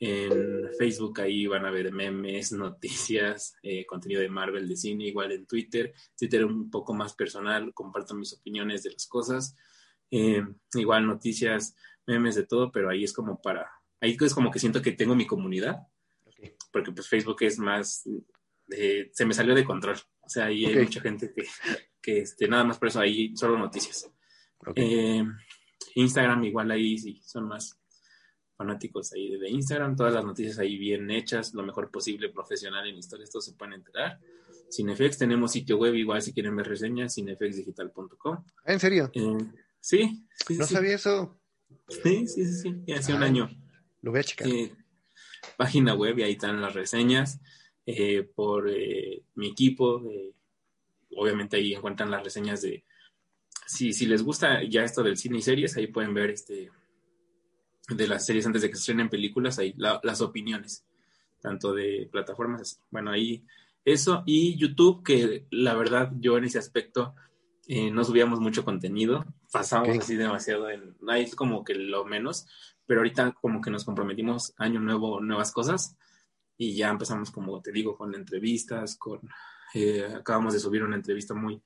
En 0.00 0.70
Facebook 0.78 1.20
ahí 1.20 1.46
van 1.46 1.66
a 1.66 1.70
ver 1.70 1.92
memes, 1.92 2.52
noticias, 2.52 3.56
eh, 3.62 3.84
contenido 3.86 4.20
de 4.20 4.28
Marvel, 4.28 4.68
de 4.68 4.76
cine, 4.76 5.06
igual 5.06 5.32
en 5.32 5.46
Twitter. 5.46 5.92
Twitter 6.16 6.44
un 6.44 6.70
poco 6.70 6.94
más 6.94 7.14
personal, 7.14 7.72
comparto 7.74 8.14
mis 8.14 8.32
opiniones 8.34 8.82
de 8.82 8.92
las 8.92 9.06
cosas. 9.06 9.56
Eh, 10.10 10.42
igual 10.74 11.06
noticias, 11.06 11.76
memes 12.06 12.34
de 12.34 12.46
todo, 12.46 12.72
pero 12.72 12.90
ahí 12.90 13.04
es 13.04 13.12
como 13.12 13.42
para, 13.42 13.70
ahí 14.00 14.16
es 14.20 14.34
como 14.34 14.50
que 14.50 14.58
siento 14.58 14.80
que 14.80 14.92
tengo 14.92 15.14
mi 15.14 15.26
comunidad 15.26 15.86
porque 16.72 16.92
pues 16.92 17.08
Facebook 17.08 17.36
es 17.40 17.58
más, 17.58 18.08
se 19.12 19.26
me 19.26 19.34
salió 19.34 19.54
de 19.54 19.64
control. 19.64 19.96
O 20.20 20.28
sea, 20.28 20.46
ahí 20.46 20.66
hay 20.66 20.76
mucha 20.76 21.00
gente 21.00 21.32
que, 21.34 21.46
que 22.00 22.20
este, 22.20 22.48
nada 22.48 22.64
más 22.64 22.78
por 22.78 22.88
eso 22.88 23.00
ahí 23.00 23.36
solo 23.36 23.58
noticias. 23.58 24.10
Eh, 24.74 25.24
Instagram 25.94 26.44
igual 26.44 26.70
ahí 26.70 26.98
sí, 26.98 27.20
son 27.24 27.48
más 27.48 27.77
fanáticos 28.58 29.12
ahí 29.12 29.38
de 29.38 29.48
Instagram, 29.48 29.94
todas 29.94 30.12
las 30.12 30.24
noticias 30.24 30.58
ahí 30.58 30.76
bien 30.76 31.08
hechas, 31.12 31.54
lo 31.54 31.62
mejor 31.62 31.92
posible, 31.92 32.28
profesional 32.28 32.88
en 32.88 32.98
historias, 32.98 33.30
todos 33.30 33.44
se 33.44 33.52
pueden 33.52 33.74
enterar. 33.74 34.18
Cinefx, 34.68 35.16
tenemos 35.16 35.52
sitio 35.52 35.78
web 35.78 35.94
igual 35.94 36.20
si 36.20 36.32
quieren 36.32 36.56
ver 36.56 36.66
reseñas, 36.66 37.14
cinefxdigital.com. 37.14 38.44
¿En 38.66 38.80
serio? 38.80 39.12
Eh, 39.14 39.38
sí, 39.80 40.26
No 40.50 40.66
sabía 40.66 40.96
eso. 40.96 41.40
Sí, 41.88 42.26
sí, 42.26 42.44
sí, 42.44 42.74
sí, 42.84 42.92
hace 42.92 43.14
un 43.14 43.22
año. 43.22 43.48
Lo 44.02 44.10
voy 44.10 44.20
a 44.20 44.24
checar. 44.24 44.48
Eh, 44.48 44.72
página 45.56 45.94
web 45.94 46.18
y 46.18 46.24
ahí 46.24 46.32
están 46.32 46.60
las 46.60 46.74
reseñas 46.74 47.40
eh, 47.86 48.24
por 48.24 48.68
mi 49.36 49.48
equipo. 49.48 50.02
obviamente 51.16 51.56
ahí 51.56 51.74
encuentran 51.74 52.10
las 52.10 52.24
reseñas 52.24 52.60
de... 52.62 52.84
Si, 53.66 53.92
si 53.92 54.06
les 54.06 54.22
gusta 54.22 54.64
ya 54.64 54.82
esto 54.82 55.04
del 55.04 55.16
cine 55.16 55.38
y 55.38 55.42
series, 55.42 55.76
ahí 55.76 55.86
pueden 55.86 56.12
ver 56.12 56.30
este 56.30 56.70
de 57.88 58.06
las 58.06 58.26
series 58.26 58.46
antes 58.46 58.62
de 58.62 58.68
que 58.68 58.76
se 58.76 58.80
estrenen 58.80 59.08
películas, 59.08 59.58
ahí 59.58 59.74
las 59.76 60.20
opiniones, 60.20 60.84
tanto 61.40 61.72
de 61.72 62.08
plataformas, 62.10 62.82
bueno, 62.90 63.10
ahí 63.10 63.44
eso, 63.84 64.22
y 64.26 64.56
YouTube, 64.56 65.02
que 65.02 65.46
la 65.50 65.74
verdad 65.74 66.12
yo 66.18 66.36
en 66.36 66.44
ese 66.44 66.58
aspecto 66.58 67.14
eh, 67.66 67.90
no 67.90 68.04
subíamos 68.04 68.40
mucho 68.40 68.64
contenido, 68.64 69.24
pasamos 69.50 69.96
así 69.98 70.16
demasiado 70.16 70.68
en, 70.68 70.96
ahí 71.08 71.22
es 71.22 71.34
como 71.34 71.64
que 71.64 71.74
lo 71.74 72.04
menos, 72.04 72.46
pero 72.86 73.00
ahorita 73.00 73.32
como 73.32 73.60
que 73.60 73.70
nos 73.70 73.84
comprometimos 73.84 74.52
año 74.58 74.80
nuevo, 74.80 75.20
nuevas 75.20 75.52
cosas, 75.52 75.96
y 76.58 76.74
ya 76.74 76.90
empezamos, 76.90 77.30
como 77.30 77.62
te 77.62 77.72
digo, 77.72 77.96
con 77.96 78.14
entrevistas, 78.14 78.96
con, 78.96 79.20
eh, 79.74 80.04
acabamos 80.16 80.52
de 80.52 80.60
subir 80.60 80.82
una 80.82 80.96
entrevista 80.96 81.32
muy, 81.32 81.62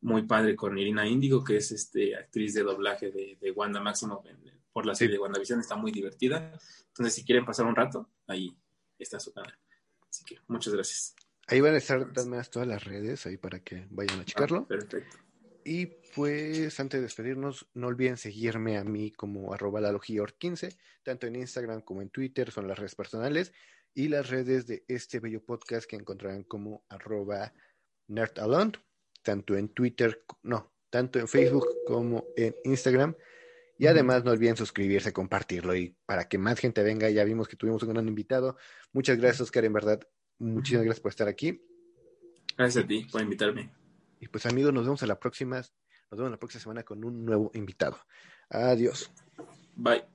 muy 0.00 0.22
padre 0.24 0.56
con 0.56 0.76
Irina 0.76 1.06
Índigo, 1.06 1.42
que 1.42 1.56
es 1.56 1.70
este, 1.72 2.16
actriz 2.16 2.52
de 2.52 2.62
doblaje 2.62 3.10
de, 3.10 3.38
de 3.40 3.50
Wanda 3.52 3.80
Maximoff 3.80 4.26
en, 4.26 4.63
por 4.74 4.84
la 4.84 4.94
serie 4.94 5.14
de 5.14 5.20
WandaVision, 5.20 5.60
está 5.60 5.76
muy 5.76 5.92
divertida. 5.92 6.52
Entonces, 6.88 7.14
si 7.14 7.24
quieren 7.24 7.46
pasar 7.46 7.64
un 7.64 7.76
rato, 7.76 8.10
ahí 8.26 8.54
está 8.98 9.18
su 9.18 9.32
canal. 9.32 9.56
Así 10.10 10.24
que 10.24 10.36
muchas 10.48 10.74
gracias. 10.74 11.14
Ahí 11.46 11.60
van 11.60 11.74
a 11.74 11.78
estar 11.78 12.12
todas 12.12 12.68
las 12.68 12.84
redes, 12.84 13.24
ahí 13.24 13.36
para 13.36 13.60
que 13.60 13.86
vayan 13.90 14.20
a 14.20 14.24
checarlo. 14.24 14.60
Ah, 14.64 14.68
perfecto. 14.68 15.16
Y 15.64 15.86
pues 15.86 16.78
antes 16.80 16.98
de 16.98 17.04
despedirnos, 17.04 17.66
no 17.72 17.86
olviden 17.86 18.16
seguirme 18.16 18.76
a 18.76 18.84
mí 18.84 19.10
como 19.12 19.54
arroba 19.54 19.80
15 19.98 20.76
tanto 21.02 21.26
en 21.26 21.36
Instagram 21.36 21.82
como 21.82 22.02
en 22.02 22.10
Twitter, 22.10 22.50
son 22.50 22.66
las 22.66 22.78
redes 22.78 22.94
personales, 22.94 23.52
y 23.94 24.08
las 24.08 24.28
redes 24.28 24.66
de 24.66 24.84
este 24.88 25.20
bello 25.20 25.44
podcast 25.44 25.88
que 25.88 25.96
encontrarán 25.96 26.42
como 26.42 26.84
arroba 26.88 27.52
nerdalone, 28.08 28.72
tanto 29.22 29.56
en 29.56 29.68
Twitter, 29.68 30.24
no, 30.42 30.74
tanto 30.90 31.18
en 31.18 31.28
Facebook 31.28 31.66
como 31.86 32.24
en 32.36 32.56
Instagram. 32.64 33.14
Y 33.78 33.86
además 33.86 34.24
no 34.24 34.30
olviden 34.30 34.56
suscribirse, 34.56 35.12
compartirlo 35.12 35.74
y 35.74 35.96
para 36.06 36.28
que 36.28 36.38
más 36.38 36.60
gente 36.60 36.82
venga. 36.82 37.10
Ya 37.10 37.24
vimos 37.24 37.48
que 37.48 37.56
tuvimos 37.56 37.82
un 37.82 37.90
gran 37.90 38.06
invitado. 38.06 38.56
Muchas 38.92 39.18
gracias, 39.18 39.42
Oscar, 39.42 39.64
en 39.64 39.72
verdad. 39.72 40.00
Muchísimas 40.38 40.84
gracias 40.84 41.02
por 41.02 41.10
estar 41.10 41.28
aquí. 41.28 41.60
Gracias 42.56 42.84
a 42.84 42.86
ti 42.86 43.06
por 43.10 43.20
invitarme. 43.20 43.72
Y 44.20 44.28
pues 44.28 44.46
amigos, 44.46 44.72
nos 44.72 44.84
vemos 44.84 45.02
a 45.02 45.06
la 45.06 45.18
próxima. 45.18 45.56
Nos 45.56 46.18
vemos 46.18 46.30
la 46.30 46.38
próxima 46.38 46.62
semana 46.62 46.82
con 46.84 47.04
un 47.04 47.24
nuevo 47.24 47.50
invitado. 47.54 47.98
Adiós. 48.48 49.10
Bye. 49.74 50.13